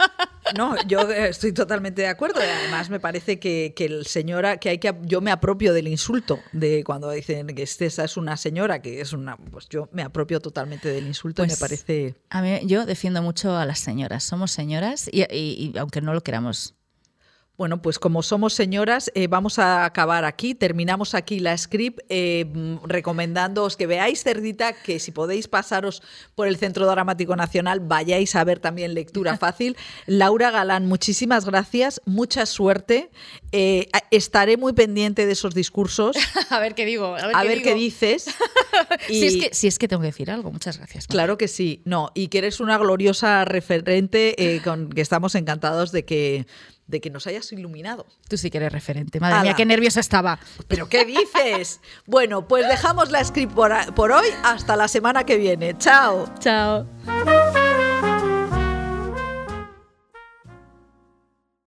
No, 0.57 0.77
yo 0.87 1.11
eh, 1.11 1.29
estoy 1.29 1.53
totalmente 1.53 2.03
de 2.03 2.09
acuerdo. 2.09 2.41
además 2.41 2.91
me 2.91 3.01
parece 3.01 3.39
que, 3.39 3.75
el 3.79 4.07
señora, 4.07 4.59
que 4.59 4.71
hay 4.71 4.79
que 4.79 4.95
yo 5.03 5.21
me 5.21 5.31
apropio 5.31 5.73
del 5.73 5.89
insulto 5.89 6.41
de 6.53 6.85
cuando 6.85 7.11
dicen 7.11 7.47
que 7.49 7.63
esa 7.63 8.05
es 8.05 8.17
una 8.17 8.37
señora, 8.37 8.81
que 8.81 9.01
es 9.01 9.13
una, 9.13 9.37
pues 9.37 9.69
yo 9.69 9.89
me 9.93 10.03
apropio 10.03 10.41
totalmente 10.41 10.89
del 10.89 11.07
insulto 11.07 11.43
y 11.43 11.47
me 11.47 11.57
pues, 11.57 11.61
parece. 11.61 12.15
A 12.31 12.43
mí 12.43 12.61
yo 12.65 12.87
defiendo 12.87 13.23
mucho 13.23 13.57
a 13.57 13.67
las 13.67 13.79
señoras. 13.79 14.25
Somos 14.25 14.51
señoras 14.51 15.09
y 15.13 15.73
aunque 15.79 16.01
no 16.01 16.15
lo 16.15 16.23
queramos 16.23 16.78
bueno, 17.59 17.83
pues 17.83 17.99
como 17.99 18.23
somos 18.23 18.55
señoras, 18.55 19.11
eh, 19.17 19.27
vamos 19.27 19.59
a 19.59 19.85
acabar 19.85 20.25
aquí. 20.25 20.55
Terminamos 20.55 21.15
aquí 21.15 21.41
la 21.41 21.59
script 21.59 21.99
eh, 22.09 22.47
recomendándoos 22.85 23.77
que 23.77 23.89
veáis 23.89 24.23
Cerdita, 24.23 24.73
que 24.73 25.01
si 25.01 25.11
podéis 25.11 25.49
pasaros 25.49 26.01
por 26.37 26.47
el 26.47 26.57
Centro 26.57 26.87
Dramático 26.87 27.35
Nacional, 27.35 27.81
vayáis 27.81 28.37
a 28.37 28.45
ver 28.45 28.61
también 28.61 28.95
lectura 28.95 29.37
fácil. 29.39 29.77
Laura 30.07 30.53
Galán, 30.53 30.87
muchísimas 30.87 31.47
gracias, 31.47 32.01
mucha 32.05 32.47
suerte. 32.47 33.11
Eh, 33.51 33.89
estaré 34.13 34.57
muy 34.57 34.73
pendiente 34.73 35.27
de 35.27 35.33
esos 35.33 35.53
discursos. 35.53 36.17
a 36.51 36.61
ver 36.61 36.77
qué 36.77 36.87
digo. 36.87 37.17
A 37.17 37.43
ver, 37.43 37.63
qué, 37.63 37.75
dices. 37.75 38.27
si, 39.09 39.27
es 39.27 39.37
que, 39.37 39.51
si 39.53 39.67
es 39.67 39.81
que 39.81 39.89
tengo 39.89 40.03
que 40.03 40.09
decir 40.09 40.31
algo, 40.31 40.53
muchas 40.53 40.79
gracias. 40.79 41.09
Claro 41.09 41.37
que 41.37 41.49
sí. 41.49 41.83
No, 41.85 42.13
y 42.15 42.29
que 42.29 42.39
eres 42.39 42.61
una 42.61 42.79
gloriosa 42.79 43.45
referente 43.45 44.61
con 44.63 44.91
que 44.91 45.01
estamos 45.01 45.35
encantados 45.35 45.91
de 45.91 46.05
que 46.05 46.47
de 46.89 47.01
que 47.01 47.11
nos 47.11 47.27
hayas 47.27 47.53
iluminado. 47.53 48.07
Tú 48.29 48.37
sí 48.37 48.51
que 48.51 48.59
eres 48.59 48.73
referente. 48.73 49.21
Madre 49.21 49.43
mía, 49.43 49.55
qué 49.55 49.65
nerviosa 49.65 50.01
estaba. 50.01 50.41
¿Pero 50.67 50.89
qué 50.89 51.05
dices? 51.05 51.81
bueno, 52.07 52.49
pues 52.49 52.67
dejamos 52.67 53.11
la 53.11 53.23
script 53.25 53.53
por, 53.55 53.73
por 53.95 54.11
hoy 54.11 54.29
hasta 54.43 54.75
la 54.75 54.89
semana 54.89 55.25
que 55.25 55.37
viene. 55.37 55.77
Chao. 55.79 56.29
Chao. 56.41 56.87